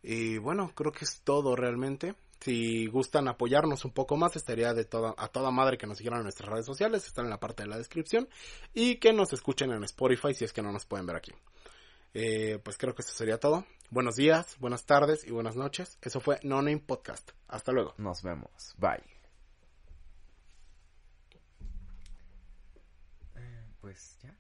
Y 0.04 0.38
bueno, 0.38 0.72
creo 0.76 0.92
que 0.92 1.06
es 1.06 1.22
todo 1.22 1.56
realmente. 1.56 2.16
Si 2.42 2.88
gustan 2.88 3.30
apoyarnos 3.30 3.86
un 3.86 3.92
poco 3.92 4.18
más, 4.18 4.36
estaría 4.36 4.74
de 4.74 4.84
toda, 4.84 5.16
a 5.18 5.30
toda 5.30 5.50
madre 5.50 5.78
que 5.78 5.88
nos 5.88 5.98
siguieran 5.98 6.20
en 6.20 6.26
nuestras 6.26 6.50
redes 6.50 6.66
sociales, 6.66 7.08
están 7.08 7.24
en 7.24 7.32
la 7.32 7.40
parte 7.40 7.64
de 7.64 7.70
la 7.70 7.78
descripción. 7.78 8.28
Y 8.74 8.98
que 8.98 9.14
nos 9.14 9.32
escuchen 9.32 9.72
en 9.72 9.84
Spotify 9.86 10.34
si 10.34 10.44
es 10.44 10.52
que 10.52 10.62
no 10.62 10.74
nos 10.74 10.86
pueden 10.86 11.06
ver 11.06 11.16
aquí. 11.16 11.32
Eh, 12.14 12.60
pues 12.62 12.78
creo 12.78 12.94
que 12.94 13.02
eso 13.02 13.14
sería 13.14 13.40
todo. 13.40 13.66
Buenos 13.90 14.16
días, 14.18 14.58
buenas 14.60 14.86
tardes 14.86 15.26
y 15.26 15.32
buenas 15.32 15.56
noches. 15.56 15.98
Eso 16.02 16.20
fue 16.20 16.40
No 16.44 16.58
Name 16.58 16.80
Podcast. 16.80 17.32
Hasta 17.48 17.72
luego. 17.72 17.94
Nos 17.98 18.22
vemos. 18.24 18.76
Bye. 18.78 19.04
Eh, 23.36 23.66
pues 23.80 24.18
ya. 24.22 24.36